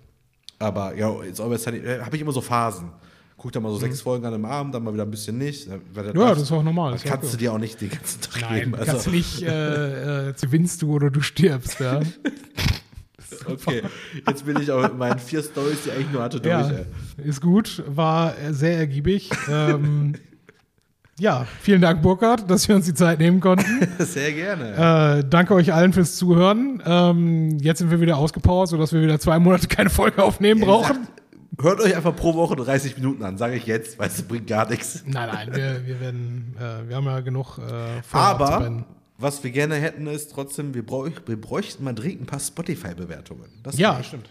Aber 0.57 0.95
ja, 0.95 1.23
jetzt 1.23 1.39
Always 1.39 1.63
Sunny, 1.63 1.77
äh, 1.77 2.01
habe 2.01 2.15
ich 2.15 2.21
immer 2.21 2.31
so 2.33 2.41
Phasen. 2.41 2.91
Guck 3.37 3.53
da 3.53 3.59
mal 3.61 3.69
so 3.69 3.75
Mhm. 3.77 3.81
sechs 3.81 4.01
Folgen 4.01 4.25
an 4.25 4.33
einem 4.33 4.43
Abend, 4.43 4.75
dann 4.75 4.83
mal 4.83 4.93
wieder 4.93 5.03
ein 5.03 5.11
bisschen 5.11 5.37
nicht. 5.37 5.67
Ja, 5.67 5.77
das 6.13 6.41
ist 6.41 6.51
auch 6.51 6.61
normal. 6.63 6.91
Das 6.91 7.03
kannst 7.03 7.23
okay. 7.23 7.31
du 7.31 7.37
dir 7.37 7.53
auch 7.53 7.57
nicht 7.57 7.79
den 7.79 7.89
ganzen 7.91 8.19
Tag 8.19 8.41
Nein, 8.41 8.59
geben. 8.59 8.71
du 8.71 8.77
kannst 8.79 8.93
Also, 8.93 9.11
nicht, 9.11 9.41
äh, 9.43 10.29
äh, 10.29 10.33
gewinnst 10.41 10.81
du 10.81 10.91
oder 10.91 11.09
du 11.09 11.21
stirbst, 11.21 11.79
ja. 11.79 12.01
okay, 13.47 13.81
jetzt 14.27 14.45
bin 14.45 14.59
ich 14.61 14.71
auch 14.71 14.81
mit 14.83 14.97
meinen 14.97 15.19
vier 15.19 15.43
Stories, 15.43 15.83
die 15.83 15.89
ich 15.89 15.95
eigentlich 15.95 16.11
nur 16.11 16.23
hatte, 16.23 16.39
durch. 16.39 16.51
ja, 16.51 16.69
ey. 16.69 16.85
ist 17.27 17.41
gut, 17.41 17.83
war 17.87 18.33
sehr 18.51 18.77
ergiebig. 18.77 19.29
ähm, 19.49 20.15
ja, 21.19 21.45
vielen 21.61 21.81
Dank, 21.81 22.01
Burkhard, 22.01 22.49
dass 22.49 22.67
wir 22.67 22.75
uns 22.75 22.85
die 22.85 22.93
Zeit 22.93 23.19
nehmen 23.19 23.39
konnten. 23.39 23.65
Sehr 23.99 24.31
gerne. 24.31 25.19
Äh, 25.19 25.23
danke 25.29 25.53
euch 25.53 25.73
allen 25.73 25.91
fürs 25.91 26.15
Zuhören. 26.15 26.81
Ähm, 26.85 27.57
jetzt 27.59 27.79
sind 27.79 27.91
wir 27.91 27.99
wieder 27.99 28.17
ausgepowert, 28.17 28.69
sodass 28.69 28.93
wir 28.93 29.01
wieder 29.01 29.19
zwei 29.19 29.37
Monate 29.39 29.67
keine 29.67 29.89
Folge 29.89 30.23
aufnehmen 30.23 30.61
brauchen. 30.61 31.07
Hört 31.61 31.81
euch 31.81 31.93
einfach 31.95 32.15
pro 32.15 32.35
Woche 32.35 32.55
30 32.55 32.95
Minuten 32.95 33.23
an, 33.23 33.37
sage 33.37 33.55
ich 33.55 33.65
jetzt, 33.65 33.99
weil 33.99 34.07
es 34.07 34.21
bringt 34.21 34.47
gar 34.47 34.69
nichts. 34.69 35.03
Nein, 35.05 35.29
nein, 35.31 35.49
wir, 35.51 35.85
wir 35.85 35.99
werden, 35.99 36.55
äh, 36.57 36.87
wir 36.87 36.95
haben 36.95 37.05
ja 37.05 37.19
genug 37.19 37.57
äh, 37.57 38.01
vor 38.01 38.21
Aber. 38.21 38.85
Was 39.19 39.43
wir 39.43 39.51
gerne 39.51 39.75
hätten, 39.75 40.07
ist 40.07 40.31
trotzdem, 40.31 40.73
wir, 40.73 40.85
bräuch, 40.85 41.13
wir 41.25 41.39
bräuchten 41.39 41.83
mal 41.83 41.93
dringend 41.93 42.21
ein 42.23 42.25
paar 42.25 42.39
Spotify-Bewertungen. 42.39 43.49
Ja, 43.73 44.01
stimmt. 44.03 44.29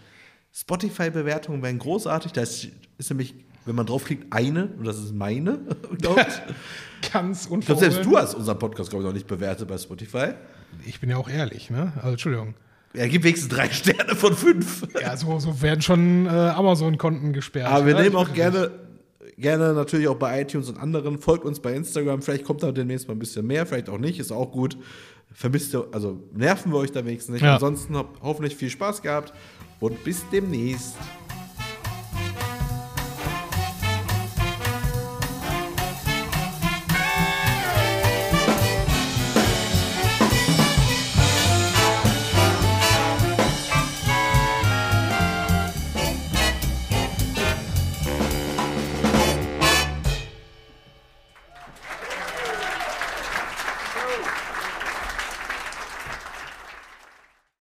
Spotify-Bewertungen 0.51 1.61
wären 1.61 1.79
großartig. 1.79 2.31
Da 2.33 2.41
ist, 2.41 2.67
ist 2.97 3.09
nämlich, 3.09 3.33
wenn 3.65 3.75
man 3.75 3.85
draufklickt, 3.85 4.27
eine, 4.31 4.65
und 4.77 4.85
das 4.85 4.97
ist 4.97 5.13
meine, 5.13 5.59
glaube 5.99 6.21
ich. 6.27 7.11
Ganz 7.13 7.43
Ich 7.43 7.65
glaube, 7.65 7.79
selbst 7.79 7.97
du 7.97 7.99
unverhohlen. 8.01 8.17
hast 8.23 8.35
unseren 8.35 8.59
Podcast, 8.59 8.89
glaube 8.89 9.03
ich, 9.03 9.07
noch 9.07 9.13
nicht 9.13 9.27
bewertet 9.27 9.67
bei 9.67 9.77
Spotify. 9.77 10.33
Ich 10.85 10.99
bin 10.99 11.09
ja 11.09 11.17
auch 11.17 11.29
ehrlich, 11.29 11.69
ne? 11.69 11.93
Also, 11.97 12.09
Entschuldigung. 12.09 12.53
Er 12.93 13.07
gibt 13.07 13.23
wenigstens 13.23 13.49
drei 13.49 13.69
Sterne 13.71 14.15
von 14.15 14.35
fünf. 14.35 14.85
Ja, 14.99 15.15
so, 15.15 15.39
so 15.39 15.61
werden 15.61 15.81
schon 15.81 16.25
äh, 16.25 16.29
Amazon-Konten 16.29 17.31
gesperrt. 17.33 17.71
Aber 17.71 17.85
wir 17.85 17.93
Ja, 17.95 18.01
nehmen 18.01 18.15
auch 18.15 18.33
gerne, 18.33 18.71
gerne 19.39 19.73
natürlich 19.73 20.07
auch 20.07 20.15
bei 20.15 20.41
iTunes 20.41 20.69
und 20.69 20.77
anderen. 20.77 21.17
Folgt 21.17 21.45
uns 21.45 21.59
bei 21.59 21.73
Instagram. 21.73 22.21
Vielleicht 22.21 22.43
kommt 22.43 22.63
da 22.63 22.71
demnächst 22.71 23.07
mal 23.07 23.15
ein 23.15 23.19
bisschen 23.19 23.47
mehr, 23.47 23.65
vielleicht 23.65 23.89
auch 23.89 23.97
nicht. 23.97 24.19
Ist 24.19 24.31
auch 24.31 24.51
gut. 24.51 24.77
Vermisst 25.33 25.73
ihr, 25.73 25.87
also 25.91 26.19
nerven 26.33 26.71
wir 26.71 26.79
euch 26.79 26.91
da 26.91 27.05
wenigstens 27.05 27.33
nicht. 27.33 27.43
Ja. 27.43 27.53
Ansonsten 27.53 27.95
habt 27.95 28.21
hoffentlich 28.21 28.55
viel 28.55 28.69
Spaß 28.69 29.01
gehabt 29.01 29.33
und 29.79 30.03
bis 30.03 30.23
demnächst. 30.31 30.95